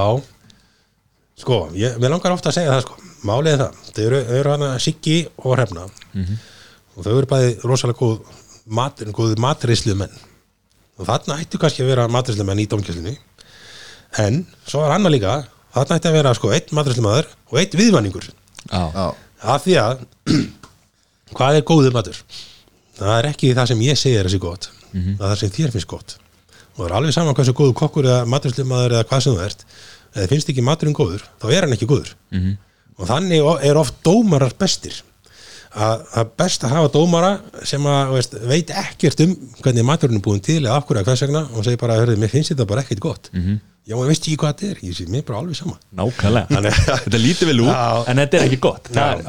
sko, 1.42 1.58
ég, 1.78 1.98
mér 2.02 2.14
langar 2.14 2.34
ofta 2.36 2.52
að 2.52 2.58
segja 2.60 2.74
það, 2.76 2.84
sko, 2.86 3.14
málið 3.28 3.54
er 3.56 3.62
það, 3.64 3.80
þau 3.96 4.04
eru, 4.08 4.22
eru 4.40 4.54
hana 4.56 4.70
Siggi 4.82 5.18
og 5.42 5.56
Hrefna. 5.56 5.88
Og 6.98 7.06
þau 7.06 7.14
eru 7.18 7.30
bæði 7.32 7.52
rosalega 7.66 8.00
góð 8.02 8.38
mat, 8.78 9.02
góð 9.16 9.34
matrislu 9.42 9.96
menn 9.98 10.14
og 11.02 11.08
þarna 11.08 11.40
ættu 11.42 11.58
kannski 11.58 11.82
að 11.82 11.88
vera 11.96 12.04
matrislu 12.12 12.44
menn 12.46 12.60
í 12.62 12.68
domkjöldinni 12.70 13.16
en 14.22 14.42
svo 14.70 14.84
er 14.86 14.94
annað 14.94 15.16
líka, 15.16 15.36
þarna 15.74 15.98
ætti 15.98 16.10
að 16.12 16.18
vera 16.20 16.34
sko 16.38 16.52
einn 16.54 16.76
matrislu 16.78 17.06
maður 17.06 17.30
og 17.50 17.58
einn 17.62 17.78
viðvanningur 17.80 18.28
Já, 18.28 18.84
Já, 18.94 19.06
af 19.56 19.64
því 19.66 19.78
að 19.82 20.04
hvað 21.38 21.58
er 21.58 21.66
góður 21.72 21.96
matur? 21.96 22.20
Það 23.00 23.14
er 23.16 23.30
ekki 23.32 23.54
það 23.58 23.72
sem 23.72 23.82
ég 23.88 23.98
segir 23.98 24.28
þessi 24.28 24.40
gott. 24.44 24.68
Það 24.92 25.24
er 25.26 25.32
það 25.32 25.40
sem 25.40 25.54
þér 25.56 25.72
finnst 25.74 25.90
gott. 25.90 26.14
Og 26.76 26.84
það 26.84 26.86
er 26.86 26.96
alveg 27.00 27.16
saman 27.16 27.38
hversu 27.40 27.56
góður 27.58 27.78
kokkur 27.80 28.10
eða 28.12 28.28
maturslumadur 28.30 28.98
eða 29.00 29.08
hvað 29.10 29.24
sem 29.26 29.34
þú 29.40 29.46
ert 29.48 29.66
þið 30.16 30.34
finnst 30.34 30.52
ekki 30.52 30.66
maturinn 30.66 30.98
góður, 30.98 31.24
þá 31.42 31.48
er 31.52 31.66
hann 31.68 31.78
ekki 31.78 31.90
góður. 31.90 32.12
-hmm. 32.36 32.58
og 32.98 33.10
þannig 33.10 33.48
er 33.70 33.80
oft 33.82 33.98
dómarar 34.06 34.54
bestir. 34.60 35.02
Að 35.72 36.02
er 36.20 36.32
best 36.36 36.64
að 36.68 36.74
hafa 36.76 36.92
dómara 36.92 37.32
sem 37.64 37.86
að 37.88 38.10
veist, 38.18 38.34
veit 38.44 38.72
ekkert 38.76 39.22
um 39.24 39.36
hvernig 39.62 39.86
maturinn 39.88 40.20
er 40.20 40.26
búin 40.26 40.42
til 40.44 40.60
eða 40.66 40.76
af 40.76 40.88
hverju 40.88 41.00
að 41.00 41.06
hvers 41.08 41.22
vegna 41.24 41.44
og 41.48 41.64
segir 41.64 41.80
bara, 41.80 41.96
hörðu, 42.02 42.18
mér 42.20 42.34
finnst 42.34 42.52
þetta 42.52 42.66
bara 42.68 42.84
ekkert 42.84 43.00
gott. 43.00 43.30
-hmm. 43.32 43.62
já, 43.88 43.96
maður 43.96 44.12
veist 44.12 44.28
ekki 44.28 44.38
hvað 44.42 44.52
þetta 44.52 44.72
er? 44.72 44.82
Ég 44.84 44.98
sé, 44.98 45.06
mér 45.08 45.24
bara 45.24 45.40
alveg 45.40 45.56
sama. 45.56 45.80
Nákvæmlega. 45.96 46.76
Þetta 47.06 47.24
lítur 47.24 47.48
vel 47.48 47.62
út, 47.62 47.72
Já. 47.72 48.04
en 48.08 48.18
þetta 48.18 48.38
er 48.38 48.44
ekki 48.50 48.60
gott. 48.60 48.92
Er, 48.96 49.24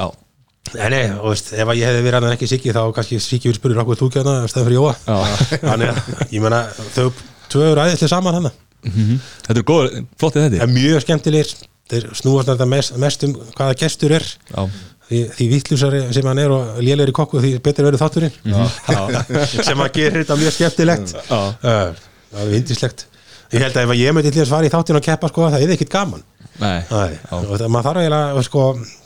Nei, 0.73 0.89
nei, 0.89 1.03
og 1.19 1.33
veist, 1.33 1.51
ef 1.53 1.67
að 1.69 1.77
ég 1.77 1.89
hefði 1.89 2.03
verið 2.05 2.17
annan 2.17 2.35
ekki 2.37 2.47
Siggi 2.47 2.73
þá 2.73 2.81
kannski 2.95 3.19
Siggi 3.21 3.49
verið 3.51 3.59
spurður 3.59 3.81
okkur 3.83 4.21
hana 4.23 4.47
stæðan 4.47 4.67
fyrir 4.69 4.79
Jóa. 4.79 4.93
Þannig 5.59 5.89
að, 5.91 6.11
ég 6.31 6.41
meina, 6.41 6.61
þau 6.95 7.11
tvö 7.51 7.65
eru 7.73 7.83
æðislega 7.83 8.53
saman 8.83 9.11
hana 9.11 9.19
Þetta 9.47 9.59
er 9.59 9.67
góð, 9.69 9.99
flottið 10.21 10.47
þetta. 10.47 10.63
Er 10.65 10.73
mjög 10.73 11.05
skemmtilegir. 11.05 11.53
Þeir 11.93 12.09
snúast 12.15 12.49
þetta 12.49 12.67
mest, 12.71 12.97
mest 13.01 13.23
um 13.27 13.37
hvaða 13.57 13.77
gestur 13.83 14.13
er. 14.15 14.27
Já, 14.49 14.61
því, 15.09 15.23
því 15.37 15.47
vittlusari 15.51 16.03
sem 16.15 16.29
hann 16.31 16.43
er 16.43 16.53
og 16.55 16.77
lélegir 16.79 17.11
í 17.11 17.15
kokku 17.15 17.41
því 17.43 17.55
betur 17.63 17.89
verið 17.89 18.03
þátturinn. 18.03 18.37
Já, 18.47 18.61
sem 19.69 19.83
að 19.83 19.97
gera 19.99 20.21
þetta 20.21 20.39
mjög 20.39 20.55
skemmtilegt. 20.57 21.17
Já. 21.17 21.41
Uh, 21.59 22.05
það 22.33 22.45
er 22.45 22.53
vindislegt 22.55 23.07
ég 23.53 23.61
held 23.61 23.77
að 23.77 23.85
ef 23.85 23.99
ég 23.99 24.15
myndi 24.15 24.31
til 24.33 24.43
að 24.43 24.49
svara 24.49 24.67
í 24.67 24.71
þáttinu 24.73 24.99
að 24.99 25.07
keppa 25.07 25.29
sko, 25.29 25.49
það 25.53 25.65
er 25.65 25.73
ekkit 25.75 25.91
gaman. 25.93 26.23
Nei, 26.61 26.79
Nei, 26.89 27.11
Já. 27.17 27.33
og 27.37 27.51
það, 27.57 27.67
maður 27.73 27.87
þarf 27.89 28.01
eiginlega 28.03 28.45
sko, 28.47 28.63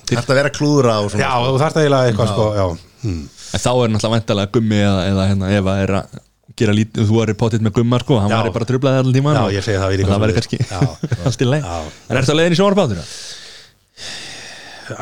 Þetta 0.07 0.33
að 0.33 0.39
vera 0.39 0.51
klúðra 0.55 0.95
og 1.03 1.09
svona 1.11 1.23
já, 1.23 1.31
þú 1.47 1.59
þarf 1.61 1.77
eiginlega 1.81 2.11
eitthvað 2.11 2.31
sko, 2.31 2.47
já, 2.55 2.65
hmm. 3.03 3.21
En 3.55 3.63
þá 3.63 3.69
er 3.71 3.91
náttúrulega 3.93 4.13
væntalega 4.17 4.51
gummi 4.57 4.79
eða, 4.83 5.03
eða 5.11 5.27
hérna, 5.29 5.51
ef 5.55 5.69
að 5.71 5.81
er 5.83 5.93
að 5.99 6.17
gera 6.57 6.75
lítið, 6.75 7.07
þú 7.09 7.19
er 7.23 7.34
potið 7.38 7.65
með 7.65 7.75
gumma 7.77 7.99
sko, 8.03 8.19
hann 8.23 8.34
væri 8.34 8.53
bara 8.55 8.67
trublaði 8.69 9.01
allan 9.03 9.17
tíma 9.17 9.34
Já, 9.38 9.43
ég 9.57 9.65
segi 9.67 9.81
það, 9.81 10.05
það 10.11 10.23
væri 10.23 10.38
kannski 10.38 10.59
allt 11.29 11.43
í 11.43 11.49
leið. 11.51 11.67
En 12.07 12.21
ertu 12.21 12.34
að 12.34 12.39
leiðin 12.41 12.55
í 12.55 12.59
sjónarbátur? 12.61 13.01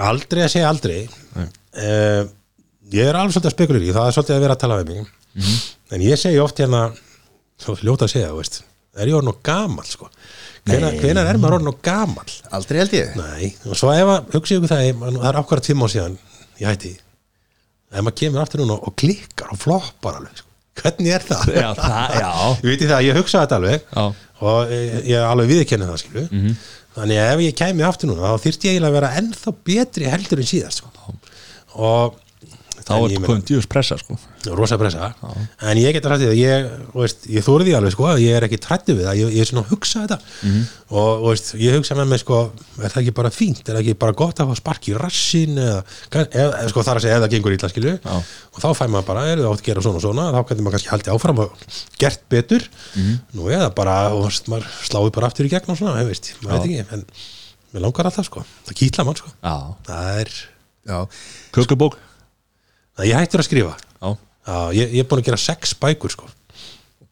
aldrei 0.10 0.42
að 0.46 0.54
segja 0.56 0.70
aldrei. 0.72 1.00
Uh, 1.36 2.24
ég 2.94 3.10
er 3.10 3.18
alveg 3.18 3.36
svolítið 3.36 3.52
að 3.52 3.56
spekulera 3.58 3.86
í 3.88 3.96
það 3.96 4.08
er 4.10 4.16
svolítið 4.18 4.38
að 4.38 4.46
vera 4.46 4.56
að 4.58 4.64
tala 4.64 4.80
við 4.82 4.94
mig. 4.94 5.12
Mhm. 5.36 5.56
en 5.92 6.02
ég 6.06 6.16
segi 6.20 6.40
oft 6.40 6.60
hérna 6.64 6.86
ljóta 7.84 8.08
að 8.08 8.14
segja, 8.14 8.32
veist 8.32 8.62
er 8.96 9.10
ég 9.10 9.18
orðin 9.18 9.34
og 9.34 9.42
gamal 9.44 9.84
sko? 9.88 10.08
Hvenær 10.66 11.28
er 11.28 11.38
maður 11.38 11.58
orðin 11.58 11.72
og 11.74 11.82
gamal 11.84 12.30
Aldrei 12.56 12.80
held 12.80 12.96
ég. 12.96 13.12
Nei, 13.20 13.50
og 13.68 13.76
svo 13.78 13.92
ef 13.92 14.12
að 14.14 14.30
hugsa 14.38 14.56
ykkur 14.56 14.72
það 14.72 14.86
það 15.04 15.28
er 15.30 15.40
ákvæða 15.42 15.66
tíma 15.68 15.90
á 15.92 15.94
síðan 15.94 16.16
ég 16.62 16.70
hætti. 16.72 16.94
Ef 17.92 18.06
maður 18.06 18.18
kemur 18.22 18.44
aftur 18.46 18.64
núna 18.64 18.80
og 18.80 18.96
klikkar 18.98 19.52
og 19.52 19.60
floppar 19.62 20.22
alveg. 20.22 20.45
Hvernig 20.82 21.14
er 21.16 21.24
það? 21.28 21.46
Já, 21.56 21.70
það, 21.80 22.16
já 22.22 22.32
veit 22.70 22.86
það, 22.90 23.06
ég 23.10 23.20
hugsa 23.20 23.44
þetta 23.46 23.60
alveg 23.62 23.86
Já. 23.96 24.06
og 24.50 24.74
ég, 24.76 24.98
ég 25.14 25.28
alveg 25.30 25.52
viðkenni 25.54 25.88
það 25.92 26.02
skilu 26.04 26.26
Mhm. 26.32 26.58
þannig 26.96 27.20
að 27.22 27.32
ef 27.36 27.40
ég 27.46 27.56
kæmi 27.60 27.84
aftur 27.88 28.10
núna 28.12 28.30
þá 28.34 28.44
þyrfti 28.46 28.68
ég 28.70 28.76
eiginlega 28.76 28.92
að 28.92 28.98
vera 29.00 29.14
ennþá 29.22 29.54
betri 29.72 30.06
heldur 30.12 30.40
en 30.44 30.50
síðast 30.52 30.80
sko. 30.84 30.92
og 31.76 32.16
Þá 32.86 32.92
er 32.94 33.02
meina- 33.16 33.26
komum 33.26 33.42
djús 33.42 33.66
pressa 33.66 33.96
sko. 33.98 34.14
Rosa 34.54 34.78
pressa. 34.78 35.08
En 35.66 35.78
ég 35.82 35.96
get 35.96 36.06
rættið 36.06 36.30
að 36.30 36.38
ég, 36.38 36.66
þú 36.94 37.00
veist, 37.02 37.24
ég 37.34 37.42
þóri 37.48 37.66
því 37.66 37.74
alveg 37.80 37.94
sko, 37.96 38.04
að 38.12 38.20
ég 38.22 38.36
er 38.38 38.46
ekki 38.46 38.60
trættu 38.62 38.94
við 38.94 39.08
það, 39.08 39.16
ég, 39.24 39.32
ég 39.34 39.42
er 39.42 39.50
svona 39.50 39.64
að 39.66 39.72
hugsa 39.74 40.04
þetta. 40.06 40.18
Og 40.94 41.24
þú 41.24 41.32
veist, 41.32 41.50
ég 41.64 41.78
hugsa 41.80 41.98
með 41.98 42.08
mig 42.14 42.22
sko, 42.22 42.38
er 42.78 42.94
það 42.94 43.02
ekki 43.02 43.14
bara 43.18 43.32
fínt, 43.34 43.64
er 43.66 43.74
það 43.74 43.82
ekki 43.82 43.96
bara 44.06 44.16
gott 44.22 44.38
að 44.44 44.52
fá 44.54 44.60
spark 44.62 44.90
í 44.92 44.94
rassin 45.02 45.58
eða, 45.58 45.82
eða 46.30 46.70
sko, 46.70 46.84
þar 46.86 47.00
að 47.02 47.06
segja 47.08 47.18
ef 47.18 47.26
það 47.26 47.34
gengur 47.34 47.58
illa 47.58 47.72
skilju 47.74 47.96
Já. 48.06 48.16
og 48.22 48.62
þá 48.62 48.70
fæ 48.78 48.86
maður 48.94 49.08
bara, 49.10 49.26
er 49.34 49.42
það 49.42 49.50
átt 49.56 49.64
að 49.66 49.70
gera 49.72 49.82
svona 49.88 49.98
og 49.98 50.06
svona 50.06 50.30
þá 50.30 50.40
getur 50.46 50.64
maður 50.68 50.78
kannski 50.78 50.94
haldið 50.94 51.14
áfram 51.18 51.42
og 51.42 51.68
gert 52.06 52.22
betur. 52.30 52.68
Nú 53.34 53.50
eða 53.50 53.72
bara, 53.74 53.98
þú 54.14 54.24
veist, 54.30 54.52
maður 54.54 54.70
sláði 54.86 55.16
bara 55.18 55.32
aftur 55.34 55.50
í 55.50 55.54
gegn 55.58 55.74
og 55.74 55.82
svona, 55.82 55.98
ég 56.06 56.12
veist, 56.14 56.36
maður 56.46 56.62
veit 56.62 56.70
ekki 56.70 57.00
en 57.00 57.06
mér 57.74 57.82
langar 57.90 58.06
alltaf 58.12 58.30
sko, 58.30 58.46
það 58.70 58.78
kýtla 58.84 59.06
mann 59.10 59.18
sko. 59.18 59.34
Já. 59.42 59.56
Það 59.90 60.20
er, 60.22 60.36
Já, 60.86 61.00
Kökubók 61.52 61.96
það 62.96 63.12
ég 63.12 63.20
hættur 63.20 63.44
að 63.44 63.50
skrifa. 63.50 63.76
Já. 64.00 64.10
Já, 64.46 64.58
ég, 64.78 64.96
ég 64.96 65.04
er 65.04 65.10
búin 65.10 65.24
að 65.24 65.30
gera 65.32 65.42
sex 65.42 65.76
bækur 65.82 66.14
sko. 66.14 66.32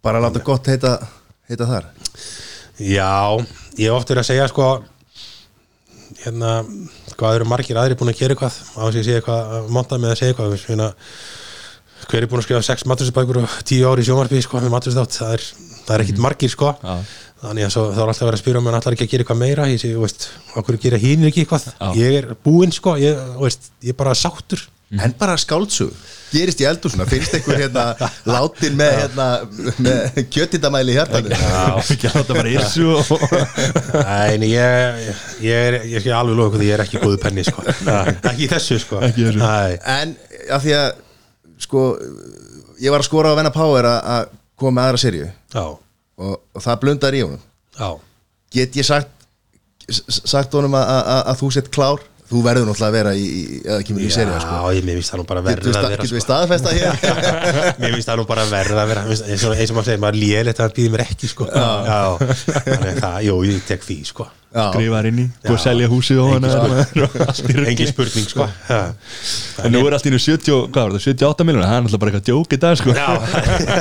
Bara 0.03 0.21
láta 0.23 0.41
gott 0.43 0.67
heita, 0.71 0.97
heita 1.49 1.69
þar. 1.69 1.91
Já, 2.81 3.37
ég 3.77 3.87
hef 3.87 3.95
oft 3.99 4.11
verið 4.11 4.23
að 4.23 4.29
segja 4.31 4.49
sko 4.51 4.67
hérna, 6.23 6.57
hvað 7.17 7.39
eru 7.39 7.47
margir 7.49 7.79
aðri 7.79 7.97
búin 7.99 8.11
að 8.13 8.19
gera 8.21 8.35
eitthvað? 8.35 8.59
Á 8.77 8.81
þess 8.83 8.93
að 8.93 8.99
ég 8.99 9.07
segja 9.07 9.21
eitthvað, 9.21 9.55
að 9.57 9.71
monta 9.75 9.99
með 10.01 10.13
að 10.13 10.19
segja 10.19 10.33
eitthvað. 10.33 10.55
Hérna, 10.67 10.89
hver 12.03 12.25
er 12.25 12.29
búin 12.31 12.41
að 12.41 12.47
skrifa 12.47 12.63
sex 12.67 12.87
maturisbækur 12.89 13.41
og 13.43 13.57
tíu 13.67 13.89
ári 13.89 14.03
í 14.03 14.07
sjónvarpi 14.07 14.41
sko, 14.43 14.61
með 14.63 14.73
maturistátt, 14.73 15.17
það 15.19 15.35
er, 15.37 15.45
það 15.83 15.95
er 15.95 16.05
ekkit 16.05 16.23
margir 16.23 16.53
sko. 16.53 16.73
Já. 16.83 16.95
þannig 17.43 17.67
að 17.67 17.73
svo, 17.75 17.81
þá 17.91 17.97
er 17.99 18.09
alltaf 18.11 18.27
verið 18.27 18.37
að 18.37 18.43
spyrja 18.43 18.59
um 18.61 18.67
hann 18.69 18.77
allar 18.79 18.95
ekki 18.95 19.05
að 19.05 19.13
gera 19.13 19.23
eitthvað 19.25 19.41
meira? 19.41 19.69
Ég 19.71 19.81
segi, 19.81 19.95
þú 19.97 20.03
veist, 20.05 20.27
okkur 20.61 20.77
gera 20.83 20.99
hínir 21.01 21.29
ekki 21.31 21.43
eitthvað? 21.43 21.65
Já. 21.73 21.89
ég 21.99 22.19
er 22.21 22.29
búinn 22.45 22.71
sko, 22.75 22.93
ég, 23.01 23.19
þú 23.33 23.47
veist, 23.47 23.71
ég 23.83 23.95
er 23.95 23.99
bara 23.99 24.13
sáttur 24.15 24.63
En 25.01 25.13
bara 25.17 25.37
skáldsug 25.41 25.93
Gerist 26.33 26.61
í 26.63 26.65
eldúsuna, 26.65 27.05
finnst 27.05 27.35
einhver 27.37 27.59
hérna 27.61 27.83
látin 28.25 28.73
með, 28.77 28.93
hérna, 29.03 29.25
með 29.85 30.15
kjötindamæli 30.33 30.93
í 30.93 30.97
hjartanum 30.97 31.35
Ekki 31.83 32.09
að 32.09 32.15
láta 32.17 32.37
bara 32.37 32.53
írsu 32.53 32.87
og 32.89 33.11
Nei, 33.99 34.33
en 34.33 34.45
ég, 34.47 35.11
ég 35.45 35.67
er, 35.69 35.77
ég 35.91 36.01
skal 36.01 36.15
alveg 36.17 36.57
því 36.57 36.69
ég 36.71 36.73
er 36.77 36.83
ekki 36.87 37.01
góðu 37.03 37.19
penni 37.21 37.45
sko. 37.45 37.61
ekki 37.69 38.47
í 38.47 38.49
þessu 38.49 38.79
sko. 38.81 39.01
Ekki 39.05 39.21
í 39.21 39.27
þessu. 39.29 39.43
Nei. 39.43 39.77
En 39.93 40.15
að 40.49 40.65
því 40.65 40.73
að 40.79 40.87
sko, 41.67 41.83
ég 42.81 42.93
var 42.95 43.03
að 43.03 43.09
skora 43.11 43.33
á 43.33 43.37
Venna 43.37 43.53
Power 43.53 43.89
að- 43.91 44.01
að 44.15 44.33
koma 44.63 44.81
með 44.81 44.89
aðra 44.89 45.29
Já, 45.53 45.65
og, 46.17 46.33
og 46.55 46.61
það 46.65 46.81
blundar 46.81 47.13
í 47.17 47.21
honum. 47.27 47.45
Já. 47.77 47.89
Get 48.57 48.75
ég 48.81 48.89
sagt 48.89 49.09
sagt 50.09 50.53
honum 50.55 50.73
að, 50.79 50.89
að, 50.89 51.21
að 51.29 51.39
þú 51.41 51.51
sett 51.51 51.69
klár 51.73 52.03
Þú 52.33 52.41
verður 52.47 52.65
náttúrulega 52.69 52.89
að 52.89 52.95
vera 52.97 53.11
í, 53.13 53.25
í 53.29 53.57
eða 53.63 53.79
kemur 53.87 54.01
í 54.03 54.11
serja 54.13 54.39
sko. 54.41 54.53
Já, 54.57 54.77
ég 54.79 54.87
finnst 54.89 55.13
það 55.13 55.19
nú 55.21 55.25
bara 55.29 55.43
Getum 55.45 55.53
verð 55.53 55.65
við, 55.67 55.77
að 55.77 55.83
vera 55.83 56.03
getum 56.03 56.17
við 56.17 56.23
sko. 56.23 56.27
staðfesta 56.27 56.69
hér 56.73 56.93
Mér 57.83 57.93
finnst 57.97 58.09
það 58.09 58.21
nú 58.21 58.25
bara 58.33 58.45
verð 58.49 58.79
að 58.83 58.87
vera 58.93 59.03
finnst- 59.09 59.27
eins 59.29 59.43
og, 59.45 59.75
maður 59.77 59.89
segir, 59.91 60.01
maður 60.03 60.17
lélegt 60.23 60.57
að 60.59 60.65
það 60.65 60.77
býður 60.79 60.95
mér 60.97 61.05
ekki 61.07 61.29
sko. 61.29 61.49
Já, 61.53 62.01
Þannig 62.57 62.89
að 62.93 63.01
það, 63.05 63.19
jú, 63.29 63.35
ég 63.51 63.67
tek 63.69 63.85
því 63.85 63.97
sko. 64.09 64.27
Já. 64.53 64.67
skrifar 64.69 65.07
inn 65.09 65.19
í 65.23 65.25
að 65.49 65.55
selja 65.63 65.87
húsið 65.89 66.19
og 66.21 66.27
hana 66.35 66.49
í. 66.53 67.55
Engin 67.71 67.87
spurning 67.89 68.27
sko. 68.29 68.45
En 69.63 69.73
nú 69.73 69.81
er 69.87 69.95
allt 69.97 70.05
í 70.05 70.11
nú 70.13 70.19
70, 70.21 70.67
hvað 70.69 70.83
var 70.89 70.93
það, 70.93 71.05
78 71.07 71.47
miljonar 71.47 71.71
Það 71.71 71.77
er 71.79 71.85
náttúrulega 71.87 72.01
bara 72.03 72.11
eitthvað 72.13 72.27
djók 72.29 72.53
í 72.53 72.59
dag 72.61 72.77
sko 72.77 72.93
Já, 72.93 73.07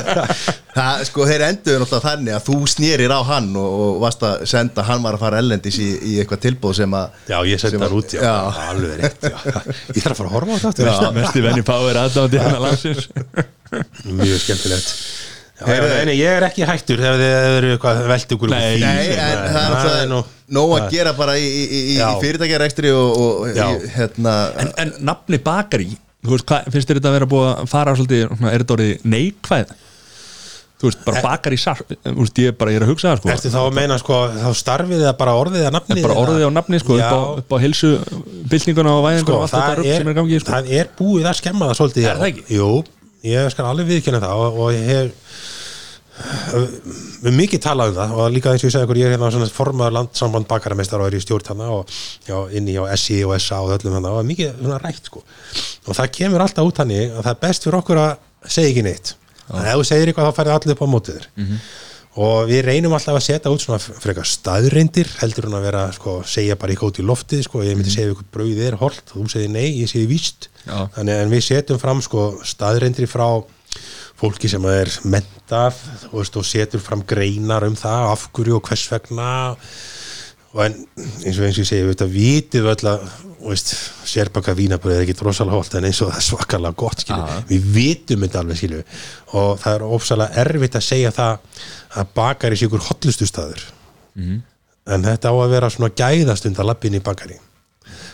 Það, 0.76 1.02
sko, 1.10 1.26
þeir 1.28 1.42
endur 1.50 1.82
náttúrulega 1.82 2.04
þannig 2.06 2.36
að 2.38 2.44
þú 2.46 2.54
snýrir 2.72 3.12
á 3.12 3.20
hann 3.28 3.50
og, 3.60 3.74
og 3.84 3.98
varst 4.06 4.22
að 4.24 4.44
senda, 4.48 4.84
hann 4.88 5.02
var 5.04 5.18
að 5.18 5.24
fara 5.26 5.40
ellendis 5.42 5.76
í, 5.84 5.88
í 6.08 6.14
eitthvað 6.22 6.40
tilbúð 6.46 6.78
sem 6.80 6.96
að 6.96 7.18
já, 7.28 7.36
ég 7.50 7.60
það 7.66 7.84
að- 7.88 7.96
út 7.98 8.14
já, 8.16 8.22
já. 8.24 8.32
Alveg 8.70 8.94
rétt 9.02 9.26
já. 9.28 9.36
Ég 9.92 9.98
þarf 10.00 10.14
að 10.14 10.22
fara 10.22 10.30
að 10.30 10.34
horfa 10.38 10.56
á 10.56 10.60
þetta 10.64 10.88
aftur. 10.94 11.12
Mesti 11.20 11.44
venni 11.44 11.66
Power 11.68 12.00
aðdándi 12.06 12.40
hann 12.40 12.56
að 12.56 12.64
landsins 12.70 13.10
Mjög 14.08 14.40
skemmtilegt 14.46 14.94
nei, 15.66 16.04
nei, 16.08 16.14
ég 16.18 16.36
er 16.38 16.46
ekki 16.48 16.66
hættur 16.68 17.02
ef 17.02 17.18
þið 17.20 17.34
eru 17.58 17.72
eitthvað 17.76 18.00
velt 18.12 18.34
ykkur 18.36 18.52
Nei, 18.52 18.80
Nei, 18.82 19.10
en 19.14 19.44
það 19.52 19.62
er 19.62 19.76
það 19.76 19.98
er 19.98 20.10
nú 20.12 20.22
nóg 20.52 20.74
að 20.78 20.88
gera 20.92 21.12
bara 21.16 21.36
í, 21.40 21.46
í, 21.48 21.82
í, 21.94 21.98
fyrirtækjarekstri 22.22 22.92
og, 22.96 23.22
og 23.22 23.54
Já. 23.56 23.68
í, 23.70 23.92
hérna 23.94 24.34
en, 24.62 24.74
en 24.84 24.96
nafni 25.12 25.40
bakari 25.42 25.92
Þú 26.22 26.36
veist, 26.36 26.46
hvað, 26.46 26.68
finnst 26.70 26.90
þér 26.90 26.98
þetta 27.00 27.10
að 27.10 27.16
vera 27.16 27.26
búið 27.32 27.48
að 27.50 27.64
fara 27.72 27.94
svolítið, 27.98 28.28
er 28.46 28.62
þetta 28.62 28.74
orðið 28.76 29.08
neikvæð 29.10 29.72
Þú 30.82 30.88
veist, 30.88 31.02
bara 31.06 31.22
bakari 31.24 31.58
sar 31.62 31.82
Þú 31.88 32.14
veist, 32.20 32.38
ég 32.42 32.56
bara, 32.58 32.74
ég 32.74 32.80
er 32.80 32.86
að 32.86 32.92
hugsa 32.92 33.10
það 33.10 33.20
sko 33.20 33.32
Ertu 33.34 33.52
þá 33.54 33.58
að 33.62 33.76
meina 33.78 33.98
sko, 34.02 34.20
þá 34.38 34.48
starfið 34.60 35.02
eða 35.02 35.12
bara 35.18 35.34
orðið 35.40 35.64
eða 35.64 35.74
nafnið? 35.78 36.02
bara 36.06 36.18
orðið 36.22 36.46
á 36.46 36.50
nafni 36.54 36.82
sko, 36.82 36.98
upp 36.98 37.14
á, 37.14 37.20
upp 37.42 37.54
á 37.54 37.56
hilsu 37.62 37.92
byltinguna 38.50 38.96
og 38.98 39.06
væðingur 39.08 39.28
sko, 39.28 39.36
og 39.38 39.44
allt 39.46 39.54
þetta 39.54 39.68
það, 39.68 39.84
er, 39.86 39.98
sem 39.98 40.10
er 40.10 40.14
í 40.14 40.18
gangi 40.20 40.40
sko. 40.42 40.54
það 40.56 40.74
er 40.78 40.90
búið 40.98 41.30
að 41.30 41.38
skemma 41.42 41.70
það 41.70 41.78
svolítið 41.82 43.01
Ég 43.22 43.50
skal 43.54 43.68
alveg 43.70 43.86
viðkynna 43.86 44.20
það 44.22 44.40
og, 44.42 44.56
og 44.64 44.72
ég 44.74 44.88
hef 44.90 45.10
við 47.22 47.34
mikið 47.34 47.60
talað 47.64 47.92
um 47.92 47.96
það 47.96 48.12
og 48.20 48.34
líka 48.34 48.50
eins 48.52 48.62
og 48.62 48.68
ég 48.68 48.74
segi 48.74 48.86
ykkur, 48.86 48.98
ég 49.00 49.08
er 49.08 49.14
hérna 49.14 49.30
svona 49.32 49.48
formaður 49.50 49.94
landsamband 49.96 50.48
bakaramestar 50.50 51.00
og 51.02 51.08
er 51.08 51.16
í 51.16 51.22
stjórn 51.22 51.48
hana 51.52 51.70
og 51.72 51.94
já, 52.28 52.36
inni 52.58 52.74
á 52.76 52.84
SI 52.98 53.22
og 53.26 53.32
SA 53.40 53.62
og 53.64 53.72
öllum 53.78 53.96
hana 53.96 54.12
og 54.18 54.26
mikið 54.28 54.58
svona 54.58 54.80
rætt 54.82 55.08
sko. 55.08 55.22
Og 55.88 55.96
það 55.98 56.12
kemur 56.18 56.44
alltaf 56.44 56.68
út 56.68 56.82
hannig 56.82 57.08
að 57.08 57.22
það 57.24 57.32
er 57.32 57.40
best 57.46 57.66
fyrir 57.66 57.78
okkur 57.80 58.02
að 58.02 58.12
segja 58.58 58.74
ekki 58.74 58.84
neitt. 58.86 59.14
Að 59.52 59.70
ef 59.72 59.80
þú 59.80 59.88
segir 59.88 60.12
eitthvað 60.12 60.28
þá 60.28 60.38
færði 60.40 60.54
allir 60.56 60.76
upp 60.76 60.84
á 60.84 60.92
mótið 60.94 61.18
þér. 61.18 61.26
Mhm. 61.42 61.64
Og 62.20 62.50
við 62.50 62.66
reynum 62.66 62.92
alltaf 62.92 63.16
að 63.16 63.24
setja 63.24 63.52
út 63.52 63.62
svona 63.62 63.80
frekar 63.80 64.28
staðreindir 64.28 65.08
heldur 65.22 65.48
hún 65.48 65.56
að 65.56 65.66
vera 65.70 65.86
sko, 65.96 66.18
segja 66.28 66.58
bara 66.60 66.74
eitthvað 66.74 66.92
út 66.92 67.00
í 67.00 67.06
loftið 67.08 67.44
sko, 67.46 67.62
ég 67.64 67.78
myndi 67.78 67.94
segja 67.94 68.12
ykkur 68.12 68.28
brauðið 68.34 68.68
er 68.68 68.76
holt 68.82 69.14
þú 69.14 69.24
segir 69.32 69.52
nei, 69.54 69.70
ég 69.80 69.88
segir 69.88 70.10
víst. 70.10 70.50
Já. 70.66 70.86
þannig 70.94 71.22
en 71.22 71.32
við 71.32 71.44
setjum 71.48 71.80
fram 71.80 72.02
sko, 72.04 72.26
staðreindir 72.46 73.08
frá 73.10 73.26
fólki 74.20 74.50
sem 74.50 74.64
er 74.70 74.90
mentað 75.08 75.80
og 76.12 76.46
setur 76.46 76.82
fram 76.84 77.02
greinar 77.08 77.66
um 77.66 77.74
það 77.78 78.12
af 78.12 78.28
hverju 78.36 78.60
og 78.60 78.68
hvers 78.68 78.84
vegna. 78.92 79.32
Og 80.52 80.60
en 80.66 80.76
eins 81.24 81.38
og 81.40 81.46
eins 81.48 81.56
og 81.56 81.64
ég 81.64 81.68
segi 81.70 81.86
við 81.88 82.02
vitið 82.12 82.68
öll 82.74 82.90
að 82.92 83.06
sérbaka 84.12 84.54
vínabröð 84.54 84.96
er 84.96 85.04
ekki 85.04 85.16
rosalega 85.24 85.58
holt 85.58 85.74
en 85.74 85.86
eins 85.88 86.00
og 86.04 86.10
það 86.12 86.18
er 86.20 86.26
svakalega 86.28 86.78
gott 86.78 87.04
við 87.48 87.68
vitum 87.74 88.26
þetta 88.26 88.42
alveg 88.42 88.60
skilju. 88.60 88.82
Og 89.38 89.54
það 89.62 89.74
er 89.74 89.86
ofsalega 89.98 90.44
erfitt 90.44 90.78
að 90.78 90.88
segja 90.88 91.14
það 91.16 91.62
að 92.02 92.12
bakari 92.14 92.58
sé 92.58 92.68
ykkur 92.68 92.86
hotlustu 92.88 93.26
staður. 93.26 93.64
En 94.86 95.06
þetta 95.06 95.30
á 95.30 95.34
að 95.34 95.54
vera 95.56 95.70
svona 95.70 95.94
gæðastund 95.94 96.58
að 96.58 96.70
lappin 96.72 96.98
í 96.98 97.02
bakari 97.02 97.38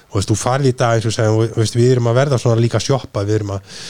og 0.09 0.25
þú 0.25 0.37
farið 0.41 0.71
í 0.71 0.77
dag 0.79 0.97
eins 0.97 1.19
og 1.21 1.41
veist, 1.57 1.77
við 1.77 1.93
erum 1.93 2.09
að 2.09 2.15
verða 2.23 2.39
svona 2.41 2.61
líka 2.63 2.81
sjoppa, 2.81 3.25
við 3.29 3.41
erum 3.41 3.51
að 3.59 3.81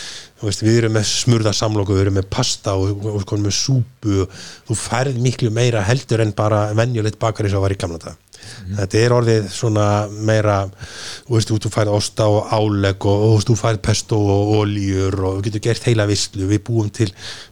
veist, 0.42 0.62
við 0.62 0.82
erum 0.82 0.96
með 0.98 1.08
smurða 1.10 1.52
samloku, 1.56 1.96
við 1.96 2.06
erum 2.06 2.18
með 2.20 2.30
pasta 2.32 2.76
og, 2.78 3.02
og, 3.02 3.20
og 3.22 3.42
með 3.42 3.56
súpu 3.58 4.22
og 4.24 4.38
þú 4.68 4.78
færð 4.78 5.20
miklu 5.22 5.52
meira 5.54 5.84
heldur 5.86 6.22
en 6.24 6.34
bara 6.36 6.68
venjulegt 6.78 7.18
bakari 7.20 7.50
sem 7.52 7.62
var 7.62 7.74
í 7.74 7.80
gamla 7.80 8.00
dag 8.02 8.24
þetta 8.78 8.98
er 9.00 9.14
orðið 9.14 9.48
svona 9.52 9.86
meira 10.08 10.58
þú 10.70 11.34
veist, 11.34 11.52
þú 11.64 11.72
færð 11.72 11.94
osta 11.96 12.28
og 12.30 12.52
álegg 12.54 13.06
og, 13.08 13.24
og 13.28 13.46
þú 13.46 13.56
færð 13.58 13.80
pesto 13.84 14.18
og 14.18 14.52
oljur 14.60 15.16
og 15.18 15.38
þú 15.38 15.46
getur 15.48 15.64
gert 15.68 15.88
heila 15.88 16.06
vislu, 16.08 16.46
við 16.50 16.62
búum 16.68 16.92
til 16.94 17.10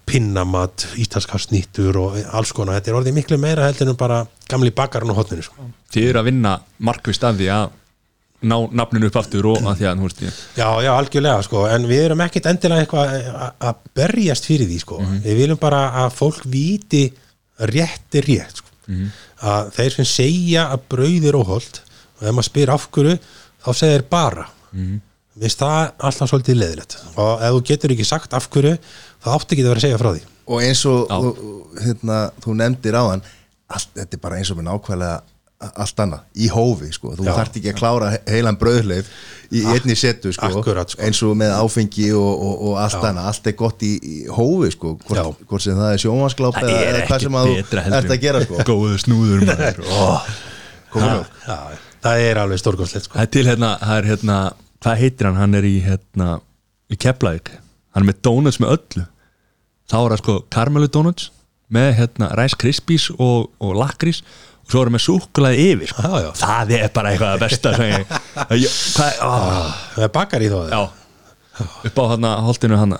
pinnamat, 0.08 0.86
ítalskastnýttur 1.02 1.98
og 2.00 2.20
alls 2.38 2.54
konar, 2.56 2.78
þetta 2.78 2.92
er 2.92 3.00
orðið 3.00 3.18
miklu 3.18 3.40
meira 3.42 3.66
heldur 3.68 3.92
en 3.92 3.98
bara 3.98 4.22
gamli 4.50 4.72
bakarinn 4.74 5.12
og 5.14 5.20
hotninu 5.20 5.46
sko. 5.46 5.66
Þið 5.92 6.12
eru 6.12 6.22
að 6.22 6.30
vinna 6.30 6.54
markvist 6.78 7.26
af 7.26 7.38
því 7.38 7.50
að 7.56 7.74
ná 8.42 8.56
nafninu 8.72 9.06
upp 9.08 9.16
aftur 9.16 9.46
og 9.52 9.62
að 9.62 9.78
því 9.80 9.86
að, 9.90 10.02
veist, 10.04 10.20
Já, 10.56 10.68
já, 10.84 10.90
algjörlega, 10.92 11.42
sko, 11.46 11.64
en 11.72 11.86
við 11.88 12.02
erum 12.04 12.20
ekkit 12.26 12.46
endilega 12.50 12.84
eitthvað 12.84 13.54
að- 13.60 13.80
berjast 13.96 14.44
fyrir 14.46 14.66
því, 14.68 14.78
sko. 14.80 14.98
Við 15.24 15.36
viljum 15.40 15.58
bara 15.60 15.80
að 16.04 16.12
fólk 16.18 16.42
viti 16.52 17.04
rétt 17.58 18.14
er 18.20 18.28
rétt, 18.28 18.56
sko. 18.60 18.68
að 19.42 19.70
þeir 19.74 19.90
sem 19.96 20.04
segja 20.04 20.66
að 20.72 20.84
brauð 20.88 21.24
er 21.28 21.34
óholt 21.40 21.80
og 22.20 22.28
ef 22.28 22.32
maður 22.36 22.46
spyr 22.50 22.70
af 22.72 22.84
hverju 22.94 23.16
þá 23.64 23.70
segir 23.74 23.96
þeir 23.98 24.04
bara 24.10 24.44
mm. 24.72 25.00
Vist 25.36 25.58
það 25.60 25.90
alltaf 26.00 26.30
svolítið 26.30 26.56
leðilegt 26.62 26.94
og 27.20 27.42
ef 27.44 27.50
þú 27.56 27.62
getur 27.68 27.92
ekki 27.92 28.06
sagt 28.08 28.32
af 28.38 28.46
hverju 28.48 28.76
þá 28.78 29.26
áttu 29.34 29.52
ekki 29.56 29.64
að 29.66 29.68
vera 29.68 29.80
að 29.82 29.84
segja 29.84 29.98
frá 30.00 30.10
því 30.14 30.22
og 30.46 30.62
eins 30.62 30.84
og 30.86 31.10
þú- 31.10 31.82
hérna, 31.82 32.20
þú 32.40 32.54
nefndir 32.62 32.96
á 32.96 33.02
hann 33.10 33.22
allt, 33.68 33.90
þetta 33.98 34.16
er 34.16 34.22
bara 34.22 34.36
eins 34.38 34.50
og 34.54 34.56
með 34.60 34.68
nákvæmlega 34.70 35.20
allt 35.56 36.00
annað 36.04 36.24
í 36.36 36.48
hófi 36.52 36.90
sko. 36.92 37.14
þú 37.16 37.24
Já. 37.24 37.32
þarft 37.38 37.54
ekki 37.58 37.70
að 37.72 37.78
klára 37.78 38.10
he- 38.12 38.22
heilan 38.34 38.58
brauðleif 38.60 39.06
í 39.56 39.62
einni 39.72 39.94
setu 39.96 40.32
sko. 40.36 40.50
Akkurat, 40.60 40.90
sko. 40.92 41.00
eins 41.06 41.22
og 41.24 41.32
með 41.40 41.54
áfengi 41.56 42.10
og, 42.12 42.42
og, 42.48 42.58
og 42.68 42.74
allt 42.82 43.06
annað 43.08 43.30
allt 43.30 43.46
er 43.48 43.56
gott 43.56 43.84
í, 43.86 43.92
í 43.96 44.16
hófi 44.28 44.70
sko. 44.74 44.92
hvort, 45.06 45.16
Já. 45.16 45.46
hvort 45.48 45.64
sem 45.64 45.78
það 45.80 45.94
er 45.94 46.02
sjónvarsgláp 46.04 46.58
Það 46.58 46.68
eða, 46.68 46.82
er 46.82 46.98
eða 46.98 47.06
hvað 47.08 47.24
sem 47.24 47.38
að 47.40 47.48
þú 47.48 47.80
ert 47.86 48.12
að 48.12 48.20
gera 48.26 48.42
sko. 48.44 48.60
Góðu 48.68 49.00
snúður 49.00 49.46
maður 49.48 49.80
oh. 49.96 50.28
Já, 50.96 51.58
það 52.04 52.24
er 52.28 52.40
alveg 52.40 52.60
stórkostlegt 52.62 53.08
sko. 53.08 53.16
Það 53.16 53.26
er 53.26 53.32
til 53.36 53.46
hérna, 53.48 53.72
það 53.82 54.02
er 54.02 54.10
hérna 54.12 54.38
Hvað 54.86 55.00
heitir 55.00 55.26
hann? 55.26 55.38
Hann 55.40 55.56
er 55.56 55.66
í 55.66 55.76
hérna 55.82 56.26
Í 56.92 56.98
Keflavík 57.00 57.48
Hann 57.96 58.04
er 58.04 58.10
með 58.10 58.20
donuts 58.28 58.60
með 58.62 58.74
öllu 58.76 59.06
Þá 59.88 59.96
er 59.98 60.12
það 60.12 60.20
sko 60.20 60.36
karmelu 60.52 60.90
donuts 60.92 61.30
Með 61.72 61.88
hérna 61.98 62.28
Rice 62.38 62.58
Krispies 62.60 63.08
og, 63.16 63.48
og 63.58 63.72
lakrís 63.80 64.20
svo 64.66 64.82
er 64.82 64.88
það 64.88 64.94
með 64.96 65.04
súkkulaði 65.06 65.66
yfir 65.70 65.92
sko. 65.92 66.02
Já, 66.06 66.24
já. 66.24 66.30
Það 66.42 66.74
er 66.78 66.92
bara 66.96 67.12
eitthvað 67.12 67.36
að 67.36 67.44
besta 67.44 67.74
sem 67.76 67.92
ég, 67.92 68.74
hvað, 68.96 69.20
ó, 69.26 69.32
Það 69.94 70.06
er 70.08 70.12
bakar 70.18 70.44
í 70.44 70.50
þó 70.52 70.58
Já. 70.72 70.82
Upp 71.88 72.02
á 72.02 72.04
hérna 72.12 72.34
holdinu 72.44 72.80
hann 72.82 72.98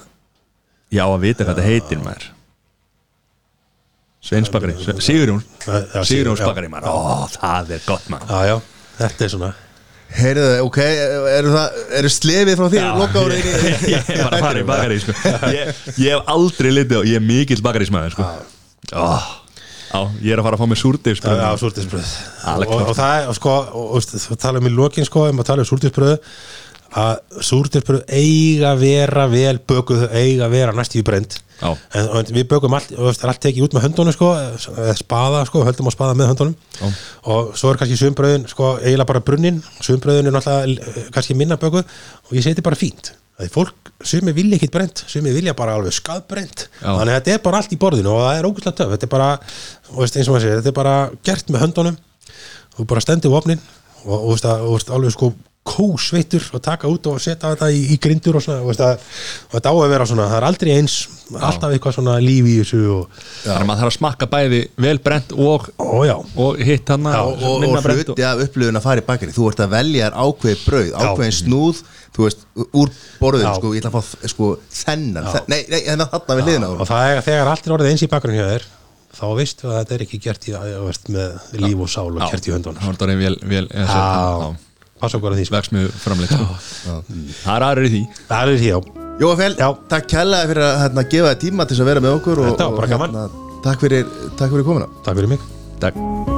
Já 0.95 1.05
að 1.05 1.21
vita 1.27 1.45
hvað 1.45 1.59
þetta 1.59 1.69
heitir 1.69 2.03
maður. 2.05 2.31
Sveinsbakari 4.27 4.75
Sigurjón. 5.03 5.43
Sigurjóns 6.07 6.43
bakari 6.43 6.71
maður. 6.71 6.91
Ó 6.91 7.27
það 7.37 7.77
er 7.77 7.87
gott 7.87 8.11
maður. 8.11 8.33
Já, 8.33 8.55
já, 8.55 8.91
þetta 9.03 9.27
er 9.27 9.33
svona. 9.35 9.53
Heyrðu, 10.17 10.51
ok, 10.63 10.77
eru, 11.35 11.51
það, 11.51 11.79
eru 11.99 12.11
slefið 12.15 12.61
frá 12.61 12.69
þér 12.73 12.85
loka 12.97 13.23
árið 13.27 13.49
ég 13.49 13.83
ég 13.91 14.11
er 14.15 14.21
bara 14.23 14.39
að 14.39 14.45
fara 14.45 14.61
í 14.63 14.67
bakari 14.69 14.99
sko. 15.03 15.15
ég, 15.51 15.81
ég 15.99 16.15
hef 16.15 16.31
aldrei 16.31 16.71
litið 16.71 17.01
og 17.01 17.09
ég 17.11 17.19
er 17.19 17.25
mikill 17.27 17.59
bakarísmaður 17.67 18.15
sko. 18.15 18.29
oh, 19.03 19.27
á, 19.97 20.01
ég 20.21 20.35
er 20.35 20.43
að 20.43 20.47
fara 20.49 20.59
að 20.59 20.63
fá 20.63 20.71
mig 20.71 20.81
sko. 20.81 21.33
Já, 21.41 21.49
súrtisbröð 21.61 22.13
Alveg 22.53 22.75
og, 22.75 22.85
og 22.93 22.99
það 22.99 23.17
er, 23.17 23.27
og 23.31 23.39
sko, 23.39 23.57
og, 23.81 23.97
og, 23.97 24.39
tala 24.43 24.63
um 24.63 24.69
í 24.69 24.77
lokin 24.77 25.09
sko, 25.09 25.27
ef 25.29 25.35
maður 25.37 25.51
tala 25.51 25.65
um 25.65 25.71
súrtisbröð 25.71 26.15
að 26.97 27.43
súrtisbröð 27.45 28.05
eiga 28.09 28.71
að 28.73 28.85
vera 28.85 29.27
vel 29.33 29.59
bökuð, 29.59 30.07
eiga 30.13 30.47
að 30.47 30.55
vera 30.55 30.77
næst 30.77 30.97
í 30.97 31.03
brend 31.07 31.39
Já. 31.61 31.73
en 31.97 32.31
við 32.31 32.47
bökum 32.51 32.77
allt, 32.77 32.93
og 32.97 33.11
það 33.17 33.25
er 33.25 33.33
allt 33.33 33.43
tekið 33.47 33.67
út 33.67 33.77
með 33.77 33.87
höndunum 33.87 34.17
sko, 34.17 34.31
eða 34.37 34.97
spaða 34.99 35.43
sko, 35.49 35.65
höldum 35.67 35.89
á 35.89 35.93
spaða 35.95 36.17
með 36.19 36.33
höndunum. 36.33 36.57
Já. 36.77 36.89
og 37.33 37.53
svo 37.57 37.73
er 37.73 37.81
kannski 37.81 38.01
sumbröðin 38.01 38.49
sko, 38.53 38.75
eiginlega 38.83 39.09
bara 39.09 39.25
brunnin, 39.25 39.63
sumbröðin 39.81 40.29
er 40.29 40.37
náttúrulega 40.37 40.93
eh, 40.93 41.09
kannski 41.15 41.37
minna 41.39 41.57
bökuð. 41.61 41.89
Og 42.29 42.37
ég 42.37 42.45
seti 42.45 42.65
bara 42.65 42.77
fínt. 42.77 43.15
Að 43.37 43.51
fólk, 43.53 43.87
sumi 44.05 44.33
vilja 44.37 44.57
ekkit 44.57 44.73
brent 44.73 45.03
sumi 45.09 45.33
vilja 45.33 45.53
bara 45.57 45.75
alveg 45.77 45.93
skadbrent 45.93 46.67
Já. 46.81 46.89
þannig 46.89 47.11
að 47.11 47.17
þetta 47.17 47.33
er 47.35 47.43
bara 47.45 47.61
allt 47.61 47.73
í 47.73 47.79
borðinu 47.81 48.13
og 48.13 48.23
það 48.23 48.39
er 48.39 48.49
ógustlega 48.49 48.79
töf 48.79 48.93
þetta 48.95 49.07
er 49.07 49.13
bara, 49.13 49.29
þú 49.89 49.99
veist, 50.03 50.17
eins 50.19 50.29
og 50.29 50.37
maður 50.37 50.47
segir 50.47 50.61
þetta 50.61 50.73
er 50.73 50.79
bara 50.81 50.97
gert 51.27 51.53
með 51.53 51.67
höndunum. 51.67 51.99
Þú 52.77 52.89
bara 52.91 53.05
stendur 53.05 53.35
vopnin 53.35 53.61
og, 54.05 54.17
og, 54.17 54.31
veist, 54.35 54.49
að, 54.49 54.65
og 54.67 54.77
veist, 54.77 54.95
alveg 54.95 55.15
sko 55.17 55.33
kósveittur 55.67 56.45
og 56.55 56.63
taka 56.63 56.89
út 56.91 57.09
og 57.11 57.19
setja 57.23 57.51
þetta 57.53 57.69
í, 57.75 57.81
í 57.95 57.99
grindur 58.03 58.39
og 58.39 58.45
svona 58.45 58.63
og, 58.63 58.71
og 58.71 59.57
þetta 59.57 59.73
á 59.73 59.75
að 59.75 59.93
vera 59.93 60.07
svona, 60.09 60.29
það 60.31 60.39
er 60.39 60.47
aldrei 60.49 60.71
eins 60.77 60.97
alltaf 61.35 61.75
eitthvað 61.75 61.97
svona 61.97 62.15
líf 62.23 62.47
í 62.47 62.55
þessu 62.61 62.83
og, 62.95 63.17
þannig 63.43 63.57
að 63.57 63.67
maður 63.71 63.81
þarf 63.83 63.91
að 63.91 63.97
smakka 63.97 64.29
bæði 64.31 64.61
vel 64.87 64.95
brent 65.03 65.35
og, 65.35 65.67
og 65.83 66.63
hitt 66.63 66.93
hann 66.95 67.11
og, 67.11 67.43
og, 67.51 67.67
og 67.67 67.91
hluti 67.91 68.27
af 68.29 68.45
upplifun 68.47 68.79
að 68.79 68.87
fara 68.87 69.03
í 69.03 69.07
bakari 69.11 69.35
þú 69.35 69.51
ert 69.51 69.65
að 69.67 69.75
velja 69.75 70.13
ákveði 70.15 70.63
brauð 70.63 70.95
ákveðin 71.03 71.37
snúð, 71.41 71.83
þú 72.15 72.29
veist, 72.29 72.47
úr 72.71 72.95
borðin 73.19 73.51
Já. 73.51 73.53
sko, 73.59 73.75
ég 73.75 73.83
ætla 73.83 73.91
að 73.91 73.99
fá 73.99 74.33
sko, 74.37 74.53
þennan, 74.85 75.31
þe 75.35 75.45
nei, 75.51 75.61
nei, 75.67 75.81
þennan 75.91 76.13
þarna 76.15 76.39
við 76.39 76.51
liðina 76.53 76.71
á 76.71 76.75
og 76.77 76.91
það 76.93 77.11
er 77.11 77.27
þegar 77.27 77.55
allt 77.57 77.67
er 77.67 77.79
orðið 77.81 77.95
eins 77.97 78.07
í 78.07 78.13
bakgrunn 78.15 78.39
hjá 78.39 78.47
þér 78.55 78.73
þá 79.17 79.25
veistu 79.39 79.71
að 79.71 79.79
þetta 79.81 79.97
er 79.97 80.05
ekki 80.07 80.21
gert 80.27 80.47
í, 80.51 80.55
að, 80.59 80.77
veist, 80.87 81.11
með 81.13 81.49
líf 81.65 81.83
og 81.87 81.91
sál 81.93 82.07
og 82.13 82.23
gert 82.31 82.47
í 82.49 82.55
höndunum. 82.55 82.83
Það 82.83 83.03
var 83.07 83.17
vel, 83.23 83.35
vel 83.43 83.65
eða, 83.71 83.87
Já. 83.87 84.05
já, 84.45 84.85
passa 85.01 85.19
okkur 85.21 85.35
að 85.35 85.41
því 85.41 85.49
sko. 85.49 85.83
framleitt 86.05 86.37
sko. 86.37 87.01
það 87.43 87.57
er 87.57 87.67
aðrið 87.71 87.89
í 87.89 87.95
því. 87.97 88.05
Það 88.29 88.55
er 88.55 88.63
því 88.63 88.71
já, 88.73 88.79
Jóafél, 89.17 89.55
Já. 89.57 89.69
takk 89.89 90.09
kærlega 90.13 90.49
fyrir 90.51 90.65
að 90.67 90.79
hérna, 90.83 91.07
gefa 91.09 91.31
þér 91.33 91.41
tíma 91.41 91.67
til 91.71 91.81
að 91.81 91.89
vera 91.89 92.05
með 92.05 92.19
okkur 92.19 92.43
og, 92.45 92.51
Þetta 92.53 92.69
var 92.69 92.77
bara 92.77 92.87
og, 92.87 92.95
gaman. 92.97 93.17
hérna, 93.17 93.61
takk 93.65 93.85
fyrir, 93.87 94.17
takk 94.37 94.51
fyrir 94.53 94.69
komuna. 94.69 94.93
Takk 95.07 95.23
fyrir 95.23 95.33
mig. 95.37 95.53
Takk 95.81 96.36